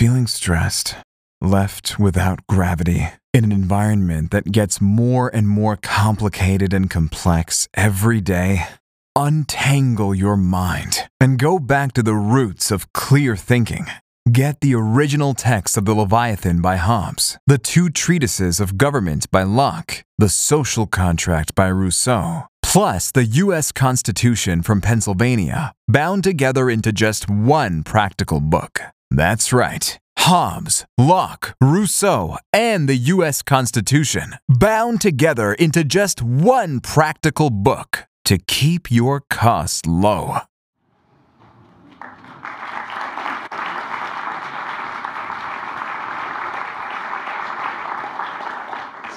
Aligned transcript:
Feeling 0.00 0.28
stressed, 0.28 0.94
left 1.42 1.98
without 1.98 2.46
gravity, 2.46 3.10
in 3.34 3.44
an 3.44 3.52
environment 3.52 4.30
that 4.30 4.50
gets 4.50 4.80
more 4.80 5.28
and 5.28 5.46
more 5.46 5.76
complicated 5.76 6.72
and 6.72 6.88
complex 6.88 7.68
every 7.76 8.22
day? 8.22 8.66
Untangle 9.14 10.14
your 10.14 10.38
mind 10.38 11.06
and 11.20 11.38
go 11.38 11.58
back 11.58 11.92
to 11.92 12.02
the 12.02 12.14
roots 12.14 12.70
of 12.70 12.90
clear 12.94 13.36
thinking. 13.36 13.88
Get 14.32 14.60
the 14.60 14.74
original 14.74 15.34
text 15.34 15.76
of 15.76 15.84
the 15.84 15.92
Leviathan 15.92 16.62
by 16.62 16.76
Hobbes, 16.76 17.36
the 17.46 17.58
two 17.58 17.90
treatises 17.90 18.58
of 18.58 18.78
government 18.78 19.30
by 19.30 19.42
Locke, 19.42 20.02
the 20.16 20.30
social 20.30 20.86
contract 20.86 21.54
by 21.54 21.68
Rousseau, 21.68 22.44
plus 22.62 23.10
the 23.10 23.26
U.S. 23.44 23.70
Constitution 23.70 24.62
from 24.62 24.80
Pennsylvania, 24.80 25.74
bound 25.86 26.24
together 26.24 26.70
into 26.70 26.90
just 26.90 27.28
one 27.28 27.82
practical 27.82 28.40
book. 28.40 28.80
That's 29.12 29.52
right. 29.52 29.98
Hobbes, 30.18 30.86
Locke, 30.96 31.56
Rousseau, 31.60 32.36
and 32.52 32.88
the 32.88 32.94
U.S. 32.94 33.42
Constitution, 33.42 34.34
bound 34.48 35.00
together 35.00 35.52
into 35.54 35.82
just 35.82 36.22
one 36.22 36.78
practical 36.78 37.50
book 37.50 38.06
to 38.26 38.38
keep 38.38 38.88
your 38.88 39.20
costs 39.28 39.84
low. 39.84 40.36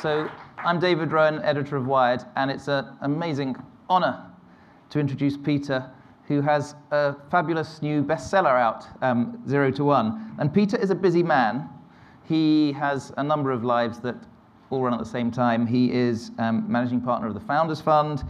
So 0.01 0.27
I'm 0.57 0.79
David 0.79 1.11
Rowan, 1.11 1.39
editor 1.43 1.77
of 1.77 1.85
Wired, 1.85 2.23
and 2.35 2.49
it's 2.49 2.67
an 2.67 2.87
amazing 3.01 3.55
honor 3.89 4.25
to 4.89 4.99
introduce 4.99 5.37
Peter, 5.37 5.91
who 6.27 6.41
has 6.41 6.75
a 6.91 7.15
fabulous 7.29 7.81
new 7.81 8.03
bestseller 8.03 8.57
out, 8.59 8.85
um, 9.01 9.41
Zero 9.47 9.71
to 9.71 9.83
One. 9.83 10.35
And 10.39 10.53
Peter 10.53 10.77
is 10.77 10.89
a 10.89 10.95
busy 10.95 11.23
man. 11.23 11.69
He 12.23 12.71
has 12.73 13.11
a 13.17 13.23
number 13.23 13.51
of 13.51 13.63
lives 13.63 13.99
that 13.99 14.15
all 14.69 14.81
run 14.81 14.93
at 14.93 14.99
the 14.99 15.05
same 15.05 15.31
time. 15.31 15.67
He 15.67 15.91
is 15.91 16.31
um, 16.39 16.65
managing 16.71 17.01
partner 17.01 17.27
of 17.27 17.33
the 17.33 17.41
Founders 17.41 17.81
Fund, 17.81 18.23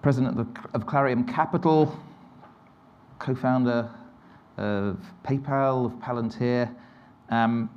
president 0.00 0.40
of, 0.40 0.48
of 0.74 0.86
Clarium 0.86 1.24
Capital, 1.24 1.96
co-founder 3.18 3.88
of 4.56 4.98
PayPal, 5.24 5.86
of 5.86 5.92
Palantir, 6.00 6.74
um, 7.30 7.70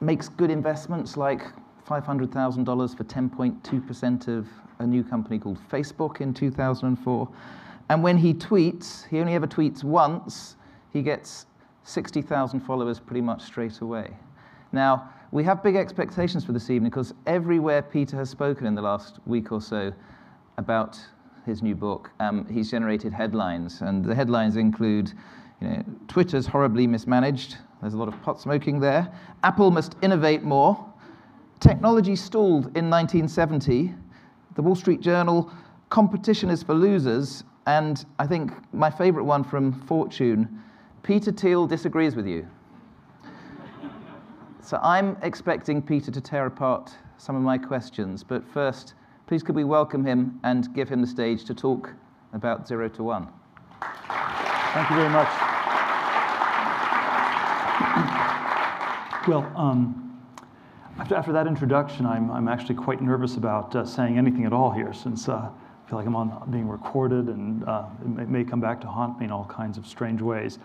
makes 0.00 0.28
good 0.28 0.50
investments 0.50 1.16
like 1.16 1.42
$500,000 1.88 2.96
for 2.96 3.04
10.2% 3.04 4.28
of 4.28 4.48
a 4.80 4.86
new 4.86 5.04
company 5.04 5.38
called 5.38 5.58
Facebook 5.70 6.20
in 6.20 6.34
2004. 6.34 7.28
And 7.88 8.02
when 8.02 8.16
he 8.16 8.32
tweets, 8.32 9.06
he 9.08 9.20
only 9.20 9.34
ever 9.34 9.46
tweets 9.46 9.84
once, 9.84 10.56
he 10.92 11.02
gets 11.02 11.46
60,000 11.84 12.60
followers 12.60 12.98
pretty 12.98 13.20
much 13.20 13.42
straight 13.42 13.80
away. 13.80 14.10
Now, 14.72 15.10
we 15.32 15.44
have 15.44 15.62
big 15.62 15.76
expectations 15.76 16.44
for 16.44 16.52
this 16.52 16.70
evening 16.70 16.90
because 16.90 17.12
everywhere 17.26 17.82
Peter 17.82 18.16
has 18.16 18.30
spoken 18.30 18.66
in 18.66 18.74
the 18.74 18.82
last 18.82 19.18
week 19.26 19.52
or 19.52 19.60
so 19.60 19.92
about 20.56 20.98
his 21.44 21.62
new 21.62 21.74
book, 21.74 22.10
um, 22.20 22.46
he's 22.50 22.70
generated 22.70 23.12
headlines. 23.12 23.82
And 23.82 24.04
the 24.04 24.14
headlines 24.14 24.56
include 24.56 25.12
you 25.60 25.68
know, 25.68 25.84
Twitter's 26.08 26.46
horribly 26.46 26.86
mismanaged, 26.86 27.58
there's 27.80 27.92
a 27.92 27.98
lot 27.98 28.08
of 28.08 28.20
pot 28.22 28.40
smoking 28.40 28.80
there. 28.80 29.12
Apple 29.42 29.70
must 29.70 29.96
innovate 30.00 30.42
more. 30.42 30.82
Technology 31.60 32.16
stalled 32.16 32.64
in 32.76 32.88
1970. 32.88 33.94
The 34.54 34.62
Wall 34.62 34.74
Street 34.74 35.02
Journal, 35.02 35.52
competition 35.90 36.48
is 36.48 36.62
for 36.62 36.72
losers. 36.72 37.44
And 37.66 38.04
I 38.18 38.26
think 38.26 38.52
my 38.74 38.90
favorite 38.90 39.24
one 39.24 39.42
from 39.42 39.72
Fortune, 39.86 40.62
Peter 41.02 41.32
Thiel 41.32 41.66
disagrees 41.66 42.14
with 42.14 42.26
you. 42.26 42.46
so 44.60 44.78
I'm 44.82 45.16
expecting 45.22 45.80
Peter 45.80 46.10
to 46.10 46.20
tear 46.20 46.46
apart 46.46 46.94
some 47.16 47.36
of 47.36 47.42
my 47.42 47.56
questions. 47.56 48.22
But 48.22 48.46
first, 48.46 48.94
please 49.26 49.42
could 49.42 49.54
we 49.54 49.64
welcome 49.64 50.04
him 50.04 50.38
and 50.44 50.72
give 50.74 50.88
him 50.88 51.00
the 51.00 51.06
stage 51.06 51.44
to 51.44 51.54
talk 51.54 51.92
about 52.34 52.68
zero 52.68 52.88
to 52.90 53.02
one. 53.02 53.28
Thank 53.80 54.90
you 54.90 54.96
very 54.96 55.08
much. 55.08 55.28
Well, 59.26 59.50
um, 59.56 60.20
after, 60.98 61.14
after, 61.14 61.32
that 61.32 61.46
introduction, 61.46 62.04
I'm, 62.04 62.30
I'm 62.30 62.46
actually 62.46 62.74
quite 62.74 63.00
nervous 63.00 63.36
about 63.36 63.74
uh, 63.74 63.86
saying 63.86 64.18
anything 64.18 64.44
at 64.44 64.52
all 64.52 64.70
here, 64.70 64.92
since 64.92 65.28
uh, 65.28 65.48
I 65.84 65.90
feel 65.90 65.98
like 65.98 66.06
I'm 66.06 66.16
on, 66.16 66.50
being 66.50 66.68
recorded 66.68 67.28
and 67.28 67.64
uh, 67.64 67.86
it 68.18 68.28
may, 68.28 68.44
come 68.44 68.60
back 68.60 68.80
to 68.82 68.86
haunt 68.86 69.18
me 69.18 69.26
in 69.26 69.30
all 69.30 69.44
kinds 69.44 69.76
of 69.76 69.86
strange 69.86 70.22
ways. 70.22 70.58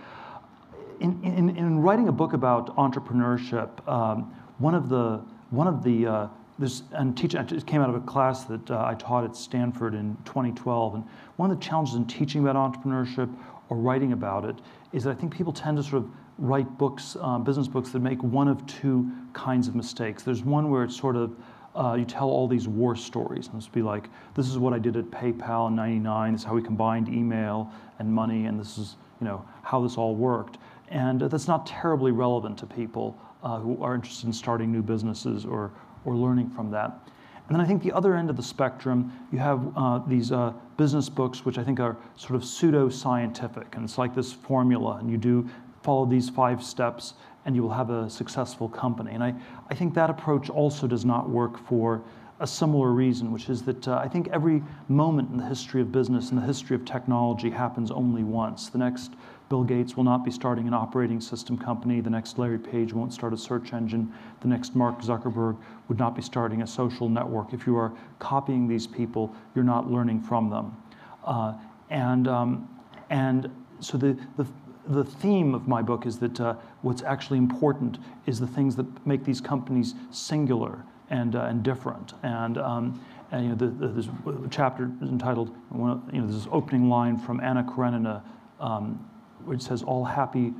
In, 1.01 1.21
in, 1.23 1.55
in 1.57 1.79
writing 1.79 2.07
a 2.07 2.11
book 2.11 2.33
about 2.33 2.75
entrepreneurship, 2.77 3.87
um, 3.87 4.33
one 4.59 4.75
of 4.75 4.87
the, 4.87 5.21
one 5.49 5.67
of 5.67 5.83
the 5.83 6.07
uh, 6.07 6.27
this, 6.57 6.83
and 6.91 7.17
teaching, 7.17 7.39
it 7.39 7.65
came 7.65 7.81
out 7.81 7.89
of 7.89 7.95
a 7.95 8.01
class 8.01 8.43
that 8.45 8.69
uh, 8.69 8.85
I 8.85 8.93
taught 8.95 9.23
at 9.23 9.35
Stanford 9.35 9.93
in 9.93 10.17
2012. 10.25 10.95
And 10.95 11.03
one 11.37 11.51
of 11.51 11.59
the 11.59 11.65
challenges 11.65 11.95
in 11.95 12.05
teaching 12.05 12.45
about 12.45 12.55
entrepreneurship 12.55 13.33
or 13.69 13.77
writing 13.77 14.13
about 14.13 14.45
it 14.45 14.55
is 14.91 15.03
that 15.03 15.11
I 15.11 15.13
think 15.15 15.33
people 15.35 15.53
tend 15.53 15.77
to 15.77 15.83
sort 15.83 16.03
of 16.03 16.09
write 16.37 16.77
books, 16.77 17.17
uh, 17.19 17.37
business 17.39 17.67
books 17.67 17.89
that 17.91 17.99
make 17.99 18.21
one 18.23 18.47
of 18.47 18.65
two 18.67 19.09
kinds 19.33 19.67
of 19.67 19.75
mistakes. 19.75 20.23
There's 20.23 20.43
one 20.43 20.69
where 20.69 20.83
it's 20.83 20.97
sort 20.97 21.15
of 21.15 21.35
uh, 21.79 21.95
you 21.95 22.05
tell 22.05 22.29
all 22.29 22.47
these 22.47 22.67
war 22.67 22.95
stories, 22.95 23.47
and 23.47 23.55
it's 23.55 23.67
be 23.67 23.81
like, 23.81 24.09
this 24.35 24.49
is 24.49 24.57
what 24.57 24.73
I 24.73 24.79
did 24.79 24.97
at 24.97 25.05
PayPal 25.05 25.69
in 25.69 25.75
'99. 25.75 26.33
This 26.33 26.41
is 26.41 26.45
how 26.45 26.53
we 26.53 26.61
combined 26.61 27.07
email 27.07 27.71
and 27.99 28.11
money, 28.11 28.45
and 28.45 28.59
this 28.59 28.77
is 28.77 28.97
you 29.21 29.25
know 29.25 29.45
how 29.63 29.81
this 29.81 29.97
all 29.97 30.15
worked. 30.15 30.57
And 30.89 31.21
that's 31.21 31.47
not 31.47 31.65
terribly 31.65 32.11
relevant 32.11 32.57
to 32.59 32.65
people 32.65 33.17
uh, 33.43 33.59
who 33.59 33.81
are 33.81 33.95
interested 33.95 34.25
in 34.25 34.33
starting 34.33 34.71
new 34.71 34.81
businesses 34.81 35.45
or 35.45 35.71
or 36.05 36.15
learning 36.15 36.49
from 36.49 36.71
that. 36.71 37.09
And 37.47 37.55
then 37.55 37.61
I 37.61 37.67
think 37.67 37.81
the 37.81 37.91
other 37.93 38.15
end 38.15 38.29
of 38.29 38.35
the 38.35 38.43
spectrum, 38.43 39.11
you 39.31 39.39
have 39.39 39.75
uh, 39.75 39.99
these 40.05 40.31
uh, 40.31 40.53
business 40.77 41.09
books, 41.09 41.45
which 41.45 41.57
I 41.57 41.63
think 41.63 41.79
are 41.79 41.97
sort 42.15 42.35
of 42.35 42.45
pseudo-scientific, 42.45 43.75
and 43.75 43.85
it's 43.85 43.97
like 43.97 44.13
this 44.13 44.31
formula, 44.31 44.97
and 44.97 45.09
you 45.09 45.17
do 45.17 45.49
follow 45.81 46.05
these 46.05 46.29
five 46.29 46.63
steps, 46.63 47.15
and 47.49 47.55
you 47.55 47.63
will 47.63 47.73
have 47.73 47.89
a 47.89 48.07
successful 48.07 48.69
company. 48.69 49.15
And 49.15 49.23
I, 49.23 49.33
I 49.71 49.73
think 49.73 49.95
that 49.95 50.11
approach 50.11 50.51
also 50.51 50.85
does 50.85 51.03
not 51.03 51.27
work 51.27 51.57
for 51.57 52.03
a 52.39 52.45
similar 52.45 52.91
reason, 52.91 53.31
which 53.31 53.49
is 53.49 53.63
that 53.63 53.87
uh, 53.87 53.95
I 53.95 54.07
think 54.07 54.27
every 54.27 54.61
moment 54.87 55.31
in 55.31 55.37
the 55.37 55.47
history 55.47 55.81
of 55.81 55.91
business 55.91 56.29
and 56.29 56.39
the 56.39 56.45
history 56.45 56.75
of 56.75 56.85
technology 56.85 57.49
happens 57.49 57.89
only 57.89 58.23
once. 58.23 58.69
The 58.69 58.77
next 58.77 59.13
Bill 59.49 59.63
Gates 59.63 59.97
will 59.97 60.03
not 60.03 60.23
be 60.23 60.29
starting 60.29 60.67
an 60.67 60.75
operating 60.75 61.19
system 61.19 61.57
company. 61.57 62.01
The 62.01 62.11
next 62.11 62.37
Larry 62.37 62.59
Page 62.59 62.93
won't 62.93 63.13
start 63.13 63.33
a 63.33 63.37
search 63.37 63.73
engine. 63.73 64.13
The 64.41 64.47
next 64.47 64.75
Mark 64.75 65.01
Zuckerberg 65.01 65.57
would 65.87 65.97
not 65.97 66.15
be 66.15 66.21
starting 66.21 66.61
a 66.61 66.67
social 66.67 67.09
network. 67.09 67.51
If 67.51 67.65
you 67.65 67.75
are 67.77 67.91
copying 68.19 68.67
these 68.67 68.85
people, 68.85 69.35
you're 69.55 69.63
not 69.63 69.89
learning 69.89 70.21
from 70.21 70.51
them. 70.51 70.77
Uh, 71.25 71.55
and, 71.89 72.27
um, 72.27 72.69
and 73.09 73.49
so 73.79 73.97
the, 73.97 74.15
the, 74.37 74.45
the 74.89 75.03
theme 75.03 75.53
of 75.53 75.67
my 75.67 75.83
book 75.83 76.07
is 76.07 76.17
that 76.19 76.39
uh, 76.41 76.55
what's 76.81 77.03
actually 77.03 77.37
important 77.37 77.99
is 78.25 78.39
the 78.39 78.47
things 78.47 78.75
that 78.75 79.05
make 79.05 79.23
these 79.23 79.39
companies 79.39 79.93
singular 80.09 80.83
and, 81.11 81.35
uh, 81.35 81.43
and 81.43 81.61
different. 81.61 82.13
And, 82.23 82.57
um, 82.57 82.99
and 83.31 83.43
you 83.43 83.49
know, 83.49 83.55
the, 83.55 83.67
the, 83.67 83.87
this 83.89 84.09
chapter 84.49 84.91
is 85.01 85.09
entitled, 85.09 85.55
you 85.71 86.21
know, 86.21 86.27
this 86.27 86.47
opening 86.51 86.89
line 86.89 87.17
from 87.19 87.39
Anna 87.39 87.63
Karenina, 87.63 88.23
um, 88.59 89.07
which 89.45 89.61
says 89.61 89.83
all 89.83 90.03
happy 90.03 90.53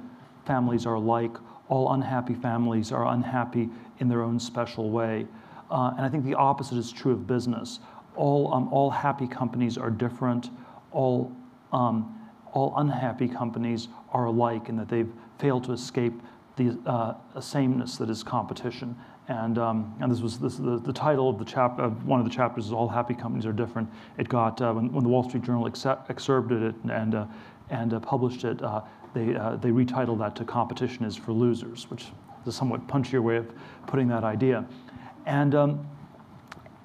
families 0.46 0.86
are 0.86 0.96
alike, 0.96 1.36
all 1.68 1.94
unhappy 1.94 2.36
families 2.36 2.92
are 2.92 3.08
unhappy 3.08 3.70
in 4.00 4.08
their 4.08 4.22
own 4.22 4.40
special 4.40 4.92
way. 4.92 5.26
Uh, 5.72 5.94
and 5.98 6.06
I 6.06 6.10
think 6.10 6.24
the 6.24 6.36
opposite 6.36 6.78
is 6.78 6.92
true 6.92 7.14
of 7.14 7.26
business. 7.26 7.80
All, 8.16 8.54
um, 8.54 8.72
all 8.72 8.92
happy 8.92 9.28
companies 9.28 9.78
are 9.78 9.90
different. 9.90 10.50
All, 10.92 11.36
um, 11.72 12.19
all 12.54 12.74
unhappy 12.78 13.28
companies 13.28 13.88
are 14.12 14.26
alike 14.26 14.70
in 14.70 14.78
that 14.78 14.90
they've 14.90 15.12
failed 15.38 15.64
to 15.66 15.72
escape 15.72 16.14
the 16.56 16.78
uh, 16.86 17.14
sameness 17.40 17.98
that 17.98 18.10
is 18.10 18.24
competition. 18.24 18.96
And, 19.28 19.58
um, 19.58 19.96
and 20.02 20.12
this 20.12 20.22
was 20.22 20.40
this, 20.40 20.58
the, 20.58 20.80
the 20.80 20.92
title 20.92 21.30
of 21.30 21.38
the 21.38 21.46
chap, 21.46 21.80
of 21.80 22.06
one 22.06 22.20
of 22.20 22.26
the 22.26 22.32
chapters 22.32 22.66
is 22.66 22.74
All 22.74 22.88
Happy 22.88 23.14
Companies 23.14 23.46
Are 23.46 23.54
Different. 23.54 23.88
It 24.18 24.28
got, 24.28 24.60
uh, 24.60 24.74
when, 24.74 24.92
when 24.92 25.04
the 25.04 25.10
Wall 25.10 25.24
Street 25.28 25.44
Journal 25.44 25.68
excerpted 25.68 26.64
it 26.64 26.76
and, 26.92 27.16
uh, 27.16 27.26
and 27.70 27.94
uh, 27.94 28.00
published 28.00 28.44
it, 28.44 28.62
uh, 28.64 28.82
they, 29.14 29.36
uh, 29.36 29.56
they 29.58 29.70
retitled 29.70 30.18
that 30.20 30.36
to 30.38 30.44
Competition 30.44 31.06
is 31.06 31.16
for 31.16 31.32
Losers, 31.32 31.90
which 31.92 32.04
is 32.04 32.48
a 32.48 32.52
somewhat 32.52 32.86
punchier 32.88 33.22
way 33.22 33.38
of 33.38 33.48
putting 33.86 34.08
that 34.08 34.24
idea. 34.24 34.66
And, 35.26 35.54
um, 35.54 35.88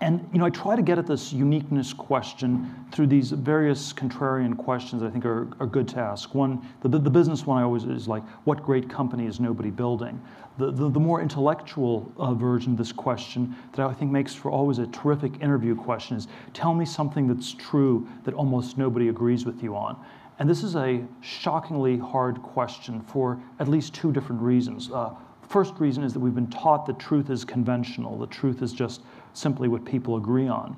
and 0.05 0.29
you 0.35 0.39
know, 0.39 0.45
I 0.45 0.51
try 0.51 0.77
to 0.77 0.83
get 0.83 0.99
at 0.99 1.07
this 1.07 1.33
uniqueness 1.33 1.95
question 1.95 2.87
through 2.93 3.07
these 3.07 3.31
various 3.31 3.91
contrarian 3.91 4.55
questions 4.55 5.03
I 5.03 5.09
think 5.09 5.25
are, 5.25 5.49
are 5.59 5.67
good 5.67 5.89
to 5.89 5.99
ask. 5.99 6.35
One, 6.35 6.61
the, 6.83 6.91
the 6.91 7.09
business 7.09 7.47
one 7.47 7.59
I 7.59 7.65
always 7.65 7.85
is 7.85 8.07
like, 8.07 8.23
what 8.45 8.63
great 8.63 8.91
company 8.91 9.25
is 9.25 9.41
nobody 9.41 9.71
building? 9.71 10.21
The, 10.59 10.71
the, 10.71 10.91
the 10.91 11.01
more 11.01 11.23
intellectual 11.23 12.13
uh, 12.19 12.35
version 12.35 12.73
of 12.73 12.79
this 12.79 12.93
question 12.93 13.57
that 13.73 13.87
I 13.87 13.95
think 13.95 14.11
makes 14.13 14.35
for 14.35 14.51
always 14.51 14.79
a 14.79 14.87
terrific 14.89 15.41
interview 15.41 15.75
question 15.75 16.19
is, 16.19 16.29
tell 16.53 16.75
me 16.75 16.85
something 16.85 17.27
that's 17.27 17.55
true 17.55 18.07
that 18.25 18.35
almost 18.35 18.77
nobody 18.77 19.09
agrees 19.09 19.47
with 19.47 19.63
you 19.63 19.75
on. 19.75 19.97
and 20.39 20.51
this 20.51 20.63
is 20.63 20.77
a 20.77 21.03
shockingly 21.23 21.97
hard 21.97 22.43
question 22.43 23.01
for 23.01 23.41
at 23.59 23.69
least 23.69 23.95
two 23.95 24.13
different 24.13 24.43
reasons. 24.43 24.91
Uh, 24.91 25.15
first 25.49 25.75
reason 25.79 26.05
is 26.05 26.13
that 26.13 26.21
we've 26.21 26.35
been 26.35 26.51
taught 26.51 26.85
that 26.85 26.99
truth 26.99 27.31
is 27.31 27.45
conventional, 27.45 28.19
that 28.19 28.31
truth 28.31 28.61
is 28.61 28.73
just 28.73 29.01
simply 29.35 29.69
what 29.69 29.85
people 29.85 30.17
agree 30.17 30.49
on. 30.49 30.77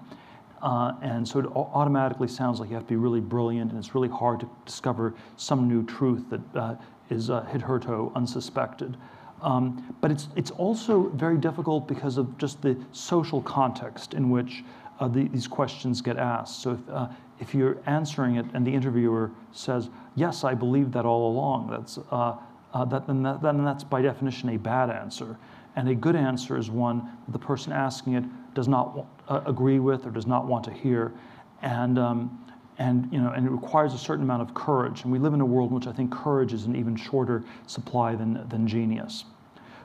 Uh, 0.62 0.94
and 1.02 1.26
so 1.26 1.38
it 1.38 1.46
automatically 1.54 2.26
sounds 2.26 2.58
like 2.58 2.68
you 2.68 2.74
have 2.74 2.84
to 2.84 2.88
be 2.88 2.96
really 2.96 3.20
brilliant, 3.20 3.70
and 3.70 3.78
it's 3.78 3.94
really 3.94 4.08
hard 4.08 4.40
to 4.40 4.50
discover 4.64 5.14
some 5.36 5.68
new 5.68 5.84
truth 5.84 6.24
that 6.30 6.40
uh, 6.56 6.74
is 7.10 7.30
uh, 7.30 7.44
hitherto 7.44 8.10
unsuspected. 8.16 8.96
Um, 9.42 9.94
but 10.00 10.10
it's, 10.10 10.28
it's 10.34 10.50
also 10.50 11.10
very 11.10 11.36
difficult 11.36 11.86
because 11.86 12.16
of 12.16 12.36
just 12.38 12.62
the 12.62 12.76
social 12.92 13.42
context 13.42 14.14
in 14.14 14.30
which 14.30 14.64
uh, 14.98 15.08
the, 15.08 15.28
these 15.28 15.46
questions 15.46 16.00
get 16.00 16.16
asked. 16.16 16.62
So 16.62 16.72
if, 16.72 16.88
uh, 16.88 17.08
if 17.38 17.54
you're 17.54 17.76
answering 17.84 18.36
it 18.36 18.46
and 18.54 18.66
the 18.66 18.72
interviewer 18.72 19.30
says, 19.52 19.90
yes, 20.14 20.42
I 20.42 20.54
believe 20.54 20.90
that 20.92 21.04
all 21.04 21.30
along, 21.30 21.68
that's, 21.70 21.98
uh, 22.10 22.36
that, 22.86 23.06
then, 23.06 23.22
that, 23.22 23.42
then 23.42 23.62
that's 23.62 23.84
by 23.84 24.00
definition 24.00 24.48
a 24.48 24.56
bad 24.56 24.88
answer. 24.88 25.36
And 25.76 25.88
a 25.90 25.94
good 25.94 26.16
answer 26.16 26.56
is 26.56 26.70
one 26.70 27.06
that 27.26 27.32
the 27.32 27.38
person 27.38 27.72
asking 27.72 28.14
it 28.14 28.24
does 28.56 28.66
not 28.66 29.06
uh, 29.28 29.42
agree 29.46 29.78
with 29.78 30.06
or 30.06 30.10
does 30.10 30.26
not 30.26 30.46
want 30.46 30.64
to 30.64 30.72
hear. 30.72 31.12
And, 31.62 31.98
um, 31.98 32.52
and, 32.78 33.08
you 33.12 33.20
know, 33.20 33.30
and 33.30 33.46
it 33.46 33.50
requires 33.50 33.94
a 33.94 33.98
certain 33.98 34.24
amount 34.24 34.42
of 34.42 34.54
courage. 34.54 35.02
And 35.02 35.12
we 35.12 35.18
live 35.18 35.34
in 35.34 35.40
a 35.40 35.46
world 35.46 35.70
in 35.70 35.76
which 35.76 35.86
I 35.86 35.92
think 35.92 36.10
courage 36.10 36.52
is 36.52 36.64
an 36.64 36.74
even 36.74 36.96
shorter 36.96 37.44
supply 37.66 38.16
than, 38.16 38.48
than 38.48 38.66
genius. 38.66 39.26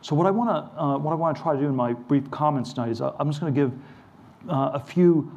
So 0.01 0.15
what 0.15 0.25
I 0.25 0.31
want 0.31 0.49
to 0.49 0.81
uh, 0.81 0.97
what 0.97 1.11
I 1.11 1.15
want 1.15 1.37
to 1.37 1.43
try 1.43 1.53
to 1.53 1.59
do 1.59 1.67
in 1.67 1.75
my 1.75 1.93
brief 1.93 2.31
comments 2.31 2.73
tonight 2.73 2.89
is 2.89 3.01
uh, 3.01 3.13
I'm 3.19 3.29
just 3.29 3.39
going 3.39 3.53
to 3.53 3.61
give 3.61 3.71
uh, 4.49 4.71
a 4.73 4.79
few 4.79 5.31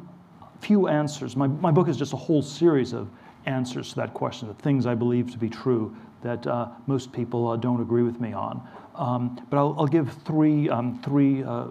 few 0.59 0.87
answers. 0.87 1.35
My, 1.35 1.45
my 1.45 1.69
book 1.69 1.87
is 1.87 1.97
just 1.97 2.13
a 2.13 2.17
whole 2.17 2.41
series 2.41 2.93
of 2.93 3.07
answers 3.45 3.89
to 3.89 3.95
that 3.97 4.15
question, 4.15 4.47
the 4.47 4.55
things 4.55 4.87
I 4.87 4.95
believe 4.95 5.31
to 5.33 5.37
be 5.37 5.49
true 5.49 5.95
that 6.23 6.47
uh, 6.47 6.69
most 6.87 7.11
people 7.11 7.47
uh, 7.47 7.55
don't 7.57 7.81
agree 7.81 8.01
with 8.01 8.19
me 8.19 8.33
on. 8.33 8.67
Um, 8.95 9.39
but 9.51 9.57
I'll, 9.57 9.75
I'll, 9.77 9.85
give 9.85 10.11
three, 10.23 10.69
um, 10.69 10.99
three 11.03 11.43
uh, 11.43 11.67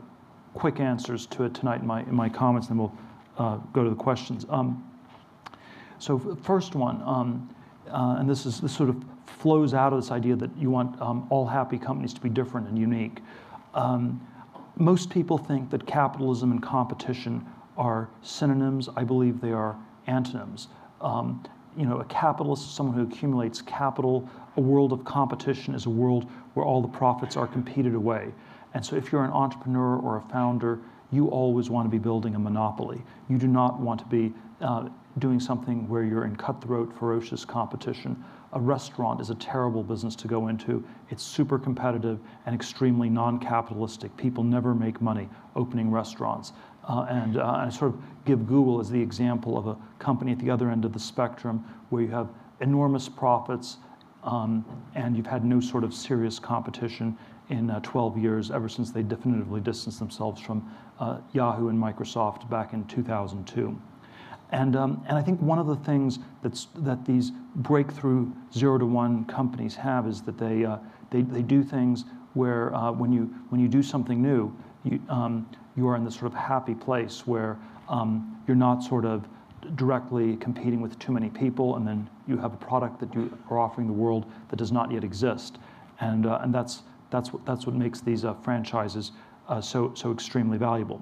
quick 0.54 0.80
answers 0.80 1.26
to 1.26 1.44
it 1.44 1.54
tonight 1.54 1.80
in 1.80 1.86
my, 1.86 2.00
in 2.02 2.14
my 2.14 2.28
comments, 2.28 2.68
and 2.68 2.78
then 2.78 2.84
we'll 2.84 2.98
uh, 3.38 3.56
go 3.72 3.84
to 3.84 3.90
the 3.90 3.96
questions. 3.96 4.46
Um, 4.48 4.88
so 5.98 6.18
first 6.42 6.74
one, 6.74 7.02
um, 7.04 7.54
uh, 7.90 8.16
and 8.18 8.28
this 8.28 8.46
is 8.46 8.60
this 8.60 8.74
sort 8.74 8.88
of 8.88 9.04
flows 9.26 9.74
out 9.74 9.92
of 9.92 10.00
this 10.00 10.10
idea 10.10 10.36
that 10.36 10.56
you 10.56 10.70
want 10.70 11.00
um, 11.00 11.26
all 11.30 11.46
happy 11.46 11.78
companies 11.78 12.14
to 12.14 12.20
be 12.20 12.28
different 12.28 12.68
and 12.68 12.78
unique. 12.78 13.20
Um, 13.74 14.26
most 14.76 15.10
people 15.10 15.38
think 15.38 15.70
that 15.70 15.86
capitalism 15.86 16.50
and 16.50 16.62
competition 16.62 17.44
are 17.76 18.08
synonyms. 18.22 18.88
I 18.96 19.04
believe 19.04 19.40
they 19.40 19.52
are 19.52 19.76
antonyms. 20.06 20.68
Um, 21.00 21.44
you 21.76 21.86
know, 21.86 21.98
a 21.98 22.04
capitalist 22.04 22.64
is 22.64 22.70
someone 22.70 22.96
who 22.96 23.02
accumulates 23.02 23.60
capital. 23.62 24.28
A 24.56 24.60
world 24.60 24.92
of 24.92 25.04
competition 25.04 25.74
is 25.74 25.86
a 25.86 25.90
world 25.90 26.30
where 26.54 26.64
all 26.64 26.80
the 26.80 26.88
profits 26.88 27.36
are 27.36 27.46
competed 27.46 27.94
away. 27.94 28.32
And 28.74 28.84
so 28.84 28.96
if 28.96 29.12
you're 29.12 29.24
an 29.24 29.30
entrepreneur 29.30 29.96
or 29.96 30.18
a 30.18 30.22
founder, 30.22 30.80
you 31.10 31.28
always 31.28 31.70
want 31.70 31.86
to 31.86 31.90
be 31.90 31.98
building 31.98 32.34
a 32.34 32.38
monopoly. 32.38 33.02
You 33.28 33.38
do 33.38 33.46
not 33.46 33.80
want 33.80 34.00
to 34.00 34.06
be 34.06 34.34
uh, 34.60 34.88
doing 35.18 35.38
something 35.38 35.88
where 35.88 36.02
you're 36.02 36.24
in 36.24 36.34
cutthroat, 36.34 36.92
ferocious 36.98 37.44
competition. 37.44 38.22
A 38.52 38.60
restaurant 38.60 39.20
is 39.20 39.30
a 39.30 39.34
terrible 39.36 39.82
business 39.82 40.16
to 40.16 40.28
go 40.28 40.48
into. 40.48 40.84
It's 41.10 41.22
super 41.22 41.58
competitive 41.58 42.18
and 42.46 42.54
extremely 42.54 43.08
non 43.08 43.38
capitalistic. 43.38 44.16
People 44.16 44.42
never 44.42 44.74
make 44.74 45.00
money 45.00 45.28
opening 45.54 45.90
restaurants. 45.90 46.52
Uh, 46.88 47.06
and 47.08 47.38
uh, 47.38 47.44
I 47.44 47.68
sort 47.68 47.94
of 47.94 48.00
give 48.24 48.46
Google 48.46 48.80
as 48.80 48.90
the 48.90 49.00
example 49.00 49.56
of 49.56 49.66
a 49.66 49.76
company 49.98 50.32
at 50.32 50.38
the 50.38 50.50
other 50.50 50.70
end 50.70 50.84
of 50.84 50.92
the 50.92 50.98
spectrum 50.98 51.64
where 51.90 52.02
you 52.02 52.08
have 52.08 52.28
enormous 52.60 53.08
profits 53.08 53.78
um, 54.22 54.64
and 54.94 55.16
you've 55.16 55.26
had 55.26 55.44
no 55.44 55.60
sort 55.60 55.84
of 55.84 55.94
serious 55.94 56.38
competition 56.38 57.16
in 57.50 57.70
uh, 57.70 57.80
12 57.80 58.18
years, 58.18 58.50
ever 58.50 58.68
since 58.68 58.90
they 58.90 59.02
definitively 59.02 59.60
distanced 59.60 59.98
themselves 59.98 60.40
from 60.40 60.68
uh, 60.98 61.18
Yahoo 61.32 61.68
and 61.68 61.78
Microsoft 61.78 62.48
back 62.48 62.72
in 62.72 62.84
2002. 62.86 63.80
And, 64.50 64.76
um, 64.76 65.04
and 65.08 65.18
I 65.18 65.22
think 65.22 65.40
one 65.40 65.58
of 65.58 65.66
the 65.66 65.76
things 65.76 66.18
that's, 66.42 66.68
that 66.76 67.04
these 67.04 67.32
breakthrough 67.56 68.30
zero 68.52 68.78
to 68.78 68.86
one 68.86 69.24
companies 69.24 69.74
have 69.74 70.06
is 70.06 70.22
that 70.22 70.38
they, 70.38 70.64
uh, 70.64 70.78
they, 71.10 71.22
they 71.22 71.42
do 71.42 71.62
things 71.62 72.04
where 72.34 72.74
uh, 72.74 72.92
when, 72.92 73.12
you, 73.12 73.24
when 73.48 73.60
you 73.60 73.68
do 73.68 73.82
something 73.82 74.22
new, 74.22 74.54
you, 74.84 75.00
um, 75.08 75.48
you 75.76 75.88
are 75.88 75.96
in 75.96 76.04
this 76.04 76.14
sort 76.14 76.26
of 76.26 76.34
happy 76.34 76.74
place 76.74 77.26
where 77.26 77.58
um, 77.88 78.42
you're 78.46 78.56
not 78.56 78.82
sort 78.82 79.04
of 79.04 79.26
directly 79.76 80.36
competing 80.36 80.80
with 80.80 80.98
too 80.98 81.12
many 81.12 81.30
people, 81.30 81.76
and 81.76 81.86
then 81.86 82.08
you 82.26 82.36
have 82.36 82.52
a 82.52 82.56
product 82.56 83.00
that 83.00 83.14
you 83.14 83.36
are 83.50 83.58
offering 83.58 83.86
the 83.86 83.92
world 83.92 84.30
that 84.50 84.56
does 84.56 84.72
not 84.72 84.92
yet 84.92 85.02
exist. 85.02 85.58
And, 86.00 86.26
uh, 86.26 86.40
and 86.42 86.54
that's, 86.54 86.82
that's, 87.14 87.32
what, 87.32 87.46
that's 87.46 87.64
what 87.64 87.76
makes 87.76 88.00
these 88.00 88.24
uh, 88.24 88.34
franchises 88.34 89.12
uh, 89.48 89.60
so, 89.60 89.92
so 89.94 90.10
extremely 90.10 90.58
valuable. 90.58 91.00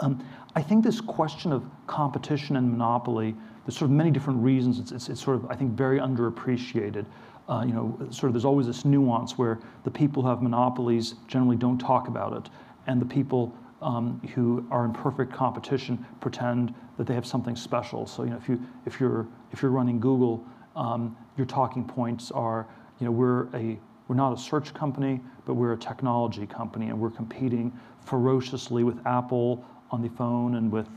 Um, 0.00 0.22
I 0.54 0.62
think 0.62 0.84
this 0.84 1.00
question 1.00 1.50
of 1.50 1.64
competition 1.86 2.56
and 2.56 2.70
monopoly, 2.70 3.34
there's 3.64 3.78
sort 3.78 3.90
of 3.90 3.96
many 3.96 4.10
different 4.10 4.42
reasons. 4.42 4.78
It's, 4.78 4.92
it's, 4.92 5.08
it's 5.08 5.22
sort 5.22 5.36
of, 5.36 5.50
I 5.50 5.54
think, 5.54 5.72
very 5.72 5.98
underappreciated. 5.98 7.06
Uh, 7.48 7.64
you 7.66 7.72
know, 7.72 7.96
sort 8.10 8.24
of 8.24 8.34
there's 8.34 8.44
always 8.44 8.66
this 8.66 8.84
nuance 8.84 9.38
where 9.38 9.60
the 9.84 9.90
people 9.90 10.22
who 10.22 10.28
have 10.28 10.42
monopolies 10.42 11.14
generally 11.26 11.56
don't 11.56 11.78
talk 11.78 12.08
about 12.08 12.34
it, 12.34 12.50
and 12.86 13.00
the 13.00 13.06
people 13.06 13.54
um, 13.82 14.20
who 14.34 14.66
are 14.70 14.84
in 14.84 14.92
perfect 14.92 15.32
competition 15.32 16.04
pretend 16.20 16.74
that 16.96 17.06
they 17.06 17.14
have 17.14 17.26
something 17.26 17.56
special. 17.56 18.06
So 18.06 18.24
you 18.24 18.30
know, 18.30 18.36
if 18.36 18.48
you 18.48 18.62
if 18.86 18.98
you're 18.98 19.26
if 19.52 19.60
you're 19.60 19.70
running 19.70 20.00
Google, 20.00 20.42
um, 20.74 21.16
your 21.36 21.46
talking 21.46 21.84
points 21.84 22.30
are, 22.30 22.66
you 22.98 23.04
know, 23.04 23.12
we're 23.12 23.48
a 23.54 23.78
we're 24.08 24.16
not 24.16 24.32
a 24.32 24.38
search 24.38 24.74
company, 24.74 25.20
but 25.46 25.54
we're 25.54 25.72
a 25.72 25.78
technology 25.78 26.46
company, 26.46 26.88
and 26.88 26.98
we're 26.98 27.10
competing 27.10 27.72
ferociously 28.00 28.84
with 28.84 28.98
Apple 29.06 29.64
on 29.90 30.02
the 30.02 30.10
phone 30.10 30.56
and 30.56 30.70
with 30.70 30.88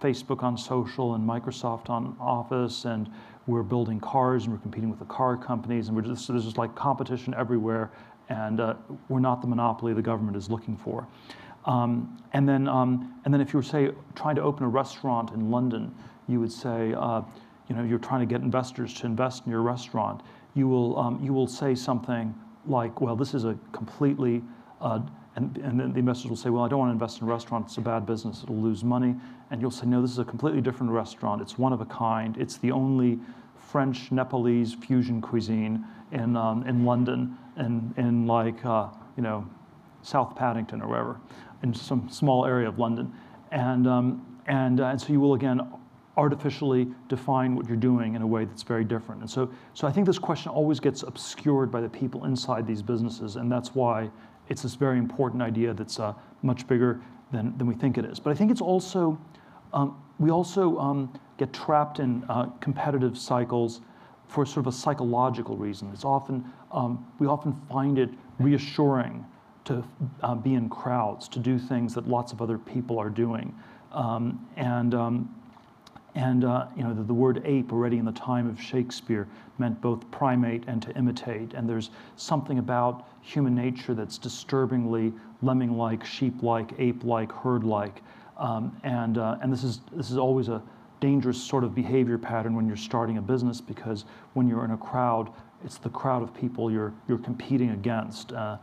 Facebook 0.00 0.42
on 0.42 0.58
social 0.58 1.14
and 1.14 1.26
Microsoft 1.26 1.88
on 1.88 2.16
Office, 2.20 2.84
and 2.84 3.10
we're 3.46 3.62
building 3.62 4.00
cars 4.00 4.44
and 4.44 4.52
we're 4.52 4.60
competing 4.60 4.90
with 4.90 4.98
the 4.98 5.04
car 5.06 5.36
companies, 5.36 5.88
and 5.88 5.96
we're 5.96 6.02
just, 6.02 6.28
there's 6.28 6.44
just 6.44 6.58
like 6.58 6.74
competition 6.74 7.34
everywhere, 7.34 7.90
and 8.28 8.60
uh, 8.60 8.74
we're 9.08 9.20
not 9.20 9.40
the 9.40 9.46
monopoly 9.46 9.94
the 9.94 10.02
government 10.02 10.36
is 10.36 10.50
looking 10.50 10.76
for. 10.76 11.06
Um, 11.66 12.22
and 12.34 12.46
then, 12.46 12.68
um, 12.68 13.14
and 13.24 13.32
then 13.32 13.40
if 13.40 13.52
you 13.52 13.58
were 13.58 13.62
say 13.62 13.90
trying 14.14 14.36
to 14.36 14.42
open 14.42 14.64
a 14.64 14.68
restaurant 14.68 15.30
in 15.30 15.50
London, 15.50 15.94
you 16.28 16.40
would 16.40 16.52
say, 16.52 16.94
uh, 16.94 17.22
you 17.68 17.74
know, 17.74 17.82
you're 17.82 17.98
trying 17.98 18.20
to 18.20 18.26
get 18.26 18.42
investors 18.42 18.92
to 18.94 19.06
invest 19.06 19.46
in 19.46 19.50
your 19.50 19.62
restaurant. 19.62 20.22
You 20.54 20.68
will, 20.68 20.98
um, 20.98 21.20
you 21.22 21.32
will 21.32 21.46
say 21.46 21.74
something 21.74 22.34
like, 22.66 23.00
well, 23.00 23.16
this 23.16 23.34
is 23.34 23.44
a 23.44 23.58
completely, 23.72 24.42
uh, 24.80 25.00
and, 25.36 25.56
and 25.58 25.80
then 25.80 25.92
the 25.92 25.98
investors 25.98 26.30
will 26.30 26.36
say, 26.36 26.50
well, 26.50 26.62
I 26.62 26.68
don't 26.68 26.78
want 26.78 26.90
to 26.90 26.92
invest 26.92 27.20
in 27.20 27.28
a 27.28 27.30
restaurant. 27.30 27.66
It's 27.66 27.76
a 27.76 27.80
bad 27.80 28.06
business. 28.06 28.42
It'll 28.42 28.56
lose 28.56 28.84
money. 28.84 29.16
And 29.50 29.60
you'll 29.60 29.70
say, 29.70 29.86
no, 29.86 30.00
this 30.00 30.12
is 30.12 30.18
a 30.18 30.24
completely 30.24 30.60
different 30.60 30.92
restaurant. 30.92 31.42
It's 31.42 31.58
one 31.58 31.72
of 31.72 31.80
a 31.80 31.86
kind. 31.86 32.36
It's 32.36 32.56
the 32.56 32.70
only 32.70 33.18
French 33.56 34.12
Nepalese 34.12 34.74
fusion 34.74 35.20
cuisine 35.20 35.84
in, 36.12 36.36
um, 36.36 36.66
in 36.66 36.84
London 36.84 37.36
and 37.56 37.92
in 37.98 38.26
like, 38.26 38.64
uh, 38.64 38.88
you 39.16 39.22
know, 39.22 39.46
South 40.02 40.36
Paddington 40.36 40.80
or 40.80 40.88
wherever, 40.88 41.20
in 41.62 41.74
some 41.74 42.08
small 42.08 42.46
area 42.46 42.68
of 42.68 42.78
London. 42.78 43.12
And, 43.50 43.86
um, 43.86 44.38
and, 44.46 44.80
uh, 44.80 44.86
and 44.86 45.00
so 45.00 45.12
you 45.12 45.20
will 45.20 45.34
again 45.34 45.60
artificially 46.16 46.86
define 47.08 47.56
what 47.56 47.66
you're 47.66 47.76
doing 47.76 48.14
in 48.14 48.22
a 48.22 48.26
way 48.26 48.44
that's 48.44 48.62
very 48.62 48.84
different. 48.84 49.20
And 49.20 49.30
so, 49.30 49.50
so 49.72 49.88
I 49.88 49.92
think 49.92 50.06
this 50.06 50.18
question 50.18 50.50
always 50.50 50.80
gets 50.80 51.02
obscured 51.02 51.70
by 51.70 51.80
the 51.80 51.88
people 51.88 52.24
inside 52.24 52.66
these 52.66 52.82
businesses, 52.82 53.36
and 53.36 53.50
that's 53.50 53.74
why 53.74 54.10
it's 54.48 54.62
this 54.62 54.74
very 54.74 54.98
important 54.98 55.42
idea 55.42 55.74
that's 55.74 55.98
uh, 55.98 56.14
much 56.42 56.66
bigger 56.66 57.00
than, 57.32 57.56
than 57.58 57.66
we 57.66 57.74
think 57.74 57.98
it 57.98 58.04
is. 58.04 58.20
But 58.20 58.30
I 58.30 58.34
think 58.34 58.50
it's 58.50 58.60
also, 58.60 59.18
um, 59.72 60.00
we 60.18 60.30
also 60.30 60.78
um, 60.78 61.12
get 61.38 61.52
trapped 61.52 61.98
in 61.98 62.24
uh, 62.28 62.46
competitive 62.60 63.18
cycles 63.18 63.80
for 64.28 64.46
sort 64.46 64.66
of 64.66 64.74
a 64.74 64.76
psychological 64.76 65.56
reason. 65.56 65.90
It's 65.92 66.04
often, 66.04 66.44
um, 66.72 67.06
we 67.18 67.26
often 67.26 67.60
find 67.68 67.98
it 67.98 68.10
reassuring 68.38 69.24
to 69.64 69.82
uh, 70.22 70.34
be 70.34 70.54
in 70.54 70.68
crowds, 70.68 71.28
to 71.28 71.38
do 71.38 71.58
things 71.58 71.94
that 71.94 72.06
lots 72.06 72.32
of 72.32 72.42
other 72.42 72.58
people 72.58 72.98
are 72.98 73.08
doing. 73.10 73.54
Um, 73.92 74.46
and 74.56 74.94
um, 74.94 75.34
and 76.14 76.44
uh, 76.44 76.66
you 76.76 76.84
know, 76.84 76.94
the, 76.94 77.02
the, 77.02 77.14
word 77.14 77.42
ape 77.44 77.72
already 77.72 77.98
in 77.98 78.04
the 78.04 78.12
time 78.12 78.48
of 78.48 78.60
Shakespeare 78.60 79.26
meant 79.58 79.80
both 79.80 80.08
primate 80.12 80.62
and 80.68 80.80
to 80.82 80.96
imitate. 80.96 81.54
And 81.54 81.68
there's 81.68 81.90
something 82.16 82.58
about 82.58 83.08
human 83.20 83.54
nature 83.54 83.94
that's 83.94 84.16
disturbingly 84.16 85.12
lemming-like, 85.42 86.04
sheep-like, 86.04 86.72
ape-like, 86.78 87.32
herd-like. 87.32 88.02
Um, 88.36 88.76
and 88.84 89.18
uh, 89.18 89.38
and 89.42 89.52
this 89.52 89.64
is 89.64 89.80
this 89.92 90.10
is 90.10 90.18
always 90.18 90.48
a 90.48 90.62
dangerous 91.00 91.40
sort 91.40 91.64
of 91.64 91.74
behavior 91.74 92.18
pattern 92.18 92.54
when 92.54 92.66
you're 92.66 92.76
starting 92.76 93.18
a 93.18 93.22
business 93.22 93.60
because 93.60 94.04
when 94.34 94.48
you're 94.48 94.64
in 94.64 94.72
a 94.72 94.76
crowd, 94.76 95.30
it's 95.64 95.78
the 95.78 95.90
crowd 95.90 96.22
of 96.22 96.32
people 96.34 96.70
you're 96.70 96.92
you're 97.08 97.18
competing 97.18 97.70
against. 97.70 98.32
Uh, 98.32 98.56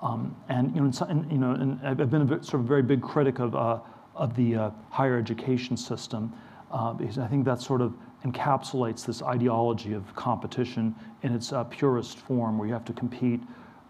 um, 0.00 0.34
and 0.48 0.74
you 0.74 0.82
know, 0.82 0.92
and, 1.08 1.30
you 1.30 1.38
know, 1.38 1.52
and 1.52 1.80
I've 1.84 2.10
been 2.10 2.32
a 2.32 2.42
sort 2.42 2.62
of 2.62 2.68
very 2.68 2.82
big 2.82 3.02
critic 3.02 3.38
of 3.40 3.54
uh, 3.54 3.78
of 4.14 4.34
the 4.36 4.56
uh, 4.56 4.70
higher 4.90 5.18
education 5.18 5.76
system 5.76 6.32
uh, 6.72 6.92
because 6.92 7.18
I 7.18 7.26
think 7.26 7.44
that 7.44 7.60
sort 7.60 7.80
of 7.80 7.94
encapsulates 8.24 9.04
this 9.04 9.22
ideology 9.22 9.92
of 9.92 10.14
competition 10.14 10.94
in 11.22 11.34
its 11.34 11.52
uh, 11.52 11.64
purest 11.64 12.18
form, 12.18 12.58
where 12.58 12.66
you 12.66 12.74
have 12.74 12.84
to 12.86 12.92
compete 12.92 13.40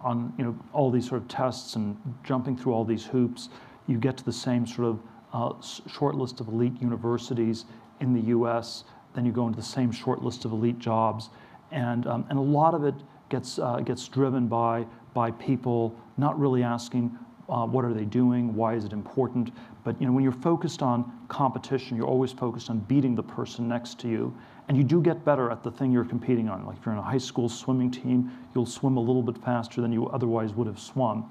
on 0.01 0.33
you 0.37 0.45
know 0.45 0.59
all 0.73 0.91
these 0.91 1.09
sort 1.09 1.23
of 1.23 1.29
tests 1.29 1.77
and 1.77 1.97
jumping 2.25 2.57
through 2.57 2.73
all 2.73 2.85
these 2.85 3.05
hoops. 3.05 3.49
You 3.87 3.99
get 3.99 4.17
to 4.19 4.25
the 4.25 4.33
same 4.33 4.67
sort 4.67 4.89
of 4.89 5.01
uh, 5.33 5.53
short 5.89 6.15
list 6.15 6.41
of 6.41 6.49
elite 6.49 6.81
universities 6.81 7.67
in 8.01 8.13
the 8.13 8.21
U.S. 8.29 8.85
Then 9.15 9.25
you 9.25 9.33
go 9.33 9.47
into 9.47 9.57
the 9.57 9.65
same 9.65 9.93
short 9.93 10.23
list 10.23 10.45
of 10.45 10.53
elite 10.53 10.79
jobs, 10.79 11.31
and 11.71 12.07
um, 12.07 12.27
and 12.31 12.39
a 12.39 12.43
lot 12.43 12.75
of 12.75 12.85
it 12.85 12.95
gets 13.29 13.59
uh, 13.59 13.77
gets 13.81 14.09
driven 14.09 14.49
by 14.49 14.87
by 15.15 15.31
people 15.33 15.95
not 16.17 16.39
really 16.39 16.63
asking 16.63 17.17
uh, 17.49 17.67
what 17.67 17.85
are 17.85 17.93
they 17.93 18.05
doing, 18.05 18.55
why 18.55 18.75
is 18.75 18.85
it 18.85 18.93
important. 18.93 19.53
But 19.85 20.01
you 20.01 20.07
know, 20.07 20.13
when 20.13 20.23
you're 20.23 20.33
focused 20.33 20.83
on 20.83 21.11
competition, 21.29 21.97
you're 21.97 22.07
always 22.07 22.33
focused 22.33 22.71
on 22.71 22.79
beating 22.81 23.15
the 23.15 23.23
person 23.23 23.69
next 23.69 23.99
to 24.01 24.09
you, 24.09 24.37
and 24.69 24.77
you 24.77 24.85
do 24.85 25.01
get 25.01 25.25
better 25.25 25.51
at 25.51 25.63
the 25.63 25.71
thing 25.71 25.91
you're 25.91 26.05
competing 26.05 26.49
on. 26.49 26.65
Like 26.65 26.79
if 26.79 26.87
you're 26.87 26.95
in 26.95 27.01
a 27.01 27.03
high 27.03 27.19
school 27.19 27.49
swimming 27.49 27.91
team, 27.91 28.31
you'll 28.55 28.67
swim 28.67 28.97
a 28.97 29.01
little 29.01 29.23
bit 29.23 29.39
faster 29.39 29.81
than 29.81 29.93
you 29.93 30.09
otherwise 30.09 30.53
would 30.55 30.67
have 30.67 30.79
swum. 30.79 31.31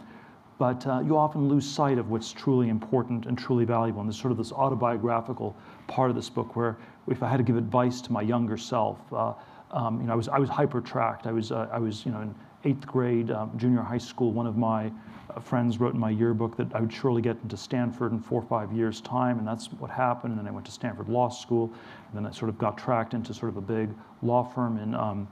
But 0.57 0.85
uh, 0.85 0.99
you 0.99 1.17
often 1.17 1.47
lose 1.47 1.67
sight 1.67 1.97
of 1.97 2.11
what's 2.11 2.31
truly 2.31 2.69
important 2.69 3.25
and 3.25 3.35
truly 3.37 3.65
valuable. 3.65 4.01
And 4.01 4.07
there's 4.07 4.19
sort 4.19 4.31
of 4.31 4.37
this 4.37 4.51
autobiographical 4.51 5.55
part 5.87 6.11
of 6.11 6.15
this 6.15 6.29
book 6.29 6.55
where, 6.55 6.77
if 7.07 7.23
I 7.23 7.29
had 7.29 7.37
to 7.37 7.43
give 7.43 7.57
advice 7.57 7.99
to 8.01 8.11
my 8.11 8.21
younger 8.21 8.57
self, 8.57 8.99
uh, 9.11 9.33
um, 9.71 10.01
you 10.01 10.07
know, 10.07 10.13
I 10.13 10.15
was 10.15 10.27
I 10.27 10.37
was 10.37 10.49
hyper-tracked. 10.49 11.25
I 11.25 11.31
was 11.31 11.51
uh, 11.51 11.67
I 11.71 11.79
was 11.79 12.05
you 12.05 12.11
know 12.11 12.21
in 12.21 12.35
eighth 12.65 12.85
grade, 12.85 13.31
um, 13.31 13.57
junior 13.57 13.81
high 13.81 13.97
school. 13.97 14.31
One 14.33 14.45
of 14.45 14.57
my 14.57 14.91
friends 15.39 15.79
wrote 15.79 15.93
in 15.93 15.99
my 15.99 16.09
yearbook 16.09 16.57
that 16.57 16.73
I 16.75 16.81
would 16.81 16.91
surely 16.91 17.21
get 17.21 17.37
into 17.43 17.55
Stanford 17.55 18.11
in 18.11 18.19
four 18.19 18.41
or 18.41 18.45
five 18.47 18.71
years' 18.71 19.01
time, 19.01 19.39
and 19.39 19.47
that's 19.47 19.67
what 19.73 19.89
happened. 19.89 20.31
And 20.31 20.39
then 20.39 20.47
I 20.47 20.51
went 20.51 20.65
to 20.65 20.71
Stanford 20.71 21.09
Law 21.09 21.29
School, 21.29 21.71
and 22.07 22.17
then 22.17 22.25
I 22.25 22.31
sort 22.31 22.49
of 22.49 22.57
got 22.57 22.77
tracked 22.77 23.13
into 23.13 23.33
sort 23.33 23.49
of 23.49 23.57
a 23.57 23.61
big 23.61 23.89
law 24.21 24.43
firm 24.43 24.77
in 24.77 24.95
um, 24.95 25.27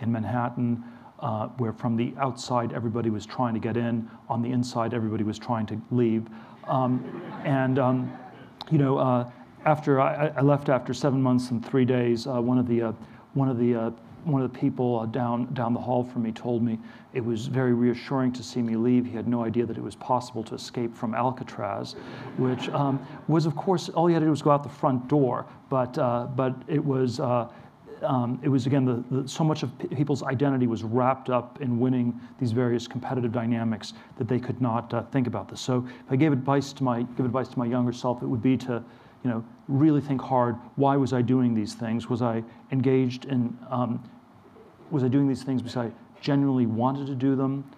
in 0.00 0.10
Manhattan. 0.10 0.82
Uh, 1.20 1.46
where 1.56 1.72
from 1.72 1.96
the 1.96 2.12
outside 2.18 2.72
everybody 2.72 3.08
was 3.08 3.24
trying 3.24 3.54
to 3.54 3.60
get 3.60 3.76
in, 3.76 4.10
on 4.28 4.42
the 4.42 4.50
inside 4.50 4.92
everybody 4.92 5.22
was 5.24 5.38
trying 5.38 5.64
to 5.64 5.80
leave, 5.90 6.26
um, 6.66 7.22
and 7.44 7.78
um, 7.78 8.12
you 8.70 8.78
know, 8.78 8.98
uh, 8.98 9.30
after 9.64 10.00
I, 10.00 10.28
I, 10.36 10.40
left 10.40 10.68
after 10.68 10.92
seven 10.92 11.22
months 11.22 11.50
and 11.50 11.64
three 11.64 11.84
days, 11.84 12.26
uh, 12.26 12.40
one 12.40 12.58
of 12.58 12.66
the 12.66 12.82
uh, 12.82 12.92
one 13.34 13.48
of 13.48 13.58
the 13.58 13.74
uh, 13.74 13.90
one 14.24 14.42
of 14.42 14.52
the 14.52 14.58
people 14.58 15.00
uh, 15.00 15.06
down 15.06 15.52
down 15.54 15.74
the 15.74 15.80
hall 15.80 16.04
from 16.04 16.22
me 16.22 16.32
told 16.32 16.62
me 16.62 16.78
it 17.12 17.24
was 17.24 17.46
very 17.46 17.72
reassuring 17.72 18.32
to 18.32 18.42
see 18.42 18.62
me 18.62 18.76
leave. 18.76 19.06
He 19.06 19.12
had 19.12 19.28
no 19.28 19.44
idea 19.44 19.66
that 19.66 19.76
it 19.76 19.82
was 19.82 19.94
possible 19.94 20.42
to 20.44 20.54
escape 20.54 20.94
from 20.94 21.14
Alcatraz, 21.14 21.94
which 22.36 22.68
um, 22.70 23.04
was, 23.28 23.46
of 23.46 23.54
course, 23.56 23.88
all 23.90 24.08
you 24.08 24.14
had 24.14 24.20
to 24.20 24.26
do 24.26 24.30
was 24.30 24.42
go 24.42 24.50
out 24.50 24.62
the 24.62 24.68
front 24.68 25.08
door. 25.08 25.46
But 25.70 25.96
uh, 25.98 26.28
but 26.34 26.54
it 26.68 26.84
was. 26.84 27.20
Uh, 27.20 27.48
um, 28.02 28.38
it 28.42 28.50
was 28.50 28.66
again 28.66 28.84
the, 28.84 29.02
the, 29.10 29.26
so 29.26 29.44
much 29.44 29.62
of 29.62 29.70
people's 29.78 30.22
identity 30.24 30.66
was 30.66 30.82
wrapped 30.82 31.30
up 31.30 31.62
in 31.62 31.78
winning 31.78 32.20
these 32.38 32.52
various 32.52 32.86
competitive 32.86 33.32
dynamics 33.32 33.94
that 34.18 34.28
they 34.28 34.38
could 34.38 34.60
not 34.60 34.92
uh, 34.92 35.04
think 35.04 35.26
about 35.26 35.48
this. 35.48 35.60
So 35.60 35.86
if 36.04 36.12
I 36.12 36.16
gave 36.16 36.32
advice 36.32 36.74
to 36.74 36.84
my 36.84 37.02
give 37.16 37.24
advice 37.24 37.48
to 37.48 37.58
my 37.58 37.64
younger 37.64 37.92
self, 37.92 38.22
it 38.22 38.26
would 38.26 38.42
be 38.42 38.58
to 38.58 38.84
you 39.24 39.30
know, 39.30 39.44
really 39.68 40.02
think 40.02 40.20
hard, 40.20 40.56
why 40.76 40.96
was 40.96 41.12
I 41.12 41.22
doing 41.22 41.54
these 41.54 41.74
things? 41.74 42.08
Was 42.08 42.20
I 42.20 42.44
engaged 42.70 43.24
in, 43.24 43.56
um, 43.70 44.02
was 44.94 45.02
I 45.02 45.08
doing 45.08 45.28
these 45.28 45.42
things 45.42 45.60
because 45.60 45.76
I 45.76 45.90
genuinely 46.20 46.66
wanted 46.66 47.06
to 47.08 47.14
do 47.16 47.34
them? 47.34 47.68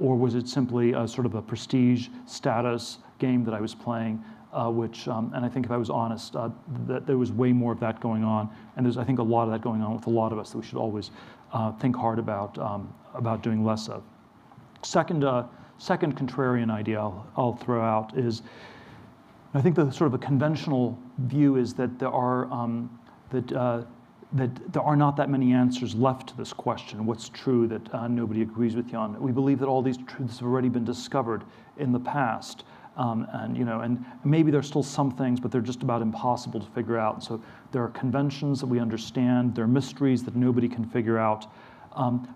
Or 0.00 0.16
was 0.16 0.34
it 0.34 0.48
simply 0.48 0.94
a 0.94 1.06
sort 1.06 1.26
of 1.26 1.34
a 1.34 1.42
prestige 1.42 2.08
status 2.26 2.98
game 3.18 3.44
that 3.44 3.54
I 3.54 3.60
was 3.60 3.74
playing? 3.74 4.24
Uh, 4.52 4.68
which, 4.70 5.08
um, 5.08 5.32
and 5.34 5.46
I 5.46 5.48
think 5.48 5.64
if 5.64 5.72
I 5.72 5.78
was 5.78 5.88
honest, 5.88 6.36
uh, 6.36 6.50
that 6.86 7.06
there 7.06 7.16
was 7.16 7.32
way 7.32 7.52
more 7.52 7.72
of 7.72 7.80
that 7.80 8.00
going 8.00 8.22
on. 8.22 8.50
And 8.76 8.84
there's, 8.84 8.98
I 8.98 9.04
think, 9.04 9.18
a 9.18 9.22
lot 9.22 9.44
of 9.44 9.50
that 9.50 9.62
going 9.62 9.80
on 9.80 9.94
with 9.94 10.06
a 10.06 10.10
lot 10.10 10.32
of 10.32 10.38
us 10.38 10.50
that 10.50 10.58
we 10.58 10.64
should 10.64 10.76
always 10.76 11.10
uh, 11.52 11.72
think 11.72 11.96
hard 11.96 12.18
about, 12.18 12.58
um, 12.58 12.92
about 13.14 13.42
doing 13.42 13.64
less 13.64 13.88
of. 13.88 14.02
Second, 14.82 15.24
uh, 15.24 15.46
second 15.78 16.16
contrarian 16.16 16.70
idea 16.70 16.98
I'll, 16.98 17.26
I'll 17.36 17.56
throw 17.56 17.82
out 17.82 18.16
is 18.16 18.42
I 19.54 19.60
think 19.60 19.76
the 19.76 19.90
sort 19.90 20.08
of 20.08 20.14
a 20.14 20.18
conventional 20.18 20.98
view 21.18 21.56
is 21.56 21.74
that 21.74 21.98
there 21.98 22.10
are 22.10 22.50
um, 22.52 22.98
that 23.30 23.52
uh, 23.52 23.82
that 24.34 24.72
there 24.72 24.82
are 24.82 24.96
not 24.96 25.16
that 25.16 25.28
many 25.28 25.52
answers 25.52 25.94
left 25.94 26.28
to 26.28 26.36
this 26.36 26.52
question. 26.52 27.04
What's 27.04 27.28
true 27.28 27.66
that 27.68 27.94
uh, 27.94 28.08
nobody 28.08 28.42
agrees 28.42 28.74
with 28.74 28.90
you 28.90 28.98
on? 28.98 29.20
We 29.20 29.32
believe 29.32 29.58
that 29.58 29.68
all 29.68 29.82
these 29.82 29.98
truths 30.06 30.38
have 30.38 30.48
already 30.48 30.68
been 30.68 30.84
discovered 30.84 31.44
in 31.76 31.92
the 31.92 32.00
past, 32.00 32.64
um, 32.96 33.26
and 33.32 33.56
you 33.56 33.64
know, 33.64 33.80
and 33.80 34.04
maybe 34.24 34.50
there's 34.50 34.66
still 34.66 34.82
some 34.82 35.10
things, 35.10 35.38
but 35.38 35.50
they're 35.50 35.60
just 35.60 35.82
about 35.82 36.00
impossible 36.00 36.60
to 36.60 36.66
figure 36.72 36.98
out. 36.98 37.22
So 37.22 37.42
there 37.72 37.82
are 37.82 37.88
conventions 37.88 38.60
that 38.60 38.66
we 38.66 38.80
understand. 38.80 39.54
There 39.54 39.64
are 39.64 39.68
mysteries 39.68 40.22
that 40.24 40.34
nobody 40.34 40.68
can 40.68 40.84
figure 40.84 41.18
out. 41.18 41.46
Um, 41.94 42.34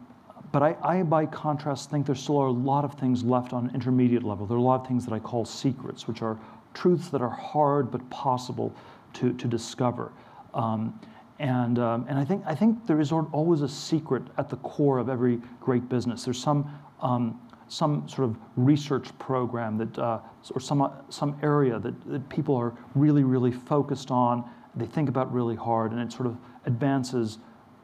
but 0.53 0.63
I, 0.63 0.77
I, 0.83 1.03
by 1.03 1.27
contrast, 1.27 1.91
think 1.91 2.07
there 2.07 2.15
still 2.15 2.39
are 2.39 2.47
a 2.47 2.53
lot 2.53 2.85
of 2.85 2.95
things 2.95 3.25
left 3.25 3.53
on 3.53 3.69
an 3.69 3.75
intermediate 3.75 4.23
level. 4.23 4.47
There 4.47 4.57
are 4.57 4.61
a 4.61 4.63
lot 4.63 4.81
of 4.81 4.87
things 4.87 5.05
that 5.07 5.13
I 5.13 5.19
call 5.19 5.45
secrets, 5.45 6.07
which 6.07 6.23
are 6.23 6.39
truths 6.73 7.09
that 7.09 7.21
are 7.21 7.31
hard 7.31 7.91
but 7.91 8.09
possible 8.11 8.75
to, 9.15 9.33
to 9.33 9.49
discover. 9.49 10.13
Um, 10.55 10.99
and, 11.39 11.79
um, 11.79 12.07
and 12.09 12.19
I, 12.19 12.25
think, 12.25 12.43
I 12.47 12.55
think 12.55 12.87
there 12.87 13.01
is 13.01 13.13
always 13.13 13.61
a 13.61 13.69
secret 13.69 14.23
at 14.39 14.49
the 14.49 14.57
core 14.57 14.99
of 14.99 15.09
every 15.09 15.41
great 15.61 15.89
business. 15.89 16.25
There's 16.25 16.41
some, 16.43 16.71
um, 17.01 17.41
some 17.69 18.09
sort 18.09 18.29
of 18.31 18.37
research 18.57 19.17
program 19.19 19.77
that, 19.79 19.99
uh, 19.99 20.21
or 20.55 20.61
some, 20.61 20.81
uh, 20.81 20.91
some 21.11 21.39
area 21.43 21.79
that, 21.79 22.09
that 22.11 22.29
people 22.29 22.57
are 22.57 22.73
really, 22.95 23.25
really 23.25 23.53
focused 23.53 24.11
on, 24.11 24.49
they 24.75 24.87
think 24.87 25.09
about 25.09 25.33
really 25.33 25.57
hard, 25.57 25.93
and 25.93 26.01
it 26.01 26.13
sort 26.13 26.27
of 26.27 26.37
advances 26.65 27.39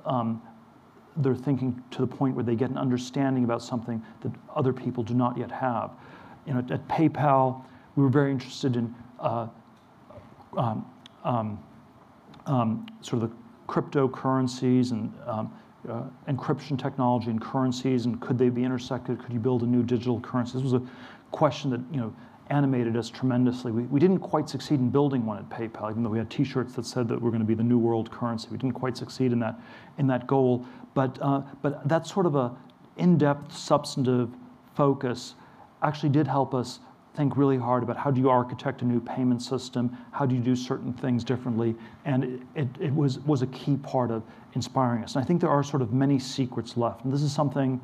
um, 0.06 0.40
their 1.16 1.34
thinking 1.34 1.82
to 1.90 2.00
the 2.00 2.06
point 2.06 2.34
where 2.34 2.44
they 2.44 2.54
get 2.54 2.70
an 2.70 2.78
understanding 2.78 3.44
about 3.44 3.62
something 3.62 4.02
that 4.22 4.32
other 4.54 4.72
people 4.72 5.02
do 5.02 5.14
not 5.14 5.36
yet 5.36 5.50
have. 5.50 5.90
You 6.46 6.54
know, 6.54 6.60
at 6.70 6.86
PayPal, 6.88 7.62
we 7.96 8.02
were 8.02 8.08
very 8.08 8.30
interested 8.30 8.76
in 8.76 8.94
uh, 9.20 9.48
um, 10.56 10.86
um, 11.24 11.62
um, 12.46 12.86
sort 13.02 13.22
of 13.22 13.30
the 13.30 13.36
cryptocurrencies 13.72 14.90
and 14.90 15.12
um, 15.26 15.50
uh, 15.88 16.02
encryption 16.28 16.78
technology 16.80 17.30
and 17.30 17.40
currencies, 17.40 18.04
and 18.04 18.20
could 18.20 18.36
they 18.36 18.50
be 18.50 18.62
intersected? 18.62 19.18
Could 19.18 19.32
you 19.32 19.40
build 19.40 19.62
a 19.62 19.66
new 19.66 19.82
digital 19.82 20.20
currency? 20.20 20.52
This 20.54 20.62
was 20.62 20.74
a 20.74 20.82
question 21.30 21.70
that 21.70 21.80
you 21.90 21.98
know 21.98 22.14
animated 22.50 22.96
us 22.98 23.08
tremendously. 23.08 23.72
We, 23.72 23.84
we 23.84 23.98
didn't 23.98 24.18
quite 24.18 24.46
succeed 24.48 24.78
in 24.78 24.90
building 24.90 25.24
one 25.24 25.38
at 25.38 25.48
PayPal, 25.48 25.90
even 25.90 26.02
though 26.02 26.10
we 26.10 26.18
had 26.18 26.28
T-shirts 26.28 26.74
that 26.74 26.84
said 26.84 27.08
that 27.08 27.20
we're 27.20 27.30
going 27.30 27.40
to 27.40 27.46
be 27.46 27.54
the 27.54 27.62
new 27.62 27.78
world 27.78 28.10
currency. 28.10 28.48
We 28.50 28.58
didn't 28.58 28.74
quite 28.74 28.96
succeed 28.96 29.32
in 29.32 29.38
that 29.38 29.58
in 29.96 30.06
that 30.08 30.26
goal, 30.26 30.66
but 30.92 31.18
uh, 31.22 31.40
but 31.62 31.88
that 31.88 32.06
sort 32.06 32.26
of 32.26 32.36
a 32.36 32.54
in-depth, 32.98 33.56
substantive 33.56 34.28
focus 34.74 35.34
actually 35.82 36.10
did 36.10 36.26
help 36.26 36.54
us 36.54 36.80
think 37.14 37.36
really 37.36 37.58
hard 37.58 37.82
about 37.82 37.96
how 37.96 38.10
do 38.10 38.20
you 38.20 38.30
architect 38.30 38.82
a 38.82 38.84
new 38.84 39.00
payment 39.00 39.42
system, 39.42 39.96
how 40.12 40.24
do 40.24 40.34
you 40.34 40.40
do 40.40 40.56
certain 40.56 40.92
things 40.92 41.24
differently, 41.24 41.74
and 42.04 42.44
it, 42.54 42.68
it, 42.80 42.94
was, 42.94 43.18
was 43.20 43.42
a 43.42 43.46
key 43.48 43.76
part 43.76 44.10
of 44.10 44.22
inspiring 44.54 45.04
us. 45.04 45.14
And 45.14 45.24
I 45.24 45.26
think 45.26 45.40
there 45.40 45.50
are 45.50 45.62
sort 45.62 45.82
of 45.82 45.92
many 45.92 46.18
secrets 46.18 46.76
left, 46.76 47.04
and 47.04 47.12
this 47.12 47.22
is 47.22 47.32
something, 47.32 47.80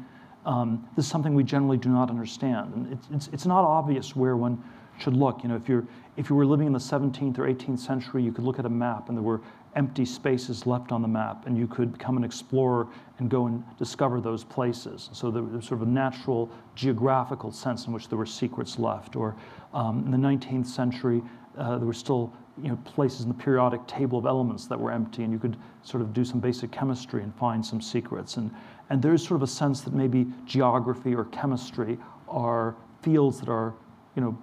um, 0.46 0.88
this 0.96 1.04
is 1.04 1.10
something 1.10 1.34
we 1.34 1.44
generally 1.44 1.76
do 1.76 1.90
not 1.90 2.08
understand. 2.08 2.72
And 2.74 2.92
it's, 2.92 3.08
it's, 3.12 3.28
it's 3.34 3.46
not 3.46 3.64
obvious 3.64 4.16
where 4.16 4.36
one 4.36 4.62
should 4.98 5.14
look. 5.14 5.42
You 5.42 5.50
know, 5.50 5.56
if, 5.56 5.68
you're, 5.68 5.86
if 6.16 6.30
you 6.30 6.36
were 6.36 6.46
living 6.46 6.66
in 6.66 6.72
the 6.72 6.78
17th 6.78 7.38
or 7.38 7.42
18th 7.42 7.78
century, 7.78 8.22
you 8.22 8.32
could 8.32 8.44
look 8.44 8.58
at 8.58 8.66
a 8.66 8.70
map 8.70 9.08
and 9.08 9.16
there 9.16 9.22
were 9.22 9.40
empty 9.76 10.04
spaces 10.04 10.66
left 10.66 10.92
on 10.92 11.02
the 11.02 11.08
map, 11.08 11.46
and 11.46 11.56
you 11.56 11.66
could 11.66 11.92
become 11.92 12.16
an 12.16 12.24
explorer 12.24 12.88
and 13.18 13.30
go 13.30 13.46
and 13.46 13.62
discover 13.78 14.20
those 14.20 14.44
places. 14.44 15.10
So 15.12 15.30
there 15.30 15.42
was 15.42 15.66
sort 15.66 15.82
of 15.82 15.88
a 15.88 15.90
natural 15.90 16.50
geographical 16.74 17.52
sense 17.52 17.86
in 17.86 17.92
which 17.92 18.08
there 18.08 18.18
were 18.18 18.26
secrets 18.26 18.78
left. 18.78 19.16
Or 19.16 19.36
um, 19.74 20.04
in 20.04 20.10
the 20.10 20.16
19th 20.16 20.66
century, 20.66 21.22
uh, 21.56 21.78
there 21.78 21.86
were 21.86 21.92
still 21.92 22.32
you 22.62 22.68
know, 22.68 22.76
places 22.84 23.22
in 23.22 23.28
the 23.28 23.34
periodic 23.34 23.86
table 23.86 24.18
of 24.18 24.26
elements 24.26 24.66
that 24.66 24.78
were 24.78 24.90
empty, 24.90 25.22
and 25.22 25.32
you 25.32 25.38
could 25.38 25.56
sort 25.82 26.02
of 26.02 26.12
do 26.12 26.24
some 26.24 26.40
basic 26.40 26.70
chemistry 26.70 27.22
and 27.22 27.34
find 27.36 27.64
some 27.64 27.80
secrets. 27.80 28.36
And, 28.36 28.50
and 28.90 29.00
there's 29.02 29.22
sort 29.26 29.36
of 29.36 29.42
a 29.42 29.52
sense 29.52 29.82
that 29.82 29.92
maybe 29.92 30.26
geography 30.44 31.14
or 31.14 31.26
chemistry 31.26 31.98
are 32.28 32.74
fields 33.02 33.40
that 33.40 33.48
are 33.48 33.74
you 34.18 34.24
know, 34.24 34.38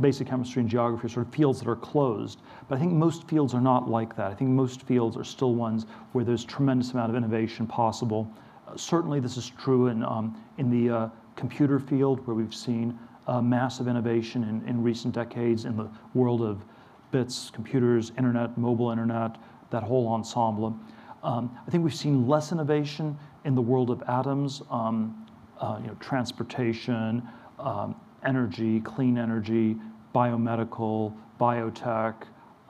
basic 0.00 0.28
chemistry 0.28 0.60
and 0.60 0.70
geography 0.70 1.06
are 1.06 1.08
sort 1.08 1.26
of 1.26 1.34
fields 1.34 1.60
that 1.60 1.68
are 1.68 1.76
closed. 1.76 2.40
But 2.68 2.76
I 2.76 2.78
think 2.78 2.92
most 2.92 3.28
fields 3.28 3.54
are 3.54 3.60
not 3.60 3.88
like 3.88 4.16
that. 4.16 4.30
I 4.30 4.34
think 4.34 4.50
most 4.50 4.82
fields 4.82 5.16
are 5.16 5.24
still 5.24 5.54
ones 5.54 5.86
where 6.12 6.24
there's 6.24 6.44
tremendous 6.44 6.92
amount 6.92 7.10
of 7.10 7.16
innovation 7.16 7.66
possible. 7.66 8.30
Uh, 8.66 8.76
certainly 8.76 9.20
this 9.20 9.36
is 9.36 9.50
true 9.50 9.88
in, 9.88 10.04
um, 10.04 10.40
in 10.58 10.70
the 10.70 10.94
uh, 10.94 11.08
computer 11.36 11.78
field 11.78 12.26
where 12.26 12.34
we've 12.34 12.54
seen 12.54 12.98
uh, 13.26 13.40
massive 13.40 13.88
innovation 13.88 14.44
in, 14.44 14.68
in 14.68 14.82
recent 14.82 15.14
decades 15.14 15.64
in 15.64 15.76
the 15.76 15.88
world 16.14 16.42
of 16.42 16.64
bits, 17.10 17.50
computers, 17.52 18.12
internet, 18.18 18.56
mobile 18.56 18.90
internet, 18.90 19.36
that 19.70 19.82
whole 19.82 20.08
ensemble. 20.08 20.78
Um, 21.22 21.56
I 21.66 21.70
think 21.70 21.82
we've 21.82 21.94
seen 21.94 22.28
less 22.28 22.52
innovation 22.52 23.18
in 23.44 23.54
the 23.54 23.62
world 23.62 23.90
of 23.90 24.02
atoms, 24.08 24.62
um, 24.70 25.26
uh, 25.60 25.78
you 25.80 25.88
know, 25.88 25.94
transportation, 25.94 27.26
um, 27.58 27.94
energy, 28.24 28.80
clean 28.80 29.18
energy, 29.18 29.76
biomedical, 30.14 31.14
biotech, 31.40 32.14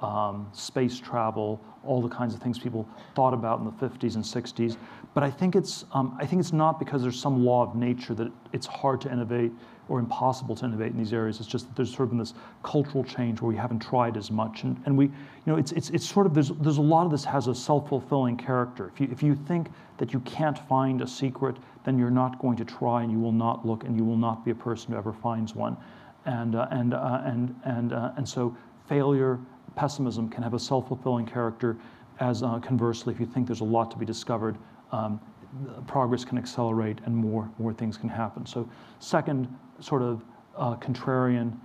um, 0.00 0.48
space 0.52 0.98
travel, 0.98 1.60
all 1.84 2.02
the 2.02 2.08
kinds 2.08 2.34
of 2.34 2.42
things 2.42 2.58
people 2.58 2.88
thought 3.14 3.32
about 3.32 3.60
in 3.60 3.64
the 3.64 3.72
50s 3.72 4.16
and 4.16 4.24
60s. 4.24 4.76
But 5.14 5.22
I 5.22 5.30
think 5.30 5.56
it's 5.56 5.86
um, 5.92 6.16
I 6.20 6.26
think 6.26 6.40
it's 6.40 6.52
not 6.52 6.78
because 6.78 7.02
there's 7.02 7.18
some 7.18 7.44
law 7.44 7.62
of 7.62 7.74
nature 7.74 8.14
that 8.14 8.30
it's 8.52 8.66
hard 8.66 9.00
to 9.02 9.12
innovate 9.12 9.52
or 9.88 9.98
impossible 9.98 10.54
to 10.56 10.64
innovate 10.64 10.92
in 10.92 10.98
these 10.98 11.12
areas. 11.12 11.38
It's 11.38 11.48
just 11.48 11.66
that 11.68 11.76
there's 11.76 11.90
sort 11.90 12.02
of 12.02 12.10
been 12.10 12.18
this 12.18 12.34
cultural 12.62 13.04
change 13.04 13.40
where 13.40 13.48
we 13.48 13.56
haven't 13.56 13.78
tried 13.78 14.16
as 14.16 14.30
much, 14.30 14.64
and, 14.64 14.80
and 14.84 14.96
we, 14.96 15.06
you 15.06 15.12
know, 15.46 15.56
it's, 15.56 15.72
it's, 15.72 15.90
it's 15.90 16.06
sort 16.06 16.26
of 16.26 16.34
there's 16.34 16.50
there's 16.60 16.78
a 16.78 16.82
lot 16.82 17.06
of 17.06 17.10
this 17.10 17.24
has 17.24 17.46
a 17.46 17.54
self-fulfilling 17.54 18.36
character. 18.36 18.90
If 18.92 19.00
you 19.00 19.08
if 19.10 19.22
you 19.22 19.34
think 19.34 19.70
that 19.98 20.12
you 20.12 20.20
can't 20.20 20.58
find 20.68 21.00
a 21.00 21.06
secret, 21.06 21.56
then 21.86 21.98
you're 21.98 22.10
not 22.10 22.40
going 22.40 22.56
to 22.56 22.64
try, 22.64 23.04
and 23.04 23.12
you 23.12 23.20
will 23.20 23.32
not 23.32 23.64
look, 23.64 23.84
and 23.84 23.96
you 23.96 24.04
will 24.04 24.16
not 24.16 24.44
be 24.44 24.50
a 24.50 24.54
person 24.54 24.92
who 24.92 24.98
ever 24.98 25.12
finds 25.12 25.54
one, 25.54 25.76
and 26.26 26.56
uh, 26.56 26.66
and 26.72 26.92
uh, 26.92 27.22
and 27.24 27.54
and 27.64 27.92
uh, 27.92 28.10
and 28.16 28.28
so 28.28 28.54
failure, 28.88 29.38
pessimism 29.76 30.28
can 30.28 30.42
have 30.42 30.52
a 30.52 30.58
self-fulfilling 30.58 31.24
character. 31.24 31.76
As 32.18 32.42
uh, 32.42 32.58
conversely, 32.58 33.14
if 33.14 33.20
you 33.20 33.26
think 33.26 33.46
there's 33.46 33.60
a 33.60 33.64
lot 33.64 33.90
to 33.92 33.96
be 33.96 34.04
discovered, 34.04 34.56
um, 34.90 35.20
progress 35.86 36.24
can 36.24 36.38
accelerate 36.38 36.98
and 37.04 37.16
more 37.16 37.48
more 37.58 37.72
things 37.72 37.96
can 37.96 38.08
happen. 38.08 38.44
So, 38.44 38.68
second 38.98 39.46
sort 39.78 40.02
of 40.02 40.24
uh, 40.56 40.74
contrarian 40.76 41.56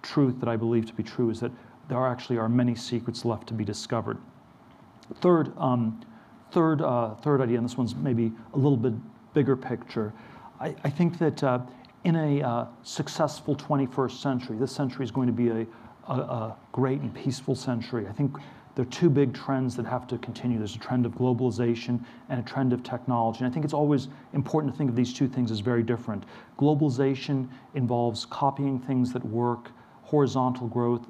truth 0.00 0.40
that 0.40 0.48
I 0.48 0.56
believe 0.56 0.86
to 0.86 0.94
be 0.94 1.02
true 1.02 1.28
is 1.28 1.40
that 1.40 1.52
there 1.88 1.98
are 1.98 2.10
actually 2.10 2.38
are 2.38 2.48
many 2.48 2.74
secrets 2.74 3.26
left 3.26 3.46
to 3.48 3.54
be 3.54 3.64
discovered. 3.64 4.16
Third, 5.20 5.52
um, 5.58 6.02
third, 6.50 6.80
uh, 6.80 7.14
third 7.16 7.42
idea, 7.42 7.58
and 7.58 7.64
this 7.64 7.76
one's 7.76 7.94
maybe 7.94 8.32
a 8.54 8.56
little 8.56 8.78
bit 8.78 8.94
bigger 9.36 9.54
picture. 9.54 10.14
I, 10.60 10.74
I 10.82 10.88
think 10.88 11.18
that 11.18 11.44
uh, 11.44 11.58
in 12.04 12.16
a 12.16 12.40
uh, 12.40 12.66
successful 12.82 13.54
21st 13.54 14.12
century, 14.12 14.56
this 14.56 14.72
century 14.72 15.04
is 15.04 15.10
going 15.10 15.26
to 15.26 15.32
be 15.32 15.48
a, 15.50 15.66
a, 16.08 16.14
a 16.14 16.56
great 16.72 17.02
and 17.02 17.14
peaceful 17.14 17.54
century. 17.54 18.06
I 18.08 18.12
think 18.12 18.34
there 18.74 18.82
are 18.82 18.88
two 18.88 19.10
big 19.10 19.34
trends 19.34 19.76
that 19.76 19.84
have 19.84 20.06
to 20.06 20.16
continue. 20.18 20.56
There's 20.56 20.74
a 20.74 20.78
trend 20.78 21.04
of 21.04 21.12
globalization 21.12 22.02
and 22.30 22.40
a 22.40 22.42
trend 22.42 22.72
of 22.72 22.82
technology. 22.82 23.40
And 23.40 23.48
I 23.48 23.50
think 23.52 23.66
it's 23.66 23.74
always 23.74 24.08
important 24.32 24.72
to 24.72 24.78
think 24.78 24.88
of 24.88 24.96
these 24.96 25.12
two 25.12 25.28
things 25.28 25.50
as 25.50 25.60
very 25.60 25.82
different. 25.82 26.24
Globalization 26.58 27.46
involves 27.74 28.24
copying 28.24 28.78
things 28.78 29.12
that 29.12 29.24
work, 29.26 29.70
horizontal 30.00 30.66
growth, 30.66 31.06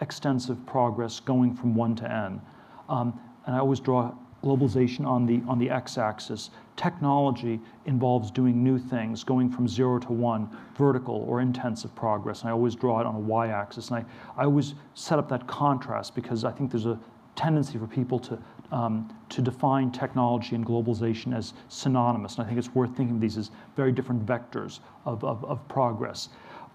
extensive 0.00 0.64
progress 0.64 1.18
going 1.18 1.56
from 1.56 1.74
one 1.74 1.96
to 1.96 2.08
n. 2.08 2.40
Um, 2.88 3.18
and 3.46 3.56
I 3.56 3.58
always 3.58 3.80
draw 3.80 4.14
globalization 4.44 5.06
on 5.06 5.26
the, 5.26 5.42
on 5.48 5.58
the 5.58 5.70
x-axis. 5.70 6.50
Technology 6.76 7.60
involves 7.86 8.30
doing 8.30 8.62
new 8.62 8.78
things, 8.78 9.24
going 9.24 9.48
from 9.50 9.66
zero 9.66 9.98
to 9.98 10.12
one, 10.12 10.48
vertical 10.76 11.24
or 11.28 11.40
intensive 11.40 11.94
progress. 11.94 12.40
And 12.40 12.50
I 12.50 12.52
always 12.52 12.74
draw 12.74 13.00
it 13.00 13.06
on 13.06 13.14
a 13.14 13.20
y-axis. 13.20 13.90
And 13.90 13.98
I, 13.98 14.42
I 14.42 14.44
always 14.44 14.74
set 14.94 15.18
up 15.18 15.28
that 15.28 15.46
contrast 15.46 16.14
because 16.14 16.44
I 16.44 16.52
think 16.52 16.70
there's 16.70 16.86
a 16.86 16.98
tendency 17.36 17.78
for 17.78 17.86
people 17.86 18.18
to, 18.18 18.38
um, 18.70 19.16
to 19.28 19.42
define 19.42 19.90
technology 19.90 20.54
and 20.54 20.64
globalization 20.66 21.34
as 21.34 21.54
synonymous. 21.68 22.36
And 22.36 22.44
I 22.44 22.46
think 22.46 22.58
it's 22.58 22.74
worth 22.74 22.96
thinking 22.96 23.16
of 23.16 23.20
these 23.20 23.38
as 23.38 23.50
very 23.76 23.92
different 23.92 24.24
vectors 24.26 24.80
of, 25.04 25.24
of, 25.24 25.44
of 25.44 25.66
progress. 25.68 26.28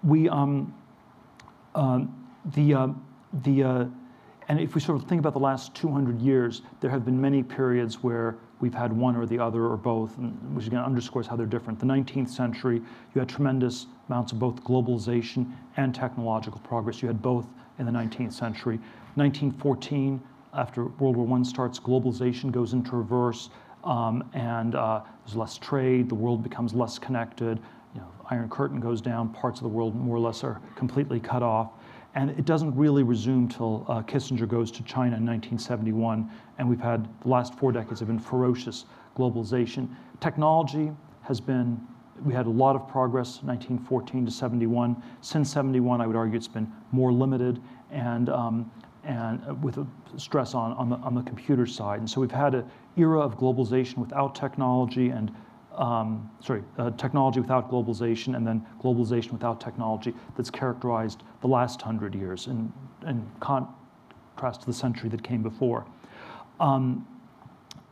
We, 0.03 0.29
um, 0.29 0.73
um, 1.75 2.27
the, 2.55 2.73
uh, 2.73 2.87
the, 3.43 3.63
uh, 3.63 3.85
and 4.49 4.59
if 4.59 4.73
we 4.73 4.81
sort 4.81 4.99
of 4.99 5.07
think 5.07 5.19
about 5.19 5.33
the 5.33 5.39
last 5.39 5.75
200 5.75 6.19
years, 6.19 6.63
there 6.81 6.89
have 6.89 7.05
been 7.05 7.21
many 7.21 7.43
periods 7.43 8.01
where 8.01 8.35
we've 8.59 8.73
had 8.73 8.91
one 8.91 9.15
or 9.15 9.27
the 9.27 9.37
other 9.37 9.65
or 9.65 9.77
both, 9.77 10.17
which 10.17 10.65
again 10.65 10.79
underscores 10.79 11.27
how 11.27 11.35
they're 11.35 11.45
different. 11.45 11.79
The 11.79 11.85
19th 11.85 12.29
century, 12.29 12.81
you 13.13 13.19
had 13.19 13.29
tremendous 13.29 13.85
amounts 14.07 14.31
of 14.31 14.39
both 14.39 14.63
globalization 14.63 15.51
and 15.77 15.93
technological 15.93 16.59
progress. 16.61 16.99
You 17.03 17.07
had 17.07 17.21
both 17.21 17.45
in 17.77 17.85
the 17.85 17.91
19th 17.91 18.33
century. 18.33 18.79
1914, 19.15 20.19
after 20.55 20.85
World 20.85 21.15
War 21.15 21.37
I 21.37 21.43
starts, 21.43 21.79
globalization 21.79 22.51
goes 22.51 22.73
into 22.73 22.95
reverse, 22.95 23.51
um, 23.83 24.27
and 24.33 24.73
uh, 24.73 25.01
there's 25.23 25.35
less 25.35 25.59
trade. 25.59 26.09
The 26.09 26.15
world 26.15 26.41
becomes 26.41 26.73
less 26.73 26.97
connected. 26.97 27.59
You 27.93 28.01
know, 28.01 28.11
Iron 28.31 28.49
Curtain 28.49 28.79
goes 28.79 28.99
down. 28.99 29.29
Parts 29.29 29.59
of 29.59 29.63
the 29.63 29.69
world 29.69 29.95
more 29.95 30.15
or 30.15 30.19
less 30.19 30.43
are 30.43 30.59
completely 30.75 31.19
cut 31.19 31.43
off. 31.43 31.73
And 32.15 32.31
it 32.31 32.45
doesn't 32.45 32.75
really 32.75 33.03
resume 33.03 33.47
till 33.47 33.85
uh, 33.87 34.01
Kissinger 34.01 34.47
goes 34.47 34.71
to 34.71 34.83
China 34.83 35.17
in 35.17 35.25
1971. 35.25 36.29
And 36.57 36.67
we've 36.67 36.79
had 36.79 37.07
the 37.21 37.29
last 37.29 37.53
four 37.53 37.71
decades 37.71 37.99
have 37.99 38.07
been 38.07 38.19
ferocious 38.19 38.85
globalization. 39.15 39.87
Technology 40.19 40.91
has 41.21 41.39
been, 41.39 41.79
we 42.25 42.33
had 42.33 42.47
a 42.47 42.49
lot 42.49 42.75
of 42.75 42.87
progress 42.87 43.43
1914 43.43 44.25
to 44.25 44.31
71. 44.31 45.01
Since 45.21 45.51
71, 45.51 46.01
I 46.01 46.07
would 46.07 46.15
argue 46.15 46.35
it's 46.35 46.47
been 46.47 46.71
more 46.91 47.13
limited 47.13 47.61
and, 47.91 48.29
um, 48.29 48.71
and 49.03 49.63
with 49.63 49.77
a 49.77 49.85
stress 50.17 50.55
on, 50.55 50.73
on, 50.73 50.89
the, 50.89 50.95
on 50.97 51.13
the 51.13 51.21
computer 51.21 51.67
side. 51.67 51.99
And 51.99 52.09
so 52.09 52.21
we've 52.21 52.31
had 52.31 52.55
an 52.55 52.65
era 52.97 53.19
of 53.19 53.37
globalization 53.37 53.97
without 53.97 54.33
technology 54.33 55.09
and 55.09 55.31
um, 55.79 56.29
sorry, 56.41 56.61
uh, 56.77 56.91
technology 56.91 57.39
without 57.39 57.71
globalization 57.71 58.35
and 58.35 58.45
then 58.45 58.65
globalization 58.83 59.31
without 59.31 59.61
technology 59.61 60.13
that's 60.35 60.51
characterized 60.51 61.23
the 61.41 61.47
last 61.47 61.81
hundred 61.81 62.13
years 62.13 62.47
in, 62.47 62.71
in 63.07 63.25
contrast 63.39 64.61
to 64.61 64.67
the 64.67 64.73
century 64.73 65.09
that 65.09 65.23
came 65.23 65.41
before. 65.41 65.85
Um, 66.59 67.07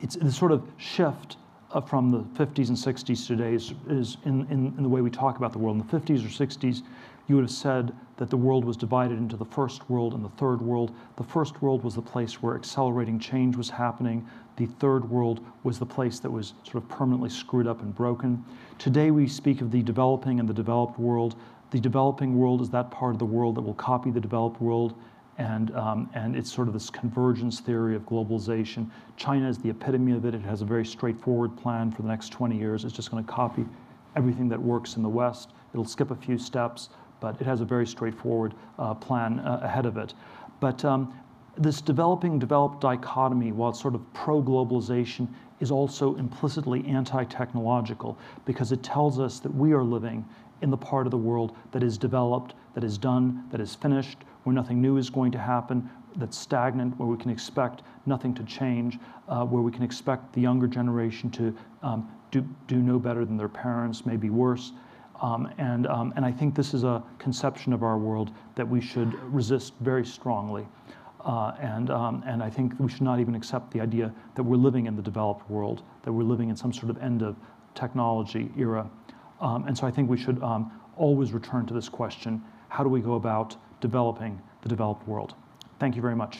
it's 0.02 0.16
the 0.18 0.32
sort 0.32 0.52
of 0.52 0.68
shift 0.76 1.38
uh, 1.72 1.82
from 1.82 2.12
the 2.12 2.20
50s 2.44 2.68
and 2.68 2.78
60s 2.78 3.26
today 3.26 3.54
is, 3.54 3.74
is 3.90 4.18
in, 4.26 4.46
in, 4.52 4.74
in, 4.78 4.84
the 4.84 4.90
way 4.90 5.02
we 5.02 5.10
talk 5.10 5.38
about 5.38 5.52
the 5.52 5.58
world. 5.58 5.80
In 5.80 5.88
the 5.88 6.00
50s 6.00 6.26
or 6.26 6.46
60s, 6.46 6.84
you 7.28 7.36
would 7.36 7.44
have 7.44 7.52
said 7.52 7.94
that 8.18 8.30
the 8.30 8.38
world 8.38 8.64
was 8.64 8.78
divided 8.78 9.18
into 9.18 9.36
the 9.36 9.46
first 9.46 9.90
world 9.90 10.14
and 10.14 10.24
the 10.24 10.30
third 10.30 10.62
world. 10.62 10.94
The 11.18 11.24
first 11.24 11.62
world 11.62 11.84
was 11.84 11.96
the 11.96 12.02
place 12.02 12.42
where 12.42 12.56
accelerating 12.56 13.20
change 13.20 13.56
was 13.56 13.70
happening. 13.70 14.28
The 14.58 14.66
third 14.66 15.08
world 15.10 15.40
was 15.64 15.78
the 15.78 15.86
place 15.86 16.20
that 16.20 16.32
was 16.32 16.54
sort 16.64 16.84
of 16.84 16.90
permanently 16.90 17.30
screwed 17.30 17.68
up 17.68 17.82
and 17.82 17.94
broken. 17.94 18.44
Today 18.80 19.12
we 19.12 19.28
speak 19.28 19.62
of 19.62 19.72
the 19.72 19.84
developing 19.84 20.40
and 20.40 20.50
the 20.50 20.54
developed 20.54 21.00
world. 21.00 21.36
The 21.70 21.80
developing 21.80 22.36
world 22.36 22.62
is 22.62 22.70
that 22.72 22.90
part 22.90 23.14
of 23.14 23.20
the 23.20 23.26
world 23.26 23.56
that 23.56 23.62
will 23.62 23.76
copy 23.76 24.10
the 24.10 24.20
developed 24.20 24.60
world, 24.60 24.96
and, 25.38 25.76
um, 25.76 26.10
and 26.16 26.36
it's 26.36 26.52
sort 26.52 26.68
of 26.68 26.74
this 26.74 26.90
convergence 26.90 27.60
theory 27.60 27.96
of 27.96 28.02
globalization. 28.04 28.90
China 29.16 29.48
is 29.48 29.60
the 29.60 29.70
epitome 29.70 30.14
of 30.14 30.26
it. 30.26 30.34
It 30.34 30.42
has 30.42 30.64
a 30.64 30.66
very 30.66 30.86
straightforward 30.86 31.56
plan 31.56 31.92
for 31.92 32.02
the 32.02 32.08
next 32.08 32.30
20 32.30 32.58
years. 32.58 32.84
It's 32.84 32.96
just 32.96 33.12
going 33.12 33.24
to 33.24 33.32
copy 33.32 33.64
everything 34.16 34.50
that 34.50 34.60
works 34.60 34.96
in 34.96 35.04
the 35.04 35.10
West. 35.10 35.52
It'll 35.74 35.86
skip 35.86 36.10
a 36.10 36.16
few 36.16 36.40
steps, 36.40 36.90
but 37.20 37.40
it 37.40 37.46
has 37.46 37.62
a 37.62 37.66
very 37.66 37.86
straightforward 37.86 38.56
uh, 38.80 38.96
plan 38.96 39.40
uh, 39.40 39.60
ahead 39.62 39.86
of 39.86 39.98
it. 39.98 40.16
But 40.60 40.84
um, 40.84 41.14
this 41.58 41.82
developing 41.82 42.40
developed 42.40 42.82
dichotomy, 42.82 43.52
while 43.52 43.72
it's 43.72 43.82
sort 43.82 43.96
of 43.96 44.14
pro 44.14 44.42
globalization, 44.42 45.28
is 45.60 45.72
also 45.72 46.16
implicitly 46.16 46.86
anti 46.88 47.24
technological 47.26 48.18
because 48.46 48.72
it 48.72 48.84
tells 48.84 49.20
us 49.20 49.40
that 49.40 49.54
we 49.54 49.74
are 49.74 49.84
living 49.84 50.26
in 50.62 50.70
the 50.70 50.78
part 50.78 51.08
of 51.08 51.12
the 51.12 51.18
world 51.18 51.56
that 51.72 51.84
is 51.84 51.98
developed, 51.98 52.54
that 52.74 52.84
is 52.84 52.98
done, 52.98 53.44
that 53.52 53.60
is 53.60 53.76
finished, 53.76 54.20
where 54.44 54.54
nothing 54.54 54.82
new 54.82 54.98
is 54.98 55.10
going 55.10 55.32
to 55.32 55.38
happen, 55.38 55.90
that's 56.16 56.38
stagnant, 56.38 56.98
where 56.98 57.08
we 57.08 57.18
can 57.18 57.30
expect 57.30 57.84
nothing 58.06 58.34
to 58.34 58.44
change, 58.44 58.98
uh, 59.28 59.46
where 59.46 59.62
we 59.62 59.72
can 59.72 59.84
expect 59.84 60.34
the 60.34 60.42
younger 60.42 60.68
generation 60.68 61.30
to 61.30 61.56
um, 61.84 62.10
do, 62.32 62.48
do 62.68 62.78
no 62.78 62.98
better 62.98 63.26
than 63.26 63.38
their 63.38 63.50
parents, 63.50 64.06
maybe 64.06 64.30
worse. 64.30 64.74
Um, 65.22 65.52
and, 65.58 65.88
um, 65.88 66.14
and 66.16 66.26
I 66.26 66.32
think 66.32 66.56
this 66.56 66.74
is 66.74 66.84
a 66.84 67.04
conception 67.18 67.74
of 67.74 67.84
our 67.84 67.98
world 67.98 68.32
that 68.56 68.68
we 68.68 68.82
should 68.82 69.14
resist 69.34 69.74
very 69.80 70.06
strongly. 70.06 70.68
Uh, 71.22 71.54
and, 71.60 71.90
um, 71.90 72.24
and 72.26 72.42
I 72.44 72.50
think 72.50 72.74
we 72.80 72.90
should 72.90 73.02
not 73.02 73.20
even 73.20 73.36
accept 73.36 73.72
the 73.72 73.82
idea 73.82 74.14
that 74.36 74.44
we're 74.44 74.56
living 74.56 74.86
in 74.86 74.96
the 74.96 75.02
developed 75.02 75.50
world, 75.50 75.84
that 76.04 76.12
we're 76.12 76.24
living 76.24 76.50
in 76.50 76.56
some 76.56 76.72
sort 76.72 76.90
of 76.90 77.02
end 77.02 77.22
of 77.22 77.36
technology 77.76 78.50
era. 78.58 78.90
Um, 79.42 79.66
and 79.68 79.78
so 79.78 79.86
I 79.86 79.92
think 79.92 80.10
we 80.10 80.18
should 80.18 80.42
um, 80.42 80.72
always 80.96 81.34
return 81.34 81.66
to 81.68 81.74
this 81.74 81.90
question 81.90 82.42
how 82.70 82.84
do 82.84 82.90
we 82.90 83.00
go 83.00 83.14
about 83.14 83.56
developing 83.80 84.42
the 84.62 84.70
developed 84.70 85.08
world? 85.08 85.36
Thank 85.80 85.96
you 85.96 86.02
very 86.02 86.16
much. 86.16 86.40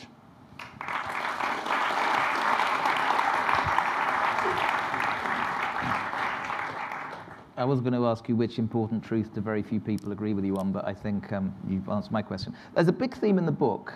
I 7.56 7.64
was 7.64 7.80
going 7.80 7.92
to 7.92 8.06
ask 8.06 8.28
you 8.28 8.36
which 8.36 8.60
important 8.60 9.02
truth 9.02 9.34
do 9.34 9.40
very 9.40 9.64
few 9.64 9.80
people 9.80 10.12
agree 10.12 10.32
with 10.32 10.44
you 10.44 10.56
on, 10.58 10.70
but 10.70 10.86
I 10.86 10.94
think 10.94 11.32
um, 11.32 11.52
you've 11.68 11.88
answered 11.88 12.12
my 12.12 12.22
question. 12.22 12.54
There's 12.74 12.86
a 12.86 12.92
big 12.92 13.16
theme 13.16 13.36
in 13.36 13.46
the 13.46 13.52
book 13.52 13.92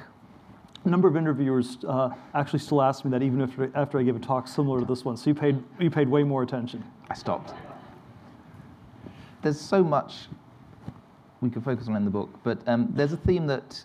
a 0.84 0.88
number 0.88 1.08
of 1.08 1.16
interviewers 1.16 1.78
uh, 1.86 2.10
actually 2.34 2.58
still 2.58 2.82
ask 2.82 3.04
me 3.04 3.10
that 3.10 3.22
even 3.22 3.40
after, 3.40 3.70
after 3.74 3.98
I 3.98 4.02
give 4.02 4.16
a 4.16 4.18
talk 4.18 4.48
similar 4.48 4.80
to 4.80 4.86
this 4.86 5.04
one. 5.04 5.16
So 5.16 5.30
you 5.30 5.34
paid, 5.34 5.62
you 5.78 5.90
paid 5.90 6.08
way 6.08 6.24
more 6.24 6.42
attention. 6.42 6.84
I 7.08 7.14
stopped. 7.14 7.54
There's 9.42 9.60
so 9.60 9.82
much 9.82 10.28
we 11.40 11.50
could 11.50 11.64
focus 11.64 11.88
on 11.88 11.96
in 11.96 12.04
the 12.04 12.10
book, 12.10 12.30
but 12.44 12.58
um, 12.66 12.88
there's 12.94 13.12
a 13.12 13.16
theme 13.16 13.46
that 13.48 13.82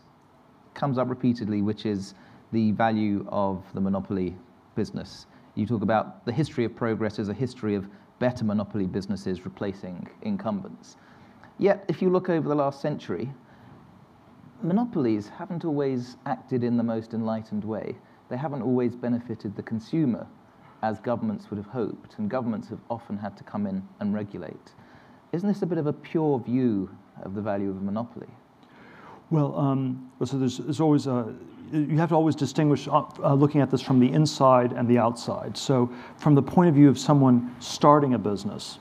comes 0.73 0.97
up 0.97 1.09
repeatedly, 1.09 1.61
which 1.61 1.85
is 1.85 2.13
the 2.51 2.71
value 2.71 3.25
of 3.29 3.63
the 3.73 3.81
monopoly 3.81 4.35
business. 4.75 5.25
You 5.55 5.65
talk 5.65 5.81
about 5.81 6.23
the 6.25 6.31
history 6.31 6.65
of 6.65 6.75
progress 6.75 7.17
as 7.17 7.29
a 7.29 7.33
history 7.33 7.73
of 7.73 7.87
better 8.19 8.45
monopoly 8.45 8.85
businesses 8.85 9.43
replacing 9.43 10.07
incumbents. 10.21 10.97
Yet, 11.57 11.83
if 11.87 12.01
you 12.01 12.09
look 12.11 12.29
over 12.29 12.47
the 12.47 12.55
last 12.55 12.79
century, 12.79 13.31
monopolies 14.61 15.29
haven't 15.29 15.65
always 15.65 16.17
acted 16.25 16.63
in 16.63 16.77
the 16.77 16.83
most 16.83 17.13
enlightened 17.13 17.63
way. 17.63 17.95
They 18.29 18.37
haven't 18.37 18.61
always 18.61 18.95
benefited 18.95 19.55
the 19.55 19.63
consumer 19.63 20.27
as 20.83 20.99
governments 20.99 21.49
would 21.49 21.57
have 21.57 21.67
hoped, 21.67 22.17
and 22.17 22.29
governments 22.29 22.69
have 22.69 22.79
often 22.89 23.17
had 23.17 23.35
to 23.37 23.43
come 23.43 23.65
in 23.65 23.81
and 23.99 24.13
regulate. 24.13 24.73
Isn't 25.31 25.47
this 25.47 25.61
a 25.61 25.65
bit 25.65 25.77
of 25.77 25.87
a 25.87 25.93
pure 25.93 26.39
view 26.39 26.89
of 27.23 27.33
the 27.33 27.41
value 27.41 27.69
of 27.69 27.77
a 27.77 27.81
monopoly? 27.81 28.27
Well, 29.29 29.57
um, 29.57 30.09
so 30.23 30.37
there's, 30.37 30.57
there's 30.59 30.79
always 30.79 31.07
a, 31.07 31.33
you 31.71 31.97
have 31.97 32.09
to 32.09 32.15
always 32.15 32.35
distinguish 32.35 32.87
uh, 32.87 33.03
uh, 33.21 33.33
looking 33.33 33.59
at 33.59 33.69
this 33.69 33.81
from 33.81 33.99
the 33.99 34.11
inside 34.11 34.71
and 34.71 34.87
the 34.87 34.97
outside. 34.97 35.57
So, 35.57 35.91
from 36.17 36.33
the 36.33 36.41
point 36.41 36.69
of 36.69 36.75
view 36.75 36.87
of 36.87 36.97
someone 36.97 37.53
starting 37.59 38.13
a 38.13 38.17
business, 38.17 38.79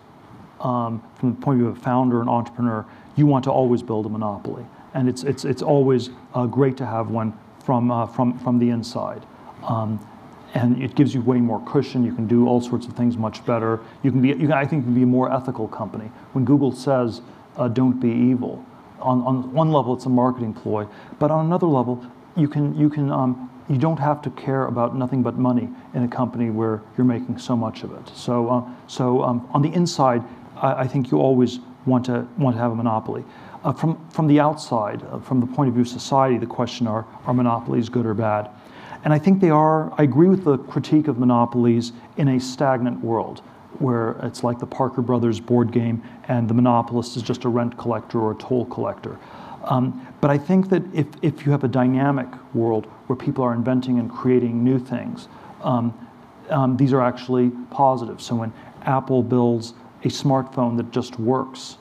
um, 0.61 1.03
from 1.17 1.35
the 1.35 1.41
point 1.41 1.57
of 1.57 1.61
view 1.61 1.69
of 1.71 1.79
a 1.79 1.81
founder, 1.81 2.21
an 2.23 2.29
entrepreneur, 2.29 2.87
you 3.17 3.27
want 3.27 3.45
to 3.45 3.51
always 3.51 3.83
build 3.83 4.07
a 4.07 4.09
monopoly, 4.09 4.65
and 4.97 5.09
it's 5.09 5.23
it's 5.23 5.45
it's 5.45 5.63
always 5.63 6.11
uh, 6.35 6.47
great 6.47 6.77
to 6.79 6.87
have 6.87 7.11
one 7.11 7.33
from 7.65 7.91
uh, 7.91 8.07
from 8.07 8.39
from 8.39 8.59
the 8.59 8.71
inside. 8.71 9.25
Um, 9.63 10.01
and 10.55 10.83
it 10.83 10.95
gives 10.95 11.13
you 11.13 11.21
way 11.21 11.39
more 11.39 11.61
cushion. 11.67 12.03
You 12.03 12.15
can 12.15 12.27
do 12.27 12.49
all 12.49 12.63
sorts 12.63 12.87
of 12.87 12.95
things 12.95 13.19
much 13.19 13.45
better. 13.45 13.81
You 14.03 14.11
can 14.11 14.23
be, 14.23 14.29
you 14.29 14.49
can, 14.49 14.53
I 14.53 14.65
think, 14.65 14.83
you 14.83 14.87
can 14.87 14.95
be 14.95 15.03
a 15.03 15.07
more 15.07 15.31
ethical 15.31 15.69
company. 15.69 16.11
When 16.33 16.47
Google 16.47 16.73
says, 16.73 17.21
uh, 17.57 17.69
"Don't 17.69 18.01
be 18.01 18.09
evil," 18.09 18.65
on, 19.01 19.21
on 19.23 19.53
one 19.53 19.71
level, 19.71 19.95
it's 19.95 20.07
a 20.07 20.09
marketing 20.09 20.55
ploy, 20.55 20.87
but 21.19 21.31
on 21.31 21.45
another 21.45 21.67
level, 21.67 22.05
you 22.37 22.49
can 22.49 22.75
you 22.75 22.89
can 22.89 23.11
um, 23.11 23.51
you 23.69 23.77
don't 23.77 23.99
have 23.99 24.23
to 24.23 24.31
care 24.31 24.67
about 24.67 24.97
nothing 24.97 25.23
but 25.23 25.37
money 25.37 25.69
in 25.95 26.05
a 26.05 26.09
company 26.09 26.49
where 26.51 26.81
you're 26.97 27.07
making 27.07 27.39
so 27.39 27.55
much 27.55 27.83
of 27.83 27.93
it. 27.93 28.09
So 28.15 28.49
uh, 28.49 28.63
so 28.87 29.23
um, 29.23 29.47
on 29.53 29.61
the 29.61 29.73
inside, 29.75 30.23
I, 30.57 30.85
I, 30.85 30.87
think 30.87 31.11
you 31.11 31.19
always 31.19 31.59
want 31.85 32.07
to 32.07 32.27
want 32.39 32.57
to 32.57 32.63
have 32.63 32.73
a 32.73 32.75
monopoly. 32.75 33.25
Uh, 33.67 33.73
from 33.73 34.09
from 34.11 34.29
the 34.29 34.39
outside, 34.39 35.03
uh, 35.11 35.19
from 35.19 35.41
the 35.41 35.47
point 35.47 35.67
of 35.67 35.75
view 35.75 35.83
of 35.83 35.89
society, 35.89 36.39
the 36.39 36.47
question 36.47 36.87
are 36.87 37.05
are 37.27 37.35
monopolies 37.35 37.89
good 37.89 38.07
or 38.07 38.15
bad? 38.15 38.49
And 39.03 39.13
I 39.13 39.19
think 39.19 39.41
they 39.41 39.51
are. 39.51 39.93
I 39.99 40.05
agree 40.05 40.29
with 40.29 40.45
the 40.45 40.59
critique 40.59 41.09
of 41.09 41.19
monopolies 41.19 41.93
in 42.17 42.29
a 42.29 42.39
stagnant 42.39 43.03
world 43.03 43.41
where 43.81 44.13
it's 44.23 44.45
like 44.45 44.61
the 44.61 44.67
Parker 44.67 45.03
Brothers 45.03 45.41
board 45.41 45.73
game 45.73 46.01
and 46.29 46.49
the 46.49 46.55
monopolist 46.55 47.17
is 47.17 47.25
just 47.25 47.45
a 47.45 47.49
rent 47.49 47.77
collector 47.77 48.21
or 48.21 48.31
a 48.31 48.35
toll 48.37 48.67
collector. 48.67 49.19
Um, 49.65 50.07
but 50.21 50.31
I 50.31 50.39
think 50.39 50.69
that 50.71 50.83
if, 50.95 51.09
if 51.23 51.45
you 51.45 51.51
have 51.51 51.65
a 51.65 51.69
dynamic 51.69 52.29
world 52.55 52.87
where 53.09 53.17
people 53.17 53.43
are 53.43 53.53
inventing 53.53 53.99
and 53.99 54.09
creating 54.11 54.63
new 54.63 54.79
things, 54.79 55.27
um, 55.63 55.93
um, 56.51 56.77
these 56.77 56.93
are 56.93 57.03
actually 57.03 57.51
positive. 57.71 58.23
So 58.23 58.37
when 58.37 58.53
Apple 58.83 59.25
builds 59.25 59.75
a 60.05 60.09
smartphone 60.09 60.77
that 60.77 60.93
just 60.93 61.19
works, 61.19 61.79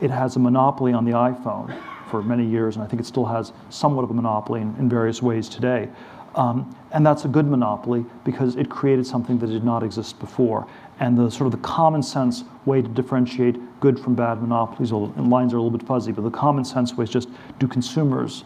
it 0.00 0.10
has 0.10 0.36
a 0.36 0.38
monopoly 0.38 0.92
on 0.92 1.04
the 1.04 1.12
iPhone 1.12 1.76
for 2.10 2.22
many 2.22 2.44
years, 2.44 2.76
and 2.76 2.84
I 2.84 2.88
think 2.88 3.00
it 3.00 3.06
still 3.06 3.24
has 3.26 3.52
somewhat 3.70 4.04
of 4.04 4.10
a 4.10 4.14
monopoly 4.14 4.60
in, 4.60 4.74
in 4.78 4.88
various 4.88 5.22
ways 5.22 5.48
today. 5.48 5.88
Um, 6.36 6.76
and 6.92 7.04
that's 7.04 7.24
a 7.24 7.28
good 7.28 7.46
monopoly 7.46 8.04
because 8.24 8.56
it 8.56 8.68
created 8.68 9.06
something 9.06 9.38
that 9.38 9.46
did 9.46 9.64
not 9.64 9.82
exist 9.82 10.18
before 10.18 10.66
and 11.00 11.16
the 11.16 11.30
sort 11.30 11.46
of 11.46 11.52
the 11.52 11.66
common 11.66 12.02
sense 12.02 12.44
way 12.64 12.82
to 12.82 12.88
differentiate 12.88 13.56
good 13.80 13.98
from 13.98 14.14
bad 14.14 14.40
monopolies, 14.40 14.92
and 14.92 15.30
lines 15.30 15.52
are 15.52 15.58
a 15.58 15.62
little 15.62 15.76
bit 15.76 15.86
fuzzy, 15.86 16.12
but 16.12 16.22
the 16.22 16.30
common 16.30 16.64
sense 16.64 16.94
way 16.94 17.04
is 17.04 17.10
just 17.10 17.28
do 17.58 17.66
consumers 17.66 18.44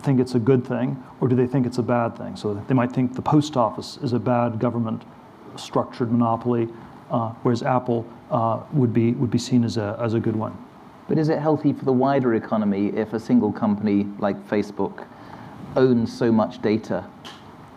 think 0.00 0.20
it's 0.20 0.34
a 0.34 0.38
good 0.38 0.66
thing 0.66 1.02
or 1.20 1.28
do 1.28 1.36
they 1.36 1.46
think 1.46 1.66
it's 1.66 1.78
a 1.78 1.82
bad 1.82 2.16
thing? 2.16 2.36
So 2.36 2.54
they 2.68 2.74
might 2.74 2.92
think 2.92 3.14
the 3.14 3.22
post 3.22 3.56
office 3.56 3.98
is 4.02 4.12
a 4.12 4.18
bad 4.18 4.58
government 4.58 5.02
structured 5.56 6.10
monopoly, 6.10 6.68
uh, 7.10 7.30
whereas 7.42 7.62
Apple 7.62 8.06
uh, 8.30 8.60
would, 8.72 8.92
be, 8.92 9.12
would 9.12 9.30
be 9.30 9.38
seen 9.38 9.64
as 9.64 9.76
a, 9.76 9.96
as 10.00 10.14
a 10.14 10.20
good 10.20 10.36
one. 10.36 10.56
But 11.08 11.18
is 11.18 11.28
it 11.28 11.38
healthy 11.38 11.72
for 11.72 11.84
the 11.84 11.92
wider 11.92 12.34
economy 12.34 12.88
if 12.88 13.12
a 13.12 13.20
single 13.20 13.52
company 13.52 14.06
like 14.18 14.36
Facebook 14.48 15.06
owns 15.76 16.16
so 16.16 16.32
much 16.32 16.62
data 16.62 17.04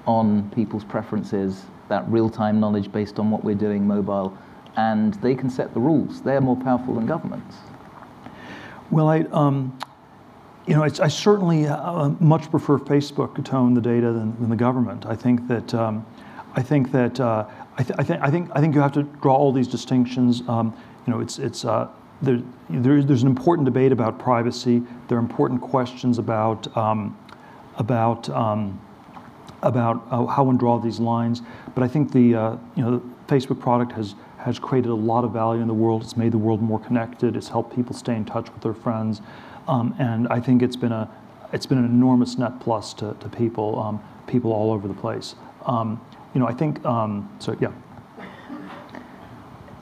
on 0.05 0.49
people's 0.51 0.85
preferences 0.85 1.65
that 1.89 2.07
real-time 2.09 2.59
knowledge 2.59 2.91
based 2.91 3.19
on 3.19 3.31
what 3.31 3.43
we're 3.43 3.55
doing 3.55 3.85
mobile, 3.85 4.37
and 4.75 5.15
they 5.15 5.35
can 5.35 5.49
set 5.49 5.73
the 5.73 5.79
rules. 5.79 6.21
They're 6.21 6.41
more 6.41 6.55
powerful 6.55 6.95
than 6.95 7.05
governments. 7.05 7.57
Well, 8.91 9.07
I, 9.09 9.21
um, 9.31 9.77
you 10.65 10.75
know, 10.75 10.83
I 10.83 11.07
certainly 11.07 11.67
uh, 11.67 12.09
much 12.19 12.49
prefer 12.51 12.77
Facebook 12.77 13.43
to 13.43 13.55
own 13.55 13.73
the 13.73 13.81
data 13.81 14.11
than, 14.11 14.39
than, 14.39 14.49
the 14.49 14.55
government. 14.55 15.05
I 15.05 15.15
think 15.15 15.47
that, 15.47 15.73
um, 15.73 16.05
I 16.55 16.61
think 16.61 16.91
that, 16.91 17.19
uh, 17.19 17.45
I, 17.77 17.83
th- 17.83 17.99
I, 17.99 18.03
think, 18.03 18.21
I 18.21 18.29
think, 18.29 18.49
I 18.53 18.61
think 18.61 18.75
you 18.75 18.81
have 18.81 18.93
to 18.93 19.03
draw 19.03 19.35
all 19.35 19.51
these 19.51 19.67
distinctions. 19.67 20.43
Um, 20.47 20.75
you 21.05 21.13
know, 21.13 21.19
it's, 21.19 21.39
it's, 21.39 21.65
uh, 21.65 21.87
there, 22.21 22.41
there, 22.69 23.03
there's 23.03 23.21
an 23.21 23.27
important 23.27 23.65
debate 23.65 23.91
about 23.91 24.19
privacy. 24.19 24.81
There 25.07 25.17
are 25.17 25.21
important 25.21 25.61
questions 25.61 26.17
about, 26.17 26.75
um, 26.75 27.17
about 27.77 28.29
um, 28.29 28.79
about 29.63 30.05
uh, 30.11 30.25
how 30.25 30.43
one 30.43 30.57
draw 30.57 30.79
these 30.79 30.99
lines. 30.99 31.41
But 31.73 31.83
I 31.83 31.87
think 31.87 32.11
the 32.11 32.35
uh, 32.35 32.57
you 32.75 32.83
know 32.83 32.97
the 32.97 33.33
Facebook 33.33 33.59
product 33.59 33.91
has 33.93 34.15
has 34.37 34.59
created 34.59 34.89
a 34.89 34.95
lot 34.95 35.23
of 35.23 35.31
value 35.31 35.61
in 35.61 35.67
the 35.67 35.73
world. 35.73 36.03
It's 36.03 36.17
made 36.17 36.31
the 36.31 36.37
world 36.37 36.61
more 36.61 36.79
connected. 36.79 37.35
It's 37.35 37.49
helped 37.49 37.75
people 37.75 37.95
stay 37.95 38.15
in 38.15 38.25
touch 38.25 38.51
with 38.51 38.61
their 38.61 38.73
friends, 38.73 39.21
um, 39.67 39.95
and 39.99 40.27
I 40.29 40.39
think 40.39 40.61
it's 40.61 40.75
been 40.75 40.91
a 40.91 41.09
it's 41.53 41.65
been 41.65 41.77
an 41.77 41.85
enormous 41.85 42.37
net 42.37 42.59
plus 42.59 42.93
to, 42.95 43.15
to 43.19 43.29
people 43.29 43.79
um, 43.79 44.01
people 44.27 44.51
all 44.51 44.71
over 44.71 44.87
the 44.87 44.93
place. 44.93 45.35
Um, 45.65 45.99
you 46.33 46.39
know, 46.39 46.47
I 46.47 46.53
think 46.53 46.83
um, 46.85 47.29
so. 47.39 47.55
Yeah. 47.59 47.71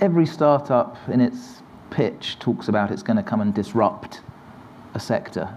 Every 0.01 0.25
startup 0.25 0.97
in 1.07 1.21
its 1.21 1.61
pitch 1.89 2.37
talks 2.39 2.67
about 2.67 2.91
it's 2.91 3.03
going 3.03 3.17
to 3.17 3.23
come 3.23 3.41
and 3.41 3.53
disrupt 3.53 4.21
a 4.93 4.99
sector. 4.99 5.49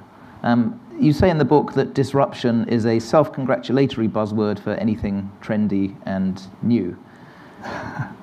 Um, 0.43 0.81
you 0.99 1.13
say 1.13 1.31
in 1.31 1.39
the 1.39 1.45
book 1.45 1.75
that 1.75 1.95
disruption 1.95 2.69
is 2.69 2.87
a 2.87 2.99
self 2.99 3.33
congratulatory 3.33 4.09
buzzword 4.09 4.59
for 4.59 4.75
anything 4.75 5.31
trendy 5.41 5.97
and 6.07 6.41
new. 6.63 6.97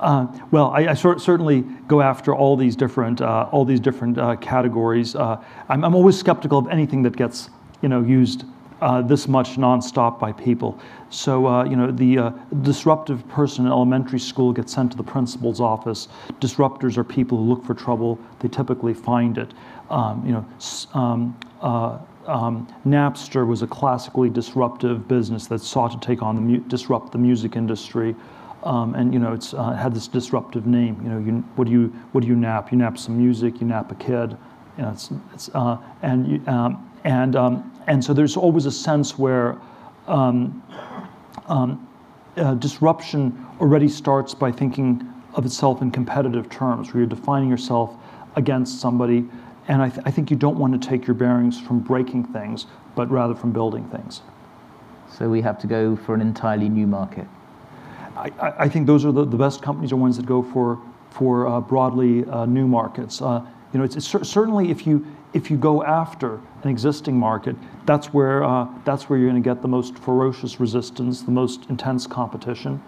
Uh, 0.00 0.26
well, 0.50 0.70
I, 0.72 0.88
I 0.88 0.94
certainly 0.94 1.62
go 1.88 2.02
after 2.02 2.34
all 2.34 2.56
these 2.56 2.76
different 2.76 3.22
uh, 3.22 3.48
all 3.50 3.64
these 3.64 3.80
different 3.80 4.18
uh, 4.18 4.36
categories. 4.36 5.14
Uh, 5.14 5.42
I'm, 5.68 5.84
I'm, 5.84 5.94
always 5.94 6.18
skeptical 6.18 6.58
of 6.58 6.68
anything 6.68 7.02
that 7.02 7.16
gets 7.16 7.48
you 7.80 7.88
know 7.88 8.02
used 8.02 8.44
uh, 8.80 9.02
this 9.02 9.26
much 9.28 9.56
nonstop 9.56 10.18
by 10.18 10.32
people. 10.32 10.78
So 11.10 11.46
uh, 11.46 11.64
you 11.64 11.76
know 11.76 11.90
the 11.90 12.34
disruptive 12.62 13.26
person 13.28 13.66
in 13.66 13.72
elementary 13.72 14.20
school 14.20 14.52
gets 14.52 14.72
sent 14.72 14.90
to 14.92 14.96
the 14.96 15.04
principal's 15.04 15.60
office. 15.60 16.08
Disruptors 16.40 16.96
are 16.96 17.04
people 17.04 17.38
who 17.38 17.44
look 17.44 17.64
for 17.64 17.74
trouble. 17.74 18.18
They 18.40 18.48
typically 18.48 18.94
find 18.94 19.38
it. 19.38 19.52
Um, 19.90 20.24
you 20.26 20.32
know. 20.32 20.46
Um, 20.94 21.38
uh, 21.60 21.98
um, 22.26 22.66
Napster 22.86 23.46
was 23.46 23.62
a 23.62 23.66
classically 23.66 24.28
disruptive 24.28 25.06
business 25.08 25.46
that 25.46 25.60
sought 25.60 25.92
to 25.92 26.06
take 26.06 26.22
on 26.22 26.34
the 26.52 26.58
disrupt 26.68 27.12
the 27.12 27.18
music 27.18 27.56
industry. 27.56 28.14
Um, 28.64 28.94
and 28.96 29.12
you 29.12 29.20
know 29.20 29.32
it's 29.32 29.54
uh, 29.54 29.72
had 29.72 29.94
this 29.94 30.08
disruptive 30.08 30.66
name. 30.66 31.00
You 31.02 31.08
know, 31.10 31.18
you, 31.18 31.32
what 31.54 31.66
do 31.66 31.70
you 31.70 31.86
what 32.12 32.22
do 32.22 32.26
you 32.26 32.34
nap? 32.34 32.72
You 32.72 32.78
nap 32.78 32.98
some 32.98 33.16
music. 33.16 33.60
You 33.60 33.66
nap 33.66 33.92
a 33.92 33.94
kid. 33.94 34.36
You 34.76 34.84
know, 34.84 34.90
it's, 34.90 35.10
it's 35.32 35.50
uh, 35.54 35.78
and 36.02 36.28
you, 36.28 36.42
um, 36.46 36.90
and 37.04 37.36
um, 37.36 37.72
and 37.86 38.04
so 38.04 38.12
there's 38.12 38.36
always 38.36 38.66
a 38.66 38.72
sense 38.72 39.18
where 39.18 39.58
um, 40.06 40.62
um, 41.46 41.88
uh, 42.36 42.54
disruption 42.54 43.46
already 43.60 43.88
starts 43.88 44.34
by 44.34 44.52
thinking 44.52 45.12
of 45.34 45.44
itself 45.46 45.82
in 45.82 45.90
competitive 45.90 46.48
terms, 46.50 46.92
where 46.92 47.00
you're 47.00 47.08
defining 47.08 47.48
yourself 47.48 47.94
against 48.36 48.80
somebody 48.80 49.26
and 49.68 49.82
I, 49.82 49.88
th- 49.88 50.02
I 50.04 50.10
think 50.10 50.30
you 50.30 50.36
don't 50.36 50.58
want 50.58 50.80
to 50.80 50.88
take 50.88 51.06
your 51.06 51.14
bearings 51.14 51.60
from 51.60 51.80
breaking 51.80 52.24
things, 52.24 52.66
but 52.94 53.10
rather 53.10 53.34
from 53.34 53.52
building 53.52 53.88
things. 53.88 54.22
So 55.10 55.28
we 55.28 55.40
have 55.42 55.58
to 55.60 55.66
go 55.66 55.96
for 55.96 56.14
an 56.14 56.20
entirely 56.20 56.68
new 56.68 56.86
market. 56.86 57.26
I, 58.16 58.30
I 58.58 58.68
think 58.68 58.86
those 58.86 59.04
are 59.04 59.12
the, 59.12 59.24
the 59.24 59.36
best 59.36 59.62
companies 59.62 59.92
are 59.92 59.96
ones 59.96 60.16
that 60.16 60.26
go 60.26 60.42
for 60.42 60.80
for 61.10 61.46
uh, 61.46 61.60
broadly 61.60 62.26
uh, 62.26 62.44
new 62.44 62.66
markets. 62.66 63.22
Uh, 63.22 63.44
you 63.76 63.80
know, 63.80 63.84
it's, 63.84 63.96
it's, 63.96 64.06
certainly 64.06 64.70
if 64.70 64.86
you 64.86 65.04
if 65.34 65.50
you 65.50 65.58
go 65.58 65.84
after 65.84 66.40
an 66.62 66.70
existing 66.70 67.14
market, 67.14 67.54
that's 67.84 68.06
where 68.06 68.42
uh, 68.42 68.66
that's 68.86 69.10
where 69.10 69.18
you're 69.18 69.28
going 69.28 69.42
to 69.42 69.46
get 69.46 69.60
the 69.60 69.68
most 69.68 69.98
ferocious 69.98 70.58
resistance, 70.58 71.20
the 71.20 71.30
most 71.30 71.66
intense 71.68 72.06
competition. 72.06 72.82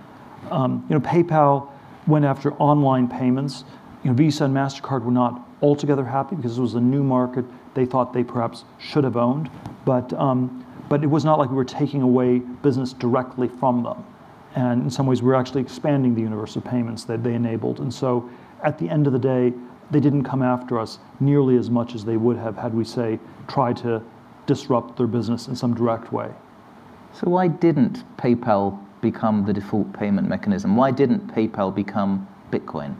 Um, 0.50 0.86
you 0.88 0.98
know, 0.98 1.00
PayPal 1.02 1.68
went 2.06 2.24
after 2.24 2.54
online 2.54 3.06
payments. 3.06 3.64
You 4.02 4.12
know, 4.12 4.16
Visa 4.16 4.46
and 4.46 4.54
Mastercard 4.56 5.04
were 5.04 5.12
not 5.12 5.46
altogether 5.60 6.06
happy 6.06 6.36
because 6.36 6.56
it 6.56 6.62
was 6.62 6.74
a 6.74 6.80
new 6.80 7.02
market 7.02 7.44
they 7.74 7.84
thought 7.84 8.14
they 8.14 8.24
perhaps 8.24 8.64
should 8.78 9.04
have 9.04 9.18
owned. 9.18 9.50
But, 9.84 10.14
um, 10.14 10.64
but 10.88 11.04
it 11.04 11.08
was 11.08 11.22
not 11.22 11.38
like 11.38 11.50
we 11.50 11.56
were 11.56 11.66
taking 11.66 12.00
away 12.00 12.38
business 12.38 12.94
directly 12.94 13.48
from 13.60 13.82
them. 13.82 14.06
And 14.54 14.84
in 14.84 14.90
some 14.90 15.06
ways, 15.06 15.20
we 15.20 15.28
were 15.28 15.36
actually 15.36 15.60
expanding 15.60 16.14
the 16.14 16.22
universe 16.22 16.56
of 16.56 16.64
payments 16.64 17.04
that 17.04 17.22
they 17.22 17.34
enabled. 17.34 17.80
And 17.80 17.92
so 17.92 18.30
at 18.62 18.78
the 18.78 18.88
end 18.88 19.06
of 19.06 19.12
the 19.12 19.18
day, 19.18 19.52
they 19.90 20.00
didn't 20.00 20.24
come 20.24 20.42
after 20.42 20.78
us 20.78 20.98
nearly 21.20 21.56
as 21.56 21.70
much 21.70 21.94
as 21.94 22.04
they 22.04 22.16
would 22.16 22.36
have 22.36 22.56
had 22.56 22.74
we, 22.74 22.84
say, 22.84 23.18
tried 23.46 23.76
to 23.78 24.02
disrupt 24.46 24.96
their 24.96 25.06
business 25.06 25.48
in 25.48 25.56
some 25.56 25.74
direct 25.74 26.12
way. 26.12 26.30
So, 27.12 27.28
why 27.30 27.48
didn't 27.48 28.04
PayPal 28.16 28.78
become 29.00 29.44
the 29.44 29.52
default 29.52 29.92
payment 29.92 30.28
mechanism? 30.28 30.76
Why 30.76 30.90
didn't 30.90 31.26
PayPal 31.28 31.74
become 31.74 32.28
Bitcoin? 32.50 32.94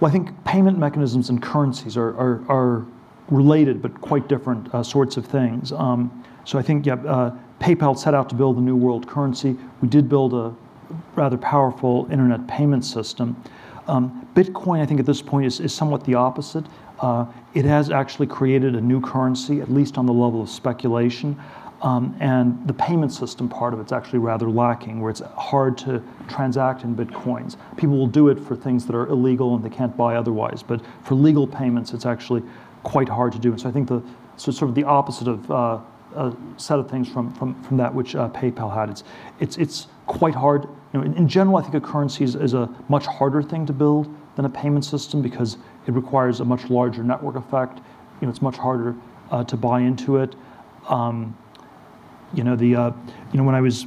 Well, 0.00 0.08
I 0.08 0.12
think 0.12 0.30
payment 0.44 0.78
mechanisms 0.78 1.28
and 1.28 1.42
currencies 1.42 1.96
are, 1.96 2.16
are, 2.16 2.42
are, 2.48 2.86
related 3.28 3.80
but 3.80 4.00
quite 4.00 4.26
different 4.26 4.74
uh, 4.74 4.82
sorts 4.82 5.16
of 5.16 5.24
things. 5.24 5.70
Um, 5.70 6.24
so 6.44 6.58
I 6.58 6.62
think 6.62 6.84
yeah, 6.84 6.94
uh, 6.94 7.32
PayPal 7.60 7.96
set 7.96 8.12
out 8.12 8.28
to 8.30 8.34
build 8.34 8.56
a 8.56 8.60
new 8.60 8.74
world 8.74 9.06
currency. 9.06 9.56
We 9.80 9.88
did 9.88 10.08
build 10.08 10.34
a 10.34 10.52
rather 11.14 11.36
powerful 11.36 12.08
internet 12.10 12.48
payment 12.48 12.84
system. 12.84 13.40
Um, 13.90 14.28
Bitcoin, 14.36 14.80
I 14.80 14.86
think 14.86 15.00
at 15.00 15.06
this 15.06 15.20
point, 15.20 15.46
is, 15.46 15.58
is 15.58 15.74
somewhat 15.74 16.04
the 16.04 16.14
opposite. 16.14 16.64
Uh, 17.00 17.26
it 17.54 17.64
has 17.64 17.90
actually 17.90 18.28
created 18.28 18.76
a 18.76 18.80
new 18.80 19.00
currency, 19.00 19.60
at 19.60 19.68
least 19.68 19.98
on 19.98 20.06
the 20.06 20.12
level 20.12 20.40
of 20.40 20.48
speculation. 20.48 21.36
Um, 21.82 22.14
and 22.20 22.64
the 22.68 22.74
payment 22.74 23.12
system 23.12 23.48
part 23.48 23.74
of 23.74 23.80
it's 23.80 23.90
actually 23.90 24.20
rather 24.20 24.48
lacking, 24.48 25.00
where 25.00 25.10
it's 25.10 25.22
hard 25.36 25.76
to 25.78 26.00
transact 26.28 26.84
in 26.84 26.94
bitcoins. 26.94 27.56
People 27.76 27.96
will 27.96 28.06
do 28.06 28.28
it 28.28 28.38
for 28.38 28.54
things 28.54 28.86
that 28.86 28.94
are 28.94 29.08
illegal 29.08 29.56
and 29.56 29.64
they 29.64 29.74
can't 29.74 29.96
buy 29.96 30.14
otherwise, 30.14 30.62
but 30.62 30.80
for 31.02 31.14
legal 31.16 31.46
payments, 31.46 31.92
it's 31.92 32.06
actually 32.06 32.42
quite 32.84 33.08
hard 33.08 33.32
to 33.32 33.38
do. 33.38 33.50
And 33.50 33.60
so 33.60 33.68
I 33.68 33.72
think 33.72 33.88
the 33.88 34.02
so 34.36 34.52
sort 34.52 34.68
of 34.68 34.74
the 34.74 34.84
opposite 34.84 35.26
of 35.26 35.50
uh, 35.50 35.80
a 36.14 36.34
set 36.56 36.78
of 36.78 36.90
things 36.90 37.08
from 37.08 37.32
from, 37.34 37.62
from 37.62 37.76
that 37.76 37.94
which 37.94 38.14
uh, 38.14 38.28
PayPal 38.30 38.72
had. 38.72 38.90
It's 38.90 39.04
it's 39.38 39.56
it's 39.56 39.86
quite 40.06 40.34
hard. 40.34 40.64
You 40.92 41.00
know, 41.00 41.02
in, 41.02 41.14
in 41.14 41.28
general, 41.28 41.56
I 41.56 41.62
think 41.62 41.74
a 41.74 41.80
currency 41.80 42.24
is, 42.24 42.34
is 42.34 42.54
a 42.54 42.68
much 42.88 43.06
harder 43.06 43.42
thing 43.42 43.64
to 43.66 43.72
build 43.72 44.12
than 44.36 44.44
a 44.44 44.48
payment 44.48 44.84
system 44.84 45.22
because 45.22 45.56
it 45.86 45.92
requires 45.92 46.40
a 46.40 46.44
much 46.44 46.68
larger 46.68 47.04
network 47.04 47.36
effect. 47.36 47.78
You 48.20 48.26
know, 48.26 48.30
it's 48.30 48.42
much 48.42 48.56
harder 48.56 48.96
uh, 49.30 49.44
to 49.44 49.56
buy 49.56 49.80
into 49.80 50.16
it. 50.16 50.34
Um, 50.88 51.36
you 52.34 52.44
know, 52.44 52.56
the, 52.56 52.76
uh, 52.76 52.90
you 53.32 53.38
know, 53.38 53.44
when 53.44 53.54
I 53.54 53.60
was, 53.60 53.86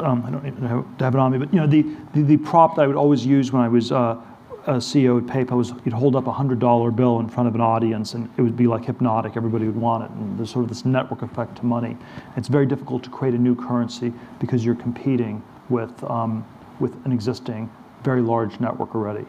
um, 0.00 0.24
I 0.26 0.30
don't 0.30 1.00
have 1.00 1.14
it 1.14 1.18
on 1.18 1.32
me, 1.32 1.38
but 1.38 1.52
you 1.52 1.60
know, 1.60 1.66
the, 1.66 1.82
the, 2.14 2.22
the, 2.22 2.36
prop 2.36 2.76
that 2.76 2.82
I 2.82 2.86
would 2.86 2.96
always 2.96 3.24
use 3.24 3.52
when 3.52 3.62
I 3.62 3.68
was 3.68 3.92
uh, 3.92 4.20
a 4.66 4.78
CEO 4.78 5.18
at 5.18 5.26
PayPal 5.26 5.56
was 5.56 5.72
you'd 5.84 5.94
hold 5.94 6.16
up 6.16 6.26
a 6.26 6.32
hundred 6.32 6.58
dollar 6.58 6.90
bill 6.90 7.20
in 7.20 7.28
front 7.28 7.48
of 7.48 7.54
an 7.54 7.60
audience, 7.60 8.14
and 8.14 8.28
it 8.36 8.42
would 8.42 8.56
be 8.56 8.66
like 8.66 8.84
hypnotic. 8.84 9.36
Everybody 9.36 9.66
would 9.66 9.76
want 9.76 10.04
it, 10.04 10.10
and 10.10 10.38
there's 10.38 10.50
sort 10.50 10.64
of 10.64 10.68
this 10.68 10.84
network 10.84 11.22
effect 11.22 11.56
to 11.58 11.66
money. 11.66 11.96
It's 12.36 12.48
very 12.48 12.66
difficult 12.66 13.04
to 13.04 13.10
create 13.10 13.34
a 13.34 13.38
new 13.38 13.54
currency 13.54 14.12
because 14.40 14.64
you're 14.64 14.74
competing 14.74 15.42
with 15.68 16.02
um, 16.04 16.44
with 16.80 16.94
an 17.06 17.12
existing 17.12 17.70
very 18.02 18.22
large 18.22 18.60
network 18.60 18.94
already. 18.94 19.26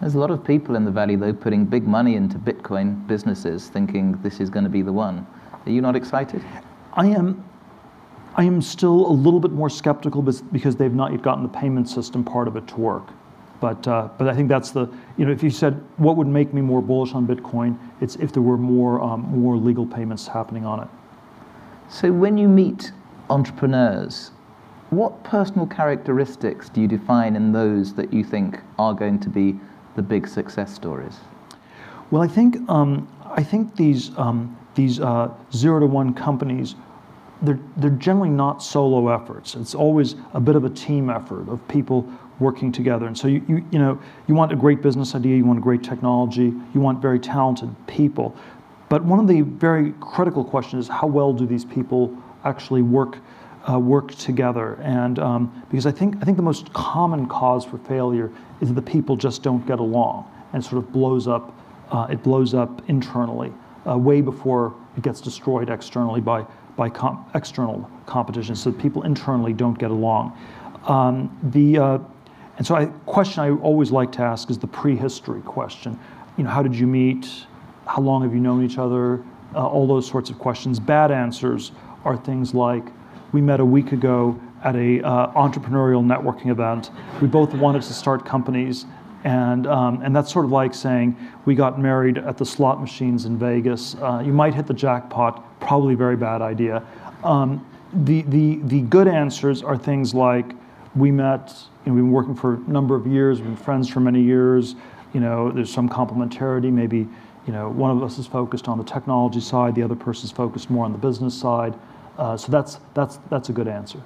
There's 0.00 0.14
a 0.14 0.18
lot 0.18 0.30
of 0.30 0.44
people 0.44 0.76
in 0.76 0.84
the 0.84 0.90
Valley, 0.90 1.16
though, 1.16 1.32
putting 1.32 1.64
big 1.64 1.86
money 1.86 2.16
into 2.16 2.38
Bitcoin 2.38 3.06
businesses, 3.06 3.68
thinking 3.68 4.20
this 4.22 4.40
is 4.40 4.50
going 4.50 4.64
to 4.64 4.70
be 4.70 4.82
the 4.82 4.92
one. 4.92 5.26
Are 5.64 5.70
you 5.70 5.80
not 5.80 5.96
excited? 5.96 6.44
I 6.92 7.06
am. 7.06 7.44
I 8.34 8.44
am 8.44 8.60
still 8.60 9.06
a 9.06 9.14
little 9.24 9.40
bit 9.40 9.52
more 9.52 9.70
skeptical 9.70 10.22
because 10.22 10.76
they've 10.76 10.92
not 10.92 11.12
yet 11.12 11.22
gotten 11.22 11.42
the 11.42 11.48
payment 11.48 11.88
system 11.88 12.22
part 12.22 12.46
of 12.46 12.56
it 12.56 12.66
to 12.68 12.76
work. 12.76 13.08
But, 13.60 13.86
uh, 13.88 14.08
but 14.18 14.28
I 14.28 14.34
think 14.34 14.48
that's 14.48 14.70
the, 14.70 14.88
you 15.16 15.24
know, 15.24 15.32
if 15.32 15.42
you 15.42 15.50
said 15.50 15.82
what 15.96 16.16
would 16.16 16.26
make 16.26 16.52
me 16.52 16.60
more 16.60 16.82
bullish 16.82 17.14
on 17.14 17.26
Bitcoin, 17.26 17.78
it's 18.00 18.16
if 18.16 18.32
there 18.32 18.42
were 18.42 18.58
more, 18.58 19.00
um, 19.00 19.22
more 19.22 19.56
legal 19.56 19.86
payments 19.86 20.26
happening 20.26 20.66
on 20.66 20.80
it. 20.80 20.88
So 21.88 22.12
when 22.12 22.36
you 22.36 22.48
meet 22.48 22.92
entrepreneurs, 23.30 24.30
what 24.90 25.24
personal 25.24 25.66
characteristics 25.66 26.68
do 26.68 26.80
you 26.82 26.88
define 26.88 27.34
in 27.34 27.52
those 27.52 27.94
that 27.94 28.12
you 28.12 28.24
think 28.24 28.60
are 28.78 28.94
going 28.94 29.18
to 29.20 29.30
be 29.30 29.58
the 29.94 30.02
big 30.02 30.28
success 30.28 30.72
stories? 30.74 31.18
Well, 32.10 32.22
I 32.22 32.28
think, 32.28 32.56
um, 32.68 33.08
I 33.24 33.42
think 33.42 33.74
these, 33.74 34.16
um, 34.18 34.56
these 34.74 35.00
uh, 35.00 35.30
zero 35.52 35.80
to 35.80 35.86
one 35.86 36.12
companies 36.12 36.76
they're, 37.42 37.58
they're 37.76 37.90
generally 37.90 38.30
not 38.30 38.62
solo 38.62 39.08
efforts. 39.08 39.54
It's 39.54 39.74
always 39.74 40.14
a 40.32 40.40
bit 40.40 40.56
of 40.56 40.64
a 40.64 40.70
team 40.70 41.10
effort 41.10 41.48
of 41.48 41.66
people 41.68 42.10
working 42.38 42.72
together. 42.72 43.06
And 43.06 43.16
so 43.16 43.28
you, 43.28 43.44
you, 43.48 43.66
you 43.70 43.78
know, 43.78 44.00
you 44.26 44.34
want 44.34 44.52
a 44.52 44.56
great 44.56 44.82
business 44.82 45.14
idea, 45.14 45.36
you 45.36 45.44
want 45.44 45.58
a 45.58 45.62
great 45.62 45.82
technology, 45.82 46.52
you 46.74 46.80
want 46.80 47.00
very 47.00 47.18
talented 47.18 47.74
people. 47.86 48.36
But 48.88 49.04
one 49.04 49.18
of 49.18 49.26
the 49.26 49.40
very 49.40 49.92
critical 50.00 50.44
questions 50.44 50.84
is 50.84 50.90
how 50.90 51.06
well 51.06 51.32
do 51.32 51.46
these 51.46 51.64
people 51.64 52.16
actually 52.44 52.82
work 52.82 53.18
uh, 53.68 53.78
work 53.78 54.14
together? 54.14 54.74
And 54.82 55.18
um, 55.18 55.64
because 55.70 55.86
I 55.86 55.90
think 55.90 56.16
I 56.20 56.24
think 56.24 56.36
the 56.36 56.42
most 56.42 56.72
common 56.72 57.26
cause 57.26 57.64
for 57.64 57.78
failure 57.78 58.30
is 58.60 58.68
that 58.68 58.74
the 58.74 58.82
people 58.92 59.16
just 59.16 59.42
don't 59.42 59.66
get 59.66 59.80
along 59.80 60.30
and 60.52 60.64
sort 60.64 60.78
of 60.78 60.92
blows 60.92 61.26
up. 61.26 61.52
Uh, 61.90 62.06
it 62.10 62.22
blows 62.22 62.54
up 62.54 62.88
internally 62.88 63.52
uh, 63.88 63.96
way 63.96 64.20
before 64.20 64.74
it 64.96 65.02
gets 65.02 65.20
destroyed 65.20 65.68
externally 65.70 66.20
by 66.20 66.46
by 66.76 66.88
com 66.88 67.28
external 67.34 67.90
competition. 68.06 68.54
So 68.54 68.70
people 68.70 69.02
internally 69.02 69.52
don't 69.52 69.78
get 69.78 69.90
along. 69.90 70.38
Um, 70.86 71.36
the 71.42 71.78
uh, 71.78 71.98
and 72.56 72.66
so 72.66 72.76
a 72.76 72.86
question 73.04 73.42
I 73.42 73.50
always 73.50 73.90
like 73.90 74.12
to 74.12 74.22
ask 74.22 74.50
is 74.50 74.58
the 74.58 74.66
prehistory 74.66 75.42
question. 75.42 75.98
You 76.36 76.44
know, 76.44 76.50
how 76.50 76.62
did 76.62 76.74
you 76.74 76.86
meet? 76.86 77.28
How 77.86 78.00
long 78.00 78.22
have 78.22 78.32
you 78.32 78.40
known 78.40 78.64
each 78.64 78.78
other? 78.78 79.22
Uh, 79.54 79.66
all 79.66 79.86
those 79.86 80.06
sorts 80.06 80.30
of 80.30 80.38
questions. 80.38 80.80
Bad 80.80 81.10
answers 81.10 81.72
are 82.04 82.16
things 82.16 82.54
like, 82.54 82.84
we 83.32 83.40
met 83.40 83.60
a 83.60 83.64
week 83.64 83.92
ago 83.92 84.38
at 84.64 84.74
a 84.74 85.02
uh, 85.02 85.32
entrepreneurial 85.32 86.04
networking 86.04 86.50
event. 86.50 86.90
We 87.20 87.28
both 87.28 87.54
wanted 87.54 87.82
to 87.82 87.92
start 87.92 88.24
companies, 88.24 88.86
and 89.24 89.66
um, 89.66 90.00
and 90.02 90.14
that's 90.14 90.32
sort 90.32 90.44
of 90.44 90.52
like 90.52 90.74
saying 90.74 91.16
we 91.44 91.54
got 91.54 91.78
married 91.78 92.18
at 92.18 92.38
the 92.38 92.46
slot 92.46 92.80
machines 92.80 93.24
in 93.24 93.38
Vegas. 93.38 93.96
Uh, 93.96 94.22
you 94.24 94.32
might 94.32 94.54
hit 94.54 94.66
the 94.66 94.74
jackpot, 94.74 95.60
probably 95.60 95.94
very 95.94 96.16
bad 96.16 96.42
idea. 96.42 96.82
Um, 97.22 97.66
the 97.92 98.22
the 98.22 98.60
the 98.64 98.80
good 98.82 99.08
answers 99.08 99.62
are 99.62 99.76
things 99.76 100.14
like 100.14 100.54
we 100.96 101.10
met 101.10 101.52
know, 101.86 101.94
we've 101.94 102.04
been 102.04 102.10
working 102.10 102.34
for 102.34 102.54
a 102.54 102.58
number 102.58 102.94
of 102.94 103.06
years, 103.06 103.40
we've 103.40 103.48
been 103.48 103.56
friends 103.56 103.88
for 103.88 104.00
many 104.00 104.22
years. 104.22 104.74
You 105.12 105.20
know, 105.20 105.50
there's 105.50 105.72
some 105.72 105.88
complementarity. 105.88 106.70
Maybe, 106.70 107.08
you 107.46 107.52
know, 107.52 107.70
one 107.70 107.96
of 107.96 108.02
us 108.02 108.18
is 108.18 108.26
focused 108.26 108.68
on 108.68 108.78
the 108.78 108.84
technology 108.84 109.40
side, 109.40 109.74
the 109.74 109.82
other 109.82 109.94
person 109.94 110.24
is 110.26 110.32
focused 110.32 110.68
more 110.68 110.84
on 110.84 110.92
the 110.92 110.98
business 110.98 111.38
side. 111.38 111.74
Uh, 112.18 112.36
so 112.36 112.50
that's 112.50 112.80
that's 112.94 113.18
that's 113.30 113.48
a 113.48 113.52
good 113.52 113.68
answer. 113.68 114.02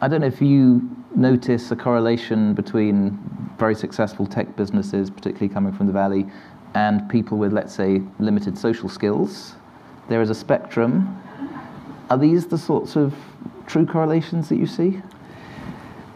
I 0.00 0.08
don't 0.08 0.20
know 0.20 0.26
if 0.26 0.42
you 0.42 0.90
notice 1.14 1.70
a 1.70 1.76
correlation 1.76 2.54
between 2.54 3.18
very 3.58 3.74
successful 3.74 4.26
tech 4.26 4.56
businesses, 4.56 5.10
particularly 5.10 5.52
coming 5.52 5.72
from 5.72 5.86
the 5.86 5.92
Valley, 5.92 6.26
and 6.74 7.08
people 7.08 7.38
with, 7.38 7.52
let's 7.52 7.72
say, 7.72 8.02
limited 8.18 8.58
social 8.58 8.88
skills. 8.88 9.54
There 10.08 10.20
is 10.20 10.30
a 10.30 10.34
spectrum. 10.34 11.22
Are 12.10 12.18
these 12.18 12.46
the 12.46 12.58
sorts 12.58 12.96
of 12.96 13.14
true 13.66 13.86
correlations 13.86 14.48
that 14.48 14.56
you 14.56 14.66
see? 14.66 15.00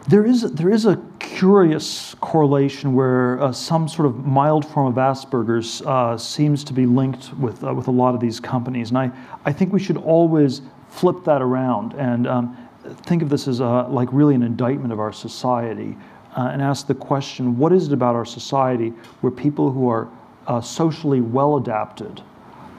There 0.09 0.25
is, 0.25 0.43
there 0.53 0.71
is 0.71 0.87
a 0.87 1.03
curious 1.19 2.15
correlation 2.21 2.95
where 2.95 3.43
uh, 3.43 3.51
some 3.51 3.89
sort 3.89 4.07
of 4.07 4.25
mild 4.25 4.65
form 4.65 4.87
of 4.87 4.95
Asperger's 4.95 5.83
uh, 5.83 6.17
seems 6.17 6.63
to 6.63 6.73
be 6.73 6.87
linked 6.87 7.35
with, 7.35 7.65
uh, 7.65 7.75
with 7.75 7.89
a 7.89 7.91
lot 7.91 8.15
of 8.15 8.21
these 8.21 8.39
companies. 8.39 8.91
And 8.91 8.99
I, 8.99 9.11
I 9.45 9.53
think 9.53 9.73
we 9.73 9.81
should 9.81 9.97
always 9.97 10.63
flip 10.89 11.25
that 11.25 11.43
around 11.43 11.95
and 11.95 12.29
um, 12.29 12.69
think 13.03 13.21
of 13.23 13.29
this 13.29 13.49
as 13.49 13.59
a, 13.59 13.89
like 13.91 14.09
really 14.13 14.37
an 14.37 14.45
indictment 14.45 14.93
of 14.93 15.01
our 15.01 15.13
society 15.13 15.97
uh, 16.37 16.51
and 16.53 16.63
ask 16.63 16.87
the 16.87 16.95
question 16.95 17.59
what 17.59 17.73
is 17.73 17.89
it 17.89 17.93
about 17.93 18.15
our 18.15 18.25
society 18.25 18.91
where 19.23 19.33
people 19.33 19.73
who 19.73 19.89
are 19.89 20.09
uh, 20.47 20.61
socially 20.61 21.21
well 21.21 21.57
adapted 21.57 22.23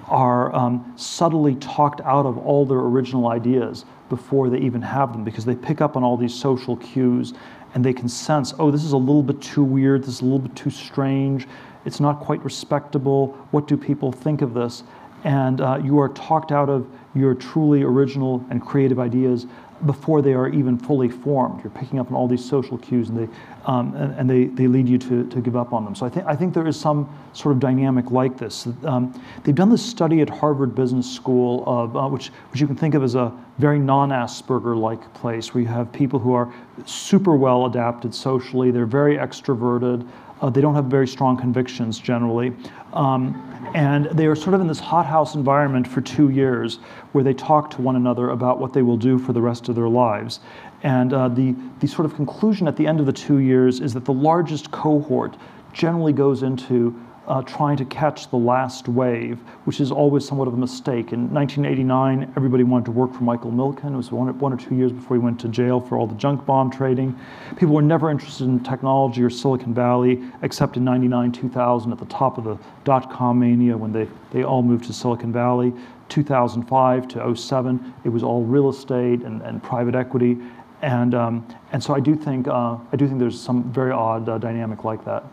are 0.07 0.55
um, 0.55 0.93
subtly 0.95 1.55
talked 1.55 1.99
out 2.01 2.25
of 2.25 2.37
all 2.37 2.65
their 2.65 2.79
original 2.79 3.27
ideas 3.27 3.83
before 4.09 4.49
they 4.49 4.59
even 4.59 4.81
have 4.81 5.11
them 5.11 5.23
because 5.23 5.45
they 5.45 5.55
pick 5.55 5.81
up 5.81 5.95
on 5.95 6.03
all 6.03 6.17
these 6.17 6.33
social 6.33 6.77
cues 6.77 7.33
and 7.73 7.83
they 7.83 7.93
can 7.93 8.07
sense, 8.07 8.53
oh, 8.59 8.71
this 8.71 8.83
is 8.83 8.93
a 8.93 8.97
little 8.97 9.23
bit 9.23 9.41
too 9.41 9.63
weird, 9.63 10.01
this 10.03 10.15
is 10.15 10.21
a 10.21 10.23
little 10.23 10.39
bit 10.39 10.55
too 10.55 10.69
strange, 10.69 11.47
it's 11.85 11.99
not 11.99 12.19
quite 12.19 12.43
respectable, 12.43 13.33
what 13.51 13.67
do 13.67 13.77
people 13.77 14.11
think 14.11 14.41
of 14.41 14.53
this? 14.53 14.83
And 15.23 15.61
uh, 15.61 15.79
you 15.83 15.99
are 15.99 16.09
talked 16.09 16.51
out 16.51 16.69
of 16.69 16.87
your 17.13 17.33
truly 17.33 17.83
original 17.83 18.45
and 18.49 18.61
creative 18.61 18.99
ideas 18.99 19.47
before 19.85 20.21
they 20.21 20.33
are 20.33 20.49
even 20.49 20.77
fully 20.77 21.09
formed. 21.09 21.63
You're 21.63 21.71
picking 21.71 21.99
up 21.99 22.07
on 22.07 22.15
all 22.15 22.27
these 22.27 22.43
social 22.43 22.77
cues 22.77 23.09
and 23.09 23.17
they, 23.17 23.33
um, 23.65 23.95
and, 23.95 24.13
and, 24.15 24.29
they, 24.29 24.45
they 24.45 24.67
lead 24.67 24.89
you 24.89 24.97
to, 24.97 25.27
to 25.27 25.41
give 25.41 25.55
up 25.55 25.73
on 25.73 25.85
them. 25.85 25.93
So 25.93 26.05
I 26.05 26.09
think, 26.09 26.25
I 26.25 26.35
think 26.35 26.53
there 26.53 26.67
is 26.67 26.79
some 26.79 27.07
sort 27.33 27.53
of 27.53 27.59
dynamic 27.59 28.09
like 28.09 28.37
this. 28.37 28.67
Um, 28.83 29.13
they've 29.43 29.53
done 29.53 29.69
this 29.69 29.85
study 29.85 30.21
at 30.21 30.29
Harvard 30.29 30.73
Business 30.73 31.09
School, 31.09 31.63
of, 31.67 31.95
uh, 31.95 32.07
which, 32.07 32.29
which 32.51 32.59
you 32.59 32.67
can 32.67 32.75
think 32.75 32.95
of 32.95 33.03
as 33.03 33.15
a 33.15 33.31
very 33.59 33.79
non-Asperger-like 33.79 35.13
place 35.13 35.53
where 35.53 35.61
you 35.61 35.67
have 35.67 35.91
people 35.91 36.19
who 36.19 36.33
are 36.33 36.51
super 36.85 37.35
well 37.35 37.65
adapted 37.65 38.13
socially, 38.13 38.71
they're 38.71 38.85
very 38.85 39.17
extroverted, 39.17 40.07
uh, 40.41 40.49
they 40.49 40.61
don't 40.61 40.75
have 40.75 40.85
very 40.85 41.07
strong 41.07 41.37
convictions 41.37 41.99
generally. 41.99 42.53
Um, 42.93 43.43
and 43.75 44.05
they 44.05 44.27
are 44.27 44.35
sort 44.35 44.53
of 44.53 44.61
in 44.61 44.67
this 44.67 44.79
hothouse 44.79 45.35
environment 45.35 45.87
for 45.87 46.01
two 46.01 46.29
years 46.29 46.77
where 47.11 47.23
they 47.23 47.33
talk 47.33 47.69
to 47.71 47.81
one 47.81 47.95
another 47.95 48.29
about 48.29 48.59
what 48.59 48.73
they 48.73 48.81
will 48.81 48.97
do 48.97 49.19
for 49.19 49.33
the 49.33 49.41
rest 49.41 49.69
of 49.69 49.75
their 49.75 49.89
lives. 49.89 50.39
And 50.83 51.13
uh, 51.13 51.27
the, 51.27 51.55
the 51.79 51.87
sort 51.87 52.05
of 52.05 52.15
conclusion 52.15 52.67
at 52.67 52.77
the 52.77 52.87
end 52.87 52.99
of 52.99 53.05
the 53.05 53.13
two 53.13 53.39
years 53.39 53.79
is 53.79 53.93
that 53.93 54.05
the 54.05 54.13
largest 54.13 54.71
cohort 54.71 55.35
generally 55.73 56.13
goes 56.13 56.43
into 56.43 56.95
uh, 57.27 57.41
trying 57.41 57.75
to 57.75 57.85
catch 57.85 58.29
the 58.29 58.37
last 58.37 58.87
wave, 58.87 59.39
which 59.65 59.81
is 59.81 59.91
always 59.91 60.25
somewhat 60.25 60.47
of 60.47 60.53
a 60.53 60.57
mistake. 60.57 61.11
In 61.11 61.31
1989, 61.33 62.33
everybody 62.37 62.63
wanted 62.63 62.85
to 62.85 62.91
work 62.91 63.13
for 63.13 63.23
Michael 63.23 63.51
Milken. 63.51 63.93
It 63.93 63.97
was 63.97 64.11
one, 64.11 64.37
one 64.39 64.53
or 64.53 64.57
two 64.57 64.75
years 64.75 64.93
before 64.93 65.17
he 65.17 65.21
went 65.21 65.39
to 65.41 65.49
jail 65.49 65.81
for 65.81 65.97
all 65.97 66.07
the 66.07 66.15
junk 66.15 66.45
bond 66.45 66.71
trading. 66.71 67.17
People 67.57 67.75
were 67.75 67.81
never 67.81 68.09
interested 68.09 68.45
in 68.45 68.61
technology 68.61 69.21
or 69.21 69.29
Silicon 69.29 69.73
Valley, 69.73 70.23
except 70.41 70.77
in 70.77 70.85
99, 70.85 71.33
2000, 71.33 71.91
at 71.91 71.99
the 71.99 72.05
top 72.05 72.37
of 72.37 72.45
the 72.45 72.57
dot 72.85 73.11
com 73.11 73.39
mania 73.39 73.75
when 73.75 73.91
they, 73.91 74.07
they 74.31 74.43
all 74.43 74.63
moved 74.63 74.85
to 74.85 74.93
Silicon 74.93 75.33
Valley. 75.33 75.73
2005 76.07 77.07
to 77.09 77.35
07, 77.35 77.93
it 78.05 78.09
was 78.09 78.23
all 78.23 78.43
real 78.43 78.69
estate 78.69 79.23
and, 79.23 79.41
and 79.41 79.61
private 79.61 79.95
equity. 79.95 80.37
And, 80.81 81.13
um, 81.13 81.45
and 81.73 81.83
so 81.83 81.93
I 81.93 81.99
do 81.99 82.15
think, 82.15 82.47
uh, 82.47 82.77
I 82.91 82.95
do 82.95 83.05
think 83.07 83.19
there's 83.19 83.39
some 83.39 83.69
very 83.73 83.91
odd 83.91 84.29
uh, 84.29 84.37
dynamic 84.37 84.85
like 84.85 85.03
that. 85.03 85.25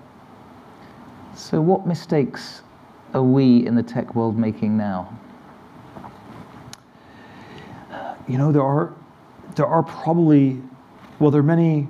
So, 1.37 1.61
what 1.61 1.85
mistakes 1.85 2.63
are 3.13 3.23
we 3.23 3.67
in 3.67 3.75
the 3.75 3.83
tech 3.83 4.15
world 4.15 4.39
making 4.39 4.77
now? 4.77 5.19
You 8.29 8.39
know, 8.39 8.53
there 8.53 8.63
are, 8.63 8.95
there 9.57 9.67
are 9.67 9.83
probably, 9.83 10.63
well, 11.19 11.33
there 11.33 11.41
are 11.41 11.45
many 11.45 11.89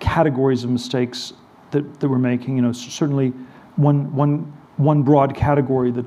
categories 0.00 0.64
of 0.64 0.70
mistakes 0.70 1.32
that, 1.70 2.00
that 2.00 2.08
we're 2.08 2.18
making. 2.18 2.56
You 2.56 2.62
know, 2.62 2.72
certainly 2.72 3.32
one, 3.76 4.12
one, 4.14 4.52
one 4.78 5.02
broad 5.02 5.34
category 5.36 5.92
that 5.92 6.06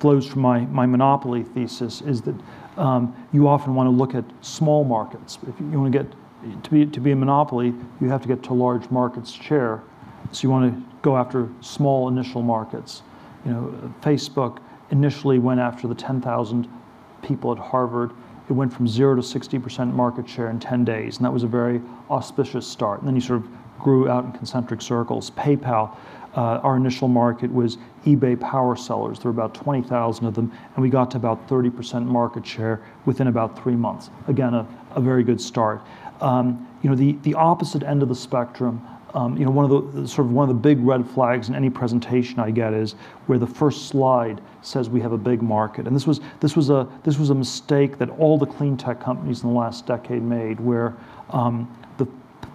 flows 0.00 0.26
from 0.26 0.42
my, 0.42 0.60
my 0.66 0.84
monopoly 0.84 1.44
thesis 1.44 2.00
is 2.02 2.20
that 2.22 2.34
um, 2.76 3.14
you 3.32 3.46
often 3.46 3.74
want 3.74 3.86
to 3.86 3.90
look 3.90 4.14
at 4.14 4.24
small 4.44 4.84
markets. 4.84 5.38
If 5.48 5.58
you, 5.60 5.80
want 5.80 5.92
to 5.92 5.98
get 5.98 6.62
to 6.64 6.70
be, 6.70 6.86
to 6.86 7.00
be 7.00 7.12
a 7.12 7.16
monopoly, 7.16 7.72
you 8.00 8.08
have 8.08 8.20
to 8.22 8.28
get 8.28 8.42
to 8.44 8.52
large 8.52 8.90
markets 8.90 9.30
share. 9.30 9.82
So 10.32 10.42
you 10.42 10.50
want 10.50 10.74
to 10.74 10.96
go 11.02 11.16
after 11.16 11.48
small 11.60 12.08
initial 12.08 12.42
markets. 12.42 13.02
You 13.44 13.52
know, 13.52 13.94
Facebook 14.02 14.58
initially 14.90 15.38
went 15.38 15.60
after 15.60 15.88
the 15.88 15.94
10,000 15.94 16.68
people 17.22 17.52
at 17.52 17.58
Harvard. 17.58 18.12
It 18.48 18.52
went 18.52 18.72
from 18.72 18.86
zero 18.86 19.16
to 19.16 19.22
60% 19.22 19.92
market 19.92 20.28
share 20.28 20.50
in 20.50 20.60
10 20.60 20.84
days, 20.84 21.16
and 21.16 21.24
that 21.24 21.32
was 21.32 21.42
a 21.42 21.48
very 21.48 21.80
auspicious 22.10 22.66
start. 22.66 23.00
And 23.00 23.08
then 23.08 23.14
you 23.14 23.20
sort 23.20 23.42
of 23.42 23.48
grew 23.78 24.08
out 24.08 24.24
in 24.24 24.32
concentric 24.32 24.80
circles. 24.80 25.30
PayPal, 25.32 25.96
uh, 26.34 26.60
our 26.62 26.76
initial 26.76 27.08
market 27.08 27.52
was 27.52 27.78
eBay 28.04 28.38
power 28.38 28.76
sellers. 28.76 29.18
There 29.18 29.30
were 29.30 29.38
about 29.38 29.54
20,000 29.54 30.26
of 30.26 30.34
them, 30.34 30.52
and 30.74 30.82
we 30.82 30.90
got 30.90 31.10
to 31.12 31.16
about 31.16 31.48
30% 31.48 32.04
market 32.04 32.46
share 32.46 32.82
within 33.04 33.26
about 33.26 33.60
three 33.60 33.76
months. 33.76 34.10
Again, 34.28 34.54
a, 34.54 34.66
a 34.92 35.00
very 35.00 35.24
good 35.24 35.40
start. 35.40 35.82
Um, 36.20 36.68
you 36.82 36.90
know, 36.90 36.96
the, 36.96 37.12
the 37.22 37.34
opposite 37.34 37.82
end 37.82 38.02
of 38.02 38.08
the 38.08 38.14
spectrum, 38.14 38.86
um, 39.16 39.34
you 39.38 39.46
know, 39.46 39.50
one 39.50 39.64
of 39.64 39.94
the 39.94 40.06
sort 40.06 40.26
of 40.26 40.32
one 40.34 40.46
of 40.46 40.54
the 40.54 40.60
big 40.60 40.78
red 40.80 41.08
flags 41.08 41.48
in 41.48 41.54
any 41.54 41.70
presentation 41.70 42.38
I 42.38 42.50
get 42.50 42.74
is 42.74 42.92
where 43.24 43.38
the 43.38 43.46
first 43.46 43.88
slide 43.88 44.42
says 44.60 44.90
we 44.90 45.00
have 45.00 45.12
a 45.12 45.18
big 45.18 45.40
market, 45.40 45.86
and 45.86 45.96
this 45.96 46.06
was 46.06 46.20
this 46.40 46.54
was 46.54 46.68
a 46.68 46.86
this 47.02 47.18
was 47.18 47.30
a 47.30 47.34
mistake 47.34 47.96
that 47.96 48.10
all 48.10 48.36
the 48.36 48.44
clean 48.44 48.76
tech 48.76 49.00
companies 49.00 49.42
in 49.42 49.48
the 49.48 49.54
last 49.54 49.86
decade 49.86 50.22
made, 50.22 50.60
where 50.60 50.94
um, 51.30 51.66
the 51.96 52.06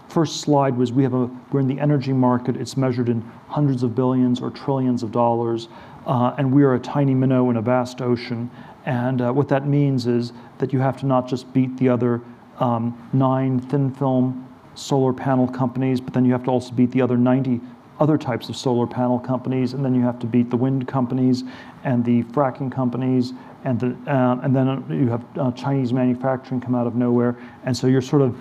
first 0.07 0.41
slide 0.41 0.77
was 0.77 0.91
we 0.91 1.01
have 1.01 1.15
a 1.15 1.25
we're 1.51 1.61
in 1.61 1.67
the 1.67 1.79
energy 1.79 2.13
market. 2.13 2.55
It's 2.55 2.77
measured 2.77 3.09
in 3.09 3.21
hundreds 3.47 3.81
of 3.81 3.95
billions 3.95 4.39
or 4.39 4.51
trillions 4.51 5.01
of 5.01 5.11
dollars, 5.11 5.67
uh, 6.05 6.35
and 6.37 6.53
we 6.53 6.61
are 6.61 6.75
a 6.75 6.79
tiny 6.79 7.15
minnow 7.15 7.49
in 7.49 7.57
a 7.57 7.61
vast 7.61 8.03
ocean. 8.03 8.51
And 8.85 9.19
uh, 9.19 9.31
what 9.33 9.47
that 9.47 9.65
means 9.65 10.05
is 10.05 10.31
that 10.59 10.73
you 10.73 10.79
have 10.79 10.99
to 10.99 11.07
not 11.07 11.27
just 11.27 11.51
beat 11.53 11.75
the 11.77 11.89
other 11.89 12.21
um, 12.59 13.09
nine 13.13 13.59
thin 13.59 13.91
film 13.91 14.47
solar 14.75 15.13
panel 15.13 15.47
companies, 15.47 16.01
but 16.01 16.13
then 16.13 16.25
you 16.25 16.31
have 16.31 16.43
to 16.43 16.51
also 16.51 16.71
beat 16.71 16.91
the 16.91 17.01
other 17.01 17.17
90 17.17 17.61
other 17.99 18.17
types 18.17 18.49
of 18.49 18.55
solar 18.55 18.87
panel 18.87 19.19
companies, 19.19 19.73
and 19.73 19.85
then 19.85 19.93
you 19.93 20.01
have 20.01 20.17
to 20.17 20.25
beat 20.25 20.49
the 20.49 20.57
wind 20.57 20.87
companies 20.87 21.43
and 21.83 22.03
the 22.03 22.23
fracking 22.23 22.71
companies, 22.71 23.33
and, 23.63 23.79
the, 23.79 23.95
uh, 24.11 24.39
and 24.41 24.55
then 24.55 24.83
you 24.89 25.07
have 25.07 25.23
uh, 25.37 25.51
Chinese 25.51 25.93
manufacturing 25.93 26.59
come 26.59 26.73
out 26.73 26.87
of 26.87 26.95
nowhere, 26.95 27.37
and 27.63 27.77
so 27.77 27.85
you're 27.85 28.01
sort 28.01 28.23
of 28.23 28.35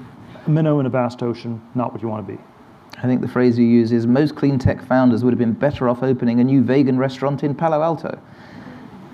a 0.47 0.51
minnow 0.51 0.81
in 0.81 0.87
a 0.87 0.89
vast 0.89 1.23
ocean, 1.23 1.61
not 1.75 1.93
what 1.93 2.01
you 2.01 2.09
want 2.09 2.27
to 2.27 2.33
be. 2.33 2.41
I 2.97 3.03
think 3.03 3.21
the 3.21 3.29
phrase 3.29 3.59
you 3.59 3.67
use 3.67 3.93
is 3.93 4.07
most 4.07 4.35
clean 4.35 4.59
tech 4.59 4.83
founders 4.83 5.23
would 5.25 5.33
have 5.33 5.39
been 5.39 5.53
better 5.53 5.91
off 5.91 6.03
opening 6.03 6.41
a 6.41 6.45
new 6.45 6.63
vegan 6.63 6.99
restaurant 6.99 7.45
in 7.45 7.55
Palo 7.55 7.83
Alto. 7.83 8.19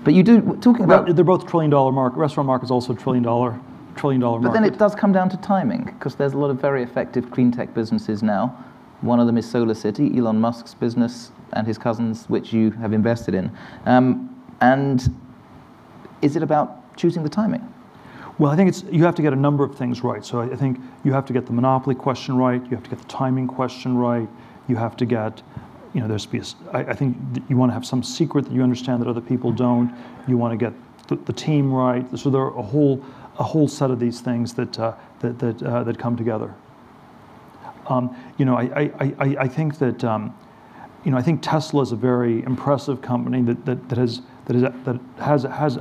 But 0.05 0.13
you 0.13 0.23
do 0.23 0.57
talking 0.61 0.85
about 0.85 1.13
they're 1.13 1.25
both 1.25 1.45
trillion 1.47 1.69
dollar 1.69 1.91
market. 1.91 2.17
Restaurant 2.17 2.47
market 2.47 2.65
is 2.65 2.71
also 2.71 2.93
a 2.93 2.95
trillion 2.95 3.23
dollar 3.23 3.59
trillion 3.97 4.21
dollar 4.21 4.39
market. 4.39 4.53
But 4.53 4.61
then 4.61 4.73
it 4.73 4.77
does 4.77 4.95
come 4.95 5.11
down 5.11 5.29
to 5.29 5.37
timing 5.37 5.85
because 5.85 6.15
there's 6.15 6.33
a 6.33 6.37
lot 6.37 6.49
of 6.49 6.61
very 6.61 6.83
effective 6.83 7.31
clean 7.31 7.51
tech 7.51 7.73
businesses 7.73 8.23
now. 8.23 8.63
One 9.01 9.19
of 9.19 9.27
them 9.27 9.37
is 9.37 9.45
SolarCity, 9.45 10.17
Elon 10.17 10.39
Musk's 10.39 10.73
business 10.73 11.31
and 11.53 11.67
his 11.67 11.77
cousins, 11.77 12.25
which 12.29 12.51
you 12.51 12.71
have 12.71 12.93
invested 12.93 13.35
in. 13.35 13.51
Um, 13.85 14.43
and 14.61 15.15
is 16.21 16.35
it 16.35 16.43
about 16.43 16.95
choosing 16.97 17.23
the 17.23 17.29
timing? 17.29 17.73
Well, 18.39 18.51
I 18.51 18.55
think 18.55 18.69
it's 18.69 18.83
you 18.91 19.03
have 19.03 19.15
to 19.15 19.21
get 19.21 19.33
a 19.33 19.37
number 19.37 19.63
of 19.63 19.75
things 19.75 20.03
right. 20.03 20.23
So 20.23 20.41
I 20.41 20.55
think 20.55 20.79
you 21.03 21.11
have 21.11 21.25
to 21.25 21.33
get 21.33 21.45
the 21.45 21.53
monopoly 21.53 21.95
question 21.95 22.37
right. 22.37 22.61
You 22.63 22.71
have 22.71 22.83
to 22.83 22.89
get 22.89 22.99
the 22.99 23.07
timing 23.07 23.47
question 23.47 23.97
right. 23.97 24.27
You 24.67 24.75
have 24.75 24.95
to 24.97 25.05
get, 25.05 25.41
you 25.93 26.01
know, 26.01 26.07
there's 26.07 26.25
be. 26.25 26.39
A, 26.39 26.43
I, 26.71 26.79
I 26.91 26.93
think 26.93 27.17
you 27.49 27.57
want 27.57 27.69
to 27.69 27.73
have 27.73 27.85
some 27.85 28.03
secret 28.03 28.45
that 28.45 28.51
you 28.51 28.61
understand 28.61 29.01
that 29.01 29.07
other 29.07 29.21
people 29.21 29.51
don't. 29.51 29.93
You 30.27 30.37
want 30.37 30.57
to 30.57 30.57
get 30.57 30.73
the, 31.07 31.15
the 31.15 31.33
team 31.33 31.73
right. 31.73 32.05
So 32.17 32.29
there 32.29 32.41
are 32.41 32.57
a 32.57 32.61
whole 32.61 33.03
a 33.39 33.43
whole 33.43 33.67
set 33.67 33.91
of 33.91 33.99
these 33.99 34.19
things 34.19 34.53
that, 34.55 34.79
uh, 34.79 34.93
that, 35.19 35.39
that, 35.39 35.63
uh, 35.63 35.83
that 35.83 35.97
come 35.97 36.15
together. 36.15 36.53
Um, 37.87 38.15
you 38.37 38.45
know, 38.45 38.55
I, 38.55 38.63
I, 38.63 39.13
I, 39.19 39.35
I 39.41 39.47
think 39.47 39.77
that, 39.79 40.03
um, 40.03 40.35
you 41.03 41.11
know, 41.11 41.17
I 41.17 41.21
think 41.21 41.41
Tesla 41.41 41.81
is 41.81 41.91
a 41.91 41.95
very 41.95 42.43
impressive 42.43 43.01
company 43.01 43.41
that, 43.43 43.65
that, 43.65 43.89
that, 43.89 43.97
has, 43.97 44.21
that, 44.45 44.55
is, 44.55 44.63
that 44.63 44.99
has, 45.19 45.43
has, 45.43 45.79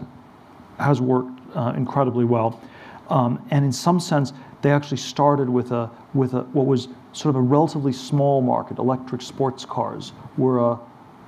has 0.79 1.01
worked 1.01 1.41
uh, 1.57 1.73
incredibly 1.77 2.25
well. 2.25 2.61
Um, 3.09 3.45
and 3.51 3.65
in 3.65 3.73
some 3.73 3.99
sense, 3.99 4.33
they 4.63 4.71
actually 4.71 4.99
started 4.99 5.49
with, 5.49 5.73
a, 5.73 5.91
with 6.15 6.35
a, 6.35 6.43
what 6.53 6.67
was 6.67 6.89
sort 7.13 7.35
of 7.35 7.37
a 7.37 7.41
relatively 7.43 7.93
small 7.93 8.41
market. 8.41 8.79
Electric 8.79 9.23
sports 9.23 9.65
cars 9.65 10.13
were 10.37 10.59
a, 10.59 10.79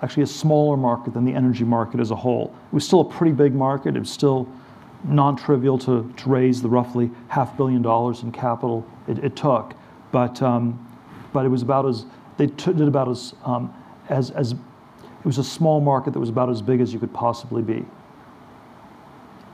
actually 0.02 0.22
a 0.22 0.26
smaller 0.26 0.76
market 0.76 1.14
than 1.14 1.24
the 1.24 1.32
energy 1.32 1.64
market 1.64 2.00
as 2.00 2.10
a 2.10 2.16
whole. 2.16 2.54
It 2.66 2.74
was 2.74 2.86
still 2.86 3.00
a 3.00 3.04
pretty 3.04 3.32
big 3.32 3.54
market. 3.54 3.96
It 3.96 4.00
was 4.00 4.10
still 4.10 4.48
non-trivial 5.04 5.78
to, 5.78 6.12
to 6.16 6.28
raise 6.28 6.60
the 6.62 6.68
roughly 6.68 7.10
half 7.28 7.56
billion 7.56 7.82
dollars 7.82 8.22
in 8.22 8.32
capital 8.32 8.86
it, 9.06 9.18
it 9.18 9.36
took, 9.36 9.74
but 10.12 10.42
um, 10.42 10.84
but 11.32 11.44
it 11.44 11.48
was 11.48 11.62
about 11.62 11.86
as 11.86 12.04
they 12.36 12.46
did 12.46 12.80
about 12.80 13.08
as 13.08 13.34
um, 13.44 13.72
as 14.08 14.30
as 14.30 14.52
it 14.52 15.24
was 15.24 15.38
a 15.38 15.44
small 15.44 15.80
market 15.80 16.12
that 16.12 16.20
was 16.20 16.28
about 16.28 16.48
as 16.48 16.62
big 16.62 16.80
as 16.80 16.92
you 16.92 16.98
could 16.98 17.12
possibly 17.12 17.62
be. 17.62 17.84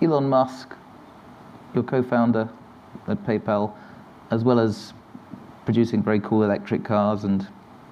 Elon 0.03 0.29
Musk, 0.29 0.75
your 1.75 1.83
co-founder 1.83 2.49
at 3.09 3.25
PayPal, 3.25 3.73
as 4.31 4.45
well 4.45 4.61
as 4.61 4.93
producing 5.65 6.03
very 6.03 6.21
cool 6.21 6.43
electric 6.43 6.85
cars 6.85 7.25
and 7.25 7.49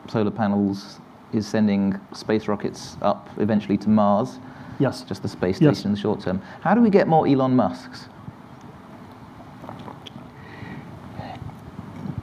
solar 0.09 0.31
panels, 0.31 1.01
is 1.33 1.47
sending 1.47 1.99
space 2.13 2.49
rockets 2.49 2.97
up 3.01 3.29
eventually 3.39 3.79
to 3.79 3.89
Mars. 3.89 4.39
Yes. 4.79 5.03
Just 5.03 5.23
the 5.23 5.29
space 5.29 5.57
station 5.57 5.75
yes. 5.75 5.85
in 5.85 5.93
the 5.93 5.99
short 5.99 6.21
term. 6.21 6.43
How 6.61 6.75
do 6.75 6.81
we 6.81 6.91
get 6.91 7.09
more 7.09 7.27
Elon 7.27 7.55
Musks? 7.55 8.09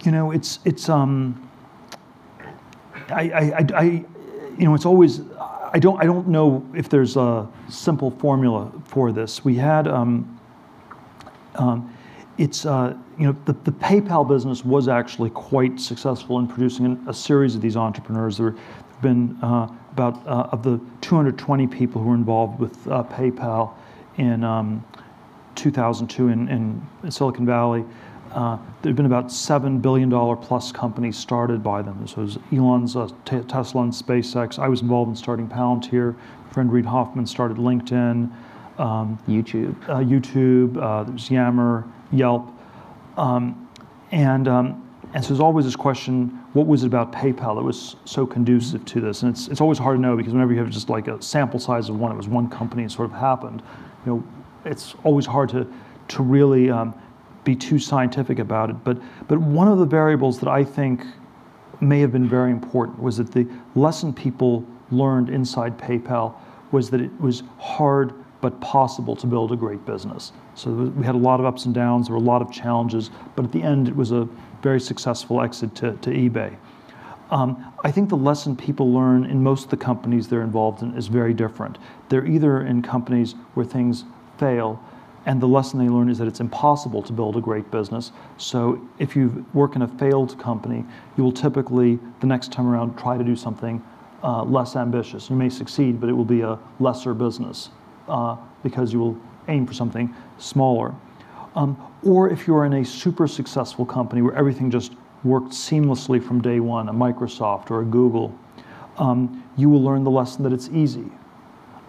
You 0.03 0.11
know, 0.11 0.31
it's 0.31 0.59
it's 0.65 0.89
um. 0.89 1.45
I, 3.09 3.31
I, 3.31 3.65
I, 3.75 3.83
you 3.83 4.65
know, 4.65 4.75
it's 4.75 4.85
always. 4.85 5.21
I 5.71 5.79
don't. 5.79 5.99
I 6.01 6.05
don't 6.05 6.27
know 6.27 6.65
if 6.75 6.89
there's 6.89 7.17
a 7.17 7.47
simple 7.69 8.11
formula 8.11 8.71
for 8.85 9.11
this. 9.11 9.43
We 9.43 9.55
had. 9.55 9.87
Um, 9.87 10.39
um, 11.55 11.95
it's 12.37 12.65
uh, 12.65 12.95
you 13.17 13.25
know 13.27 13.35
the, 13.45 13.53
the 13.63 13.71
PayPal 13.71 14.27
business 14.27 14.63
was 14.63 14.87
actually 14.87 15.29
quite 15.31 15.79
successful 15.79 16.39
in 16.39 16.47
producing 16.47 17.03
a 17.07 17.13
series 17.13 17.53
of 17.53 17.61
these 17.61 17.75
entrepreneurs. 17.75 18.37
There 18.37 18.51
have 18.51 19.01
been 19.01 19.37
uh, 19.41 19.67
about 19.99 20.25
uh, 20.27 20.49
of 20.51 20.63
the 20.63 20.79
220 21.01 21.67
people 21.67 22.01
who 22.01 22.09
were 22.09 22.15
involved 22.15 22.59
with 22.59 22.87
uh, 22.87 23.03
PayPal 23.03 23.73
in 24.17 24.43
um, 24.43 24.83
2002 25.55 26.29
in, 26.29 26.47
in, 26.47 27.11
Silicon 27.11 27.45
Valley. 27.45 27.83
Uh, 28.31 28.57
there 28.81 28.91
have 28.91 28.95
been 28.95 29.05
about 29.05 29.31
seven 29.31 29.79
billion 29.79 30.07
dollar 30.07 30.35
plus 30.35 30.71
companies 30.71 31.17
started 31.17 31.63
by 31.63 31.81
them. 31.81 31.97
This 32.01 32.15
was 32.15 32.37
Elon's 32.53 32.95
uh, 32.95 33.09
Tesla 33.25 33.81
and 33.81 33.91
SpaceX. 33.91 34.59
I 34.59 34.67
was 34.67 34.81
involved 34.81 35.09
in 35.09 35.15
starting 35.15 35.47
Palantir. 35.47 36.15
My 36.15 36.53
friend 36.53 36.71
Reid 36.71 36.85
Hoffman 36.85 37.25
started 37.25 37.57
LinkedIn. 37.57 38.31
Um, 38.77 39.19
YouTube. 39.27 39.75
Uh, 39.89 39.97
YouTube. 39.97 40.81
Uh, 40.81 41.03
there's 41.03 41.29
Yammer, 41.29 41.85
Yelp, 42.13 42.49
um, 43.17 43.67
and 44.11 44.47
um, 44.47 44.88
and 45.13 45.23
so 45.23 45.29
there's 45.29 45.39
always 45.39 45.65
this 45.65 45.75
question, 45.75 46.27
what 46.53 46.67
was 46.67 46.83
it 46.83 46.87
about 46.87 47.11
PayPal 47.11 47.55
that 47.55 47.63
was 47.63 47.95
so 48.05 48.27
conducive 48.27 48.85
to 48.85 49.01
this? 49.01 49.23
And 49.23 49.31
it's, 49.31 49.47
it's 49.47 49.61
always 49.61 49.79
hard 49.79 49.97
to 49.97 50.01
know 50.01 50.15
because 50.15 50.33
whenever 50.33 50.53
you 50.53 50.59
have 50.59 50.69
just 50.69 50.89
like 50.89 51.07
a 51.07 51.19
sample 51.21 51.59
size 51.59 51.89
of 51.89 51.99
one, 51.99 52.11
it 52.11 52.15
was 52.15 52.27
one 52.27 52.47
company 52.47 52.83
and 52.83 52.91
sort 52.91 53.09
of 53.09 53.17
happened. 53.17 53.63
You 54.05 54.11
know, 54.11 54.23
it's 54.65 54.93
always 55.03 55.25
hard 55.25 55.49
to, 55.49 55.67
to 56.09 56.23
really 56.23 56.69
um, 56.69 56.93
be 57.43 57.55
too 57.55 57.79
scientific 57.79 58.37
about 58.37 58.69
it. 58.69 58.83
But, 58.83 58.99
but 59.27 59.39
one 59.39 59.67
of 59.67 59.79
the 59.79 59.85
variables 59.85 60.39
that 60.41 60.49
I 60.49 60.63
think 60.63 61.03
may 61.81 61.99
have 62.01 62.11
been 62.11 62.29
very 62.29 62.51
important 62.51 62.99
was 62.99 63.17
that 63.17 63.31
the 63.31 63.47
lesson 63.73 64.13
people 64.13 64.63
learned 64.91 65.29
inside 65.29 65.77
PayPal 65.77 66.35
was 66.71 66.91
that 66.91 67.01
it 67.01 67.19
was 67.19 67.41
hard 67.57 68.13
but 68.41 68.59
possible 68.61 69.15
to 69.15 69.27
build 69.27 69.51
a 69.51 69.55
great 69.55 69.85
business. 69.85 70.31
So 70.55 70.71
we 70.71 71.05
had 71.05 71.15
a 71.15 71.19
lot 71.19 71.39
of 71.39 71.45
ups 71.45 71.65
and 71.65 71.73
downs, 71.73 72.07
there 72.07 72.15
were 72.15 72.21
a 72.21 72.25
lot 72.25 72.41
of 72.41 72.51
challenges, 72.51 73.09
but 73.35 73.45
at 73.45 73.51
the 73.51 73.61
end 73.61 73.87
it 73.87 73.95
was 73.95 74.11
a 74.11 74.27
very 74.61 74.79
successful 74.79 75.41
exit 75.41 75.75
to, 75.75 75.93
to 75.97 76.09
eBay. 76.09 76.55
Um, 77.31 77.73
I 77.83 77.91
think 77.91 78.09
the 78.09 78.17
lesson 78.17 78.55
people 78.55 78.91
learn 78.91 79.25
in 79.25 79.43
most 79.43 79.65
of 79.65 79.69
the 79.69 79.77
companies 79.77 80.27
they're 80.27 80.41
involved 80.41 80.81
in 80.81 80.95
is 80.97 81.07
very 81.07 81.33
different. 81.33 81.77
They're 82.09 82.25
either 82.25 82.61
in 82.65 82.81
companies 82.81 83.35
where 83.53 83.65
things 83.65 84.03
fail, 84.39 84.83
and 85.25 85.39
the 85.39 85.47
lesson 85.47 85.79
they 85.79 85.89
learn 85.89 86.09
is 86.09 86.17
that 86.17 86.27
it's 86.27 86.39
impossible 86.39 87.03
to 87.03 87.13
build 87.13 87.37
a 87.37 87.41
great 87.41 87.69
business. 87.69 88.11
So 88.37 88.81
if 88.97 89.15
you 89.15 89.45
work 89.53 89.75
in 89.75 89.83
a 89.83 89.87
failed 89.87 90.39
company, 90.39 90.85
you 91.17 91.23
will 91.23 91.31
typically, 91.31 91.99
the 92.19 92.27
next 92.27 92.51
time 92.51 92.67
around, 92.67 92.97
try 92.97 93.17
to 93.17 93.23
do 93.23 93.35
something 93.35 93.83
uh, 94.23 94.43
less 94.43 94.75
ambitious. 94.75 95.29
You 95.29 95.35
may 95.35 95.49
succeed, 95.49 95.99
but 95.99 96.09
it 96.09 96.13
will 96.13 96.25
be 96.25 96.41
a 96.41 96.57
lesser 96.79 97.13
business 97.13 97.69
uh, 98.07 98.37
because 98.63 98.91
you 98.91 98.99
will 98.99 99.17
aim 99.47 99.67
for 99.67 99.73
something 99.73 100.13
smaller. 100.39 100.95
Um, 101.55 101.77
or 102.03 102.29
if 102.29 102.47
you're 102.47 102.65
in 102.65 102.73
a 102.73 102.85
super 102.85 103.27
successful 103.27 103.85
company 103.85 104.21
where 104.21 104.35
everything 104.35 104.69
just 104.69 104.93
worked 105.23 105.49
seamlessly 105.49 106.23
from 106.23 106.41
day 106.41 106.59
one, 106.59 106.89
a 106.89 106.93
Microsoft 106.93 107.71
or 107.71 107.81
a 107.81 107.85
Google, 107.85 108.37
um, 108.97 109.43
you 109.57 109.69
will 109.69 109.83
learn 109.83 110.03
the 110.03 110.11
lesson 110.11 110.43
that 110.43 110.53
it's 110.53 110.69
easy. 110.69 111.11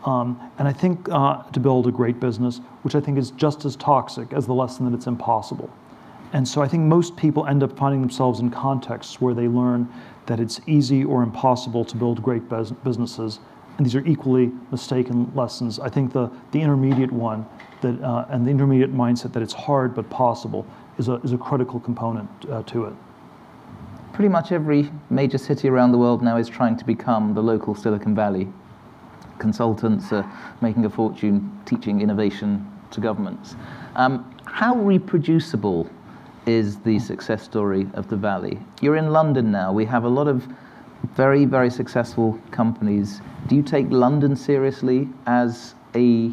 Um, 0.04 0.40
and 0.58 0.66
I 0.66 0.72
think 0.72 1.08
uh, 1.10 1.42
to 1.42 1.60
build 1.60 1.86
a 1.86 1.92
great 1.92 2.20
business, 2.20 2.60
which 2.82 2.94
I 2.94 3.00
think 3.00 3.18
is 3.18 3.32
just 3.32 3.64
as 3.64 3.76
toxic 3.76 4.32
as 4.32 4.46
the 4.46 4.54
lesson 4.54 4.90
that 4.90 4.96
it's 4.96 5.06
impossible. 5.06 5.70
And 6.32 6.46
so 6.46 6.62
I 6.62 6.68
think 6.68 6.84
most 6.84 7.16
people 7.16 7.46
end 7.46 7.62
up 7.62 7.76
finding 7.76 8.00
themselves 8.00 8.40
in 8.40 8.50
contexts 8.50 9.20
where 9.20 9.34
they 9.34 9.48
learn 9.48 9.92
that 10.26 10.40
it's 10.40 10.60
easy 10.66 11.04
or 11.04 11.22
impossible 11.22 11.84
to 11.84 11.96
build 11.96 12.22
great 12.22 12.48
bus- 12.48 12.70
businesses. 12.70 13.40
And 13.80 13.86
these 13.86 13.94
are 13.94 14.04
equally 14.04 14.52
mistaken 14.70 15.32
lessons. 15.34 15.80
I 15.80 15.88
think 15.88 16.12
the, 16.12 16.30
the 16.52 16.60
intermediate 16.60 17.10
one 17.10 17.46
that, 17.80 17.98
uh, 18.02 18.26
and 18.28 18.46
the 18.46 18.50
intermediate 18.50 18.94
mindset 18.94 19.32
that 19.32 19.42
it's 19.42 19.54
hard 19.54 19.94
but 19.94 20.10
possible 20.10 20.66
is 20.98 21.08
a, 21.08 21.14
is 21.22 21.32
a 21.32 21.38
critical 21.38 21.80
component 21.80 22.28
uh, 22.50 22.62
to 22.64 22.84
it 22.84 22.92
pretty 24.12 24.28
much 24.28 24.52
every 24.52 24.90
major 25.08 25.38
city 25.38 25.66
around 25.66 25.92
the 25.92 25.96
world 25.96 26.22
now 26.22 26.36
is 26.36 26.46
trying 26.46 26.76
to 26.76 26.84
become 26.84 27.32
the 27.32 27.40
local 27.40 27.74
Silicon 27.74 28.14
Valley. 28.14 28.46
Consultants 29.38 30.12
are 30.12 30.30
making 30.60 30.84
a 30.84 30.90
fortune 30.90 31.58
teaching 31.64 32.02
innovation 32.02 32.70
to 32.90 33.00
governments. 33.00 33.56
Um, 33.94 34.30
how 34.44 34.74
reproducible 34.74 35.88
is 36.44 36.80
the 36.80 36.98
success 36.98 37.42
story 37.42 37.88
of 37.94 38.10
the 38.10 38.16
Valley? 38.16 38.58
You're 38.82 38.96
in 38.96 39.10
London 39.10 39.50
now. 39.50 39.72
We 39.72 39.86
have 39.86 40.04
a 40.04 40.08
lot 40.10 40.28
of 40.28 40.46
very, 41.14 41.44
very 41.44 41.70
successful 41.70 42.38
companies. 42.50 43.20
Do 43.48 43.56
you 43.56 43.62
take 43.62 43.86
London 43.90 44.36
seriously 44.36 45.08
as 45.26 45.74
a 45.94 46.32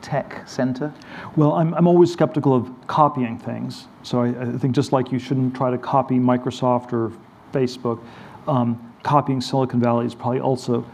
tech 0.00 0.48
center? 0.48 0.92
Well, 1.36 1.52
I'm, 1.52 1.74
I'm 1.74 1.86
always 1.86 2.12
skeptical 2.12 2.54
of 2.54 2.70
copying 2.86 3.38
things. 3.38 3.86
So 4.02 4.22
I, 4.22 4.28
I 4.28 4.58
think 4.58 4.74
just 4.74 4.92
like 4.92 5.12
you 5.12 5.18
shouldn't 5.18 5.54
try 5.54 5.70
to 5.70 5.78
copy 5.78 6.16
Microsoft 6.16 6.92
or 6.92 7.12
Facebook, 7.52 8.00
um, 8.46 8.92
copying 9.02 9.40
Silicon 9.40 9.80
Valley 9.80 10.06
is 10.06 10.14
probably 10.14 10.40
also 10.40 10.84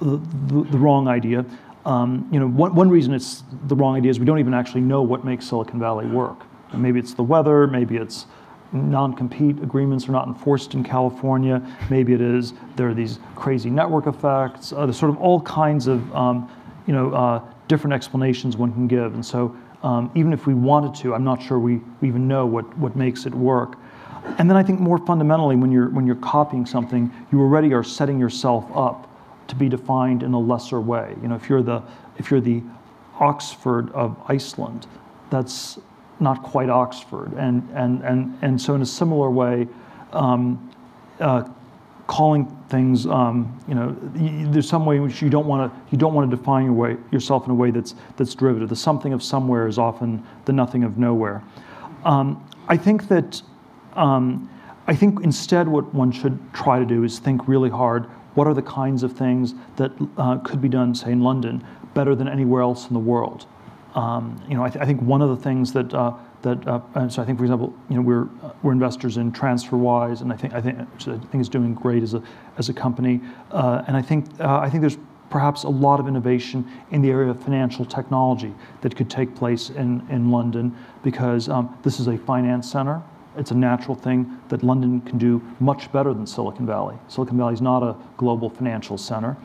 the, 0.00 0.20
the, 0.46 0.64
the 0.70 0.78
wrong 0.78 1.08
idea. 1.08 1.44
Um, 1.84 2.28
you 2.30 2.38
know, 2.38 2.46
one, 2.46 2.74
one 2.74 2.90
reason 2.90 3.12
it's 3.12 3.42
the 3.64 3.74
wrong 3.74 3.96
idea 3.96 4.10
is 4.10 4.20
we 4.20 4.26
don't 4.26 4.38
even 4.38 4.54
actually 4.54 4.82
know 4.82 5.02
what 5.02 5.24
makes 5.24 5.48
Silicon 5.48 5.80
Valley 5.80 6.06
work. 6.06 6.38
Maybe 6.74 6.98
it's 6.98 7.14
the 7.14 7.22
weather, 7.22 7.66
maybe 7.66 7.96
it's 7.96 8.26
non-compete 8.72 9.62
agreements 9.62 10.08
are 10.08 10.12
not 10.12 10.26
enforced 10.26 10.74
in 10.74 10.82
California. 10.82 11.62
Maybe 11.90 12.12
it 12.12 12.20
is 12.20 12.54
there 12.76 12.88
are 12.88 12.94
these 12.94 13.18
crazy 13.36 13.70
network 13.70 14.06
effects. 14.06 14.72
Uh, 14.72 14.86
there's 14.86 14.98
sort 14.98 15.10
of 15.10 15.18
all 15.18 15.40
kinds 15.42 15.86
of 15.86 16.14
um, 16.14 16.50
you 16.86 16.92
know 16.92 17.12
uh, 17.12 17.42
different 17.68 17.94
explanations 17.94 18.56
one 18.56 18.72
can 18.72 18.86
give. 18.86 19.14
And 19.14 19.24
so 19.24 19.56
um, 19.82 20.10
even 20.14 20.32
if 20.32 20.46
we 20.46 20.54
wanted 20.54 20.94
to, 21.02 21.14
I'm 21.14 21.24
not 21.24 21.42
sure 21.42 21.58
we, 21.58 21.80
we 22.00 22.08
even 22.08 22.28
know 22.28 22.46
what, 22.46 22.76
what 22.78 22.94
makes 22.96 23.26
it 23.26 23.34
work. 23.34 23.76
And 24.38 24.48
then 24.48 24.56
I 24.56 24.62
think 24.62 24.78
more 24.78 24.98
fundamentally, 24.98 25.56
when 25.56 25.72
you're, 25.72 25.88
when 25.88 26.06
you're 26.06 26.16
copying 26.16 26.64
something, 26.64 27.12
you 27.32 27.40
already 27.40 27.72
are 27.74 27.82
setting 27.82 28.20
yourself 28.20 28.64
up 28.74 29.08
to 29.48 29.56
be 29.56 29.68
defined 29.68 30.22
in 30.22 30.32
a 30.32 30.38
lesser 30.38 30.80
way. 30.80 31.16
You 31.20 31.28
know, 31.28 31.34
if 31.34 31.48
you're 31.48 31.62
the, 31.62 31.82
if 32.18 32.30
you're 32.30 32.40
the 32.40 32.62
Oxford 33.18 33.90
of 33.92 34.16
Iceland, 34.28 34.86
that's 35.30 35.78
not 36.22 36.42
quite 36.42 36.70
Oxford. 36.70 37.32
And, 37.34 37.68
and, 37.74 38.02
and, 38.02 38.38
and 38.42 38.60
so 38.60 38.74
in 38.74 38.82
a 38.82 38.86
similar 38.86 39.30
way, 39.30 39.68
um, 40.12 40.70
uh, 41.20 41.48
calling 42.06 42.46
things, 42.68 43.06
um, 43.06 43.58
you 43.66 43.74
know, 43.74 43.96
there's 44.52 44.68
some 44.68 44.84
way 44.84 44.96
in 44.96 45.02
which 45.02 45.22
you 45.22 45.30
don't 45.30 45.46
want 45.46 45.72
to 45.72 45.80
you 45.90 45.98
don't 45.98 46.14
want 46.14 46.30
to 46.30 46.36
define 46.36 46.64
your 46.64 46.74
way, 46.74 46.96
yourself 47.10 47.44
in 47.46 47.50
a 47.50 47.54
way 47.54 47.70
that's 47.70 47.94
that's 48.16 48.34
derivative. 48.34 48.68
The 48.68 48.76
something 48.76 49.12
of 49.12 49.22
somewhere 49.22 49.66
is 49.66 49.78
often 49.78 50.24
the 50.44 50.52
nothing 50.52 50.84
of 50.84 50.98
nowhere. 50.98 51.42
Um, 52.04 52.46
I 52.68 52.76
think 52.76 53.08
that 53.08 53.40
um, 53.94 54.50
I 54.86 54.94
think 54.94 55.20
instead 55.22 55.68
what 55.68 55.94
one 55.94 56.10
should 56.10 56.38
try 56.52 56.78
to 56.78 56.84
do 56.84 57.04
is 57.04 57.18
think 57.18 57.46
really 57.48 57.70
hard. 57.70 58.06
What 58.34 58.46
are 58.46 58.54
the 58.54 58.62
kinds 58.62 59.02
of 59.02 59.12
things 59.12 59.54
that 59.76 59.92
uh, 60.16 60.38
could 60.38 60.60
be 60.60 60.68
done, 60.68 60.94
say 60.94 61.12
in 61.12 61.22
London, 61.22 61.64
better 61.94 62.14
than 62.14 62.28
anywhere 62.28 62.62
else 62.62 62.88
in 62.88 62.94
the 62.94 63.00
world? 63.00 63.46
Um, 63.94 64.42
you 64.48 64.54
know, 64.54 64.64
I, 64.64 64.70
th- 64.70 64.82
I, 64.82 64.86
think 64.86 65.02
one 65.02 65.20
of 65.20 65.28
the 65.28 65.36
things 65.36 65.72
that 65.74 65.92
uh, 65.92 66.14
that 66.42 66.66
uh, 66.66 67.08
so 67.10 67.20
I 67.20 67.26
think, 67.26 67.38
for 67.38 67.44
example, 67.44 67.74
you 67.90 67.96
know, 67.96 68.02
we're 68.02 68.24
uh, 68.42 68.52
we're 68.62 68.72
investors 68.72 69.18
in 69.18 69.32
TransferWise, 69.32 70.22
and 70.22 70.32
I 70.32 70.36
think 70.36 70.54
I 70.54 70.62
think 70.62 70.78
I 70.78 71.18
think 71.18 71.34
is 71.34 71.48
doing 71.48 71.74
great 71.74 72.02
as 72.02 72.14
a 72.14 72.22
as 72.56 72.70
a 72.70 72.72
company, 72.72 73.20
uh, 73.50 73.84
and 73.86 73.96
I 73.96 74.02
think 74.02 74.28
uh, 74.40 74.58
I 74.58 74.70
think 74.70 74.80
there's 74.80 74.96
perhaps 75.28 75.64
a 75.64 75.68
lot 75.68 76.00
of 76.00 76.08
innovation 76.08 76.66
in 76.90 77.02
the 77.02 77.10
area 77.10 77.30
of 77.30 77.42
financial 77.42 77.84
technology 77.84 78.54
that 78.80 78.96
could 78.96 79.10
take 79.10 79.34
place 79.34 79.68
in 79.68 80.06
in 80.08 80.30
London 80.30 80.74
because 81.02 81.50
um, 81.50 81.78
this 81.82 82.00
is 82.00 82.08
a 82.08 82.16
finance 82.16 82.70
center. 82.70 83.02
It's 83.36 83.50
a 83.50 83.54
natural 83.54 83.94
thing 83.94 84.40
that 84.48 84.62
London 84.62 85.00
can 85.02 85.18
do 85.18 85.42
much 85.60 85.90
better 85.92 86.12
than 86.14 86.26
Silicon 86.26 86.66
Valley. 86.66 86.96
Silicon 87.08 87.36
Valley 87.36 87.54
is 87.54 87.62
not 87.62 87.82
a 87.82 87.96
global 88.16 88.48
financial 88.50 88.96
center. 88.98 89.36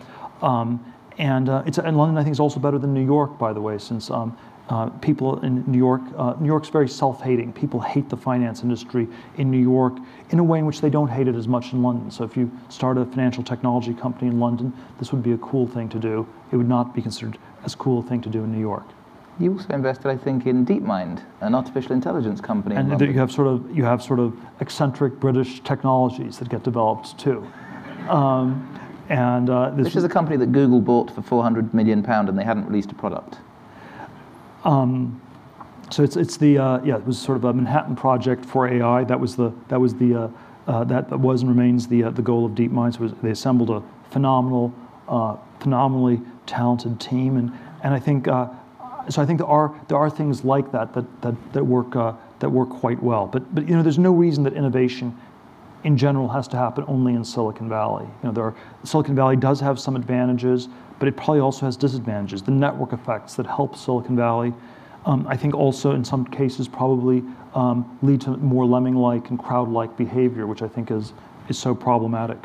Um, 0.42 0.94
and, 1.18 1.50
uh, 1.50 1.64
it's, 1.66 1.78
and 1.78 1.98
London, 1.98 2.18
I 2.18 2.24
think, 2.24 2.34
is 2.34 2.40
also 2.40 2.60
better 2.60 2.78
than 2.78 2.94
New 2.94 3.06
York, 3.06 3.38
by 3.38 3.54
the 3.54 3.62
way, 3.62 3.78
since 3.78 4.12
um, 4.12 4.38
uh, 4.70 4.88
people 5.00 5.40
in 5.42 5.64
New 5.66 5.78
York, 5.78 6.02
uh, 6.18 6.36
New 6.40 6.48
York's 6.48 6.70
very 6.70 6.90
self-hating. 6.90 7.54
People 7.54 7.80
hate 7.80 8.10
the 8.10 8.18
finance 8.18 8.64
industry 8.64 9.08
in 9.38 9.50
New 9.50 9.62
York 9.62 9.94
in 10.30 10.40
a 10.40 10.44
way 10.44 10.60
in 10.60 10.66
which 10.66 10.82
they 10.82 10.90
don't 10.90 11.08
hate 11.08 11.28
it 11.28 11.36
as 11.36 11.48
much 11.48 11.74
in 11.74 11.82
London. 11.82 12.12
So 12.12 12.24
if 12.24 12.36
you 12.36 12.52
start 12.70 12.98
a 12.98 13.06
financial 13.06 13.44
technology 13.44 13.94
company 13.94 14.30
in 14.30 14.40
London, 14.40 14.74
this 15.00 15.12
would 15.12 15.24
be 15.24 15.32
a 15.32 15.38
cool 15.38 15.68
thing 15.68 15.88
to 15.90 16.00
do. 16.00 16.28
It 16.52 16.58
would 16.58 16.68
not 16.68 16.94
be 16.94 17.02
considered 17.02 17.38
as 17.64 17.76
cool 17.76 18.00
a 18.00 18.04
thing 18.04 18.22
to 18.22 18.30
do 18.30 18.44
in 18.44 18.52
New 18.52 18.60
York. 18.60 18.86
You 19.40 19.54
also 19.54 19.70
invested, 19.74 20.08
I 20.08 20.18
think, 20.18 20.48
in 20.48 20.66
DeepMind, 20.66 21.22
an 21.42 21.54
artificial 21.54 21.92
intelligence 21.94 22.42
company. 22.42 22.76
And 22.76 23.00
you 23.00 23.14
have 23.14 23.32
sort 23.32 23.48
of 23.48 23.76
you 23.76 23.84
have 23.84 24.02
sort 24.02 24.20
of 24.20 24.36
eccentric 24.62 25.20
British 25.20 25.60
technologies 25.62 26.40
that 26.40 26.50
get 26.50 26.64
developed 26.64 27.18
too. 27.20 27.48
Um, 28.10 28.68
and 29.10 29.50
uh, 29.50 29.70
this, 29.72 29.86
this 29.86 29.96
is 29.96 30.04
a 30.04 30.10
company 30.10 30.38
that 30.38 30.52
Google 30.52 30.82
bought 30.82 31.12
for 31.12 31.22
400 31.22 31.74
million 31.74 32.04
pound, 32.04 32.30
and 32.30 32.38
they 32.38 32.44
hadn't 32.44 32.66
released 32.66 32.92
a 32.92 32.96
product. 32.96 33.38
Um, 34.64 35.22
so 35.90 36.04
it's, 36.04 36.18
it's 36.18 36.38
the 36.38 36.58
uh, 36.58 36.82
yeah 36.84 36.98
it 36.98 37.06
was 37.06 37.18
sort 37.18 37.38
of 37.38 37.46
a 37.46 37.54
Manhattan 37.54 37.96
project 37.96 38.46
for 38.46 38.68
AI. 38.68 39.04
That 39.06 39.20
was 39.20 39.36
the 39.36 39.54
that 39.70 39.80
was 39.80 39.96
the 39.96 40.16
uh, 40.16 40.30
uh, 40.68 40.84
that, 40.86 41.18
was 41.20 41.42
and 41.42 41.50
remains 41.50 41.88
the 41.88 42.04
uh, 42.04 42.10
the 42.10 42.22
goal 42.22 42.46
of 42.46 42.52
DeepMind. 42.54 42.96
So 42.96 43.02
was, 43.02 43.14
they 43.24 43.32
assembled 43.32 43.70
a 43.70 43.82
phenomenal, 44.12 44.74
uh, 45.08 45.38
phenomenally 45.60 46.22
talented 46.46 47.00
team, 47.00 47.38
and 47.38 47.52
and 47.84 47.94
I 47.94 48.00
think 48.00 48.28
uh, 48.28 48.50
so. 49.10 49.22
I 49.22 49.26
think 49.26 49.40
there 49.40 49.48
are 49.48 49.74
there 49.88 49.98
are 49.98 50.10
things 50.10 50.44
like 50.44 50.72
that 50.74 50.94
that 50.94 51.22
that 51.22 51.54
that 51.54 51.64
work 51.64 51.92
that 52.40 52.50
work 52.50 52.70
quite 52.70 53.02
well. 53.02 53.28
But 53.28 53.56
but 53.56 53.70
you 53.70 53.76
know 53.76 53.84
there's 53.84 54.00
no 54.00 54.12
reason 54.12 54.44
that 54.44 54.54
innovation 54.54 55.18
in 55.84 55.98
general 55.98 56.28
has 56.28 56.48
to 56.50 56.58
happen 56.58 56.84
only 56.88 57.14
in 57.14 57.24
Silicon 57.24 57.70
Valley. 57.70 58.06
You 58.06 58.30
know, 58.30 58.32
there 58.32 58.44
are, 58.46 58.56
Silicon 58.84 59.16
Valley 59.16 59.36
does 59.36 59.60
have 59.60 59.80
some 59.80 59.96
advantages, 59.96 60.70
but 61.00 61.08
it 61.08 61.16
probably 61.16 61.40
also 61.40 61.66
has 61.66 61.78
disadvantages. 61.78 62.42
The 62.42 62.52
network 62.52 62.94
effects 62.94 63.36
that 63.36 63.46
help 63.46 63.76
Silicon 63.76 64.16
Valley, 64.16 64.54
um, 65.06 65.26
I 65.28 65.38
think 65.38 65.54
also 65.54 65.92
in 65.92 66.04
some 66.04 66.26
cases 66.26 66.68
probably 66.68 67.24
um, 67.54 67.98
lead 68.02 68.22
to 68.22 68.32
more 68.38 68.66
lemming-like 68.66 69.30
and 69.30 69.40
crowd-like 69.40 69.96
behavior, 69.98 70.48
which 70.48 70.62
I 70.62 70.68
think 70.68 70.92
is, 70.92 71.14
is 71.48 71.58
so 71.58 71.74
problematic. 71.74 72.38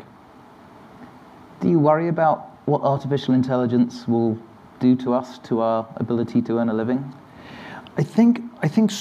Do 1.59 1.69
you 1.69 1.79
worry 1.79 2.07
about 2.07 2.51
what 2.65 2.81
artificial 2.81 3.33
intelligence 3.33 4.07
will 4.07 4.37
do 4.79 4.95
to 4.97 5.13
us, 5.13 5.39
to 5.39 5.61
our 5.61 5.87
ability 5.97 6.41
to 6.43 6.59
earn 6.59 6.69
a 6.69 6.73
living? 6.73 7.13
I 7.97 8.03
think, 8.03 8.41
I 8.61 8.67
think 8.67 8.91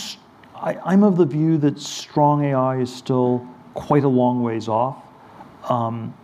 I, 0.55 0.77
I'm 0.85 1.03
of 1.03 1.17
the 1.17 1.25
view 1.25 1.59
that 1.59 1.81
strong 1.81 2.45
AI 2.45 2.79
is 2.79 2.95
still 2.95 3.47
quite 3.75 4.05
a 4.05 4.09
long 4.09 4.43
ways 4.43 4.69
off. 4.69 5.03
Um, 5.69 6.15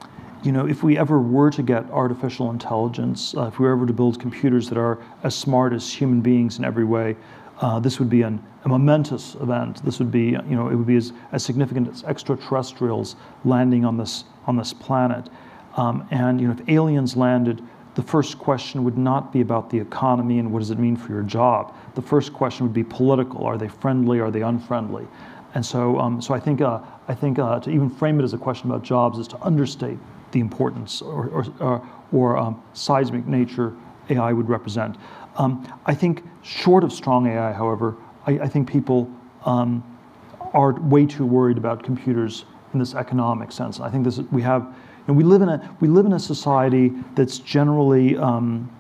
you 0.43 0.53
know, 0.53 0.67
if 0.67 0.83
we 0.83 0.97
ever 0.97 1.21
were 1.21 1.51
to 1.51 1.63
get 1.63 1.91
artificial 1.91 2.51
intelligence, 2.51 3.35
uh, 3.37 3.49
if 3.49 3.59
we 3.59 3.67
were 3.67 3.73
ever 3.73 3.87
to 3.87 3.93
build 3.93 4.21
computers 4.21 4.69
that 4.69 4.79
are 4.79 4.99
as 5.25 5.35
smart 5.35 5.73
as 5.73 5.93
human 5.93 6.21
beings 6.21 6.59
in 6.59 6.65
every 6.65 6.85
way, 6.85 7.17
uh, 7.61 7.81
this 7.81 7.99
would 7.99 8.09
be 8.09 8.23
an, 8.23 8.43
a 8.65 8.69
momentous 8.69 9.35
event. 9.37 9.85
This 9.85 9.99
would 9.99 10.13
be, 10.13 10.27
you 10.27 10.57
know, 10.57 10.69
it 10.69 10.77
would 10.77 10.87
be 10.87 10.97
as, 10.97 11.13
as 11.33 11.45
significant 11.45 11.89
as 11.89 12.05
extraterrestrials 12.05 13.17
landing 13.45 13.85
on 13.85 13.97
this 13.97 14.25
on 14.47 14.57
this 14.57 14.73
planet. 14.73 15.29
Um, 15.77 16.07
and 16.11 16.41
you 16.41 16.47
know, 16.49 16.55
if 16.55 16.69
aliens 16.69 17.17
landed, 17.17 17.63
the 17.95 18.03
first 18.03 18.39
question 18.39 18.85
would 18.85 18.97
not 18.97 19.33
be 19.33 19.41
about 19.41 19.71
the 19.71 19.79
economy 19.79 20.39
and 20.39 20.53
what 20.53 20.61
does 20.61 20.71
it 20.71 20.79
mean 20.79 20.97
for 20.97 21.13
your 21.13 21.23
job. 21.23 21.75
The 21.95 22.03
first 22.03 22.33
question 22.33 22.65
would 22.65 22.73
be 22.73 22.85
political. 22.85 23.45
Are 23.45 23.59
they 23.59 23.69
friendly? 23.69 24.21
Are 24.21 24.31
they 24.31 24.43
unfriendly? 24.43 25.07
And 25.55 25.65
so, 25.67 25.99
um, 25.99 26.23
so 26.23 26.35
I 26.35 26.41
think, 26.41 26.61
uh, 26.61 26.81
I 27.09 27.15
think 27.15 27.39
uh, 27.39 27.59
to 27.61 27.71
even 27.71 27.89
frame 27.91 28.21
it 28.21 28.23
as 28.23 28.35
a 28.35 28.39
question 28.39 28.71
about 28.71 28.85
jobs 28.85 29.19
is 29.19 29.27
to 29.29 29.41
understate 29.43 29.99
the 30.33 30.41
importance 30.41 31.01
or, 31.01 31.29
or, 31.29 31.47
or, 31.59 31.89
or 32.13 32.37
um, 32.37 32.63
seismic 32.75 33.27
nature 33.27 33.75
AI 34.11 34.33
would 34.33 34.49
represent. 34.49 34.97
Um, 35.37 35.67
I 35.87 35.95
think 35.95 36.23
short 36.43 36.85
of 36.85 36.93
strong 36.93 37.27
AI, 37.27 37.53
however, 37.53 37.97
I, 38.27 38.33
I 38.41 38.49
think 38.49 38.69
people 38.69 39.11
um, 39.45 39.83
are 40.53 40.73
way 40.81 41.07
too 41.07 41.25
worried 41.25 41.57
about 41.57 41.83
computers 41.83 42.45
in 42.73 42.79
this 42.79 42.95
economic 42.95 43.53
sense. 43.53 43.81
I 43.81 43.91
think 43.91 44.05
this 44.05 44.19
we 44.31 44.43
have, 44.43 44.75
and 45.07 45.17
we 45.17 45.25
live 45.25 45.43
in 45.43 45.49
a 45.49 45.77
we 45.81 45.89
live 45.89 46.07
in 46.07 46.13
a 46.13 46.19
society 46.19 46.93
that's 47.15 47.39
generally 47.39 48.17
um, 48.19 48.71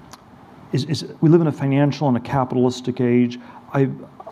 is, 0.72 0.84
is 0.84 1.06
we 1.20 1.30
live 1.30 1.40
in 1.40 1.46
a 1.46 1.52
financial 1.52 2.08
and 2.08 2.16
a 2.16 2.20
capitalistic 2.20 3.00
age. 3.00 3.38
I 3.72 3.90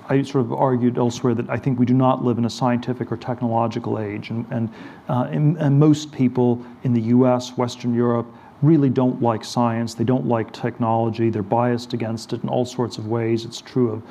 I 0.09 0.23
sort 0.23 0.45
of 0.45 0.53
argued 0.53 0.99
elsewhere 0.99 1.35
that 1.35 1.49
I 1.51 1.57
think 1.57 1.79
we 1.79 1.87
do 1.87 1.95
not 1.95 2.25
live 2.25 2.39
in 2.39 2.45
a 2.45 2.51
scientific 2.51 3.11
or 3.11 3.17
technological 3.17 3.99
age, 3.99 4.31
and 4.31 4.47
and, 4.51 4.71
uh, 5.09 5.29
and, 5.31 5.57
and 5.59 5.79
most 5.79 6.13
people 6.13 6.65
in 6.85 6.93
the 6.93 7.01
U.S., 7.03 7.57
Western 7.57 7.95
Europe, 7.95 8.27
really 8.63 8.89
don't 8.89 9.21
like 9.21 9.45
science. 9.45 9.95
They 9.95 10.05
don't 10.05 10.27
like 10.27 10.53
technology. 10.53 11.31
They're 11.31 11.43
biased 11.43 11.93
against 11.93 12.33
it 12.33 12.43
in 12.43 12.49
all 12.49 12.65
sorts 12.65 12.99
of 12.99 13.07
ways. 13.07 13.45
It's 13.45 13.61
true 13.61 13.91
of 13.91 14.03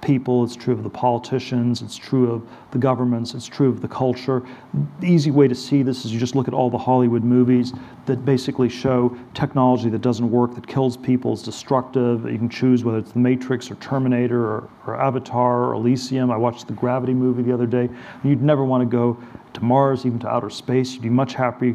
the 0.00 0.06
people, 0.06 0.44
it's 0.44 0.56
true 0.56 0.74
of 0.74 0.82
the 0.82 0.90
politicians, 0.90 1.82
it's 1.82 1.96
true 1.96 2.30
of 2.32 2.46
the 2.72 2.78
governments, 2.78 3.34
it's 3.34 3.46
true 3.46 3.68
of 3.68 3.80
the 3.80 3.88
culture. 3.88 4.42
The 5.00 5.06
easy 5.06 5.30
way 5.30 5.48
to 5.48 5.54
see 5.54 5.82
this 5.82 6.04
is 6.04 6.12
you 6.12 6.18
just 6.18 6.34
look 6.34 6.48
at 6.48 6.54
all 6.54 6.70
the 6.70 6.78
Hollywood 6.78 7.24
movies 7.24 7.72
that 8.06 8.24
basically 8.24 8.68
show 8.68 9.16
technology 9.34 9.88
that 9.90 10.02
doesn't 10.02 10.30
work, 10.30 10.54
that 10.54 10.66
kills 10.66 10.96
people, 10.96 11.32
is 11.32 11.42
destructive. 11.42 12.30
You 12.30 12.38
can 12.38 12.48
choose 12.48 12.84
whether 12.84 12.98
it's 12.98 13.12
The 13.12 13.18
Matrix 13.18 13.70
or 13.70 13.76
Terminator 13.76 14.44
or, 14.44 14.68
or 14.86 15.00
Avatar 15.00 15.64
or 15.64 15.74
Elysium. 15.74 16.30
I 16.30 16.36
watched 16.36 16.66
the 16.66 16.74
Gravity 16.74 17.14
movie 17.14 17.42
the 17.42 17.52
other 17.52 17.66
day. 17.66 17.88
You'd 18.22 18.42
never 18.42 18.64
want 18.64 18.82
to 18.82 18.86
go 18.86 19.18
to 19.54 19.64
Mars, 19.64 20.04
even 20.04 20.18
to 20.20 20.28
outer 20.28 20.50
space. 20.50 20.92
You'd 20.92 21.02
be 21.02 21.08
much 21.08 21.34
happy, 21.34 21.74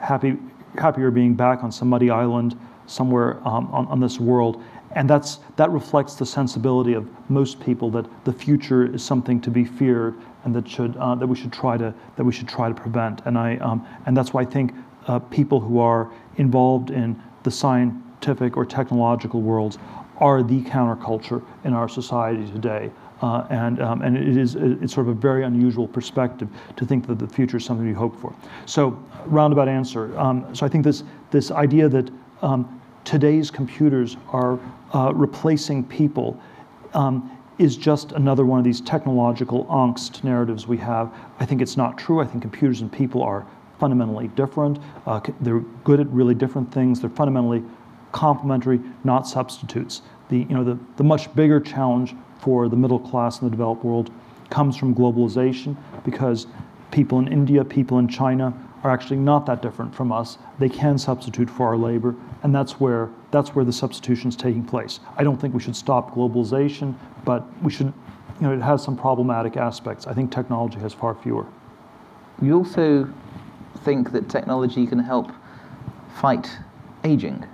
happy, 0.00 0.38
happier 0.78 1.10
being 1.10 1.34
back 1.34 1.62
on 1.62 1.70
some 1.70 1.88
muddy 1.88 2.10
island 2.10 2.58
somewhere 2.86 3.36
um, 3.46 3.68
on, 3.70 3.86
on 3.88 4.00
this 4.00 4.18
world 4.18 4.62
and 4.92 5.08
that's, 5.08 5.40
that 5.56 5.70
reflects 5.70 6.14
the 6.14 6.26
sensibility 6.26 6.94
of 6.94 7.08
most 7.30 7.60
people 7.60 7.90
that 7.90 8.06
the 8.24 8.32
future 8.32 8.94
is 8.94 9.02
something 9.04 9.40
to 9.40 9.50
be 9.50 9.64
feared 9.64 10.14
and 10.44 10.54
that, 10.54 10.68
should, 10.68 10.96
uh, 10.96 11.14
that, 11.14 11.26
we, 11.26 11.36
should 11.36 11.52
try 11.52 11.76
to, 11.76 11.94
that 12.16 12.24
we 12.24 12.32
should 12.32 12.48
try 12.48 12.68
to 12.68 12.74
prevent. 12.74 13.20
And, 13.26 13.36
I, 13.36 13.56
um, 13.58 13.86
and 14.06 14.16
that's 14.16 14.32
why 14.32 14.42
I 14.42 14.44
think 14.44 14.74
uh, 15.06 15.18
people 15.18 15.60
who 15.60 15.78
are 15.78 16.10
involved 16.36 16.90
in 16.90 17.20
the 17.42 17.50
scientific 17.50 18.56
or 18.56 18.64
technological 18.64 19.42
worlds 19.42 19.78
are 20.18 20.42
the 20.42 20.62
counterculture 20.62 21.44
in 21.64 21.72
our 21.72 21.88
society 21.88 22.50
today. 22.50 22.90
Uh, 23.20 23.46
and, 23.50 23.82
um, 23.82 24.02
and 24.02 24.16
it 24.16 24.36
is 24.36 24.54
it's 24.54 24.94
sort 24.94 25.08
of 25.08 25.16
a 25.16 25.20
very 25.20 25.44
unusual 25.44 25.88
perspective 25.88 26.48
to 26.76 26.86
think 26.86 27.04
that 27.06 27.18
the 27.18 27.26
future 27.26 27.56
is 27.56 27.64
something 27.64 27.86
we 27.86 27.92
hope 27.92 28.18
for. 28.20 28.32
So, 28.64 28.90
roundabout 29.26 29.66
answer. 29.66 30.16
Um, 30.18 30.54
so 30.54 30.64
I 30.64 30.68
think 30.68 30.84
this 30.84 31.02
this 31.32 31.50
idea 31.50 31.88
that 31.88 32.10
um, 32.42 32.80
today's 33.08 33.50
computers 33.50 34.18
are 34.32 34.60
uh, 34.92 35.10
replacing 35.14 35.82
people 35.82 36.38
um, 36.92 37.38
is 37.56 37.74
just 37.74 38.12
another 38.12 38.44
one 38.44 38.58
of 38.58 38.66
these 38.66 38.82
technological 38.82 39.64
angst 39.64 40.22
narratives 40.24 40.66
we 40.66 40.76
have. 40.76 41.10
I 41.40 41.46
think 41.46 41.62
it's 41.62 41.74
not 41.74 41.96
true. 41.96 42.20
I 42.20 42.26
think 42.26 42.42
computers 42.42 42.82
and 42.82 42.92
people 42.92 43.22
are 43.22 43.46
fundamentally 43.80 44.28
different. 44.28 44.78
Uh, 45.06 45.20
they're 45.40 45.60
good 45.84 46.00
at 46.00 46.06
really 46.08 46.34
different 46.34 46.70
things. 46.70 47.00
They're 47.00 47.08
fundamentally 47.08 47.64
complementary, 48.12 48.78
not 49.04 49.26
substitutes. 49.26 50.02
The, 50.28 50.40
you 50.40 50.54
know, 50.54 50.62
the, 50.62 50.78
the 50.98 51.04
much 51.04 51.34
bigger 51.34 51.60
challenge 51.60 52.14
for 52.40 52.68
the 52.68 52.76
middle 52.76 53.00
class 53.00 53.40
in 53.40 53.46
the 53.46 53.50
developed 53.50 53.84
world 53.84 54.10
comes 54.50 54.76
from 54.76 54.94
globalization 54.94 55.78
because 56.04 56.46
people 56.90 57.18
in 57.20 57.32
India, 57.32 57.64
people 57.64 58.00
in 58.00 58.06
China 58.06 58.52
are 58.84 58.90
actually 58.90 59.16
not 59.16 59.46
that 59.46 59.62
different 59.62 59.94
from 59.94 60.12
us. 60.12 60.38
They 60.58 60.68
can 60.68 60.98
substitute 60.98 61.50
for 61.50 61.66
our 61.66 61.76
labor, 61.76 62.14
and 62.42 62.54
that's 62.54 62.78
where 62.80 63.10
that's 63.30 63.54
where 63.54 63.64
the 63.64 63.72
substitution 63.72 64.28
is 64.28 64.36
taking 64.36 64.64
place. 64.64 65.00
I 65.16 65.24
don't 65.24 65.38
think 65.38 65.54
we 65.54 65.60
should 65.60 65.76
stop 65.76 66.14
globalization, 66.14 66.94
but 67.24 67.44
we 67.62 67.70
should, 67.70 67.92
you 68.40 68.46
know, 68.46 68.52
it 68.52 68.62
has 68.62 68.82
some 68.82 68.96
problematic 68.96 69.56
aspects. 69.56 70.06
I 70.06 70.14
think 70.14 70.32
technology 70.32 70.78
has 70.78 70.94
far 70.94 71.14
fewer. 71.14 71.46
You 72.40 72.56
also 72.56 73.12
think 73.84 74.12
that 74.12 74.28
technology 74.28 74.86
can 74.86 74.98
help 74.98 75.30
fight 76.20 76.48
aging. 77.04 77.44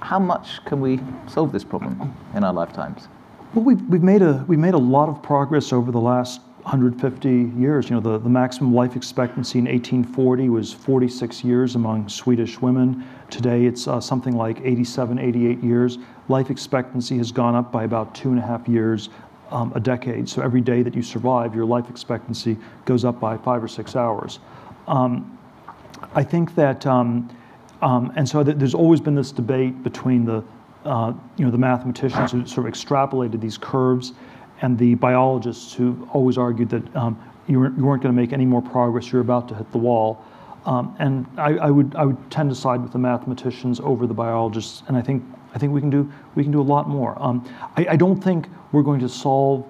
How 0.00 0.18
much 0.18 0.64
can 0.64 0.80
we 0.80 1.00
solve 1.26 1.52
this 1.52 1.64
problem 1.64 2.14
in 2.34 2.44
our 2.44 2.52
lifetimes? 2.52 3.08
Well, 3.54 3.64
we've, 3.64 3.82
we've, 3.88 4.02
made 4.02 4.22
a, 4.22 4.44
we've 4.46 4.58
made 4.58 4.74
a 4.74 4.78
lot 4.78 5.08
of 5.08 5.22
progress 5.22 5.72
over 5.72 5.90
the 5.90 6.00
last 6.00 6.40
150 6.66 7.52
years. 7.56 7.88
You 7.88 7.94
know, 7.94 8.00
the, 8.00 8.18
the 8.18 8.28
maximum 8.28 8.74
life 8.74 8.96
expectancy 8.96 9.60
in 9.60 9.66
1840 9.66 10.48
was 10.48 10.72
46 10.72 11.44
years 11.44 11.76
among 11.76 12.08
Swedish 12.08 12.60
women. 12.60 13.06
Today 13.30 13.66
it's 13.66 13.86
uh, 13.86 14.00
something 14.00 14.36
like 14.36 14.60
87, 14.64 15.16
88 15.16 15.62
years. 15.62 15.98
Life 16.28 16.50
expectancy 16.50 17.18
has 17.18 17.30
gone 17.30 17.54
up 17.54 17.70
by 17.70 17.84
about 17.84 18.16
two 18.16 18.30
and 18.30 18.40
a 18.40 18.42
half 18.42 18.66
years 18.66 19.10
um, 19.52 19.70
a 19.76 19.80
decade. 19.80 20.28
So 20.28 20.42
every 20.42 20.60
day 20.60 20.82
that 20.82 20.92
you 20.92 21.02
survive, 21.02 21.54
your 21.54 21.64
life 21.64 21.88
expectancy 21.88 22.56
goes 22.84 23.04
up 23.04 23.20
by 23.20 23.36
five 23.36 23.62
or 23.62 23.68
six 23.68 23.94
hours. 23.94 24.40
Um, 24.88 25.38
I 26.16 26.24
think 26.24 26.56
that, 26.56 26.84
um, 26.84 27.30
um 27.80 28.12
and 28.16 28.28
so 28.28 28.42
th- 28.42 28.56
there's 28.56 28.74
always 28.74 29.00
been 29.00 29.14
this 29.14 29.30
debate 29.30 29.84
between 29.84 30.24
the, 30.24 30.42
uh, 30.84 31.12
you 31.36 31.44
know, 31.44 31.52
the 31.52 31.58
mathematicians 31.58 32.32
who 32.32 32.44
sort 32.44 32.66
of 32.66 32.74
extrapolated 32.74 33.40
these 33.40 33.56
curves 33.56 34.14
and 34.62 34.78
the 34.78 34.94
biologists 34.94 35.74
who 35.74 36.08
always 36.12 36.38
argued 36.38 36.70
that 36.70 36.96
um, 36.96 37.18
you, 37.46 37.60
weren't, 37.60 37.78
you 37.78 37.84
weren't 37.84 38.02
going 38.02 38.14
to 38.14 38.20
make 38.20 38.32
any 38.32 38.46
more 38.46 38.62
progress, 38.62 39.12
you're 39.12 39.20
about 39.20 39.48
to 39.48 39.54
hit 39.54 39.70
the 39.72 39.78
wall. 39.78 40.24
Um, 40.64 40.96
and 40.98 41.26
I, 41.36 41.52
I, 41.58 41.70
would, 41.70 41.94
I 41.94 42.04
would 42.04 42.30
tend 42.30 42.50
to 42.50 42.56
side 42.56 42.82
with 42.82 42.92
the 42.92 42.98
mathematicians 42.98 43.78
over 43.80 44.06
the 44.06 44.14
biologists, 44.14 44.82
and 44.88 44.96
I 44.96 45.02
think, 45.02 45.22
I 45.54 45.58
think 45.58 45.72
we, 45.72 45.80
can 45.80 45.90
do, 45.90 46.10
we 46.34 46.42
can 46.42 46.50
do 46.50 46.60
a 46.60 46.62
lot 46.62 46.88
more. 46.88 47.20
Um, 47.22 47.48
I, 47.76 47.86
I, 47.90 47.96
don't 47.96 48.22
think 48.22 48.48
we're 48.72 48.82
going 48.82 49.00
to 49.00 49.08
solve, 49.08 49.64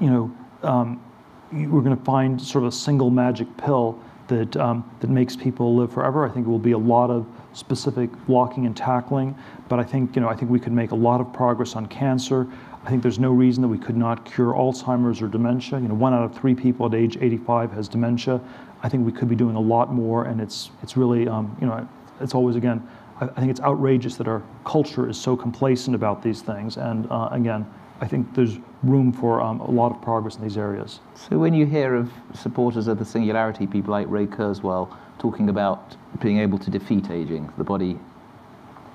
you 0.00 0.10
know, 0.10 0.36
um, 0.62 1.02
we're 1.50 1.80
going 1.80 1.96
to 1.96 2.04
find 2.04 2.40
sort 2.40 2.64
of 2.64 2.68
a 2.68 2.76
single 2.76 3.08
magic 3.08 3.48
pill 3.56 3.98
that, 4.28 4.54
um, 4.58 4.88
that 5.00 5.08
makes 5.08 5.34
people 5.34 5.74
live 5.74 5.92
forever. 5.92 6.26
I 6.26 6.30
think 6.30 6.46
it 6.46 6.50
will 6.50 6.58
be 6.58 6.72
a 6.72 6.78
lot 6.78 7.10
of 7.10 7.26
specific 7.54 8.10
blocking 8.26 8.66
and 8.66 8.76
tackling, 8.76 9.34
but 9.68 9.78
I 9.78 9.84
think, 9.84 10.14
you 10.14 10.20
know, 10.20 10.28
I 10.28 10.36
think 10.36 10.50
we 10.50 10.60
could 10.60 10.72
make 10.72 10.90
a 10.90 10.94
lot 10.94 11.22
of 11.22 11.32
progress 11.32 11.74
on 11.74 11.86
cancer. 11.86 12.46
I 12.88 12.90
think 12.90 13.02
there's 13.02 13.18
no 13.18 13.32
reason 13.32 13.60
that 13.60 13.68
we 13.68 13.76
could 13.76 13.98
not 13.98 14.24
cure 14.24 14.54
Alzheimer's 14.54 15.20
or 15.20 15.28
dementia. 15.28 15.78
You 15.78 15.88
know, 15.88 15.94
one 15.94 16.14
out 16.14 16.24
of 16.24 16.34
three 16.34 16.54
people 16.54 16.86
at 16.86 16.94
age 16.94 17.18
85 17.20 17.70
has 17.72 17.86
dementia. 17.86 18.40
I 18.82 18.88
think 18.88 19.04
we 19.04 19.12
could 19.12 19.28
be 19.28 19.36
doing 19.36 19.56
a 19.56 19.60
lot 19.60 19.92
more, 19.92 20.24
and 20.24 20.40
it's 20.40 20.70
it's 20.82 20.96
really 20.96 21.28
um, 21.28 21.54
you 21.60 21.66
know 21.66 21.86
it's 22.18 22.34
always 22.34 22.56
again 22.56 22.88
I, 23.20 23.26
I, 23.26 23.40
think 23.40 23.50
it's 23.50 23.60
outrageous 23.60 24.16
that 24.16 24.26
our 24.26 24.42
culture 24.64 25.06
is 25.06 25.20
so 25.20 25.36
complacent 25.36 25.96
about 25.96 26.22
these 26.22 26.40
things, 26.40 26.78
and 26.78 27.06
uh, 27.10 27.28
again 27.30 27.66
I 28.00 28.06
think 28.06 28.34
there's 28.34 28.56
room 28.82 29.12
for 29.12 29.42
um, 29.42 29.60
a 29.60 29.70
lot 29.70 29.92
of 29.92 30.00
progress 30.00 30.36
in 30.36 30.42
these 30.42 30.56
areas. 30.56 31.00
So 31.14 31.36
when 31.36 31.52
you 31.52 31.66
hear 31.66 31.94
of 31.94 32.10
supporters 32.32 32.88
of 32.88 32.98
the 32.98 33.04
singularity, 33.04 33.66
people 33.66 33.90
like 33.90 34.06
Ray 34.08 34.24
Kurzweil 34.24 34.96
talking 35.18 35.50
about 35.50 35.94
being 36.22 36.38
able 36.38 36.56
to 36.56 36.70
defeat 36.70 37.10
aging, 37.10 37.52
the 37.58 37.64
body 37.64 37.98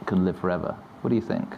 can 0.07 0.25
live 0.25 0.39
forever, 0.39 0.75
what 1.01 1.11
do 1.11 1.15
you 1.15 1.21
think? 1.21 1.55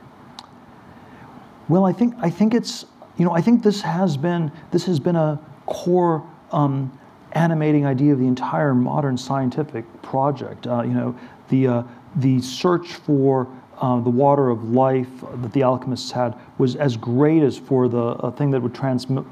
Well, 1.68 1.86
I 1.86 1.94
think 1.94 2.14
I 2.20 2.30
think 2.30 2.54
it's 2.54 2.86
you 3.18 3.26
know 3.26 3.32
I 3.32 3.42
think 3.42 3.64
this 3.64 3.82
has 3.82 4.18
been 4.18 4.52
this 4.72 4.86
has 4.86 5.00
been 5.00 5.16
a 5.16 5.40
core 5.66 6.28
um, 6.52 6.98
animating 7.34 7.86
idea 7.86 8.14
of 8.14 8.20
the 8.20 8.28
entire 8.28 8.74
modern 8.74 9.18
scientific 9.18 9.86
project. 10.02 10.68
Uh, 10.68 10.84
you 10.84 10.94
know 10.94 11.16
the 11.50 11.68
uh, 11.68 11.84
the 12.18 12.42
search 12.42 12.94
for 12.94 13.48
uh, 13.80 14.00
the 14.00 14.10
water 14.10 14.50
of 14.50 14.64
life 14.70 15.10
that 15.42 15.52
the 15.52 15.62
alchemists 15.64 16.12
had 16.12 16.34
was 16.58 16.76
as 16.78 16.96
great 16.96 17.44
as 17.44 17.58
for 17.58 17.90
the 17.90 17.98
uh, 17.98 18.32
thing 18.32 18.50
that 18.52 18.62
would 18.62 18.74
transmute 18.74 19.26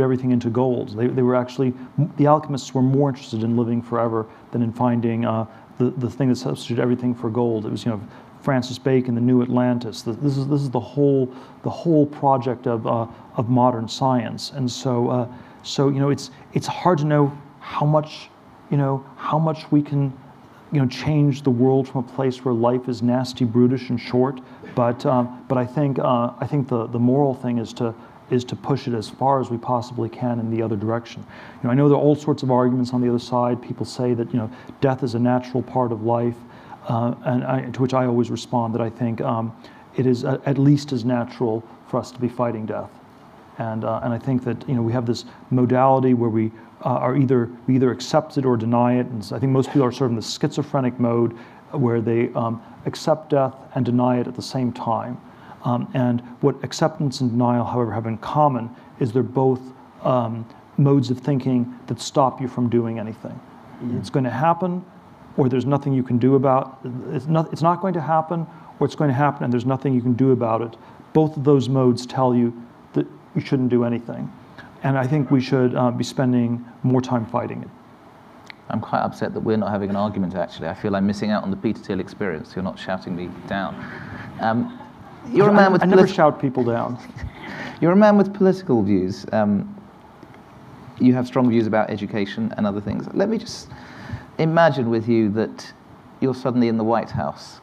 everything 0.00 0.30
into 0.30 0.50
gold. 0.50 0.96
They, 0.96 1.08
they 1.08 1.22
were 1.22 1.34
actually, 1.34 1.74
the 2.16 2.26
alchemists 2.26 2.72
were 2.72 2.82
more 2.82 3.08
interested 3.08 3.42
in 3.42 3.56
living 3.56 3.82
forever 3.82 4.26
than 4.52 4.62
in 4.62 4.72
finding 4.72 5.24
uh, 5.24 5.46
the, 5.78 5.90
the 5.90 6.08
thing 6.08 6.28
that 6.28 6.36
substituted 6.36 6.80
everything 6.80 7.14
for 7.14 7.28
gold. 7.28 7.66
It 7.66 7.70
was, 7.70 7.84
you 7.84 7.90
know, 7.90 8.00
Francis 8.48 8.78
Bacon, 8.78 9.14
the 9.14 9.20
New 9.20 9.42
Atlantis. 9.42 10.00
This 10.00 10.38
is 10.38 10.48
this 10.48 10.62
is 10.62 10.70
the 10.70 10.80
whole 10.80 11.30
the 11.64 11.68
whole 11.68 12.06
project 12.06 12.66
of 12.66 12.86
uh, 12.86 13.06
of 13.36 13.50
modern 13.50 13.86
science. 13.86 14.52
And 14.52 14.70
so 14.70 15.10
uh, 15.10 15.28
so 15.62 15.90
you 15.90 16.00
know 16.00 16.08
it's 16.08 16.30
it's 16.54 16.66
hard 16.66 16.96
to 17.00 17.04
know 17.04 17.36
how 17.60 17.84
much 17.84 18.30
you 18.70 18.78
know 18.78 19.04
how 19.18 19.38
much 19.38 19.70
we 19.70 19.82
can 19.82 20.14
you 20.72 20.80
know 20.80 20.86
change 20.86 21.42
the 21.42 21.50
world 21.50 21.86
from 21.86 22.06
a 22.06 22.08
place 22.14 22.42
where 22.42 22.54
life 22.54 22.88
is 22.88 23.02
nasty, 23.02 23.44
brutish, 23.44 23.90
and 23.90 24.00
short. 24.00 24.40
But 24.74 25.04
um, 25.04 25.44
but 25.46 25.58
I 25.58 25.66
think 25.66 25.98
uh, 25.98 26.32
I 26.40 26.46
think 26.46 26.68
the 26.68 26.86
the 26.86 26.98
moral 26.98 27.34
thing 27.34 27.58
is 27.58 27.74
to 27.74 27.94
is 28.30 28.44
to 28.44 28.56
push 28.56 28.88
it 28.88 28.94
as 28.94 29.10
far 29.10 29.42
as 29.42 29.50
we 29.50 29.58
possibly 29.58 30.08
can 30.08 30.38
in 30.40 30.50
the 30.50 30.62
other 30.62 30.76
direction. 30.76 31.22
You 31.62 31.64
know, 31.64 31.70
I 31.70 31.74
know 31.74 31.88
there 31.90 31.98
are 31.98 32.00
all 32.00 32.16
sorts 32.16 32.42
of 32.42 32.50
arguments 32.50 32.94
on 32.94 33.02
the 33.02 33.10
other 33.10 33.18
side. 33.18 33.60
People 33.60 33.84
say 33.84 34.14
that 34.14 34.32
you 34.32 34.38
know 34.38 34.50
death 34.80 35.02
is 35.02 35.14
a 35.14 35.18
natural 35.18 35.62
part 35.62 35.92
of 35.92 36.02
life, 36.02 36.36
uh, 36.88 37.14
and 37.24 37.44
I, 37.44 37.70
to 37.70 37.82
which 37.82 37.94
I 37.94 38.06
always 38.06 38.30
respond 38.30 38.74
that 38.74 38.80
I 38.80 38.90
think 38.90 39.20
um, 39.20 39.54
it 39.96 40.06
is 40.06 40.24
a, 40.24 40.40
at 40.46 40.58
least 40.58 40.92
as 40.92 41.04
natural 41.04 41.62
for 41.88 41.98
us 41.98 42.10
to 42.12 42.18
be 42.18 42.28
fighting 42.28 42.66
death. 42.66 42.90
And, 43.58 43.84
uh, 43.84 44.00
and 44.02 44.12
I 44.12 44.18
think 44.18 44.44
that 44.44 44.68
you 44.68 44.74
know, 44.74 44.82
we 44.82 44.92
have 44.92 45.06
this 45.06 45.24
modality 45.50 46.14
where 46.14 46.30
we 46.30 46.52
uh, 46.84 46.90
are 46.90 47.16
either, 47.16 47.50
we 47.66 47.74
either 47.74 47.90
accept 47.90 48.38
it 48.38 48.44
or 48.44 48.56
deny 48.56 48.98
it. 48.98 49.06
And 49.06 49.24
so 49.24 49.36
I 49.36 49.38
think 49.38 49.52
most 49.52 49.68
people 49.68 49.82
are 49.82 49.92
sort 49.92 50.10
of 50.10 50.12
in 50.12 50.16
the 50.16 50.22
schizophrenic 50.22 50.98
mode 50.98 51.36
where 51.72 52.00
they 52.00 52.32
um, 52.34 52.62
accept 52.86 53.30
death 53.30 53.54
and 53.74 53.84
deny 53.84 54.20
it 54.20 54.26
at 54.26 54.34
the 54.34 54.42
same 54.42 54.72
time. 54.72 55.20
Um, 55.64 55.90
and 55.92 56.20
what 56.40 56.62
acceptance 56.62 57.20
and 57.20 57.30
denial, 57.30 57.64
however, 57.64 57.92
have 57.92 58.06
in 58.06 58.16
common 58.18 58.70
is 59.00 59.12
they're 59.12 59.22
both 59.22 59.60
um, 60.02 60.48
modes 60.76 61.10
of 61.10 61.18
thinking 61.18 61.78
that 61.88 62.00
stop 62.00 62.40
you 62.40 62.48
from 62.48 62.70
doing 62.70 62.98
anything. 62.98 63.32
Mm-hmm. 63.32 63.98
It's 63.98 64.10
going 64.10 64.24
to 64.24 64.30
happen, 64.30 64.84
or 65.38 65.48
there's 65.48 65.64
nothing 65.64 65.94
you 65.94 66.02
can 66.02 66.18
do 66.18 66.34
about 66.34 66.80
it's 67.12 67.26
not, 67.26 67.50
it's 67.52 67.62
not 67.62 67.80
going 67.80 67.94
to 67.94 68.00
happen, 68.00 68.46
or 68.78 68.86
it's 68.86 68.96
going 68.96 69.08
to 69.08 69.14
happen 69.14 69.44
and 69.44 69.52
there's 69.52 69.64
nothing 69.64 69.94
you 69.94 70.02
can 70.02 70.12
do 70.12 70.32
about 70.32 70.60
it. 70.60 70.76
Both 71.14 71.36
of 71.36 71.44
those 71.44 71.68
modes 71.68 72.04
tell 72.04 72.34
you 72.34 72.52
that 72.92 73.06
you 73.34 73.40
shouldn't 73.40 73.70
do 73.70 73.84
anything. 73.84 74.30
And 74.82 74.98
I 74.98 75.06
think 75.06 75.30
we 75.30 75.40
should 75.40 75.74
uh, 75.74 75.92
be 75.92 76.04
spending 76.04 76.64
more 76.82 77.00
time 77.00 77.24
fighting 77.24 77.62
it. 77.62 77.68
I'm 78.68 78.80
quite 78.80 79.00
upset 79.00 79.32
that 79.32 79.40
we're 79.40 79.56
not 79.56 79.70
having 79.70 79.90
an 79.90 79.96
argument, 79.96 80.34
actually. 80.34 80.68
I 80.68 80.74
feel 80.74 80.94
I'm 80.94 81.06
missing 81.06 81.30
out 81.30 81.42
on 81.42 81.50
the 81.50 81.56
Peter 81.56 81.80
Thiel 81.80 82.00
experience. 82.00 82.54
You're 82.54 82.64
not 82.64 82.78
shouting 82.78 83.16
me 83.16 83.30
down. 83.46 83.74
Um, 84.40 84.78
you're 85.30 85.48
a 85.48 85.54
man 85.54 85.72
with 85.72 85.82
I, 85.82 85.86
I 85.86 85.88
never 85.88 86.06
shout 86.06 86.40
people 86.40 86.64
down. 86.64 86.98
you're 87.80 87.92
a 87.92 87.96
man 87.96 88.18
with 88.18 88.34
political 88.34 88.82
views. 88.82 89.24
Um, 89.32 89.74
you 91.00 91.14
have 91.14 91.26
strong 91.26 91.48
views 91.48 91.66
about 91.66 91.90
education 91.90 92.52
and 92.56 92.66
other 92.66 92.80
things. 92.80 93.06
Let 93.14 93.28
me 93.28 93.38
just 93.38 93.68
imagine 94.38 94.90
with 94.90 95.08
you 95.08 95.28
that 95.30 95.72
you're 96.20 96.34
suddenly 96.34 96.68
in 96.68 96.76
the 96.76 96.84
White 96.84 97.10
House. 97.10 97.60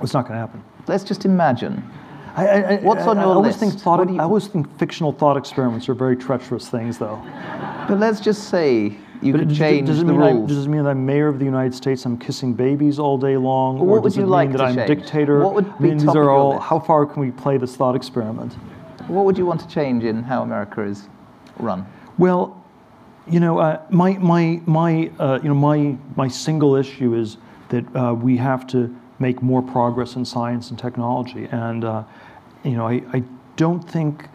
It's 0.00 0.12
not 0.12 0.22
going 0.22 0.34
to 0.34 0.40
happen. 0.40 0.62
Let's 0.86 1.04
just 1.04 1.24
imagine. 1.24 1.82
I, 2.36 2.46
I, 2.46 2.76
What's 2.76 3.06
on 3.06 3.16
your 3.16 3.26
I 3.26 3.28
always 3.28 3.60
list? 3.60 3.60
Think 3.60 3.82
thought, 3.82 4.08
you... 4.10 4.20
I 4.20 4.24
always 4.24 4.46
think 4.46 4.78
fictional 4.78 5.12
thought 5.12 5.38
experiments 5.38 5.88
are 5.88 5.94
very 5.94 6.16
treacherous 6.16 6.68
things, 6.68 6.98
though. 6.98 7.20
But 7.88 7.98
let's 7.98 8.20
just 8.20 8.50
say 8.50 8.96
you 9.22 9.32
but 9.32 9.38
could 9.38 9.48
does, 9.48 9.58
change 9.58 9.86
does 9.86 10.04
the 10.04 10.12
rules. 10.12 10.50
I, 10.50 10.54
does 10.54 10.66
it 10.66 10.68
mean 10.68 10.84
that 10.84 10.90
I'm 10.90 11.06
mayor 11.06 11.28
of 11.28 11.38
the 11.38 11.46
United 11.46 11.74
States? 11.74 12.04
I'm 12.04 12.18
kissing 12.18 12.52
babies 12.52 12.98
all 12.98 13.16
day 13.16 13.38
long, 13.38 13.78
well, 13.78 13.86
what 13.86 13.98
or 13.98 14.02
does 14.02 14.16
would 14.16 14.20
you 14.20 14.26
it 14.26 14.30
like 14.30 14.48
mean 14.50 14.58
that 14.58 14.66
I'm 14.66 14.74
change? 14.74 14.88
dictator? 14.88 15.40
What 15.40 15.54
would 15.54 15.64
be 15.64 15.70
I 15.70 15.94
mean, 15.94 15.98
these 15.98 16.14
are 16.14 16.28
all. 16.28 16.58
How 16.58 16.78
far 16.78 17.06
can 17.06 17.22
we 17.22 17.30
play 17.30 17.56
this 17.56 17.74
thought 17.74 17.96
experiment? 17.96 18.52
What 19.08 19.24
would 19.24 19.38
you 19.38 19.46
want 19.46 19.60
to 19.62 19.68
change 19.68 20.04
in 20.04 20.22
how 20.22 20.42
America 20.42 20.82
is 20.82 21.08
run? 21.58 21.86
Well, 22.18 22.55
you 23.28 23.40
know, 23.40 23.58
uh, 23.58 23.82
my 23.90 24.12
my 24.18 24.60
my 24.66 25.10
uh, 25.18 25.38
you 25.42 25.48
know 25.48 25.54
my 25.54 25.96
my 26.16 26.28
single 26.28 26.76
issue 26.76 27.14
is 27.14 27.38
that 27.68 27.84
uh, 27.96 28.14
we 28.14 28.36
have 28.36 28.66
to 28.68 28.94
make 29.18 29.42
more 29.42 29.62
progress 29.62 30.14
in 30.16 30.24
science 30.24 30.70
and 30.70 30.78
technology, 30.78 31.48
and 31.50 31.84
uh, 31.84 32.04
you 32.62 32.72
know, 32.72 32.86
I, 32.86 33.02
I 33.12 33.22
don't 33.56 33.80
think 33.80 34.28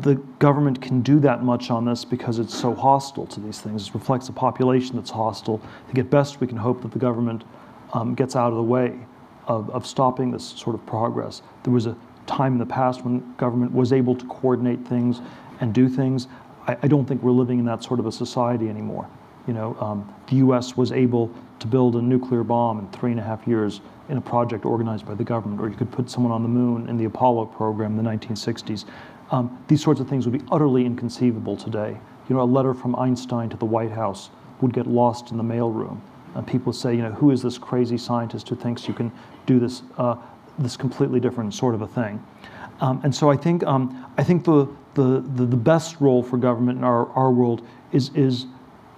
the 0.00 0.14
government 0.38 0.80
can 0.80 1.02
do 1.02 1.20
that 1.20 1.42
much 1.42 1.70
on 1.70 1.84
this 1.84 2.04
because 2.04 2.38
it's 2.38 2.58
so 2.58 2.74
hostile 2.74 3.26
to 3.26 3.40
these 3.40 3.60
things. 3.60 3.88
It 3.88 3.94
reflects 3.94 4.28
a 4.28 4.32
population 4.32 4.96
that's 4.96 5.10
hostile. 5.10 5.60
I 5.64 5.86
think 5.86 5.98
at 5.98 6.10
best 6.10 6.40
we 6.40 6.46
can 6.46 6.56
hope 6.56 6.82
that 6.82 6.92
the 6.92 6.98
government 6.98 7.44
um, 7.92 8.14
gets 8.14 8.34
out 8.34 8.48
of 8.48 8.56
the 8.56 8.62
way 8.62 8.98
of, 9.46 9.68
of 9.70 9.86
stopping 9.86 10.30
this 10.30 10.44
sort 10.44 10.74
of 10.74 10.84
progress. 10.86 11.42
There 11.64 11.72
was 11.72 11.86
a 11.86 11.96
time 12.26 12.54
in 12.54 12.58
the 12.58 12.66
past 12.66 13.04
when 13.04 13.34
government 13.36 13.72
was 13.72 13.92
able 13.92 14.14
to 14.16 14.26
coordinate 14.26 14.86
things 14.86 15.20
and 15.60 15.74
do 15.74 15.88
things. 15.88 16.28
I, 16.66 16.76
I 16.82 16.88
don't 16.88 17.06
think 17.06 17.22
we're 17.22 17.32
living 17.32 17.58
in 17.58 17.64
that 17.66 17.82
sort 17.82 18.00
of 18.00 18.06
a 18.06 18.12
society 18.12 18.68
anymore. 18.68 19.08
You 19.46 19.54
know, 19.54 19.76
um, 19.80 20.14
the 20.28 20.36
U.S. 20.36 20.76
was 20.76 20.92
able 20.92 21.30
to 21.58 21.66
build 21.66 21.96
a 21.96 22.02
nuclear 22.02 22.42
bomb 22.42 22.78
in 22.78 22.88
three 22.88 23.10
and 23.10 23.20
a 23.20 23.22
half 23.22 23.46
years 23.46 23.80
in 24.08 24.16
a 24.16 24.20
project 24.20 24.64
organized 24.64 25.06
by 25.06 25.14
the 25.14 25.24
government, 25.24 25.60
or 25.60 25.68
you 25.68 25.76
could 25.76 25.90
put 25.90 26.10
someone 26.10 26.32
on 26.32 26.42
the 26.42 26.48
moon 26.48 26.88
in 26.88 26.96
the 26.96 27.04
Apollo 27.04 27.46
program 27.46 27.98
in 27.98 28.04
the 28.04 28.10
1960s. 28.10 28.84
Um, 29.30 29.62
these 29.68 29.82
sorts 29.82 30.00
of 30.00 30.08
things 30.08 30.26
would 30.26 30.38
be 30.38 30.44
utterly 30.50 30.84
inconceivable 30.84 31.56
today. 31.56 31.96
You 32.28 32.36
know, 32.36 32.42
a 32.42 32.44
letter 32.44 32.74
from 32.74 32.94
Einstein 32.96 33.48
to 33.50 33.56
the 33.56 33.64
White 33.64 33.90
House 33.90 34.30
would 34.60 34.72
get 34.72 34.86
lost 34.86 35.30
in 35.30 35.36
the 35.36 35.42
mailroom. 35.42 36.00
And 36.34 36.46
people 36.46 36.72
say, 36.72 36.94
you 36.94 37.02
know, 37.02 37.12
who 37.12 37.30
is 37.30 37.42
this 37.42 37.58
crazy 37.58 37.96
scientist 37.96 38.48
who 38.48 38.56
thinks 38.56 38.88
you 38.88 38.94
can 38.94 39.12
do 39.46 39.58
this, 39.58 39.82
uh, 39.98 40.16
this 40.58 40.76
completely 40.76 41.20
different 41.20 41.54
sort 41.54 41.74
of 41.74 41.82
a 41.82 41.86
thing? 41.86 42.24
Um, 42.80 43.00
and 43.04 43.14
so 43.14 43.30
I 43.30 43.36
think, 43.36 43.62
um, 43.64 44.06
I 44.18 44.24
think 44.24 44.44
the, 44.44 44.66
the, 44.94 45.24
the, 45.34 45.46
the, 45.46 45.56
best 45.56 46.00
role 46.00 46.22
for 46.22 46.36
government 46.36 46.78
in 46.78 46.84
our, 46.84 47.08
our 47.12 47.30
world 47.30 47.66
is, 47.92 48.10
is, 48.14 48.46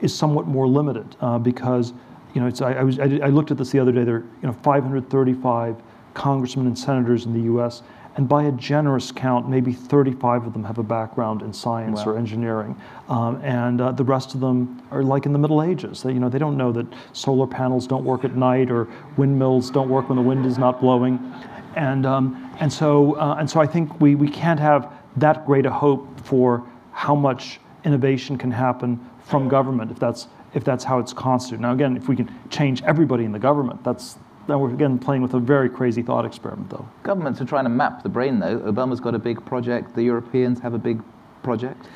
is 0.00 0.14
somewhat 0.14 0.46
more 0.46 0.68
limited 0.68 1.16
uh, 1.20 1.38
because 1.38 1.92
you 2.34 2.40
know, 2.40 2.48
it's, 2.48 2.60
I, 2.60 2.74
I, 2.74 2.82
was, 2.82 2.98
I, 2.98 3.04
I, 3.04 3.28
looked 3.28 3.50
at 3.50 3.56
this 3.56 3.70
the 3.70 3.78
other 3.78 3.92
day. 3.92 4.04
There 4.04 4.16
are 4.16 4.26
you 4.42 4.48
know, 4.48 4.52
535 4.52 5.82
congressmen 6.12 6.66
and 6.66 6.78
senators 6.78 7.24
in 7.24 7.32
the 7.32 7.40
U.S., 7.42 7.82
and 8.16 8.26
by 8.26 8.44
a 8.44 8.52
generous 8.52 9.12
count, 9.12 9.46
maybe 9.46 9.72
35 9.72 10.46
of 10.46 10.52
them 10.54 10.64
have 10.64 10.78
a 10.78 10.82
background 10.82 11.42
in 11.42 11.52
science 11.52 11.98
wow. 11.98 12.12
or 12.12 12.18
engineering, 12.18 12.74
um, 13.10 13.38
and 13.42 13.80
uh, 13.80 13.92
the 13.92 14.04
rest 14.04 14.34
of 14.34 14.40
them 14.40 14.82
are 14.90 15.02
like 15.02 15.26
in 15.26 15.34
the 15.34 15.38
Middle 15.38 15.62
Ages. 15.62 16.02
They, 16.02 16.12
you 16.12 16.20
know, 16.20 16.30
they 16.30 16.38
don't 16.38 16.56
know 16.56 16.72
that 16.72 16.86
solar 17.12 17.46
panels 17.46 17.86
don't 17.86 18.04
work 18.04 18.24
at 18.24 18.34
night 18.34 18.70
or 18.70 18.88
windmills 19.18 19.70
don't 19.70 19.90
work 19.90 20.08
when 20.08 20.16
the 20.16 20.22
wind 20.22 20.46
is 20.46 20.56
not 20.56 20.80
blowing, 20.80 21.18
and 21.74 22.06
um, 22.06 22.54
and 22.58 22.72
so 22.72 23.16
uh, 23.16 23.36
and 23.38 23.48
so 23.48 23.60
I 23.60 23.66
think 23.66 24.00
we 24.00 24.14
we 24.14 24.28
can't 24.28 24.60
have 24.60 24.92
that 25.16 25.46
great 25.46 25.66
a 25.66 25.70
hope 25.70 26.20
for 26.20 26.66
how 26.92 27.14
much 27.14 27.60
innovation 27.84 28.36
can 28.36 28.50
happen 28.50 28.98
from 29.24 29.48
government 29.48 29.90
if 29.90 29.98
that's 29.98 30.28
if 30.54 30.64
that's 30.64 30.84
how 30.84 30.98
it's 30.98 31.12
constituted. 31.12 31.60
Now, 31.60 31.72
again, 31.72 31.96
if 31.96 32.08
we 32.08 32.16
can 32.16 32.32
change 32.48 32.82
everybody 32.84 33.24
in 33.24 33.32
the 33.32 33.38
government, 33.38 33.84
that's 33.84 34.16
then 34.46 34.60
we're 34.60 34.72
again 34.72 34.98
playing 34.98 35.22
with 35.22 35.34
a 35.34 35.40
very 35.40 35.68
crazy 35.68 36.02
thought 36.02 36.24
experiment, 36.24 36.70
though. 36.70 36.88
Governments 37.02 37.40
are 37.40 37.44
trying 37.44 37.64
to 37.64 37.70
map 37.70 38.02
the 38.02 38.08
brain, 38.08 38.38
though. 38.38 38.58
Obama's 38.60 39.00
got 39.00 39.14
a 39.14 39.18
big 39.18 39.44
project. 39.44 39.94
The 39.94 40.02
Europeans 40.02 40.60
have 40.60 40.74
a 40.74 40.78
big 40.78 41.02
project. 41.42 41.86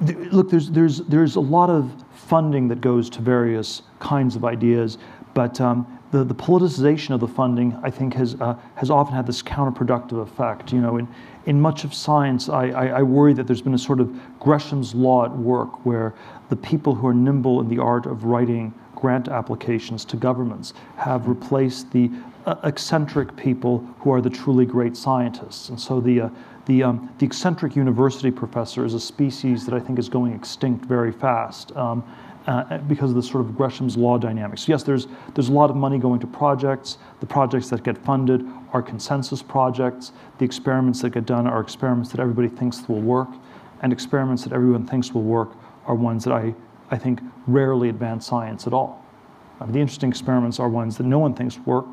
Look, 0.00 0.50
there's 0.50 0.70
there's 0.70 0.98
there's 1.02 1.36
a 1.36 1.40
lot 1.40 1.70
of 1.70 2.04
funding 2.12 2.68
that 2.68 2.80
goes 2.80 3.08
to 3.10 3.20
various 3.20 3.82
kinds 3.98 4.34
of 4.36 4.44
ideas, 4.44 4.98
but 5.34 5.60
um, 5.60 5.86
the, 6.10 6.24
the 6.24 6.34
politicization 6.34 7.10
of 7.10 7.20
the 7.20 7.28
funding, 7.28 7.78
I 7.82 7.90
think, 7.90 8.14
has 8.14 8.34
uh, 8.40 8.56
has 8.74 8.90
often 8.90 9.14
had 9.14 9.26
this 9.26 9.42
counterproductive 9.42 10.20
effect. 10.20 10.72
You 10.72 10.80
know, 10.80 10.96
in 10.96 11.08
in 11.46 11.60
much 11.60 11.84
of 11.84 11.94
science, 11.94 12.48
I, 12.48 12.68
I, 12.68 12.86
I 12.86 13.02
worry 13.02 13.32
that 13.34 13.46
there's 13.46 13.62
been 13.62 13.74
a 13.74 13.78
sort 13.78 14.00
of 14.00 14.12
Gresham's 14.40 14.94
law 14.94 15.24
at 15.24 15.36
work, 15.36 15.86
where 15.86 16.14
the 16.48 16.56
people 16.56 16.94
who 16.94 17.06
are 17.06 17.14
nimble 17.14 17.60
in 17.60 17.68
the 17.68 17.78
art 17.78 18.06
of 18.06 18.24
writing 18.24 18.74
grant 18.96 19.28
applications 19.28 20.04
to 20.06 20.16
governments 20.16 20.74
have 20.96 21.28
replaced 21.28 21.92
the 21.92 22.10
uh, 22.46 22.56
eccentric 22.64 23.36
people 23.36 23.78
who 24.00 24.12
are 24.12 24.20
the 24.20 24.30
truly 24.30 24.66
great 24.66 24.96
scientists. 24.96 25.68
And 25.68 25.78
so 25.78 26.00
the, 26.00 26.22
uh, 26.22 26.28
the, 26.66 26.82
um, 26.82 27.14
the 27.18 27.26
eccentric 27.26 27.76
university 27.76 28.30
professor 28.30 28.84
is 28.84 28.94
a 28.94 29.00
species 29.00 29.64
that 29.66 29.74
I 29.74 29.80
think 29.80 29.98
is 29.98 30.08
going 30.08 30.32
extinct 30.32 30.84
very 30.86 31.12
fast. 31.12 31.76
Um, 31.76 32.04
uh, 32.46 32.78
because 32.78 33.10
of 33.10 33.16
the 33.16 33.22
sort 33.22 33.44
of 33.44 33.56
Gresham's 33.56 33.96
law 33.96 34.18
dynamics. 34.18 34.68
Yes, 34.68 34.84
there's, 34.84 35.08
there's 35.34 35.48
a 35.48 35.52
lot 35.52 35.68
of 35.68 35.74
money 35.74 35.98
going 35.98 36.20
to 36.20 36.28
projects. 36.28 36.98
The 37.18 37.26
projects 37.26 37.70
that 37.70 37.82
get 37.82 37.98
funded 37.98 38.48
are 38.76 38.82
consensus 38.82 39.42
projects. 39.42 40.12
The 40.36 40.44
experiments 40.44 41.00
that 41.00 41.10
get 41.10 41.24
done 41.24 41.46
are 41.46 41.62
experiments 41.62 42.10
that 42.10 42.20
everybody 42.20 42.48
thinks 42.48 42.86
will 42.86 43.00
work. 43.00 43.28
And 43.80 43.90
experiments 43.90 44.44
that 44.44 44.52
everyone 44.52 44.86
thinks 44.86 45.14
will 45.14 45.22
work 45.22 45.52
are 45.86 45.94
ones 45.94 46.24
that 46.24 46.34
I, 46.34 46.54
I 46.90 46.98
think 46.98 47.20
rarely 47.46 47.88
advance 47.88 48.26
science 48.26 48.66
at 48.66 48.74
all. 48.74 49.02
Um, 49.60 49.72
the 49.72 49.78
interesting 49.78 50.10
experiments 50.10 50.60
are 50.60 50.68
ones 50.68 50.98
that 50.98 51.04
no 51.04 51.18
one 51.18 51.32
thinks 51.32 51.58
work 51.60 51.86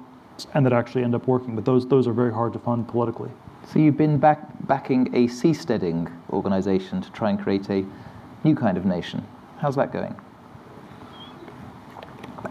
and 0.53 0.65
that 0.65 0.73
actually 0.73 1.05
end 1.05 1.15
up 1.15 1.25
working, 1.25 1.55
but 1.55 1.63
those, 1.63 1.87
those 1.87 2.05
are 2.05 2.11
very 2.11 2.33
hard 2.33 2.51
to 2.51 2.59
fund 2.59 2.85
politically. 2.85 3.31
So 3.71 3.79
you've 3.79 3.95
been 3.95 4.17
back, 4.17 4.45
backing 4.67 5.07
a 5.15 5.27
seasteading 5.27 6.11
organization 6.31 7.01
to 7.01 7.09
try 7.11 7.29
and 7.29 7.41
create 7.41 7.69
a 7.69 7.85
new 8.43 8.55
kind 8.55 8.77
of 8.77 8.85
nation. 8.85 9.25
How's 9.59 9.77
that 9.77 9.93
going? 9.93 10.13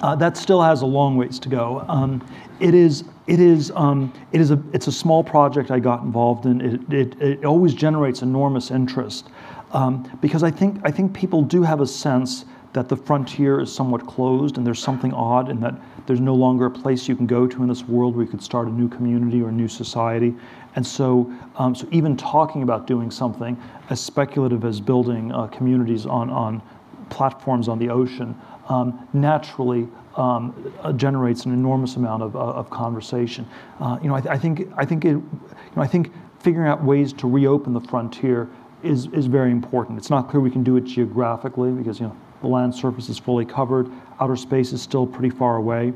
Uh, 0.02 0.16
that 0.16 0.38
still 0.38 0.62
has 0.62 0.80
a 0.80 0.86
long 0.86 1.18
ways 1.18 1.38
to 1.40 1.50
go. 1.50 1.84
Um, 1.86 2.26
it 2.60 2.74
is, 2.74 3.04
it 3.26 3.40
is, 3.40 3.70
um, 3.74 4.12
it 4.32 4.40
is 4.40 4.50
a, 4.50 4.60
it's 4.72 4.88
a 4.88 4.92
small 4.92 5.22
project 5.22 5.70
I 5.70 5.78
got 5.78 6.02
involved 6.02 6.46
in. 6.46 6.60
It, 6.60 6.92
it, 6.92 7.22
it 7.22 7.44
always 7.44 7.74
generates 7.74 8.22
enormous 8.22 8.70
interest 8.70 9.28
um, 9.72 10.18
because 10.20 10.42
I 10.42 10.50
think, 10.50 10.80
I 10.84 10.90
think 10.90 11.14
people 11.14 11.42
do 11.42 11.62
have 11.62 11.80
a 11.80 11.86
sense 11.86 12.44
that 12.72 12.88
the 12.88 12.96
frontier 12.96 13.60
is 13.60 13.72
somewhat 13.72 14.06
closed 14.06 14.56
and 14.56 14.66
there's 14.66 14.82
something 14.82 15.12
odd 15.12 15.50
in 15.50 15.60
that 15.60 15.74
there's 16.06 16.20
no 16.20 16.34
longer 16.34 16.66
a 16.66 16.70
place 16.70 17.06
you 17.06 17.14
can 17.14 17.26
go 17.26 17.46
to 17.46 17.62
in 17.62 17.68
this 17.68 17.84
world 17.84 18.16
where 18.16 18.24
you 18.24 18.30
could 18.30 18.42
start 18.42 18.66
a 18.66 18.70
new 18.70 18.88
community 18.88 19.42
or 19.42 19.50
a 19.50 19.52
new 19.52 19.68
society. 19.68 20.34
And 20.74 20.86
so, 20.86 21.32
um, 21.56 21.74
so 21.74 21.86
even 21.90 22.16
talking 22.16 22.62
about 22.62 22.86
doing 22.86 23.10
something 23.10 23.60
as 23.90 24.00
speculative 24.00 24.64
as 24.64 24.80
building 24.80 25.32
uh, 25.32 25.46
communities 25.48 26.06
on, 26.06 26.30
on 26.30 26.62
platforms 27.10 27.68
on 27.68 27.78
the 27.78 27.90
ocean 27.90 28.34
um, 28.68 29.06
naturally 29.12 29.86
um, 30.16 30.72
uh, 30.80 30.92
generates 30.92 31.44
an 31.46 31.52
enormous 31.52 31.96
amount 31.96 32.22
of, 32.22 32.36
uh, 32.36 32.38
of 32.38 32.70
conversation. 32.70 33.46
Uh, 33.80 33.98
you 34.02 34.08
know, 34.08 34.14
I, 34.14 34.20
th- 34.20 34.32
I, 34.32 34.38
think 34.38 34.68
I 34.76 34.84
think 34.84 35.04
it, 35.04 35.08
you 35.08 35.30
know, 35.76 35.82
I 35.82 35.86
think 35.86 36.12
figuring 36.40 36.68
out 36.68 36.82
ways 36.82 37.12
to 37.14 37.28
reopen 37.28 37.72
the 37.72 37.80
frontier 37.80 38.48
is, 38.82 39.06
is 39.08 39.26
very 39.26 39.50
important. 39.50 39.98
It's 39.98 40.10
not 40.10 40.28
clear 40.28 40.40
we 40.40 40.50
can 40.50 40.64
do 40.64 40.76
it 40.76 40.84
geographically 40.84 41.70
because 41.70 42.00
you 42.00 42.06
know 42.06 42.16
the 42.40 42.48
land 42.48 42.74
surface 42.74 43.08
is 43.08 43.18
fully 43.18 43.44
covered, 43.44 43.90
outer 44.20 44.36
space 44.36 44.72
is 44.72 44.82
still 44.82 45.06
pretty 45.06 45.30
far 45.30 45.56
away. 45.56 45.92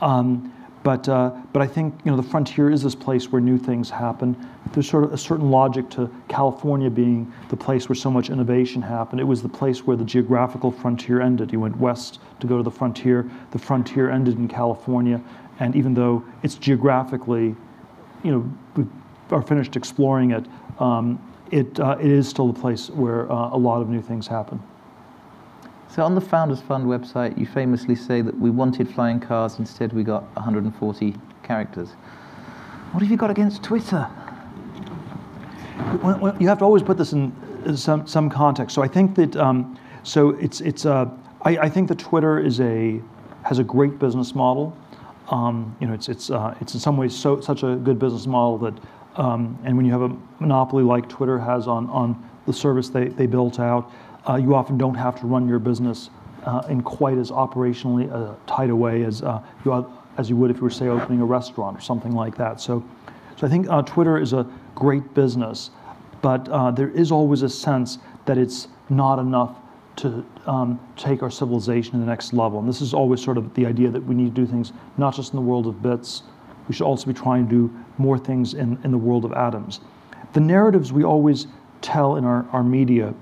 Um, 0.00 0.52
but, 0.82 1.08
uh, 1.08 1.30
but 1.52 1.62
I 1.62 1.66
think 1.66 1.94
you 2.04 2.10
know, 2.10 2.16
the 2.16 2.22
frontier 2.22 2.70
is 2.70 2.82
this 2.82 2.94
place 2.94 3.30
where 3.30 3.40
new 3.40 3.56
things 3.56 3.88
happen. 3.88 4.36
There's 4.72 4.88
sort 4.88 5.04
of 5.04 5.12
a 5.12 5.18
certain 5.18 5.50
logic 5.50 5.88
to 5.90 6.10
California 6.28 6.90
being 6.90 7.32
the 7.50 7.56
place 7.56 7.88
where 7.88 7.96
so 7.96 8.10
much 8.10 8.30
innovation 8.30 8.82
happened. 8.82 9.20
It 9.20 9.24
was 9.24 9.42
the 9.42 9.48
place 9.48 9.86
where 9.86 9.96
the 9.96 10.04
geographical 10.04 10.72
frontier 10.72 11.20
ended. 11.20 11.52
You 11.52 11.60
went 11.60 11.76
west 11.76 12.20
to 12.40 12.46
go 12.46 12.56
to 12.56 12.62
the 12.62 12.70
frontier. 12.70 13.30
The 13.52 13.58
frontier 13.58 14.10
ended 14.10 14.38
in 14.38 14.48
California. 14.48 15.20
And 15.60 15.76
even 15.76 15.94
though 15.94 16.24
it's 16.42 16.56
geographically, 16.56 17.54
you 18.24 18.30
know, 18.30 18.52
we 18.76 18.86
are 19.30 19.42
finished 19.42 19.76
exploring 19.76 20.32
it, 20.32 20.46
um, 20.80 21.20
it, 21.50 21.78
uh, 21.78 21.96
it 22.00 22.10
is 22.10 22.28
still 22.28 22.50
the 22.50 22.58
place 22.58 22.90
where 22.90 23.30
uh, 23.30 23.50
a 23.50 23.58
lot 23.58 23.82
of 23.82 23.88
new 23.88 24.02
things 24.02 24.26
happen. 24.26 24.60
So 25.94 26.02
on 26.02 26.14
the 26.14 26.22
Founders 26.22 26.62
Fund 26.62 26.86
website, 26.86 27.36
you 27.36 27.44
famously 27.44 27.94
say 27.94 28.22
that 28.22 28.38
we 28.40 28.48
wanted 28.48 28.88
flying 28.88 29.20
cars, 29.20 29.58
instead 29.58 29.92
we 29.92 30.02
got 30.04 30.22
140 30.36 31.14
characters. 31.42 31.90
What 32.92 33.02
have 33.02 33.10
you 33.10 33.18
got 33.18 33.30
against 33.30 33.62
Twitter? 33.62 34.08
Well, 36.02 36.34
you 36.40 36.48
have 36.48 36.60
to 36.60 36.64
always 36.64 36.82
put 36.82 36.96
this 36.96 37.12
in 37.12 37.34
some, 37.76 38.06
some 38.06 38.30
context. 38.30 38.74
So 38.74 38.82
I 38.82 38.88
think 38.88 39.14
that, 39.16 39.36
um, 39.36 39.78
so 40.02 40.30
it's, 40.30 40.62
it's 40.62 40.86
uh, 40.86 41.10
I, 41.42 41.58
I, 41.58 41.68
think 41.68 41.88
that 41.88 41.98
Twitter 41.98 42.40
is 42.40 42.58
a, 42.60 43.02
has 43.44 43.58
a 43.58 43.64
great 43.64 43.98
business 43.98 44.34
model. 44.34 44.74
Um, 45.28 45.76
you 45.78 45.86
know, 45.86 45.92
it's, 45.92 46.08
it's, 46.08 46.30
uh, 46.30 46.56
it's 46.62 46.72
in 46.72 46.80
some 46.80 46.96
ways 46.96 47.14
so, 47.14 47.38
such 47.42 47.64
a 47.64 47.76
good 47.76 47.98
business 47.98 48.26
model 48.26 48.56
that, 48.58 48.74
um, 49.16 49.58
and 49.62 49.76
when 49.76 49.84
you 49.84 49.92
have 49.92 50.10
a 50.10 50.16
monopoly 50.40 50.84
like 50.84 51.10
Twitter 51.10 51.38
has 51.38 51.68
on, 51.68 51.90
on 51.90 52.30
the 52.46 52.52
service 52.52 52.88
they, 52.88 53.08
they 53.08 53.26
built 53.26 53.60
out, 53.60 53.92
uh, 54.28 54.36
you 54.36 54.54
often 54.54 54.78
don't 54.78 54.94
have 54.94 55.18
to 55.20 55.26
run 55.26 55.48
your 55.48 55.58
business 55.58 56.10
uh, 56.44 56.62
in 56.68 56.82
quite 56.82 57.18
as 57.18 57.30
operationally 57.30 58.10
uh, 58.12 58.34
tight 58.46 58.70
a 58.70 58.76
way 58.76 59.04
as 59.04 59.22
uh, 59.22 59.40
you 59.64 59.86
as 60.18 60.28
you 60.28 60.36
would 60.36 60.50
if 60.50 60.58
you 60.58 60.62
were 60.62 60.70
say 60.70 60.88
opening 60.88 61.20
a 61.20 61.24
restaurant 61.24 61.76
or 61.76 61.80
something 61.80 62.12
like 62.12 62.36
that. 62.36 62.60
So, 62.60 62.84
so 63.36 63.46
I 63.46 63.50
think 63.50 63.68
uh, 63.70 63.82
Twitter 63.82 64.18
is 64.18 64.32
a 64.32 64.46
great 64.74 65.14
business, 65.14 65.70
but 66.20 66.48
uh, 66.48 66.70
there 66.70 66.90
is 66.90 67.10
always 67.10 67.42
a 67.42 67.48
sense 67.48 67.98
that 68.26 68.36
it's 68.38 68.68
not 68.90 69.18
enough 69.18 69.56
to 69.96 70.24
um, 70.46 70.80
take 70.96 71.22
our 71.22 71.30
civilization 71.30 71.92
to 71.92 71.98
the 71.98 72.06
next 72.06 72.32
level. 72.32 72.58
And 72.58 72.68
this 72.68 72.80
is 72.80 72.94
always 72.94 73.22
sort 73.22 73.38
of 73.38 73.54
the 73.54 73.66
idea 73.66 73.90
that 73.90 74.02
we 74.02 74.14
need 74.14 74.34
to 74.34 74.40
do 74.42 74.46
things 74.46 74.72
not 74.96 75.14
just 75.14 75.32
in 75.32 75.36
the 75.36 75.42
world 75.42 75.66
of 75.66 75.82
bits. 75.82 76.22
We 76.68 76.74
should 76.74 76.84
also 76.84 77.06
be 77.06 77.14
trying 77.14 77.48
to 77.48 77.50
do 77.50 77.74
more 77.98 78.18
things 78.18 78.54
in, 78.54 78.78
in 78.84 78.90
the 78.90 78.98
world 78.98 79.24
of 79.24 79.32
atoms. 79.32 79.80
The 80.32 80.40
narratives 80.40 80.92
we 80.92 81.04
always 81.04 81.46
tell 81.80 82.16
in 82.16 82.24
our, 82.24 82.46
our 82.52 82.62
media 82.62 83.14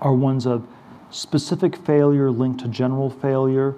are 0.00 0.14
ones 0.14 0.46
of 0.46 0.66
specific 1.10 1.76
failure 1.76 2.30
linked 2.30 2.60
to 2.60 2.68
general 2.68 3.10
failure, 3.10 3.74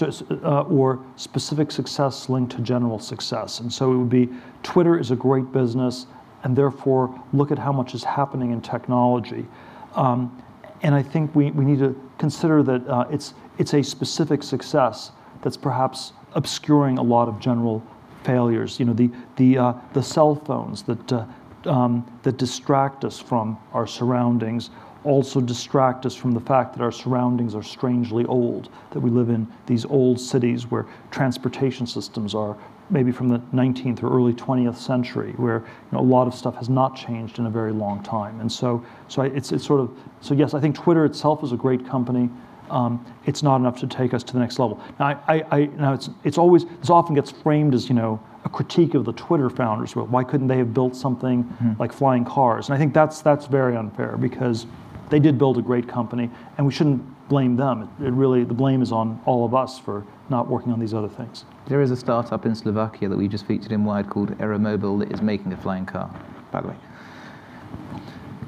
uh, 0.00 0.62
or 0.62 1.04
specific 1.16 1.70
success 1.70 2.28
linked 2.28 2.56
to 2.56 2.62
general 2.62 2.98
success. 2.98 3.60
And 3.60 3.72
so 3.72 3.92
it 3.92 3.96
would 3.96 4.08
be 4.10 4.28
Twitter 4.62 4.98
is 4.98 5.10
a 5.10 5.16
great 5.16 5.52
business, 5.52 6.06
and 6.42 6.56
therefore 6.56 7.22
look 7.32 7.50
at 7.50 7.58
how 7.58 7.72
much 7.72 7.94
is 7.94 8.04
happening 8.04 8.52
in 8.52 8.60
technology. 8.60 9.46
Um, 9.94 10.42
and 10.82 10.94
I 10.94 11.02
think 11.02 11.34
we, 11.34 11.50
we 11.50 11.64
need 11.64 11.78
to 11.78 11.94
consider 12.18 12.62
that 12.62 12.86
uh, 12.88 13.06
it's, 13.10 13.34
it's 13.58 13.74
a 13.74 13.82
specific 13.82 14.42
success 14.42 15.12
that's 15.42 15.56
perhaps 15.56 16.12
obscuring 16.34 16.98
a 16.98 17.02
lot 17.02 17.28
of 17.28 17.38
general 17.40 17.82
failures. 18.22 18.78
You 18.78 18.86
know, 18.86 18.92
the, 18.94 19.10
the, 19.36 19.58
uh, 19.58 19.72
the 19.92 20.02
cell 20.02 20.34
phones 20.34 20.82
that, 20.84 21.12
uh, 21.12 21.26
um, 21.66 22.06
that 22.22 22.36
distract 22.36 23.04
us 23.04 23.18
from 23.18 23.58
our 23.72 23.86
surroundings 23.86 24.70
also 25.04 25.40
distract 25.40 26.06
us 26.06 26.14
from 26.14 26.32
the 26.32 26.40
fact 26.40 26.74
that 26.74 26.82
our 26.82 26.92
surroundings 26.92 27.54
are 27.54 27.62
strangely 27.62 28.24
old, 28.24 28.70
that 28.90 29.00
we 29.00 29.10
live 29.10 29.28
in 29.28 29.46
these 29.66 29.84
old 29.84 30.18
cities 30.18 30.70
where 30.70 30.86
transportation 31.10 31.86
systems 31.86 32.34
are 32.34 32.56
maybe 32.90 33.10
from 33.10 33.28
the 33.28 33.38
19th 33.52 34.02
or 34.02 34.14
early 34.14 34.32
20th 34.32 34.76
century, 34.76 35.32
where 35.36 35.58
you 35.58 35.92
know, 35.92 36.00
a 36.00 36.02
lot 36.02 36.26
of 36.26 36.34
stuff 36.34 36.54
has 36.56 36.68
not 36.68 36.94
changed 36.96 37.38
in 37.38 37.46
a 37.46 37.50
very 37.50 37.72
long 37.72 38.02
time. 38.02 38.40
And 38.40 38.50
so, 38.50 38.84
so 39.08 39.22
it's, 39.22 39.52
it's 39.52 39.64
sort 39.64 39.80
of, 39.80 39.96
so 40.20 40.34
yes, 40.34 40.54
I 40.54 40.60
think 40.60 40.74
Twitter 40.74 41.04
itself 41.04 41.42
is 41.42 41.52
a 41.52 41.56
great 41.56 41.86
company. 41.86 42.28
Um, 42.70 43.04
it's 43.26 43.42
not 43.42 43.56
enough 43.56 43.78
to 43.80 43.86
take 43.86 44.14
us 44.14 44.22
to 44.24 44.32
the 44.32 44.38
next 44.38 44.58
level. 44.58 44.82
Now, 44.98 45.06
I, 45.06 45.36
I, 45.36 45.44
I, 45.50 45.66
now 45.76 45.92
it's, 45.94 46.10
it's 46.24 46.38
always, 46.38 46.64
this 46.80 46.90
often 46.90 47.14
gets 47.14 47.30
framed 47.30 47.74
as, 47.74 47.88
you 47.88 47.94
know, 47.94 48.20
a 48.44 48.48
critique 48.48 48.94
of 48.94 49.04
the 49.04 49.12
Twitter 49.12 49.48
founders. 49.48 49.96
Well, 49.96 50.06
why 50.06 50.24
couldn't 50.24 50.48
they 50.48 50.58
have 50.58 50.74
built 50.74 50.94
something 50.94 51.44
mm-hmm. 51.44 51.72
like 51.78 51.92
flying 51.92 52.24
cars? 52.24 52.68
And 52.68 52.74
I 52.74 52.78
think 52.78 52.92
that's, 52.92 53.22
that's 53.22 53.46
very 53.46 53.76
unfair 53.76 54.16
because 54.18 54.66
they 55.14 55.20
did 55.20 55.38
build 55.38 55.56
a 55.58 55.62
great 55.62 55.86
company, 55.86 56.28
and 56.58 56.66
we 56.66 56.72
shouldn't 56.72 57.00
blame 57.28 57.54
them. 57.54 57.88
It, 58.00 58.06
it, 58.06 58.10
really, 58.10 58.42
the 58.42 58.52
blame 58.52 58.82
is 58.82 58.90
on 58.90 59.20
all 59.26 59.44
of 59.44 59.54
us 59.54 59.78
for 59.78 60.04
not 60.28 60.48
working 60.48 60.72
on 60.72 60.80
these 60.80 60.92
other 60.92 61.08
things. 61.08 61.44
There 61.68 61.80
is 61.80 61.92
a 61.92 61.96
startup 61.96 62.44
in 62.46 62.52
Slovakia 62.56 63.08
that 63.08 63.16
we 63.16 63.28
just 63.28 63.46
featured 63.46 63.70
in 63.70 63.84
Wired 63.84 64.10
called 64.10 64.36
AeroMobil 64.38 64.98
that 64.98 65.12
is 65.12 65.22
making 65.22 65.52
a 65.52 65.56
flying 65.56 65.86
car, 65.86 66.10
by 66.50 66.62
the 66.62 66.66
way. 66.66 66.76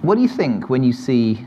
What 0.02 0.16
do 0.16 0.22
you 0.22 0.28
think 0.28 0.68
when 0.68 0.82
you 0.82 0.92
see 0.92 1.46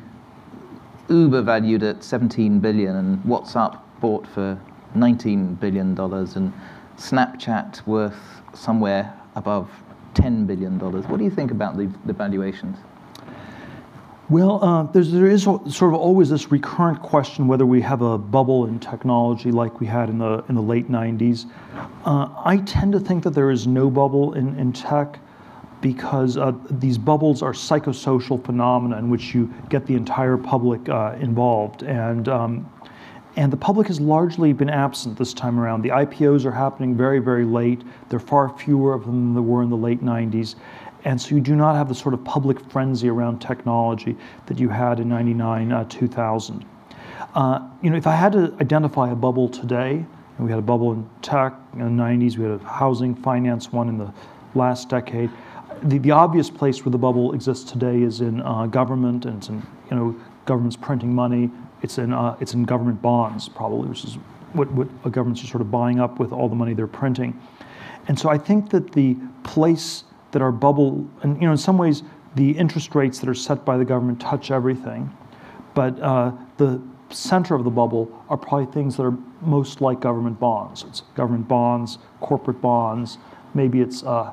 Uber 1.09 1.41
valued 1.41 1.83
at 1.83 2.01
17 2.01 2.61
billion 2.61 2.95
and 2.95 3.21
WhatsApp 3.25 3.77
bought 3.99 4.25
for 4.25 4.57
19 4.95 5.55
billion 5.55 5.95
dollars 5.95 6.37
and 6.37 6.53
Snapchat 6.95 7.85
worth 7.85 8.41
somewhere 8.53 9.13
above 9.35 9.69
10 10.13 10.45
billion 10.45 10.77
dollars? 10.77 11.05
What 11.07 11.17
do 11.17 11.25
you 11.25 11.31
think 11.31 11.51
about 11.51 11.75
the, 11.75 11.91
the 12.05 12.13
valuations? 12.13 12.77
Well, 14.29 14.63
uh, 14.63 14.83
there 14.83 15.25
is 15.25 15.43
sort 15.43 15.81
of 15.81 15.93
always 15.95 16.29
this 16.29 16.51
recurrent 16.51 17.01
question 17.01 17.47
whether 17.47 17.65
we 17.65 17.81
have 17.81 18.03
a 18.03 18.15
bubble 18.15 18.67
in 18.67 18.79
technology 18.79 19.51
like 19.51 19.79
we 19.79 19.87
had 19.87 20.07
in 20.07 20.19
the 20.19 20.43
in 20.49 20.53
the 20.53 20.61
late 20.61 20.87
90s. 20.87 21.49
Uh, 22.05 22.29
I 22.45 22.57
tend 22.57 22.93
to 22.93 22.99
think 22.99 23.23
that 23.23 23.31
there 23.31 23.49
is 23.49 23.65
no 23.65 23.89
bubble 23.89 24.33
in, 24.33 24.55
in 24.59 24.71
tech 24.71 25.19
because 25.81 26.37
uh, 26.37 26.53
these 26.69 26.99
bubbles 26.99 27.41
are 27.41 27.53
psychosocial 27.53 28.43
phenomena 28.45 28.99
in 28.99 29.09
which 29.09 29.33
you 29.33 29.51
get 29.69 29.87
the 29.87 29.95
entire 29.95 30.37
public 30.37 30.87
uh, 30.89 31.15
involved. 31.19 31.81
And, 31.81 32.27
um, 32.29 32.71
and 33.35 33.51
the 33.51 33.57
public 33.57 33.87
has 33.87 33.99
largely 33.99 34.53
been 34.53 34.69
absent 34.69 35.17
this 35.17 35.33
time 35.33 35.59
around. 35.59 35.81
The 35.81 35.89
IPOs 35.89 36.45
are 36.45 36.51
happening 36.51 36.95
very, 36.95 37.19
very 37.19 37.45
late. 37.45 37.81
There 38.09 38.17
are 38.17 38.19
far 38.19 38.49
fewer 38.57 38.93
of 38.93 39.05
them 39.05 39.27
than 39.27 39.33
there 39.33 39.41
were 39.41 39.63
in 39.63 39.69
the 39.69 39.77
late 39.77 40.03
90s. 40.03 40.55
And 41.05 41.19
so 41.19 41.35
you 41.35 41.41
do 41.41 41.55
not 41.55 41.75
have 41.75 41.87
the 41.87 41.95
sort 41.95 42.13
of 42.13 42.23
public 42.23 42.59
frenzy 42.71 43.09
around 43.09 43.39
technology 43.39 44.17
that 44.47 44.59
you 44.59 44.69
had 44.69 44.99
in 44.99 45.07
99, 45.09 45.71
uh, 45.71 45.83
2000. 45.85 46.65
Uh, 47.35 47.67
you 47.81 47.89
know, 47.89 47.97
if 47.97 48.07
I 48.07 48.15
had 48.15 48.31
to 48.33 48.53
identify 48.59 49.11
a 49.11 49.15
bubble 49.15 49.47
today, 49.47 50.05
and 50.37 50.45
we 50.45 50.49
had 50.49 50.59
a 50.59 50.63
bubble 50.63 50.91
in 50.91 51.09
tech 51.21 51.53
in 51.73 51.79
the 51.97 52.03
90s, 52.03 52.37
we 52.37 52.43
had 52.43 52.59
a 52.59 52.63
housing 52.65 53.15
finance 53.15 53.71
one 53.71 53.87
in 53.87 53.97
the 53.97 54.11
last 54.55 54.89
decade. 54.89 55.29
The, 55.83 55.99
the 55.99 56.11
obvious 56.11 56.49
place 56.49 56.83
where 56.83 56.91
the 56.91 56.97
bubble 56.97 57.33
exists 57.33 57.69
today 57.71 58.01
is 58.01 58.21
in 58.21 58.41
uh, 58.41 58.65
government, 58.65 59.25
and 59.25 59.37
it's 59.37 59.49
in, 59.49 59.65
you 59.89 59.97
know, 59.97 60.15
government's 60.45 60.75
printing 60.75 61.13
money. 61.13 61.49
It's 61.81 61.97
in, 61.97 62.13
uh, 62.13 62.35
it's 62.41 62.53
in 62.53 62.63
government 62.63 63.01
bonds, 63.01 63.47
probably, 63.47 63.87
which 63.87 64.03
is 64.03 64.15
what, 64.53 64.69
what 64.71 64.87
governments 65.11 65.43
are 65.43 65.47
sort 65.47 65.61
of 65.61 65.71
buying 65.71 65.99
up 65.99 66.19
with 66.19 66.31
all 66.33 66.49
the 66.49 66.55
money 66.55 66.73
they're 66.73 66.87
printing. 66.87 67.39
And 68.07 68.19
so 68.19 68.29
I 68.29 68.37
think 68.37 68.69
that 68.71 68.91
the 68.91 69.15
place 69.43 70.03
that 70.31 70.41
our 70.41 70.51
bubble, 70.51 71.07
and 71.23 71.35
you 71.41 71.47
know, 71.47 71.51
in 71.51 71.57
some 71.57 71.77
ways, 71.77 72.03
the 72.35 72.51
interest 72.51 72.95
rates 72.95 73.19
that 73.19 73.29
are 73.29 73.33
set 73.33 73.65
by 73.65 73.77
the 73.77 73.85
government 73.85 74.19
touch 74.19 74.51
everything, 74.51 75.15
but 75.73 75.99
uh, 75.99 76.31
the 76.57 76.81
center 77.09 77.55
of 77.55 77.63
the 77.63 77.69
bubble 77.69 78.11
are 78.29 78.37
probably 78.37 78.71
things 78.71 78.95
that 78.97 79.03
are 79.03 79.17
most 79.41 79.81
like 79.81 79.99
government 79.99 80.39
bonds. 80.39 80.83
It's 80.87 81.01
government 81.15 81.47
bonds, 81.47 81.97
corporate 82.19 82.61
bonds, 82.61 83.17
maybe 83.53 83.81
it's 83.81 84.03
uh, 84.03 84.31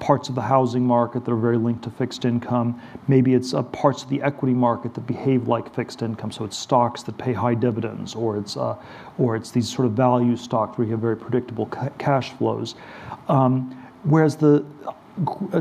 parts 0.00 0.28
of 0.28 0.34
the 0.34 0.42
housing 0.42 0.84
market 0.84 1.24
that 1.24 1.30
are 1.30 1.36
very 1.36 1.58
linked 1.58 1.84
to 1.84 1.90
fixed 1.90 2.24
income. 2.24 2.80
Maybe 3.06 3.34
it's 3.34 3.54
uh, 3.54 3.62
parts 3.64 4.02
of 4.02 4.08
the 4.08 4.20
equity 4.22 4.54
market 4.54 4.94
that 4.94 5.06
behave 5.06 5.46
like 5.46 5.72
fixed 5.74 6.02
income. 6.02 6.32
So 6.32 6.44
it's 6.44 6.56
stocks 6.56 7.02
that 7.04 7.16
pay 7.18 7.32
high 7.32 7.54
dividends, 7.54 8.14
or 8.14 8.36
it's 8.36 8.56
uh, 8.56 8.76
or 9.18 9.36
it's 9.36 9.50
these 9.50 9.68
sort 9.68 9.86
of 9.86 9.92
value 9.92 10.36
stocks 10.36 10.78
where 10.78 10.86
you 10.86 10.92
have 10.92 11.00
very 11.00 11.16
predictable 11.16 11.66
ca- 11.66 11.90
cash 11.98 12.32
flows. 12.32 12.74
Um, 13.28 13.70
whereas 14.04 14.36
the 14.36 14.64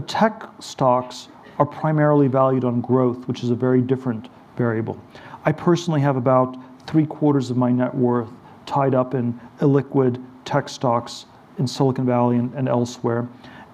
tech 0.08 0.43
stocks 0.60 1.30
are 1.58 1.66
primarily 1.66 2.28
valued 2.28 2.64
on 2.64 2.82
growth, 2.82 3.28
which 3.28 3.43
is 3.43 3.50
a 3.50 3.56
very 3.56 3.82
different 3.82 4.30
variable. 4.56 5.00
I 5.45 5.52
personally 5.52 6.02
have 6.02 6.16
about 6.16 6.58
three 6.88 7.06
quarters 7.06 7.50
of 7.50 7.58
my 7.58 7.72
net 7.72 7.93
worth 7.93 8.30
tied 8.66 8.93
up 8.93 9.14
in 9.14 9.39
illiquid 9.60 10.24
tech 10.45 10.70
stocks 10.70 11.26
in 11.58 11.68
Silicon 11.68 12.06
Valley 12.06 12.38
and, 12.38 12.54
and 12.54 12.68
elsewhere. 12.68 13.28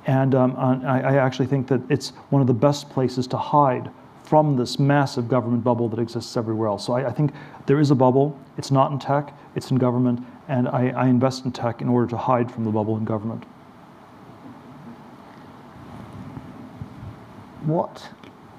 And 0.08 0.36
um, 0.36 0.56
I, 0.58 1.02
I, 1.02 1.16
actually 1.16 1.48
think 1.48 1.68
that 1.68 1.82
it's 1.90 2.10
one 2.30 2.42
of 2.42 2.48
the 2.48 2.54
best 2.54 2.90
places 2.90 3.26
to 3.28 3.38
hide 3.38 3.90
from 4.24 4.56
this 4.56 4.78
massive 4.78 5.28
government 5.28 5.64
bubble 5.64 5.90
that 5.90 6.00
exists 6.00 6.38
everywhere 6.38 6.68
else. 6.68 6.86
So 6.86 6.94
I, 6.94 7.08
I 7.08 7.12
think 7.12 7.32
there 7.66 7.80
is 7.80 7.92
a 7.92 7.96
bubble. 7.96 8.40
It's 8.58 8.72
not 8.72 8.92
in 8.92 9.00
tech, 9.00 9.34
it's 9.56 9.72
in 9.72 9.78
government. 9.78 10.24
And 10.48 10.68
I, 10.68 10.90
I 10.90 11.08
invest 11.08 11.46
in 11.46 11.52
tech 11.52 11.82
in 11.82 11.90
order 11.90 12.08
to 12.08 12.18
hide 12.18 12.52
from 12.52 12.66
the 12.66 12.72
bubble 12.72 12.98
in 12.98 13.06
government. 13.06 13.46
What 17.66 18.08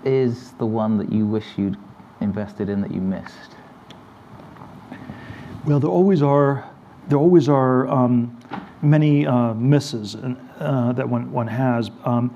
is 0.04 0.52
the 0.52 0.66
one 0.66 0.98
that 0.98 1.12
you 1.12 1.26
wish 1.26 1.44
you'd 1.56 1.76
invested 2.20 2.68
in 2.68 2.80
that 2.80 2.92
you 2.92 3.00
missed? 3.00 3.56
Well, 5.64 5.80
there 5.80 5.90
always 5.90 6.22
are. 6.22 6.68
There 7.08 7.18
always 7.18 7.48
are 7.48 7.86
um, 7.88 8.36
many 8.82 9.26
uh, 9.26 9.54
misses 9.54 10.16
uh, 10.16 10.92
that 10.92 11.08
one 11.08 11.30
one 11.30 11.46
has. 11.46 11.90
Um, 12.04 12.34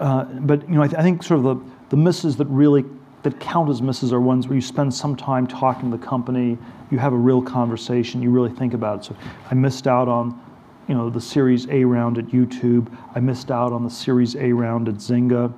uh, 0.00 0.24
but 0.24 0.68
you 0.68 0.74
know, 0.74 0.82
I, 0.82 0.88
th- 0.88 0.98
I, 0.98 1.02
think 1.02 1.22
sort 1.22 1.38
of 1.38 1.44
the, 1.44 1.70
the 1.90 1.96
misses 1.96 2.36
that 2.36 2.46
really 2.46 2.84
that 3.22 3.38
count 3.40 3.68
as 3.68 3.82
misses 3.82 4.12
are 4.12 4.20
ones 4.20 4.46
where 4.46 4.54
you 4.54 4.60
spend 4.60 4.92
some 4.94 5.16
time 5.16 5.46
talking 5.46 5.90
to 5.90 5.96
the 5.96 6.04
company, 6.04 6.56
you 6.90 6.98
have 6.98 7.12
a 7.12 7.16
real 7.16 7.42
conversation, 7.42 8.22
you 8.22 8.30
really 8.30 8.50
think 8.50 8.74
about 8.74 9.00
it. 9.00 9.04
So 9.04 9.16
I 9.50 9.54
missed 9.54 9.86
out 9.86 10.08
on, 10.08 10.40
you 10.88 10.94
know, 10.94 11.10
the 11.10 11.20
Series 11.20 11.68
A 11.68 11.84
round 11.84 12.18
at 12.18 12.26
YouTube. 12.26 12.86
I 13.14 13.20
missed 13.20 13.50
out 13.50 13.72
on 13.72 13.82
the 13.82 13.90
Series 13.90 14.36
A 14.36 14.52
round 14.52 14.88
at 14.88 14.96
Zynga. 14.96 15.52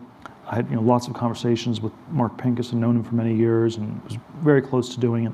I 0.50 0.56
had 0.56 0.68
you 0.68 0.74
know 0.74 0.82
lots 0.82 1.06
of 1.06 1.14
conversations 1.14 1.80
with 1.80 1.92
Mark 2.10 2.36
Pincus 2.36 2.72
and 2.72 2.80
known 2.80 2.96
him 2.96 3.04
for 3.04 3.14
many 3.14 3.34
years 3.34 3.76
and 3.76 4.02
was 4.04 4.18
very 4.40 4.60
close 4.60 4.92
to 4.94 5.00
doing 5.00 5.26
it. 5.26 5.32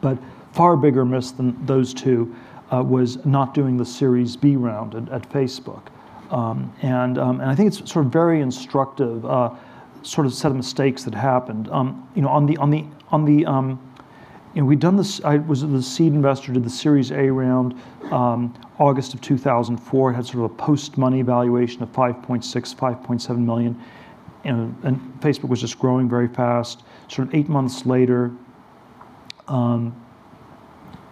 But 0.00 0.18
far 0.52 0.76
bigger 0.76 1.04
miss 1.04 1.30
than 1.30 1.64
those 1.66 1.92
two 1.92 2.34
uh, 2.72 2.82
was 2.82 3.24
not 3.26 3.52
doing 3.52 3.76
the 3.76 3.84
Series 3.84 4.34
B 4.34 4.56
round 4.56 4.94
at, 4.94 5.08
at 5.10 5.28
Facebook. 5.30 5.88
Um, 6.30 6.72
and, 6.82 7.18
um, 7.18 7.40
and 7.40 7.50
I 7.50 7.54
think 7.54 7.68
it's 7.68 7.90
sort 7.90 8.06
of 8.06 8.12
very 8.12 8.40
instructive, 8.40 9.24
uh, 9.26 9.50
sort 10.02 10.26
of 10.26 10.32
set 10.32 10.50
of 10.50 10.56
mistakes 10.56 11.04
that 11.04 11.14
happened. 11.14 11.68
Um, 11.68 12.08
you 12.14 12.22
know, 12.22 12.28
on 12.28 12.46
the, 12.46 12.56
on 12.56 12.70
the, 12.70 12.86
on 13.10 13.26
the 13.26 13.44
um, 13.44 13.78
you 14.54 14.62
know, 14.62 14.66
we'd 14.66 14.80
done 14.80 14.96
this, 14.96 15.22
I 15.22 15.36
was 15.36 15.60
the 15.62 15.82
seed 15.82 16.12
investor, 16.12 16.52
did 16.52 16.64
the 16.64 16.70
Series 16.70 17.10
A 17.10 17.28
round 17.30 17.78
um, 18.10 18.54
August 18.78 19.12
of 19.12 19.20
2004. 19.20 20.10
It 20.10 20.14
had 20.14 20.24
sort 20.24 20.44
of 20.44 20.50
a 20.52 20.54
post-money 20.54 21.22
valuation 21.22 21.82
of 21.82 21.92
5.6, 21.92 22.74
5.7 22.74 23.38
million. 23.38 23.80
And, 24.44 24.76
and, 24.84 25.20
Facebook 25.20 25.48
was 25.48 25.60
just 25.60 25.78
growing 25.78 26.08
very 26.08 26.28
fast. 26.28 26.82
Sort 27.08 27.28
of 27.28 27.34
eight 27.34 27.48
months 27.48 27.86
later, 27.86 28.30
um, 29.48 29.98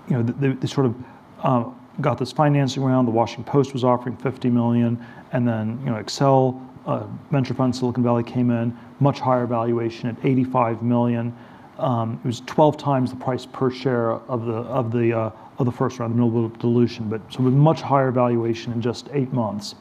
you 0.08 0.16
know, 0.16 0.22
they, 0.22 0.48
they 0.48 0.66
sort 0.66 0.86
of 0.86 0.94
uh, 1.42 1.64
got 2.00 2.18
this 2.18 2.32
financing 2.32 2.82
round. 2.82 3.08
The 3.08 3.12
Washington 3.12 3.44
Post 3.44 3.72
was 3.72 3.84
offering 3.84 4.16
50 4.16 4.50
million, 4.50 5.04
and 5.32 5.46
then 5.46 5.80
you 5.84 5.90
know 5.90 6.02
Accel 6.02 6.60
uh, 6.86 7.06
venture 7.30 7.54
fund 7.54 7.74
Silicon 7.74 8.02
Valley 8.02 8.22
came 8.22 8.50
in, 8.50 8.76
much 9.00 9.20
higher 9.20 9.46
valuation 9.46 10.08
at 10.08 10.16
85 10.24 10.82
million. 10.82 11.34
Um, 11.78 12.20
it 12.22 12.26
was 12.26 12.40
12 12.40 12.76
times 12.76 13.10
the 13.10 13.16
price 13.16 13.46
per 13.46 13.70
share 13.70 14.12
of 14.12 14.46
the 14.46 14.54
of 14.54 14.92
the 14.92 15.16
uh, 15.16 15.30
of 15.58 15.66
the 15.66 15.72
first 15.72 15.98
round, 15.98 16.12
the 16.12 16.16
middle 16.16 16.44
of 16.44 16.58
dilution, 16.58 17.08
but 17.08 17.20
so 17.32 17.42
with 17.42 17.54
much 17.54 17.80
higher 17.80 18.10
valuation 18.10 18.72
in 18.72 18.80
just 18.80 19.08
eight 19.12 19.32
months. 19.32 19.74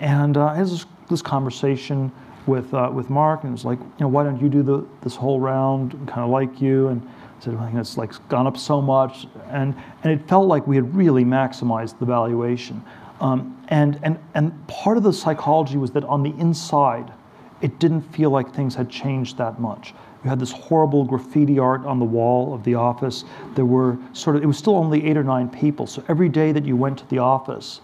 And 0.00 0.36
uh, 0.36 0.52
had 0.52 0.66
this, 0.66 0.84
this 1.08 1.22
conversation 1.22 2.12
with 2.46 2.72
uh, 2.74 2.90
with 2.92 3.10
Mark, 3.10 3.42
and 3.42 3.50
it 3.50 3.52
was 3.52 3.64
like, 3.64 3.78
you 3.78 4.00
know, 4.00 4.08
why 4.08 4.24
don't 4.24 4.40
you 4.40 4.48
do 4.48 4.62
the, 4.62 4.86
this 5.02 5.16
whole 5.16 5.40
round? 5.40 5.92
Kind 6.06 6.22
of 6.22 6.30
like 6.30 6.60
you, 6.60 6.88
and 6.88 7.02
I 7.06 7.44
said, 7.44 7.54
well, 7.54 7.70
it's 7.76 7.96
like 7.96 8.12
gone 8.28 8.46
up 8.46 8.56
so 8.56 8.80
much, 8.80 9.26
and 9.48 9.74
and 10.02 10.12
it 10.12 10.26
felt 10.28 10.46
like 10.46 10.66
we 10.66 10.76
had 10.76 10.94
really 10.94 11.24
maximized 11.24 11.98
the 11.98 12.06
valuation. 12.06 12.82
Um, 13.20 13.56
and 13.68 13.98
and 14.02 14.18
and 14.34 14.66
part 14.68 14.96
of 14.96 15.02
the 15.02 15.12
psychology 15.12 15.76
was 15.76 15.90
that 15.92 16.04
on 16.04 16.22
the 16.22 16.34
inside, 16.38 17.12
it 17.60 17.78
didn't 17.78 18.02
feel 18.02 18.30
like 18.30 18.54
things 18.54 18.74
had 18.74 18.88
changed 18.90 19.38
that 19.38 19.60
much. 19.60 19.94
You 20.22 20.30
had 20.30 20.40
this 20.40 20.52
horrible 20.52 21.04
graffiti 21.04 21.58
art 21.58 21.84
on 21.86 21.98
the 21.98 22.04
wall 22.04 22.52
of 22.52 22.64
the 22.64 22.74
office. 22.74 23.24
There 23.54 23.64
were 23.64 23.96
sort 24.12 24.36
of 24.36 24.42
it 24.42 24.46
was 24.46 24.58
still 24.58 24.76
only 24.76 25.06
eight 25.06 25.16
or 25.16 25.24
nine 25.24 25.48
people. 25.48 25.86
So 25.86 26.02
every 26.08 26.28
day 26.28 26.52
that 26.52 26.64
you 26.64 26.76
went 26.76 26.98
to 26.98 27.08
the 27.08 27.18
office, 27.18 27.80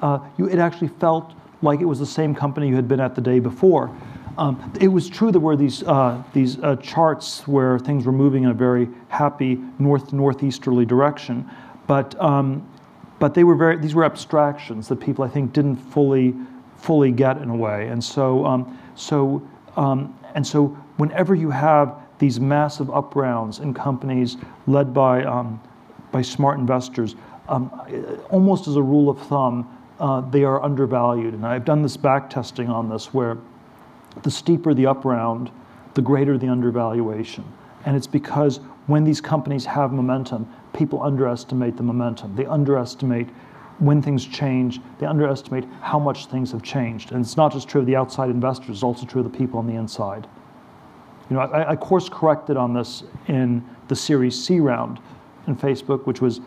uh, 0.00 0.18
you 0.36 0.48
it 0.48 0.58
actually 0.58 0.88
felt 0.88 1.32
like 1.62 1.80
it 1.80 1.84
was 1.84 1.98
the 1.98 2.06
same 2.06 2.34
company 2.34 2.68
you 2.68 2.74
had 2.74 2.88
been 2.88 3.00
at 3.00 3.14
the 3.14 3.20
day 3.20 3.38
before. 3.38 3.90
Um, 4.38 4.72
it 4.80 4.88
was 4.88 5.08
true 5.08 5.30
there 5.30 5.40
were 5.40 5.56
these, 5.56 5.82
uh, 5.82 6.22
these 6.32 6.58
uh, 6.60 6.76
charts 6.76 7.46
where 7.46 7.78
things 7.78 8.06
were 8.06 8.12
moving 8.12 8.44
in 8.44 8.50
a 8.50 8.54
very 8.54 8.88
happy 9.08 9.60
north 9.78 10.12
northeasterly 10.12 10.86
direction, 10.86 11.48
but, 11.86 12.18
um, 12.20 12.66
but 13.18 13.34
they 13.34 13.44
were 13.44 13.54
very, 13.54 13.76
these 13.76 13.94
were 13.94 14.04
abstractions 14.04 14.88
that 14.88 14.96
people 14.96 15.24
I 15.24 15.28
think 15.28 15.52
didn't 15.52 15.76
fully, 15.76 16.34
fully 16.76 17.12
get 17.12 17.38
in 17.38 17.50
a 17.50 17.56
way. 17.56 17.88
And 17.88 18.02
so, 18.02 18.44
um, 18.46 18.78
so, 18.94 19.46
um, 19.76 20.18
and 20.34 20.46
so 20.46 20.68
whenever 20.96 21.34
you 21.34 21.50
have 21.50 21.94
these 22.18 22.40
massive 22.40 22.90
up 22.90 23.14
rounds 23.14 23.58
in 23.58 23.74
companies 23.74 24.38
led 24.66 24.94
by, 24.94 25.24
um, 25.24 25.60
by 26.10 26.22
smart 26.22 26.58
investors, 26.58 27.16
um, 27.48 27.70
almost 28.30 28.66
as 28.66 28.76
a 28.76 28.82
rule 28.82 29.10
of 29.10 29.20
thumb, 29.26 29.68
uh, 30.02 30.20
they 30.20 30.42
are 30.42 30.60
undervalued. 30.62 31.32
And 31.32 31.46
I've 31.46 31.64
done 31.64 31.80
this 31.80 31.96
back 31.96 32.28
testing 32.28 32.68
on 32.68 32.88
this 32.88 33.14
where 33.14 33.38
the 34.24 34.30
steeper 34.30 34.74
the 34.74 34.84
up 34.84 35.04
round, 35.04 35.50
the 35.94 36.02
greater 36.02 36.36
the 36.36 36.48
undervaluation. 36.48 37.44
And 37.86 37.96
it's 37.96 38.08
because 38.08 38.58
when 38.88 39.04
these 39.04 39.20
companies 39.20 39.64
have 39.64 39.92
momentum, 39.92 40.52
people 40.72 41.00
underestimate 41.02 41.76
the 41.76 41.84
momentum. 41.84 42.34
They 42.34 42.46
underestimate 42.46 43.28
when 43.78 44.02
things 44.02 44.26
change, 44.26 44.80
they 44.98 45.06
underestimate 45.06 45.64
how 45.80 46.00
much 46.00 46.26
things 46.26 46.50
have 46.50 46.62
changed. 46.62 47.12
And 47.12 47.24
it's 47.24 47.36
not 47.36 47.52
just 47.52 47.68
true 47.68 47.80
of 47.80 47.86
the 47.86 47.96
outside 47.96 48.28
investors, 48.28 48.70
it's 48.70 48.82
also 48.82 49.06
true 49.06 49.24
of 49.24 49.32
the 49.32 49.38
people 49.38 49.58
on 49.58 49.68
the 49.68 49.74
inside. 49.74 50.26
You 51.30 51.36
know, 51.36 51.42
I, 51.42 51.70
I 51.70 51.76
course 51.76 52.08
corrected 52.08 52.56
on 52.56 52.74
this 52.74 53.04
in 53.28 53.64
the 53.86 53.96
Series 53.96 54.40
C 54.44 54.58
round 54.58 54.98
in 55.46 55.56
Facebook, 55.56 56.06
which 56.06 56.20
was 56.20 56.40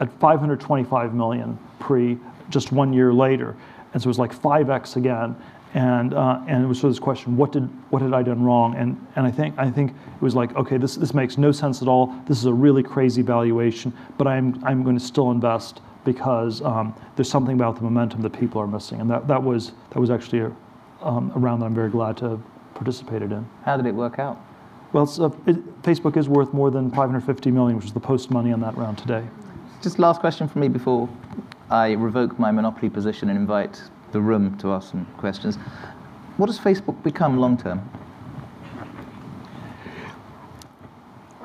at 0.00 0.12
525 0.20 1.14
million 1.14 1.58
pre 1.78 2.18
just 2.50 2.72
one 2.72 2.92
year 2.92 3.12
later. 3.12 3.56
And 3.92 4.02
so 4.02 4.06
it 4.06 4.10
was 4.10 4.18
like 4.18 4.34
5x 4.34 4.96
again 4.96 5.36
and 5.74 6.14
uh, 6.14 6.40
and 6.48 6.64
it 6.64 6.66
was 6.66 6.78
sort 6.78 6.88
of 6.88 6.96
this 6.96 7.00
question: 7.00 7.36
what 7.36 7.52
did 7.52 7.62
what 7.90 8.02
had 8.02 8.12
I 8.12 8.22
done 8.22 8.42
wrong? 8.42 8.74
And 8.74 9.06
and 9.16 9.26
I 9.26 9.30
think 9.30 9.56
I 9.56 9.70
think 9.70 9.92
it 9.92 10.22
was 10.22 10.34
like, 10.34 10.54
okay, 10.56 10.76
this 10.76 10.96
this 10.96 11.14
makes 11.14 11.38
no 11.38 11.52
sense 11.52 11.80
at 11.80 11.88
all. 11.88 12.14
This 12.26 12.38
is 12.38 12.46
a 12.46 12.52
really 12.52 12.82
crazy 12.82 13.22
valuation, 13.22 13.92
but 14.18 14.26
I'm 14.26 14.62
I'm 14.64 14.82
going 14.82 14.98
to 14.98 15.04
still 15.04 15.30
invest 15.30 15.80
because 16.04 16.62
um, 16.62 16.94
there's 17.14 17.30
something 17.30 17.54
about 17.54 17.76
the 17.76 17.82
momentum 17.82 18.22
that 18.22 18.32
people 18.32 18.60
are 18.60 18.66
missing, 18.66 19.00
and 19.00 19.08
that 19.10 19.28
that 19.28 19.40
was 19.40 19.72
that 19.90 20.00
was 20.00 20.10
actually 20.10 20.40
a, 20.40 20.52
um, 21.02 21.30
a 21.36 21.38
round 21.38 21.62
that 21.62 21.66
I'm 21.66 21.74
very 21.74 21.90
glad 21.90 22.16
to 22.18 22.30
have 22.30 22.42
participated 22.74 23.30
in. 23.30 23.48
How 23.64 23.76
did 23.76 23.86
it 23.86 23.94
work 23.94 24.18
out? 24.18 24.40
Well, 24.92 25.08
uh, 25.20 25.30
it, 25.46 25.82
Facebook 25.82 26.16
is 26.16 26.28
worth 26.28 26.52
more 26.52 26.72
than 26.72 26.90
550 26.90 27.52
million, 27.52 27.76
which 27.76 27.86
is 27.86 27.92
the 27.92 28.00
post 28.00 28.32
money 28.32 28.52
on 28.52 28.60
that 28.62 28.76
round 28.76 28.98
today. 28.98 29.24
Just 29.82 30.00
last 30.00 30.20
question 30.20 30.48
for 30.48 30.58
me 30.58 30.66
before 30.66 31.08
I 31.70 31.92
revoke 31.92 32.38
my 32.38 32.50
monopoly 32.50 32.90
position 32.90 33.28
and 33.30 33.38
invite 33.38 33.80
the 34.12 34.20
room 34.20 34.58
to 34.58 34.72
ask 34.72 34.90
some 34.90 35.06
questions. 35.18 35.56
What 36.36 36.46
does 36.46 36.58
Facebook 36.58 37.00
become 37.02 37.38
long 37.38 37.56
term? 37.56 37.88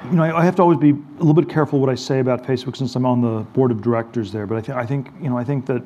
You 0.05 0.11
know, 0.11 0.23
I, 0.23 0.43
have 0.45 0.55
to 0.57 0.61
always 0.61 0.77
be 0.77 0.91
a 0.91 1.23
little 1.23 1.33
bit 1.33 1.49
careful 1.49 1.79
what 1.79 1.89
I 1.89 1.95
say 1.95 2.19
about 2.19 2.43
Facebook 2.43 2.77
since 2.77 2.95
I'm 2.95 3.05
on 3.05 3.21
the 3.21 3.41
board 3.53 3.71
of 3.71 3.81
directors 3.81 4.31
there. 4.31 4.45
But 4.45 4.69
I, 4.69 4.81
I 4.81 4.85
think, 4.85 5.09
you 5.19 5.29
know, 5.29 5.37
I 5.37 5.43
think 5.43 5.65
that 5.65 5.83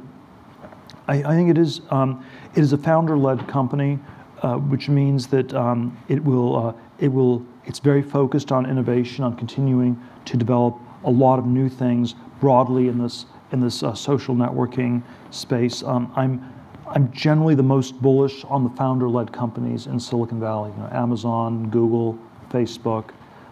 I, 1.07 1.23
I 1.23 1.35
think 1.35 1.49
it 1.49 1.57
is 1.57 1.81
um, 1.89 2.23
it 2.55 2.61
is 2.61 2.73
a 2.73 2.77
founder-led 2.77 3.47
company, 3.47 3.97
uh, 4.41 4.55
which 4.57 4.89
means 4.89 5.27
that 5.27 5.53
um, 5.53 5.97
it 6.07 6.23
will 6.23 6.67
uh, 6.67 6.73
it 6.99 7.07
will 7.07 7.45
it's 7.65 7.79
very 7.79 8.01
focused 8.01 8.51
on 8.51 8.65
innovation, 8.65 9.23
on 9.23 9.35
continuing 9.35 10.01
to 10.25 10.37
develop 10.37 10.77
a 11.03 11.09
lot 11.09 11.39
of 11.39 11.45
new 11.45 11.69
things 11.69 12.15
broadly 12.39 12.89
in 12.89 12.97
this 12.97 13.25
in 13.51 13.59
this 13.59 13.83
uh, 13.83 13.93
social 13.93 14.35
networking 14.35 15.01
space. 15.31 15.83
Um, 15.83 16.11
I'm 16.15 16.53
I'm 16.87 17.11
generally 17.11 17.53
the 17.53 17.63
most 17.63 18.01
bullish 18.01 18.43
on 18.45 18.63
the 18.63 18.69
founder-led 18.71 19.31
companies 19.31 19.85
in 19.85 19.99
Silicon 19.99 20.39
Valley. 20.39 20.71
You 20.71 20.77
know, 20.77 20.89
Amazon, 20.91 21.69
Google, 21.69 22.17
Facebook. 22.49 23.11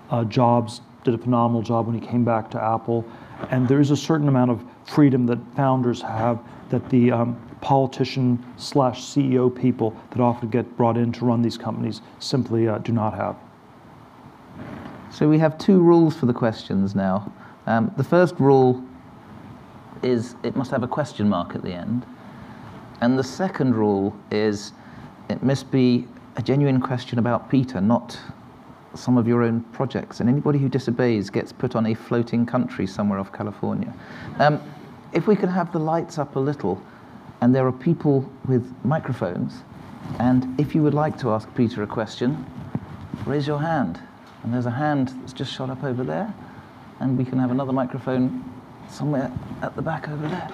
Uh, 0.10 0.24
Jobs 0.24 0.82
did 1.04 1.14
a 1.14 1.18
phenomenal 1.20 1.62
job 1.62 1.86
when 1.86 2.00
he 2.00 2.06
came 2.06 2.26
back 2.26 2.50
to 2.52 2.64
Apple, 2.64 3.06
and 3.52 3.68
there 3.68 3.80
is 3.80 3.92
a 3.92 3.98
certain 3.98 4.28
amount 4.28 4.50
of 4.50 4.64
freedom 4.86 5.28
that 5.28 5.38
founders 5.56 6.02
have 6.02 6.40
that 6.70 6.90
the 6.90 7.12
um, 7.12 7.40
politician 7.62 8.44
slash 8.58 9.02
CEO 9.02 9.54
people 9.54 9.96
that 10.10 10.20
often 10.20 10.50
get 10.50 10.76
brought 10.76 10.98
in 10.98 11.12
to 11.12 11.26
run 11.26 11.42
these 11.42 11.58
companies 11.58 12.02
simply 12.20 12.68
uh, 12.68 12.80
do 12.80 12.92
not 12.92 13.14
have. 13.14 13.36
So 15.12 15.30
we 15.30 15.38
have 15.40 15.58
two 15.58 15.82
rules 15.82 16.16
for 16.16 16.26
the 16.26 16.34
questions 16.34 16.96
now. 16.96 17.32
Um, 17.68 17.92
the 17.98 18.04
first 18.04 18.36
rule 18.40 18.84
is 20.04 20.36
it 20.44 20.56
must 20.56 20.72
have 20.72 20.84
a 20.84 20.88
question 20.88 21.30
mark 21.30 21.56
at 21.56 21.62
the 21.64 21.74
end. 21.74 22.06
And 23.02 23.18
the 23.18 23.24
second 23.24 23.76
rule 23.76 24.16
is 24.32 24.74
it 25.30 25.44
must 25.44 25.72
be 25.72 26.08
a 26.36 26.42
genuine 26.42 26.82
question 26.82 27.20
about 27.20 27.50
Peter, 27.50 27.82
not 27.82 28.20
some 28.96 29.18
of 29.18 29.28
your 29.28 29.44
own 29.44 29.62
projects. 29.74 30.20
And 30.20 30.30
anybody 30.30 30.60
who 30.60 30.70
disobeys 30.70 31.30
gets 31.30 31.52
put 31.52 31.76
on 31.76 31.86
a 31.88 31.94
floating 31.94 32.46
country 32.46 32.88
somewhere 32.88 33.20
off 33.20 33.32
California. 33.32 33.94
Um, 34.40 34.62
if 35.14 35.28
we 35.28 35.36
can 35.36 35.50
have 35.50 35.72
the 35.72 35.80
lights 35.80 36.18
up 36.18 36.36
a 36.36 36.40
little, 36.40 36.82
and 37.42 37.54
there 37.54 37.68
are 37.68 37.72
people 37.72 38.30
with 38.48 38.74
microphones, 38.84 39.64
and 40.20 40.60
if 40.60 40.74
you 40.74 40.82
would 40.82 40.94
like 40.94 41.18
to 41.20 41.32
ask 41.32 41.54
Peter 41.56 41.84
a 41.84 41.88
question, 41.88 42.46
raise 43.26 43.46
your 43.46 43.60
hand. 43.60 44.00
And 44.44 44.54
there's 44.54 44.66
a 44.66 44.72
hand 44.72 45.10
that's 45.22 45.34
just 45.34 45.54
shot 45.54 45.70
up 45.70 45.84
over 45.84 46.04
there, 46.04 46.34
and 47.00 47.18
we 47.18 47.26
can 47.26 47.38
have 47.40 47.52
another 47.52 47.74
microphone 47.74 48.44
somewhere 48.90 49.32
at 49.62 49.76
the 49.76 49.82
back 49.82 50.08
over 50.10 50.28
there. 50.28 50.52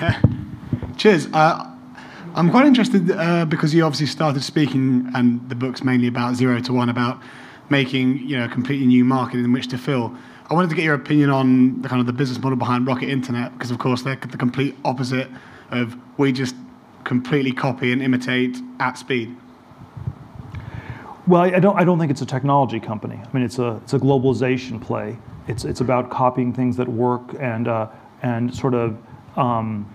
Cheers. 0.96 1.28
Uh, 1.32 1.68
I'm 2.34 2.50
quite 2.50 2.66
interested 2.66 3.10
uh, 3.10 3.44
because 3.44 3.74
you 3.74 3.84
obviously 3.84 4.06
started 4.06 4.42
speaking, 4.42 5.10
and 5.14 5.46
the 5.48 5.54
book's 5.54 5.84
mainly 5.84 6.08
about 6.08 6.34
zero 6.34 6.60
to 6.60 6.72
one, 6.72 6.88
about 6.88 7.20
making 7.68 8.18
you 8.18 8.38
know 8.38 8.44
a 8.44 8.48
completely 8.48 8.86
new 8.86 9.04
market 9.04 9.38
in 9.38 9.52
which 9.52 9.68
to 9.68 9.78
fill. 9.78 10.16
I 10.48 10.54
wanted 10.54 10.70
to 10.70 10.76
get 10.76 10.84
your 10.84 10.94
opinion 10.94 11.30
on 11.30 11.80
the 11.82 11.88
kind 11.88 12.00
of 12.00 12.06
the 12.06 12.12
business 12.12 12.38
model 12.38 12.56
behind 12.56 12.86
Rocket 12.86 13.08
Internet, 13.08 13.52
because 13.52 13.70
of 13.70 13.78
course 13.78 14.02
they're 14.02 14.16
the 14.16 14.36
complete 14.36 14.76
opposite 14.84 15.28
of 15.70 15.96
we 16.18 16.32
just 16.32 16.54
completely 17.04 17.52
copy 17.52 17.92
and 17.92 18.02
imitate 18.02 18.58
at 18.80 18.98
speed. 18.98 19.36
Well, 21.24 21.42
I 21.42 21.60
don't, 21.60 21.78
I 21.78 21.84
don't 21.84 22.00
think 22.00 22.10
it's 22.10 22.22
a 22.22 22.26
technology 22.26 22.80
company. 22.80 23.20
I 23.22 23.32
mean, 23.32 23.44
it's 23.44 23.60
a, 23.60 23.76
it's 23.76 23.94
a 23.94 23.98
globalization 23.98 24.80
play. 24.80 25.16
It's, 25.46 25.64
it's 25.64 25.80
about 25.80 26.10
copying 26.10 26.52
things 26.52 26.76
that 26.78 26.88
work 26.88 27.34
and, 27.38 27.68
uh, 27.68 27.88
and 28.22 28.52
sort 28.52 28.74
of 28.74 28.98
um, 29.36 29.88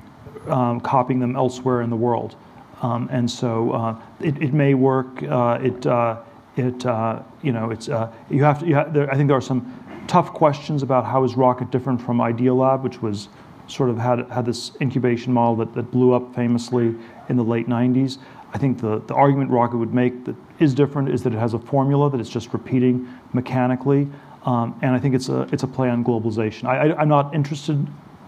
um, 0.48 0.80
copying 0.80 1.20
them 1.20 1.36
elsewhere 1.36 1.82
in 1.82 1.90
the 1.90 1.98
world. 1.98 2.38
Um, 2.82 3.10
and 3.12 3.30
so 3.30 3.72
uh, 3.72 4.02
it, 4.22 4.42
it 4.42 4.54
may 4.54 4.74
work. 4.74 5.22
Uh, 5.22 5.60
it, 5.62 5.86
uh, 5.86 6.22
it, 6.56 6.86
uh, 6.86 7.22
you 7.42 7.52
know, 7.52 7.72
it's, 7.72 7.90
uh, 7.90 8.10
you 8.30 8.44
have 8.46 8.60
to, 8.60 8.66
you 8.66 8.76
have, 8.76 8.94
there, 8.94 9.12
I 9.12 9.16
think 9.18 9.28
there 9.28 9.38
are 9.38 9.42
some 9.42 10.06
tough 10.08 10.32
questions 10.32 10.82
about 10.82 11.04
how 11.04 11.26
is 11.26 11.36
Rocket 11.36 11.72
different 11.72 12.02
from 12.02 12.20
Idealab, 12.20 12.84
which 12.84 13.02
was 13.02 13.28
sort 13.68 13.90
of 13.90 13.98
had, 13.98 14.20
had 14.32 14.46
this 14.46 14.72
incubation 14.80 15.34
model 15.34 15.58
that, 15.58 15.74
that 15.74 15.92
blew 15.92 16.14
up 16.14 16.34
famously 16.34 16.96
in 17.28 17.36
the 17.36 17.44
late 17.44 17.68
90s. 17.68 18.18
I 18.54 18.58
think 18.58 18.80
the, 18.80 19.00
the 19.00 19.14
argument 19.14 19.52
Rocket 19.52 19.78
would 19.78 19.94
make 19.94 20.26
that 20.26 20.36
is 20.60 20.74
different 20.74 21.10
is 21.10 21.24
that 21.24 21.34
it 21.34 21.40
has 21.40 21.54
a 21.54 21.60
formula 21.60 22.10
that 22.10 22.20
it's 22.20 22.30
just 22.30 22.54
repeating 22.54 23.08
mechanically. 23.34 24.08
Um, 24.44 24.80
and 24.82 24.96
I 24.96 25.00
think 25.00 25.14
it's 25.14 25.30
a, 25.30 25.42
it's 25.52 25.64
a 25.64 25.68
play 25.68 25.90
on 25.90 26.04
globalization. 26.04 26.66
I, 26.66 27.02
am 27.02 27.10
not 27.10 27.36
interested 27.36 27.86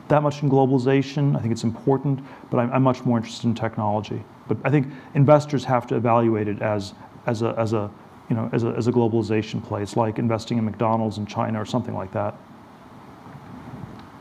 that 0.09 0.21
much 0.21 0.43
in 0.43 0.49
globalization. 0.49 1.37
I 1.37 1.39
think 1.39 1.51
it's 1.51 1.63
important, 1.63 2.19
but 2.49 2.57
I'm, 2.57 2.71
I'm, 2.73 2.83
much 2.83 3.05
more 3.05 3.17
interested 3.17 3.47
in 3.47 3.55
technology. 3.55 4.21
But 4.47 4.57
I 4.65 4.69
think 4.69 4.87
investors 5.13 5.63
have 5.65 5.87
to 5.87 5.95
evaluate 5.95 6.47
it 6.47 6.61
as, 6.61 6.93
as, 7.25 7.41
a, 7.41 7.55
as, 7.57 7.73
a, 7.73 7.89
you 8.29 8.35
know, 8.35 8.49
as, 8.51 8.63
a, 8.63 8.69
as 8.69 8.87
a 8.87 8.91
globalization 8.91 9.63
play. 9.63 9.81
It's 9.81 9.95
like 9.95 10.19
investing 10.19 10.57
in 10.57 10.65
McDonald's 10.65 11.17
in 11.17 11.25
China 11.25 11.61
or 11.61 11.65
something 11.65 11.93
like 11.93 12.11
that. 12.11 12.35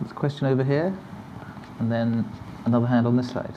There's 0.01 0.13
a 0.13 0.15
question 0.15 0.47
over 0.47 0.63
here, 0.63 0.97
and 1.81 1.91
then 1.91 2.31
another 2.67 2.87
hand 2.87 3.07
on 3.07 3.17
this 3.17 3.31
side. 3.31 3.55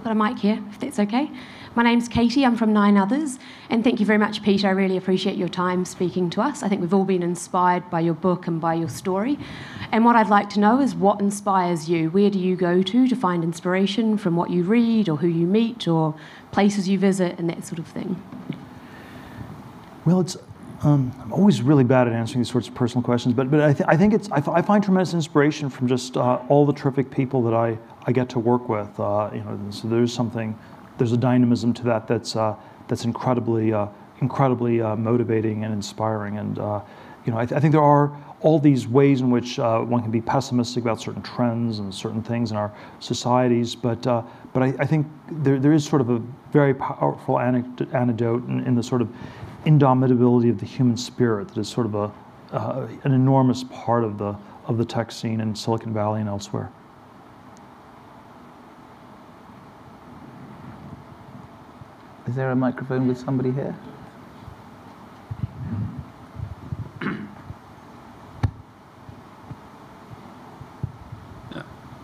I've 0.00 0.04
got 0.04 0.12
a 0.12 0.14
mic 0.14 0.38
here, 0.38 0.58
if 0.70 0.80
that's 0.80 0.98
okay. 0.98 1.30
My 1.74 1.82
name's 1.82 2.08
Katie, 2.08 2.46
I'm 2.46 2.56
from 2.56 2.72
Nine 2.72 2.96
Others, 2.96 3.38
and 3.68 3.84
thank 3.84 4.00
you 4.00 4.06
very 4.06 4.16
much, 4.16 4.42
Peter. 4.42 4.66
I 4.66 4.70
really 4.70 4.96
appreciate 4.96 5.36
your 5.36 5.50
time 5.50 5.84
speaking 5.84 6.30
to 6.30 6.40
us. 6.40 6.62
I 6.62 6.70
think 6.70 6.80
we've 6.80 6.94
all 6.94 7.04
been 7.04 7.22
inspired 7.22 7.90
by 7.90 8.00
your 8.00 8.14
book 8.14 8.46
and 8.46 8.62
by 8.62 8.72
your 8.72 8.88
story. 8.88 9.38
And 9.92 10.02
what 10.06 10.16
I'd 10.16 10.30
like 10.30 10.48
to 10.50 10.58
know 10.58 10.80
is 10.80 10.94
what 10.94 11.20
inspires 11.20 11.90
you? 11.90 12.08
Where 12.08 12.30
do 12.30 12.38
you 12.38 12.56
go 12.56 12.82
to 12.82 13.08
to 13.08 13.14
find 13.14 13.44
inspiration 13.44 14.16
from 14.16 14.36
what 14.36 14.48
you 14.48 14.62
read 14.62 15.10
or 15.10 15.18
who 15.18 15.26
you 15.26 15.46
meet 15.46 15.86
or 15.86 16.14
places 16.50 16.88
you 16.88 16.98
visit 16.98 17.38
and 17.38 17.50
that 17.50 17.66
sort 17.66 17.78
of 17.78 17.86
thing? 17.86 18.22
Well, 20.06 20.20
it's 20.20 20.38
um, 20.82 21.12
I'm 21.20 21.30
always 21.34 21.60
really 21.60 21.84
bad 21.84 22.08
at 22.08 22.14
answering 22.14 22.40
these 22.40 22.50
sorts 22.50 22.68
of 22.68 22.74
personal 22.74 23.02
questions, 23.02 23.34
but, 23.34 23.50
but 23.50 23.60
I, 23.60 23.74
th- 23.74 23.86
I 23.86 23.98
think 23.98 24.14
it's, 24.14 24.30
I, 24.30 24.38
f- 24.38 24.48
I 24.48 24.62
find 24.62 24.82
tremendous 24.82 25.12
inspiration 25.12 25.68
from 25.68 25.88
just 25.88 26.16
uh, 26.16 26.36
all 26.48 26.64
the 26.64 26.72
terrific 26.72 27.10
people 27.10 27.42
that 27.42 27.52
I, 27.52 27.76
I 28.10 28.12
get 28.12 28.28
to 28.30 28.40
work 28.40 28.68
with. 28.68 28.98
Uh, 28.98 29.30
you 29.32 29.44
know, 29.44 29.56
so 29.70 29.86
there's 29.86 30.12
something 30.12 30.58
there's 30.98 31.12
a 31.12 31.16
dynamism 31.16 31.72
to 31.74 31.84
that 31.84 32.08
that's 32.08 32.34
uh, 32.34 32.56
that's 32.88 33.04
incredibly 33.04 33.72
uh, 33.72 33.86
incredibly 34.20 34.82
uh, 34.82 34.96
motivating 34.96 35.62
and 35.62 35.72
inspiring. 35.72 36.38
And 36.38 36.58
uh, 36.58 36.80
you 37.24 37.32
know, 37.32 37.38
I, 37.38 37.46
th- 37.46 37.56
I, 37.56 37.60
think 37.60 37.70
there 37.70 37.82
are 37.82 38.10
all 38.40 38.58
these 38.58 38.88
ways 38.88 39.20
in 39.20 39.30
which 39.30 39.60
uh, 39.60 39.78
one 39.78 40.02
can 40.02 40.10
be 40.10 40.20
pessimistic 40.20 40.82
about 40.82 41.00
certain 41.00 41.22
trends 41.22 41.78
and 41.78 41.94
certain 41.94 42.20
things 42.20 42.50
in 42.50 42.56
our 42.56 42.72
societies, 42.98 43.76
but 43.76 44.04
uh, 44.08 44.22
but 44.52 44.64
I, 44.64 44.74
I, 44.80 44.86
think 44.86 45.06
there, 45.30 45.60
there 45.60 45.72
is 45.72 45.84
sort 45.84 46.00
of 46.00 46.10
a 46.10 46.18
very 46.50 46.74
powerful 46.74 47.38
anecdote 47.38 48.48
in, 48.48 48.66
in, 48.66 48.74
the 48.74 48.82
sort 48.82 49.02
of 49.02 49.08
indomitability 49.66 50.50
of 50.50 50.58
the 50.58 50.66
human 50.66 50.96
spirit 50.96 51.46
that 51.46 51.58
is 51.58 51.68
sort 51.68 51.86
of 51.86 51.94
a 51.94 52.10
an 53.04 53.12
enormous 53.12 53.62
part 53.70 54.02
of 54.02 54.18
the 54.18 54.34
of 54.64 54.78
the 54.78 54.84
tech 54.84 55.12
scene 55.12 55.40
in 55.40 55.54
Silicon 55.54 55.94
Valley 55.94 56.18
and 56.18 56.28
elsewhere. 56.28 56.72
Is 62.30 62.36
there 62.36 62.52
a 62.52 62.54
microphone 62.54 63.08
with 63.08 63.18
somebody 63.18 63.50
here? 63.50 63.74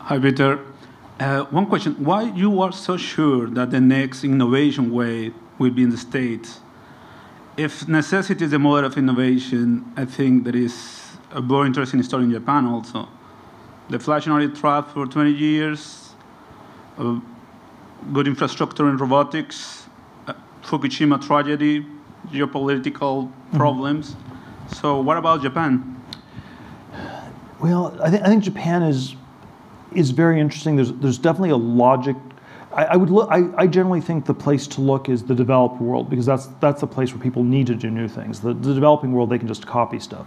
Hi, 0.01 0.19
Peter. 0.19 0.59
Uh, 1.21 1.45
one 1.45 1.67
question: 1.67 1.93
Why 2.05 2.23
you 2.23 2.61
are 2.61 2.73
so 2.73 2.97
sure 2.97 3.47
that 3.51 3.71
the 3.71 3.81
next 3.81 4.25
innovation 4.25 4.91
wave 4.91 5.33
will 5.61 5.71
be 5.71 5.85
in 5.85 5.91
the 5.91 5.97
States? 5.97 6.59
If 7.57 7.87
necessity 7.87 8.47
is 8.47 8.51
the 8.51 8.59
mother 8.59 8.85
of 8.85 8.99
innovation, 8.99 9.93
I 9.97 10.07
think 10.07 10.43
there 10.43 10.57
is 10.57 11.17
a 11.31 11.41
very 11.41 11.69
interesting 11.69 12.03
story 12.03 12.25
in 12.25 12.33
Japan 12.33 12.67
also. 12.67 13.09
The 13.91 14.01
flash 14.01 14.27
and 14.27 14.57
trap 14.57 14.93
for 14.93 15.07
20 15.07 15.31
years, 15.31 16.11
uh, 16.99 17.21
good 18.13 18.27
infrastructure 18.27 18.89
in 18.89 18.97
robotics, 18.97 19.87
Fukushima 20.67 21.25
tragedy, 21.25 21.87
geopolitical 22.29 23.29
mm-hmm. 23.29 23.57
problems. 23.57 24.11
Mm-hmm. 24.11 24.75
So, 24.75 25.01
what 25.01 25.17
about 25.17 25.41
Japan? 25.43 26.03
Well, 27.61 27.97
I, 28.03 28.11
th- 28.11 28.23
I, 28.23 28.27
think 28.27 28.43
Japan 28.43 28.83
is 28.83 29.15
is 29.95 30.11
very 30.11 30.41
interesting. 30.41 30.75
There's 30.75 30.93
there's 30.95 31.19
definitely 31.19 31.51
a 31.51 31.57
logic. 31.57 32.17
I, 32.73 32.85
I 32.85 32.97
would 32.97 33.11
look. 33.11 33.29
I, 33.31 33.45
I, 33.57 33.67
generally 33.69 34.01
think 34.01 34.27
the 34.27 34.35
place 34.35 34.67
to 34.69 34.81
look 34.81 35.09
is 35.09 35.23
the 35.23 35.37
developed 35.37 35.81
world 35.81 36.11
because 36.11 36.27
that's 36.27 36.47
that's 36.61 36.81
the 36.81 36.87
place 36.87 37.13
where 37.13 37.23
people 37.23 37.45
need 37.45 37.69
to 37.69 37.77
do 37.77 37.89
new 37.89 38.09
things. 38.09 38.41
The, 38.41 38.53
the 38.53 38.75
developing 38.75 39.13
world 39.13 39.31
they 39.31 39.39
can 39.39 39.49
just 39.49 39.67
copy 39.67 40.01
stuff. 40.01 40.27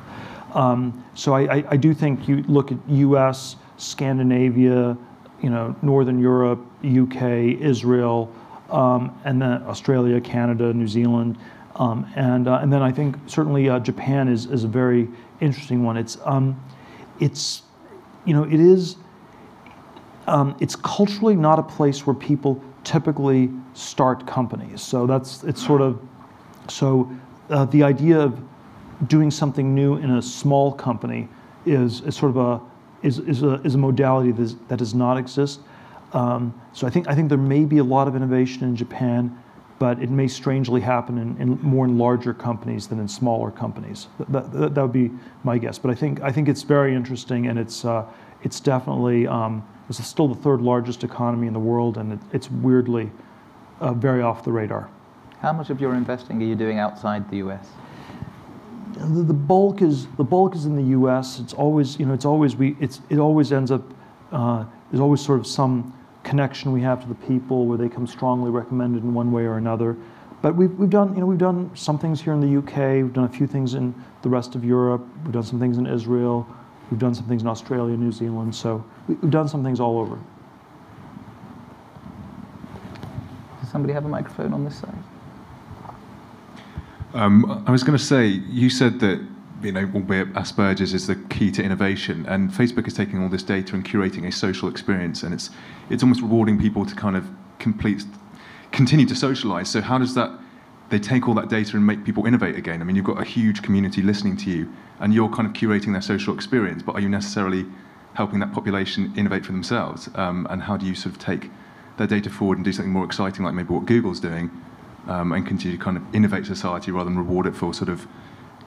Um, 0.54 1.04
so 1.14 1.36
I, 1.36 1.64
I 1.70 1.78
do 1.78 1.94
think 1.94 2.28
you 2.28 2.44
look 2.48 2.72
at 2.72 2.78
U.S., 2.88 3.56
Scandinavia, 3.78 4.98
you 5.42 5.50
know, 5.50 5.76
Northern 5.84 6.20
Europe, 6.20 6.60
UK, 6.84 7.60
Israel 7.62 8.34
um, 8.72 9.20
and 9.26 9.42
then 9.42 9.64
Australia, 9.64 10.20
Canada, 10.22 10.74
New 10.74 10.88
Zealand, 10.88 11.38
um, 11.76 12.06
and 12.16 12.48
uh, 12.48 12.60
and 12.62 12.72
then 12.72 12.82
I 12.82 12.92
think 12.92 13.16
certainly 13.28 13.70
uh, 13.70 13.80
Japan 13.80 14.28
is 14.28 14.46
is 14.46 14.64
a 14.64 14.68
very 14.68 15.08
interesting 15.40 15.84
one. 15.84 15.98
It's 15.98 16.18
um, 16.26 16.62
it's 17.20 17.64
you 18.26 18.34
know 18.34 18.44
it 18.44 18.60
is 18.60 18.98
um, 20.28 20.56
it's 20.60 20.76
culturally 20.76 21.36
not 21.36 21.60
a 21.60 21.64
place 21.64 22.06
where 22.06 22.14
people 22.14 22.64
typically 22.84 23.50
start 23.74 24.28
companies. 24.28 24.82
So 24.82 25.08
that's 25.08 25.44
it's 25.44 25.66
sort 25.66 25.82
of 25.82 26.02
so 26.68 27.10
uh, 27.50 27.66
the 27.66 27.84
idea 27.84 28.20
of 28.20 28.40
doing 29.08 29.32
something 29.32 29.74
new 29.74 29.96
in 29.96 30.12
a 30.12 30.22
small 30.22 30.74
company 30.74 31.28
is, 31.66 32.02
is 32.02 32.16
sort 32.16 32.36
of 32.36 32.38
a 32.38 32.62
is, 33.02 33.20
is 33.20 33.44
a 33.44 33.62
is 33.62 33.76
a 33.76 33.78
modality 33.78 34.32
that, 34.32 34.42
is, 34.42 34.56
that 34.68 34.78
does 34.78 34.94
not 34.94 35.18
exist. 35.18 35.62
Um, 36.14 36.60
so 36.74 36.88
I 36.88 36.90
think 36.90 37.08
I 37.08 37.16
think 37.16 37.30
there 37.30 37.38
may 37.38 37.66
be 37.66 37.78
a 37.78 37.84
lot 37.84 38.08
of 38.08 38.16
innovation 38.16 38.64
in 38.64 38.76
Japan, 38.76 39.38
but 39.78 40.02
it 40.02 40.10
may 40.10 40.28
strangely 40.28 40.82
happen 40.82 41.18
in, 41.18 41.38
in 41.42 41.62
more 41.62 41.86
in 41.86 41.98
larger 41.98 42.34
companies 42.34 42.88
than 42.88 43.00
in 43.00 43.08
smaller 43.08 43.52
companies. 43.52 44.08
That, 44.30 44.52
that, 44.52 44.76
that, 44.76 44.82
would 44.82 44.92
be 44.92 45.12
my 45.44 45.58
guess. 45.58 45.80
But 45.80 45.92
I 45.92 45.96
think 45.96 46.22
I 46.22 46.32
think 46.32 46.50
it's 46.50 46.64
very 46.64 46.96
interesting, 46.96 47.48
and 47.48 47.60
it's 47.60 47.86
uh, 47.86 48.06
it's 48.44 48.60
definitely 48.60 49.28
um, 49.28 49.66
it's 49.88 50.04
still 50.06 50.28
the 50.28 50.42
third 50.42 50.62
largest 50.62 51.04
economy 51.04 51.48
in 51.48 51.54
the 51.54 51.60
world, 51.60 51.98
and 51.98 52.14
it, 52.14 52.20
it's 52.34 52.50
weirdly 52.50 53.12
uh, 53.80 53.94
very 53.94 54.22
off 54.22 54.44
the 54.44 54.52
radar. 54.52 54.90
How 55.42 55.54
much 55.54 55.70
of 55.70 55.80
your 55.80 55.96
investing 55.96 56.42
are 56.42 56.46
you 56.46 56.56
doing 56.56 56.80
outside 56.80 57.30
the 57.30 57.38
U.S.? 57.38 57.70
The, 58.94 59.24
the 59.24 59.34
bulk 59.34 59.82
is 59.82 60.08
the 60.18 60.24
bulk 60.24 60.56
is 60.56 60.66
in 60.66 60.76
the 60.76 60.90
U.S. 60.92 61.40
It's 61.40 61.54
always 61.54 62.00
you 62.00 62.06
know 62.06 62.14
it's 62.14 62.26
always 62.26 62.56
we 62.56 62.76
it's 62.80 63.02
it 63.10 63.20
always 63.20 63.52
ends 63.52 63.72
up 63.72 63.84
uh, 64.32 64.66
there's 64.92 65.02
always 65.02 65.22
sort 65.22 65.40
of 65.40 65.48
some 65.48 65.94
connection 66.30 66.72
we 66.72 66.82
have 66.82 67.02
to 67.02 67.08
the 67.08 67.16
people 67.16 67.66
where 67.66 67.78
they 67.78 67.90
come 67.90 68.06
strongly 68.06 68.52
recommended 68.52 69.04
in 69.04 69.16
one 69.16 69.32
way 69.32 69.46
or 69.46 69.58
another. 69.58 69.98
But 70.44 70.56
we've, 70.56 70.72
we've 70.78 70.90
done, 70.90 71.16
you 71.16 71.22
know, 71.22 71.26
we've 71.26 71.40
done 71.40 71.72
some 71.76 71.98
things 71.98 72.22
here 72.22 72.34
in 72.34 72.40
the 72.40 72.60
UK, 72.60 73.04
we've 73.04 73.14
done 73.14 73.24
a 73.24 73.30
few 73.30 73.48
things 73.48 73.74
in 73.74 73.96
the 74.22 74.30
rest 74.30 74.54
of 74.54 74.64
Europe, 74.64 75.04
we've 75.24 75.34
done 75.34 75.44
some 75.44 75.60
things 75.60 75.80
in 75.80 75.88
Israel, 75.88 76.48
we've 76.92 77.00
done 77.00 77.16
some 77.16 77.26
things 77.26 77.42
in 77.42 77.48
Australia, 77.48 77.98
New 77.98 78.12
Zealand, 78.12 78.54
so 78.54 78.86
we've 79.08 79.32
done 79.32 79.48
some 79.48 79.64
things 79.64 79.80
all 79.80 79.98
over. 79.98 80.20
Does 83.60 83.72
somebody 83.72 83.94
have 83.94 84.06
a 84.06 84.10
microphone 84.10 84.54
on 84.54 84.64
this 84.64 84.78
side? 84.78 85.04
Um, 87.16 87.64
I 87.66 87.72
was 87.72 87.84
going 87.84 87.98
to 87.98 88.04
say, 88.04 88.28
you 88.28 88.70
said 88.70 89.00
that 89.00 89.20
you 89.62 89.72
know, 89.72 89.90
albeit 89.94 90.34
Asperger's 90.34 90.94
is 90.94 91.08
the 91.08 91.16
key 91.16 91.52
to 91.52 91.64
innovation. 91.64 92.26
And 92.28 92.52
Facebook 92.52 92.88
is 92.88 92.94
taking 92.94 93.22
all 93.22 93.30
this 93.30 93.44
data 93.44 93.76
and 93.76 93.86
curating 93.86 94.28
a 94.28 94.32
social 94.32 94.70
experience, 94.70 95.24
and 95.24 95.34
it's 95.34 95.50
it's 95.90 96.04
almost 96.04 96.22
rewarding 96.22 96.60
people 96.60 96.86
to 96.86 96.96
kind 96.96 97.16
of 97.16 97.28
complete, 97.60 98.04
continue 98.72 99.06
to 99.06 99.16
socialize. 99.16 99.70
So 99.70 99.82
how 99.82 99.98
does 99.98 100.16
that? 100.16 100.32
They 100.90 101.00
take 101.00 101.28
all 101.28 101.36
that 101.36 101.50
data 101.50 101.78
and 101.78 101.86
make 101.86 102.04
people 102.04 102.26
innovate 102.26 102.56
again. 102.56 102.82
I 102.82 102.84
mean, 102.84 102.96
you've 102.96 103.06
got 103.06 103.22
a 103.22 103.26
huge 103.26 103.62
community 103.62 104.02
listening 104.02 104.38
to 104.38 104.50
you, 104.50 104.74
and 105.00 105.14
you're 105.14 105.30
kind 105.30 105.48
of 105.48 105.54
curating 105.54 105.92
their 105.92 106.02
social 106.02 106.34
experience. 106.34 106.82
But 106.82 106.96
are 106.96 107.02
you 107.02 107.10
necessarily 107.10 107.66
helping 108.14 108.40
that 108.40 108.52
population 108.54 109.14
innovate 109.16 109.46
for 109.46 109.52
themselves? 109.52 110.10
Um, 110.16 110.48
and 110.50 110.64
how 110.64 110.78
do 110.78 110.86
you 110.86 110.96
sort 110.96 111.16
of 111.16 111.22
take 111.22 111.52
their 111.98 112.08
data 112.08 112.30
forward 112.30 112.58
and 112.58 112.66
do 112.66 112.72
something 112.72 112.92
more 112.92 113.06
exciting, 113.06 113.46
like 113.46 113.54
maybe 113.54 113.74
what 113.74 113.86
Google's 113.86 114.20
doing, 114.20 114.50
um, 115.08 115.32
and 115.32 115.46
continue 115.46 115.78
to 115.78 115.84
kind 115.84 115.98
of 115.98 116.04
innovate 116.16 116.46
society 116.46 116.92
rather 116.92 117.10
than 117.10 117.18
reward 117.18 117.46
it 117.46 117.56
for 117.56 117.74
sort 117.74 117.90
of 117.90 118.08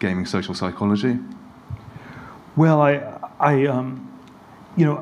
gaming 0.03 0.27
social 0.27 0.53
psychology? 0.53 1.17
Well, 2.57 2.83
I, 2.83 2.95
I, 3.39 3.67
um, 3.67 3.87
you 4.77 4.85
know, 4.85 4.97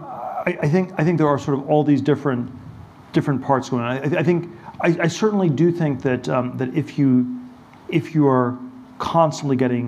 I, 0.46 0.58
I, 0.62 0.68
think 0.68 0.92
I 0.98 1.04
think 1.04 1.16
there 1.16 1.26
are 1.26 1.38
sort 1.38 1.58
of 1.58 1.68
all 1.68 1.82
these 1.82 2.02
different 2.02 2.52
different 3.12 3.42
parts 3.42 3.70
going 3.70 3.82
on. 3.82 4.14
I, 4.14 4.18
I 4.20 4.22
think 4.22 4.48
I, 4.80 4.96
I, 5.00 5.08
certainly 5.08 5.48
do 5.48 5.72
think 5.72 6.02
that 6.02 6.28
um, 6.28 6.56
that 6.58 6.72
if 6.76 6.98
you 6.98 7.40
if 7.88 8.14
you 8.14 8.28
are 8.28 8.56
constantly 8.98 9.56
getting 9.56 9.84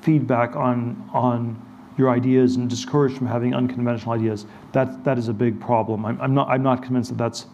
feedback 0.00 0.54
on 0.56 1.10
on 1.12 1.60
your 1.98 2.08
ideas 2.08 2.56
and 2.56 2.70
discouraged 2.70 3.18
from 3.18 3.26
having 3.26 3.54
unconventional 3.54 4.12
ideas, 4.12 4.46
that 4.70 5.04
that 5.04 5.18
is 5.18 5.28
a 5.28 5.34
big 5.34 5.60
problem. 5.60 6.06
I'm, 6.06 6.20
I'm 6.20 6.34
not 6.34 6.48
I'm 6.48 6.62
not 6.62 6.82
convinced 6.82 7.10
that 7.10 7.18
that's 7.18 7.46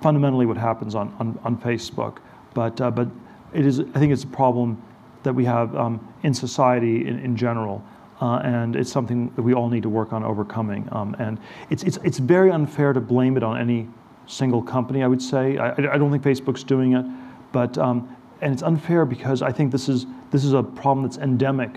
fundamentally 0.00 0.46
what 0.46 0.56
happens 0.56 0.94
on 0.94 1.14
on, 1.20 1.38
on 1.44 1.58
Facebook, 1.58 2.16
but 2.54 2.80
uh, 2.80 2.90
but 2.90 3.08
it 3.52 3.66
is 3.66 3.80
I 3.80 3.98
think 4.00 4.12
it's 4.12 4.24
a 4.24 4.34
problem 4.42 4.82
that 5.22 5.34
we 5.34 5.44
have 5.44 5.74
um, 5.76 6.00
in 6.26 6.34
society 6.34 7.06
in, 7.06 7.18
in 7.20 7.36
general. 7.36 7.82
Uh, 8.20 8.38
and 8.38 8.76
it's 8.76 8.90
something 8.90 9.30
that 9.36 9.42
we 9.42 9.54
all 9.54 9.68
need 9.68 9.82
to 9.82 9.88
work 9.88 10.12
on 10.12 10.24
overcoming. 10.24 10.88
Um, 10.90 11.14
and 11.18 11.38
it's, 11.70 11.82
it's, 11.82 11.98
it's 12.02 12.18
very 12.18 12.50
unfair 12.50 12.92
to 12.92 13.00
blame 13.00 13.36
it 13.36 13.42
on 13.42 13.60
any 13.60 13.88
single 14.26 14.62
company, 14.62 15.02
I 15.02 15.06
would 15.06 15.22
say. 15.22 15.56
I, 15.58 15.72
I 15.72 15.98
don't 15.98 16.10
think 16.10 16.22
Facebook's 16.22 16.64
doing 16.64 16.94
it, 16.94 17.04
but 17.52 17.78
um, 17.78 18.16
and 18.40 18.52
it's 18.52 18.62
unfair 18.62 19.04
because 19.06 19.40
I 19.40 19.52
think 19.52 19.72
this 19.72 19.88
is 19.88 20.06
this 20.30 20.44
is 20.44 20.52
a 20.52 20.62
problem 20.62 21.06
that's 21.06 21.18
endemic 21.18 21.70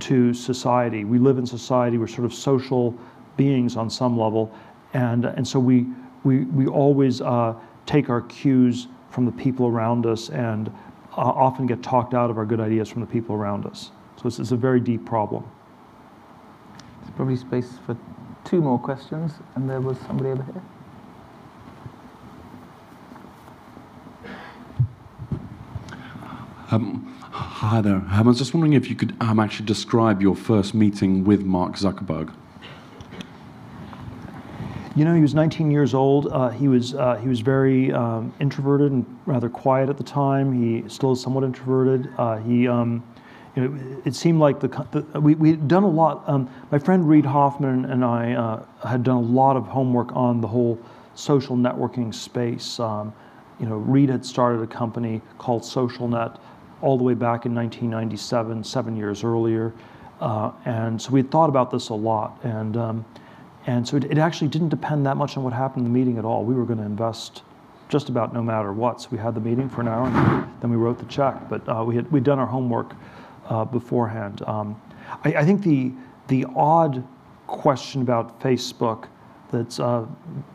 to 0.00 0.32
society. 0.32 1.04
We 1.04 1.18
live 1.18 1.38
in 1.38 1.46
society. 1.46 1.98
We're 1.98 2.06
sort 2.06 2.24
of 2.24 2.32
social 2.32 2.94
beings 3.36 3.76
on 3.76 3.90
some 3.90 4.18
level, 4.18 4.54
and 4.94 5.24
and 5.24 5.46
so 5.46 5.58
we 5.58 5.86
we 6.24 6.44
we 6.44 6.66
always 6.66 7.20
uh, 7.20 7.54
take 7.84 8.08
our 8.08 8.22
cues 8.22 8.88
from 9.10 9.26
the 9.26 9.32
people 9.32 9.66
around 9.66 10.06
us, 10.06 10.30
and 10.30 10.68
uh, 10.68 11.20
often 11.20 11.66
get 11.66 11.82
talked 11.82 12.14
out 12.14 12.30
of 12.30 12.38
our 12.38 12.46
good 12.46 12.60
ideas 12.60 12.88
from 12.88 13.00
the 13.00 13.06
people 13.06 13.34
around 13.34 13.66
us. 13.66 13.90
So 14.16 14.22
this 14.24 14.38
is 14.38 14.52
a 14.52 14.56
very 14.56 14.80
deep 14.80 15.04
problem. 15.04 15.44
There's 17.00 17.14
probably 17.16 17.36
space 17.36 17.78
for 17.84 17.96
two 18.44 18.60
more 18.60 18.78
questions, 18.78 19.32
and 19.54 19.68
there 19.68 19.80
was 19.80 19.98
somebody 20.06 20.30
over 20.30 20.42
here. 20.42 20.62
Um, 26.70 27.14
hi 27.30 27.80
there. 27.80 27.96
Um, 27.96 28.08
I 28.10 28.22
was 28.22 28.38
just 28.38 28.54
wondering 28.54 28.72
if 28.72 28.88
you 28.88 28.96
could 28.96 29.14
um, 29.20 29.38
actually 29.38 29.66
describe 29.66 30.20
your 30.20 30.34
first 30.34 30.74
meeting 30.74 31.24
with 31.24 31.42
Mark 31.42 31.74
Zuckerberg. 31.76 32.34
You 34.96 35.04
know, 35.04 35.14
he 35.14 35.20
was 35.20 35.34
19 35.34 35.70
years 35.70 35.92
old. 35.92 36.28
Uh, 36.28 36.48
he 36.48 36.68
was 36.68 36.94
uh, 36.94 37.16
he 37.16 37.28
was 37.28 37.40
very 37.40 37.92
um, 37.92 38.32
introverted 38.40 38.92
and 38.92 39.18
rather 39.26 39.50
quiet 39.50 39.90
at 39.90 39.98
the 39.98 40.04
time. 40.04 40.52
He 40.52 40.88
still 40.88 41.12
is 41.12 41.20
somewhat 41.20 41.44
introverted. 41.44 42.08
Uh, 42.16 42.38
he, 42.38 42.66
um, 42.66 43.04
you 43.56 43.68
know, 43.68 44.02
it 44.04 44.14
seemed 44.14 44.38
like 44.38 44.60
the, 44.60 44.68
the 44.68 45.20
we 45.20 45.34
we 45.34 45.50
had 45.50 45.66
done 45.66 45.82
a 45.82 45.88
lot. 45.88 46.22
Um, 46.28 46.48
my 46.70 46.78
friend 46.78 47.08
Reid 47.08 47.24
Hoffman 47.24 47.86
and 47.86 48.04
I 48.04 48.34
uh, 48.34 48.86
had 48.86 49.02
done 49.02 49.16
a 49.16 49.20
lot 49.20 49.56
of 49.56 49.66
homework 49.66 50.14
on 50.14 50.40
the 50.42 50.46
whole 50.46 50.78
social 51.14 51.56
networking 51.56 52.14
space. 52.14 52.78
Um, 52.78 53.14
you 53.58 53.66
know, 53.66 53.76
Reid 53.76 54.10
had 54.10 54.24
started 54.24 54.62
a 54.62 54.66
company 54.66 55.22
called 55.38 55.62
SocialNet 55.62 56.38
all 56.82 56.98
the 56.98 57.04
way 57.04 57.14
back 57.14 57.46
in 57.46 57.54
1997, 57.54 58.62
seven 58.62 58.96
years 58.96 59.24
earlier. 59.24 59.72
Uh, 60.20 60.52
and 60.64 61.00
so 61.00 61.10
we 61.10 61.20
had 61.20 61.30
thought 61.30 61.48
about 61.48 61.70
this 61.70 61.88
a 61.88 61.94
lot. 61.94 62.38
And, 62.42 62.76
um, 62.76 63.04
and 63.66 63.86
so 63.86 63.96
it, 63.96 64.04
it, 64.04 64.18
actually 64.18 64.48
didn't 64.48 64.68
depend 64.68 65.06
that 65.06 65.16
much 65.16 65.36
on 65.36 65.44
what 65.44 65.52
happened 65.52 65.86
in 65.86 65.92
the 65.92 65.98
meeting 65.98 66.18
at 66.18 66.24
all. 66.24 66.44
We 66.44 66.54
were 66.54 66.64
going 66.64 66.78
to 66.78 66.84
invest 66.84 67.42
just 67.88 68.08
about 68.08 68.34
no 68.34 68.42
matter 68.42 68.72
what. 68.72 69.00
So 69.00 69.08
we 69.10 69.18
had 69.18 69.34
the 69.34 69.40
meeting 69.40 69.68
for 69.68 69.80
an 69.80 69.88
hour 69.88 70.06
and 70.06 70.52
then 70.60 70.70
we 70.70 70.76
wrote 70.76 70.98
the 70.98 71.06
check. 71.06 71.48
But 71.48 71.66
uh, 71.68 71.84
we 71.84 71.96
had 71.96 72.10
we'd 72.12 72.24
done 72.24 72.38
our 72.38 72.46
homework 72.46 72.94
uh, 73.48 73.64
beforehand. 73.64 74.42
Um, 74.46 74.80
I, 75.24 75.34
I, 75.34 75.44
think 75.44 75.62
the, 75.62 75.92
the 76.28 76.46
odd 76.54 77.06
question 77.46 78.02
about 78.02 78.40
Facebook 78.40 79.08
that's 79.50 79.78
uh, 79.78 80.06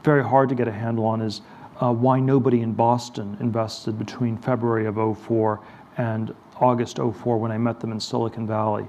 very 0.03 0.23
hard 0.23 0.49
to 0.49 0.55
get 0.55 0.67
a 0.67 0.71
handle 0.71 1.05
on 1.05 1.21
is 1.21 1.41
uh, 1.79 1.91
why 1.91 2.19
nobody 2.19 2.61
in 2.61 2.73
Boston 2.73 3.37
invested 3.39 3.97
between 3.97 4.37
February 4.37 4.85
of 4.85 4.95
04 4.95 5.59
and 5.97 6.33
August 6.59 6.97
04 6.97 7.37
when 7.37 7.51
I 7.51 7.57
met 7.57 7.79
them 7.79 7.91
in 7.91 7.99
Silicon 7.99 8.45
Valley. 8.45 8.85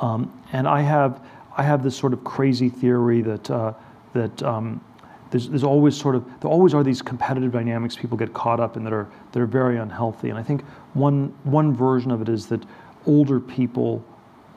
Um, 0.00 0.42
and 0.52 0.68
I 0.68 0.80
have, 0.82 1.24
I 1.56 1.62
have 1.62 1.82
this 1.82 1.96
sort 1.96 2.12
of 2.12 2.22
crazy 2.24 2.68
theory 2.68 3.22
that, 3.22 3.50
uh, 3.50 3.72
that 4.12 4.42
um, 4.42 4.84
there's, 5.30 5.48
there's 5.48 5.64
always 5.64 5.96
sort 5.96 6.14
of, 6.14 6.24
there 6.40 6.50
always 6.50 6.74
are 6.74 6.84
these 6.84 7.00
competitive 7.00 7.52
dynamics 7.52 7.96
people 7.96 8.18
get 8.18 8.32
caught 8.34 8.60
up 8.60 8.76
in 8.76 8.84
that 8.84 8.92
are, 8.92 9.08
that 9.32 9.40
are 9.40 9.46
very 9.46 9.78
unhealthy. 9.78 10.28
And 10.28 10.38
I 10.38 10.42
think 10.42 10.62
one, 10.92 11.34
one 11.44 11.74
version 11.74 12.10
of 12.10 12.20
it 12.20 12.28
is 12.28 12.46
that 12.48 12.62
older 13.06 13.40
people 13.40 14.04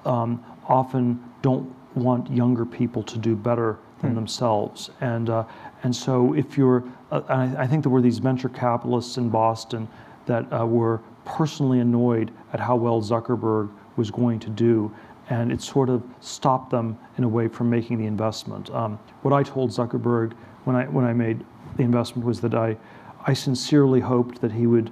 um, 0.06 0.44
often 0.68 1.24
don't 1.42 1.74
want 1.96 2.30
younger 2.32 2.66
people 2.66 3.04
to 3.04 3.18
do 3.18 3.36
better 3.36 3.80
than 4.02 4.12
hmm. 4.12 4.16
themselves. 4.16 4.90
And, 5.02 5.30
uh, 5.30 5.46
and 5.84 5.96
so 5.96 6.34
if 6.34 6.58
you're, 6.58 6.84
uh, 7.12 7.22
I, 7.28 7.64
I, 7.64 7.68
think 7.68 7.84
there 7.84 7.92
were 7.92 8.02
these 8.02 8.20
venture 8.20 8.50
capitalists 8.50 9.18
in 9.18 9.30
Boston 9.30 9.88
that 10.26 10.46
uh, 10.54 10.66
were 10.66 11.02
personally 11.26 11.80
annoyed 11.80 12.32
at 12.54 12.60
how 12.60 12.76
well 12.76 13.02
Zuckerberg 13.02 13.70
was 13.98 14.12
going 14.12 14.40
to 14.40 14.50
do, 14.50 14.94
and 15.30 15.52
it 15.52 15.62
sort 15.62 15.90
of 15.90 16.04
stopped 16.22 16.70
them 16.70 16.98
in 17.18 17.24
a 17.24 17.28
way 17.28 17.48
from 17.48 17.70
making 17.70 17.98
the 17.98 18.06
investment. 18.06 18.70
Um, 18.70 18.98
what 19.24 19.34
I 19.34 19.44
told 19.44 19.72
Zuckerberg 19.72 20.34
when 20.64 20.76
I 20.76 20.86
when 20.86 21.06
I 21.06 21.14
made 21.14 21.44
the 21.76 21.84
investment 21.84 22.26
was 22.26 22.40
that 22.42 22.54
I 22.54 22.78
I 23.26 23.34
sincerely 23.34 24.00
hoped 24.00 24.40
that 24.42 24.52
he 24.52 24.68
would 24.68 24.92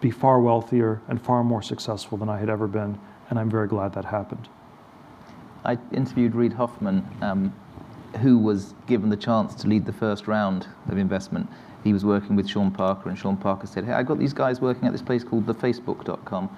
be 0.00 0.10
far 0.10 0.40
wealthier 0.40 1.00
and 1.08 1.20
far 1.20 1.42
more 1.42 1.62
successful 1.62 2.18
than 2.18 2.28
I 2.28 2.38
had 2.38 2.50
ever 2.50 2.66
been, 2.66 2.98
and 3.30 3.38
I'm 3.38 3.50
very 3.50 3.68
glad 3.68 3.94
that 3.94 4.04
happened. 4.04 4.48
I 5.64 5.78
interviewed 5.92 6.34
Reid 6.34 6.52
Hoffman, 6.52 7.06
um, 7.22 7.52
who 8.20 8.38
was 8.38 8.74
given 8.86 9.10
the 9.10 9.16
chance 9.16 9.54
to 9.56 9.68
lead 9.68 9.84
the 9.84 9.92
first 9.92 10.28
round 10.28 10.68
of 10.88 10.96
investment 10.96 11.48
he 11.86 11.92
was 11.92 12.04
working 12.04 12.34
with 12.34 12.48
Sean 12.48 12.70
Parker, 12.70 13.08
and 13.08 13.18
Sean 13.18 13.36
Parker 13.36 13.66
said, 13.66 13.84
hey, 13.84 13.92
I 13.92 14.02
got 14.02 14.18
these 14.18 14.32
guys 14.32 14.60
working 14.60 14.86
at 14.86 14.92
this 14.92 15.02
place 15.02 15.22
called 15.22 15.46
thefacebook.com. 15.46 16.50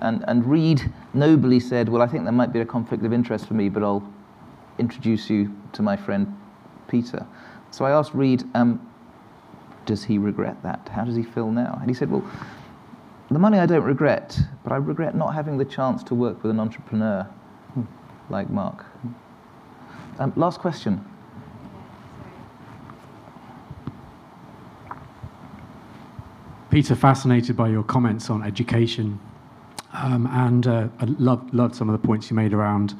And, 0.00 0.24
and 0.26 0.44
Reid 0.44 0.92
nobly 1.14 1.60
said, 1.60 1.88
well, 1.88 2.02
I 2.02 2.08
think 2.08 2.24
there 2.24 2.32
might 2.32 2.52
be 2.52 2.60
a 2.60 2.64
conflict 2.64 3.04
of 3.04 3.12
interest 3.12 3.46
for 3.46 3.54
me, 3.54 3.68
but 3.68 3.84
I'll 3.84 4.02
introduce 4.78 5.30
you 5.30 5.56
to 5.74 5.82
my 5.82 5.96
friend 5.96 6.36
Peter. 6.88 7.24
So 7.70 7.84
I 7.84 7.92
asked 7.92 8.12
Reid, 8.12 8.42
um, 8.54 8.84
does 9.86 10.04
he 10.04 10.18
regret 10.18 10.60
that? 10.64 10.88
How 10.92 11.04
does 11.04 11.14
he 11.14 11.22
feel 11.22 11.52
now? 11.52 11.78
And 11.80 11.88
he 11.88 11.94
said, 11.94 12.10
well, 12.10 12.28
the 13.32 13.38
money 13.38 13.58
I 13.58 13.66
don't 13.66 13.84
regret, 13.84 14.38
but 14.64 14.72
I 14.72 14.76
regret 14.76 15.14
not 15.14 15.34
having 15.34 15.56
the 15.56 15.64
chance 15.64 16.02
to 16.04 16.14
work 16.14 16.42
with 16.42 16.50
an 16.50 16.60
entrepreneur 16.60 17.28
like 18.30 18.50
Mark. 18.50 18.84
Um, 20.18 20.32
last 20.36 20.60
question. 20.60 21.04
Peter, 26.70 26.94
fascinated 26.94 27.56
by 27.56 27.68
your 27.68 27.82
comments 27.82 28.30
on 28.30 28.42
education, 28.42 29.20
um, 29.92 30.26
and 30.32 30.66
uh, 30.66 30.88
I 31.00 31.04
loved, 31.04 31.52
loved 31.52 31.74
some 31.74 31.88
of 31.90 32.00
the 32.00 32.06
points 32.06 32.30
you 32.30 32.36
made 32.36 32.54
around 32.54 32.94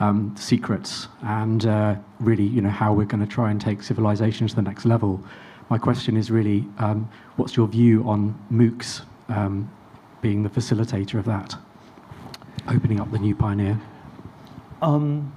um, 0.00 0.34
secrets 0.36 1.08
and 1.22 1.64
uh, 1.64 1.96
really, 2.20 2.44
you 2.44 2.60
know, 2.60 2.68
how 2.68 2.92
we're 2.92 3.06
going 3.06 3.26
to 3.26 3.26
try 3.26 3.50
and 3.50 3.58
take 3.58 3.82
civilization 3.82 4.46
to 4.46 4.54
the 4.54 4.62
next 4.62 4.84
level. 4.84 5.24
My 5.70 5.78
question 5.78 6.16
is 6.16 6.30
really, 6.30 6.68
um, 6.78 7.10
what's 7.36 7.56
your 7.56 7.66
view 7.66 8.06
on 8.06 8.38
MOOCs 8.52 9.02
um, 9.28 9.70
being 10.20 10.42
the 10.42 10.48
facilitator 10.48 11.18
of 11.18 11.24
that, 11.24 11.54
opening 12.68 13.00
up 13.00 13.10
the 13.10 13.18
new 13.18 13.34
pioneer? 13.34 13.80
Um, 14.82 15.32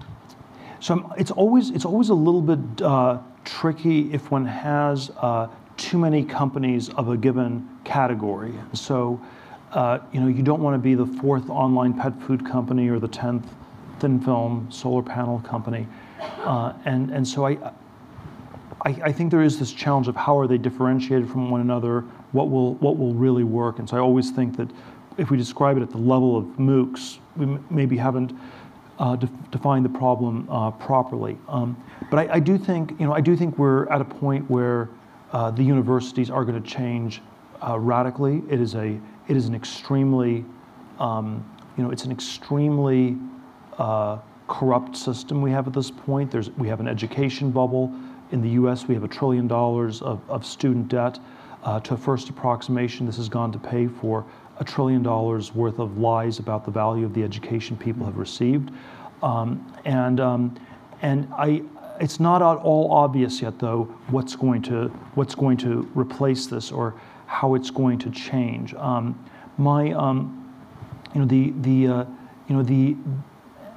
so 0.80 1.14
it's 1.18 1.32
always 1.32 1.70
it's 1.72 1.86
always 1.86 2.10
a 2.10 2.14
little 2.14 2.42
bit 2.42 2.82
uh, 2.82 3.20
tricky 3.44 4.14
if 4.14 4.32
one 4.32 4.46
has 4.46 5.12
uh, 5.18 5.48
too 5.78 5.98
many 5.98 6.24
companies 6.24 6.90
of 6.90 7.10
a 7.10 7.18
given 7.18 7.68
category. 7.84 8.54
So, 8.74 9.20
uh, 9.72 10.00
you 10.12 10.20
know, 10.20 10.28
you 10.28 10.44
don't 10.44 10.62
want 10.62 10.76
to 10.76 10.80
be 10.80 10.94
the 10.94 11.06
fourth 11.06 11.50
online 11.50 11.94
pet 11.94 12.20
food 12.22 12.46
company 12.46 12.90
or 12.90 13.00
the 13.00 13.08
tenth 13.08 13.48
thin 14.00 14.20
film 14.20 14.68
solar 14.70 15.04
panel 15.04 15.40
company. 15.40 15.88
Uh, 16.40 16.74
and, 16.86 17.10
and 17.12 17.28
so 17.28 17.46
I, 17.46 17.58
I, 18.82 18.90
I, 19.04 19.12
think 19.12 19.32
there 19.32 19.42
is 19.42 19.58
this 19.60 19.72
challenge 19.72 20.08
of 20.08 20.16
how 20.16 20.38
are 20.38 20.48
they 20.48 20.58
differentiated 20.58 21.30
from 21.30 21.50
one 21.50 21.62
another, 21.62 22.04
what 22.32 22.50
will, 22.50 22.76
what 22.76 22.98
will 22.98 23.14
really 23.14 23.44
work. 23.44 23.80
And 23.80 23.90
so 23.90 23.98
I 23.98 24.00
always 24.00 24.32
think 24.32 24.58
that 24.58 24.70
if 25.18 25.30
we 25.30 25.38
describe 25.38 25.78
it 25.78 25.84
at 25.84 25.90
the 25.90 25.98
level 25.98 26.38
of 26.38 26.46
MOOCs, 26.58 27.20
we 27.36 27.58
maybe 27.70 27.98
haven't 27.98 28.34
uh, 29.00 29.16
de 29.16 29.28
defined 29.52 29.86
the 29.86 29.90
problem 29.90 30.48
uh, 30.50 30.72
properly. 30.72 31.38
Um, 31.48 31.82
but 32.10 32.20
I, 32.20 32.36
I, 32.36 32.40
do 32.40 32.58
think, 32.58 32.92
you 33.00 33.06
know, 33.06 33.14
I 33.14 33.22
do 33.22 33.36
think 33.36 33.58
we're 33.58 33.88
at 33.90 34.02
a 34.02 34.06
point 34.06 34.50
where 34.50 34.90
uh, 35.32 35.52
the 35.52 35.64
universities 35.64 36.30
are 36.30 36.44
going 36.44 36.62
to 36.62 36.70
change 36.70 37.22
uh, 37.66 37.80
radically. 37.80 38.44
It 38.50 38.60
is 38.60 38.76
a 38.76 39.00
it 39.28 39.38
is 39.38 39.46
an 39.46 39.56
extremely 39.56 40.44
um, 41.00 41.46
you 41.78 41.84
know 41.84 41.92
it's 41.92 42.06
an 42.06 42.12
extremely 42.12 43.18
uh, 43.78 44.18
corrupt 44.48 44.98
system 44.98 45.42
we 45.42 45.52
have 45.52 45.68
at 45.68 45.74
this 45.74 45.92
point. 45.92 46.32
There's, 46.32 46.50
we 46.52 46.68
have 46.68 46.80
an 46.80 46.88
education 46.88 47.52
bubble. 47.52 47.94
In 48.32 48.42
the 48.42 48.50
US, 48.62 48.88
we 48.88 48.94
have 48.96 49.04
a 49.04 49.08
trillion 49.08 49.48
dollars 49.48 50.02
of, 50.02 50.22
of 50.30 50.46
student 50.46 50.88
debt. 50.90 51.20
Uh, 51.64 51.80
to 51.82 51.94
a 51.94 51.98
first 51.98 52.30
approximation, 52.30 53.06
this 53.06 53.18
has 53.18 53.28
gone 53.28 53.52
to 53.52 53.60
pay 53.60 53.88
for 53.88 54.26
a 54.60 54.64
trillion 54.64 55.04
dollars 55.04 55.54
worth 55.54 55.80
of 55.80 55.98
lies 55.98 56.40
about 56.40 56.66
the 56.66 56.72
value 56.72 57.06
of 57.06 57.14
the 57.14 57.24
education 57.24 57.76
people 57.76 58.06
have 58.06 58.18
received. 58.18 58.72
Um, 59.22 59.74
and, 59.86 60.20
um, 60.20 60.56
and 61.02 61.28
I, 61.34 61.64
it's 62.00 62.20
not 62.20 62.42
at 62.42 62.62
all 62.64 62.92
obvious 62.92 63.42
yet, 63.42 63.60
though, 63.60 63.84
what's 64.08 64.36
going 64.36 64.62
to, 64.64 64.88
what's 65.16 65.36
going 65.36 65.58
to 65.58 65.90
replace 65.94 66.48
this 66.48 66.72
or 66.72 66.96
how 67.26 67.56
it's 67.56 67.70
going 67.70 68.00
to 68.00 68.10
change. 68.10 68.74
Um, 68.76 69.18
my, 69.58 69.92
um, 69.92 70.54
you 71.14 71.22
know, 71.22 71.28
the, 71.28 71.54
the, 71.62 71.88
uh, 71.88 72.06
you 72.48 72.56
know, 72.56 72.64
the, 72.64 72.96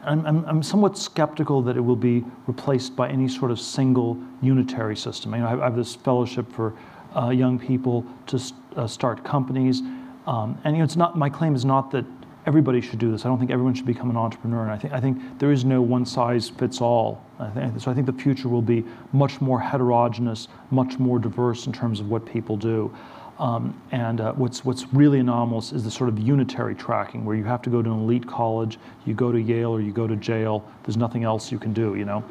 I'm, 0.04 0.44
I'm, 0.46 0.62
somewhat 0.62 0.98
skeptical 0.98 1.62
that 1.62 1.76
it 1.76 1.80
will 1.80 1.96
be 1.96 2.24
replaced 2.46 2.96
by 2.96 3.09
any 3.09 3.28
sort 3.28 3.50
of 3.50 3.60
single 3.60 4.18
unitary 4.40 4.96
system. 4.96 5.32
You 5.34 5.40
know, 5.40 5.46
I 5.46 5.64
have 5.64 5.76
this 5.76 5.94
fellowship 5.94 6.50
for 6.50 6.74
uh, 7.16 7.30
young 7.30 7.59
people 7.59 8.05
to 8.26 8.39
st 8.39 8.59
uh, 8.76 8.86
start 8.86 9.22
companies, 9.22 9.82
um, 10.26 10.59
and 10.64 10.74
you 10.74 10.78
know, 10.78 10.84
it's 10.84 10.97
not. 10.97 11.16
My 11.16 11.28
claim 11.28 11.55
is 11.55 11.64
not 11.64 11.90
that 11.90 12.05
everybody 12.47 12.80
should 12.80 12.98
do 12.98 13.10
this. 13.10 13.24
I 13.24 13.28
don't 13.28 13.39
think 13.39 13.51
everyone 13.51 13.74
should 13.74 13.86
become 13.86 14.10
an 14.10 14.16
entrepreneur, 14.16 14.62
and 14.62 14.70
I 14.70 14.78
think 14.78 14.93
I 14.94 15.01
think 15.01 15.39
there 15.39 15.52
is 15.52 15.64
no 15.64 15.82
one 15.82 16.06
size 16.06 16.48
fits 16.48 16.80
all. 16.80 17.22
I 17.39 17.51
think, 17.51 17.80
so 17.80 17.90
I 17.90 17.94
think 17.94 18.06
the 18.06 18.12
future 18.12 18.48
will 18.48 18.62
be 18.62 18.84
much 19.12 19.40
more 19.40 19.60
heterogeneous, 19.60 20.48
much 20.70 20.98
more 20.98 21.18
diverse 21.18 21.66
in 21.66 21.72
terms 21.72 22.01
of 22.01 22.09
what 22.09 22.24
people 22.24 22.56
do. 22.56 22.94
Um, 23.39 23.80
and 23.90 24.20
uh, 24.20 24.32
what's, 24.34 24.64
what's 24.64 24.93
really 24.93 25.18
anomalous 25.18 25.72
is 25.72 25.82
the 25.82 25.90
sort 25.90 26.09
of 26.09 26.18
unitary 26.18 26.76
tracking 26.76 27.24
where 27.24 27.34
you 27.34 27.43
have 27.43 27.60
to 27.62 27.70
go 27.70 27.82
to 27.82 27.90
an 27.90 28.01
elite 28.01 28.26
college, 28.26 28.78
you 29.05 29.14
go 29.14 29.32
to 29.32 29.40
Yale 29.40 29.70
or 29.70 29.80
you 29.80 29.93
go 29.93 30.06
to 30.06 30.14
jail, 30.14 30.64
there's 30.84 30.97
nothing 30.97 31.24
else 31.24 31.51
you 31.51 31.59
can 31.59 31.72
do, 31.72 31.97
you 31.97 32.05
know. 32.05 32.22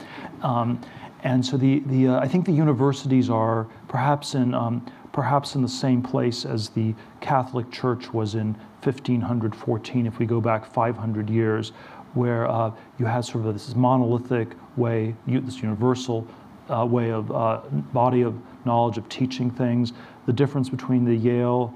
Um, 0.41 0.79
and 1.23 1.45
so 1.45 1.57
the, 1.57 1.79
the, 1.85 2.07
uh, 2.07 2.19
I 2.19 2.27
think 2.27 2.45
the 2.45 2.51
universities 2.51 3.29
are 3.29 3.67
perhaps 3.87 4.33
in, 4.35 4.53
um, 4.53 4.85
perhaps 5.13 5.55
in 5.55 5.61
the 5.61 5.69
same 5.69 6.01
place 6.01 6.45
as 6.45 6.69
the 6.69 6.95
Catholic 7.19 7.71
Church 7.71 8.11
was 8.13 8.35
in 8.35 8.53
1514, 8.83 10.07
if 10.07 10.17
we 10.17 10.25
go 10.25 10.41
back 10.41 10.65
500 10.65 11.29
years, 11.29 11.73
where 12.13 12.49
uh, 12.49 12.71
you 12.97 13.05
had 13.05 13.21
sort 13.21 13.45
of 13.45 13.53
this 13.53 13.75
monolithic 13.75 14.49
way, 14.75 15.15
this 15.27 15.61
universal 15.61 16.27
uh, 16.69 16.85
way 16.85 17.11
of 17.11 17.31
uh, 17.31 17.61
body 17.93 18.21
of 18.21 18.35
knowledge 18.65 18.97
of 18.97 19.07
teaching 19.09 19.51
things. 19.51 19.93
The 20.25 20.33
difference 20.33 20.69
between 20.69 21.05
the 21.05 21.15
Yale 21.15 21.73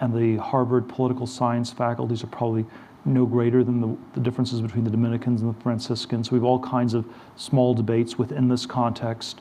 and 0.00 0.14
the 0.14 0.42
Harvard 0.42 0.88
political 0.88 1.26
science 1.26 1.72
faculties 1.72 2.22
are 2.24 2.28
probably 2.28 2.64
no 3.08 3.26
greater 3.26 3.64
than 3.64 3.80
the, 3.80 3.96
the, 4.14 4.20
differences 4.20 4.60
between 4.60 4.84
the 4.84 4.90
Dominicans 4.90 5.42
and 5.42 5.54
the 5.54 5.60
Franciscans. 5.60 6.30
We 6.30 6.36
have 6.36 6.44
all 6.44 6.60
kinds 6.60 6.94
of 6.94 7.04
small 7.36 7.74
debates 7.74 8.18
within 8.18 8.48
this 8.48 8.66
context. 8.66 9.40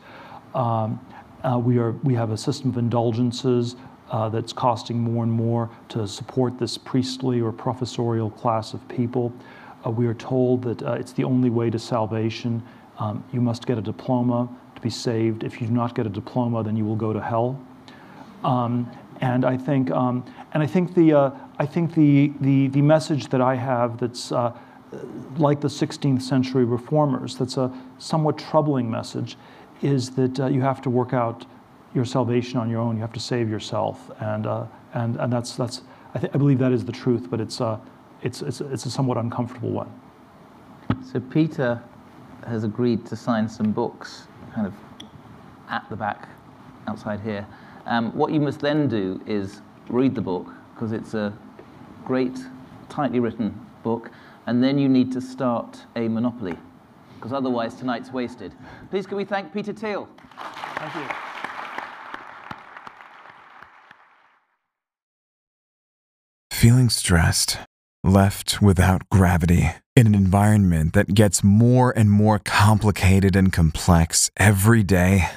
Um, 0.56 0.99
uh, 1.44 1.60
we, 1.60 1.77
are, 1.77 1.91
we 2.03 2.14
have 2.15 2.31
a 2.31 2.38
system 2.38 2.69
of 2.69 2.77
indulgences 2.77 3.76
uh, 4.10 4.30
that's 4.30 4.53
costing 4.53 4.99
more 4.99 5.23
and 5.23 5.31
more 5.31 5.69
to 5.89 6.07
support 6.07 6.57
this 6.57 6.77
priestly 6.77 7.41
or 7.41 7.52
professorial 7.52 8.30
class 8.30 8.73
of 8.73 8.88
people. 8.88 9.34
Uh, 9.85 9.91
we 9.91 10.07
are 10.07 10.14
told 10.14 10.64
that 10.64 10.81
uh, 10.84 10.94
it's 10.94 11.14
the 11.14 11.23
only 11.23 11.49
way 11.49 11.69
to 11.69 11.77
salvation. 11.77 12.64
Um, 12.99 13.23
you 13.31 13.41
must 13.41 13.65
get 13.65 13.77
a 13.77 13.81
diploma 13.81 14.49
to 14.76 14.81
be 14.81 14.89
saved. 14.89 15.44
If 15.44 15.61
you 15.61 15.68
do 15.68 15.73
not 15.73 15.94
get 15.94 16.06
a 16.06 16.10
diploma, 16.10 16.64
then 16.64 16.76
you 16.76 16.85
will 16.85 16.95
go 16.95 17.14
to 17.14 17.22
hell. 17.22 17.60
Um, 18.44 18.89
and 19.22 19.45
I 19.45 19.57
think, 19.57 19.91
um, 19.91 20.23
and 20.53 20.64
I 20.64 20.68
think 20.68 20.94
the, 20.94 21.14
uh, 21.14 21.31
I 21.60 21.66
think 21.66 21.96
the, 21.96 22.32
the, 22.40 22.68
the 22.68 22.82
message 22.82 23.28
that 23.30 23.42
I 23.42 23.56
have 23.56 23.98
that's 24.00 24.32
uh, 24.32 24.56
like 25.38 25.60
the 25.62 25.68
16th 25.68 26.22
century 26.22 26.66
reformers, 26.66 27.36
that's 27.38 27.58
a 27.58 27.72
somewhat 27.98 28.38
troubling 28.38 28.90
message, 28.90 29.38
is 29.82 30.12
that 30.12 30.40
uh, 30.40 30.48
you 30.48 30.62
have 30.62 30.82
to 30.84 30.90
work 30.90 31.14
out 31.14 31.46
your 31.94 32.06
salvation 32.06 32.60
on 32.60 32.70
your 32.70 32.80
own. 32.80 32.96
You 32.96 33.02
have 33.02 33.14
to 33.14 33.20
save 33.20 33.50
yourself, 33.50 34.12
and 34.20 34.46
uh, 34.46 34.66
and 34.94 35.18
and 35.18 35.32
that's 35.32 35.56
that's. 35.56 35.82
I, 36.14 36.20
th- 36.20 36.32
I 36.34 36.38
believe 36.38 36.60
that 36.60 36.72
is 36.72 36.86
the 36.86 36.92
truth, 36.92 37.30
but 37.30 37.40
it's 37.40 37.62
uh, 37.62 37.80
it's 38.22 38.42
it's 38.42 38.62
it's 38.62 38.86
a 38.86 38.92
somewhat 38.92 39.18
uncomfortable 39.18 39.70
one. 39.70 39.92
So 41.12 41.20
Peter 41.20 41.82
has 42.46 42.64
agreed 42.64 43.06
to 43.08 43.16
sign 43.16 43.50
some 43.50 43.72
books 43.72 44.28
kind 44.54 44.68
of 44.68 44.74
at 45.70 45.88
the 45.90 45.96
back 45.96 46.30
outside 46.88 47.20
here. 47.20 47.46
Um, 47.86 48.16
what 48.16 48.32
you 48.32 48.40
must 48.40 48.60
then 48.60 48.88
do 48.88 49.22
is 49.26 49.62
read 49.90 50.16
the 50.16 50.22
book 50.22 50.48
because 50.74 50.92
it's 50.92 51.14
a 51.14 51.34
great, 52.08 52.40
tightly 52.88 53.20
written 53.20 53.54
book, 53.84 54.10
and 54.46 54.64
then 54.64 54.80
you 54.80 54.88
need 54.88 55.12
to 55.12 55.20
start 55.20 55.86
a 55.98 56.08
monopoly 56.08 56.58
because 57.16 57.34
otherwise 57.34 57.76
tonight's 57.76 58.14
wasted. 58.14 58.54
Please, 58.90 59.06
can 59.06 59.18
we 59.18 59.26
thank 59.26 59.54
Peter 59.54 59.74
Thiel? 59.74 60.08
Thank 60.76 60.96
you. 60.96 61.02
Feeling 66.50 66.90
stressed, 66.90 67.58
left 68.06 68.62
without 68.62 69.10
gravity 69.10 69.72
in 69.98 70.08
an 70.08 70.16
environment 70.16 70.94
that 70.94 71.14
gets 71.14 71.44
more 71.44 71.92
and 71.94 72.10
more 72.10 72.40
complicated 72.40 73.36
and 73.36 73.52
complex 73.52 74.32
every 74.38 74.82
day, 74.82 75.28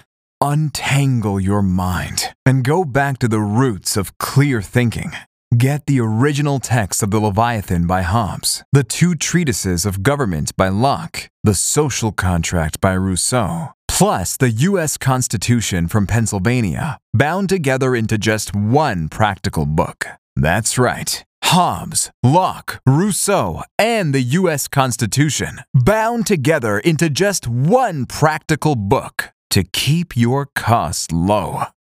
untangle 0.40 1.40
your 1.40 1.62
mind 1.62 2.32
and 2.46 2.62
go 2.62 2.84
back 2.84 3.18
to 3.18 3.26
the 3.26 3.40
roots 3.40 3.96
of 3.96 4.16
clear 4.18 4.62
thinking. 4.62 5.10
Get 5.56 5.86
the 5.86 5.98
original 5.98 6.60
text 6.60 7.02
of 7.02 7.10
the 7.10 7.18
Leviathan 7.18 7.88
by 7.88 8.02
Hobbes, 8.02 8.62
the 8.70 8.84
two 8.84 9.16
treatises 9.16 9.84
of 9.84 10.04
government 10.04 10.56
by 10.56 10.68
Locke, 10.68 11.28
the 11.42 11.56
social 11.56 12.12
contract 12.12 12.80
by 12.80 12.92
Rousseau, 12.92 13.70
plus 13.88 14.36
the 14.36 14.50
U.S. 14.50 14.96
Constitution 14.96 15.88
from 15.88 16.06
Pennsylvania, 16.06 17.00
bound 17.12 17.48
together 17.48 17.96
into 17.96 18.16
just 18.16 18.54
one 18.54 19.08
practical 19.08 19.66
book. 19.66 20.06
That's 20.36 20.78
right. 20.78 21.24
Hobbes, 21.42 22.12
Locke, 22.22 22.80
Rousseau, 22.86 23.64
and 23.76 24.14
the 24.14 24.22
U.S. 24.22 24.68
Constitution 24.68 25.62
bound 25.74 26.28
together 26.28 26.78
into 26.78 27.10
just 27.10 27.48
one 27.48 28.06
practical 28.06 28.76
book 28.76 29.32
to 29.50 29.64
keep 29.64 30.16
your 30.16 30.46
costs 30.54 31.10
low. 31.10 31.64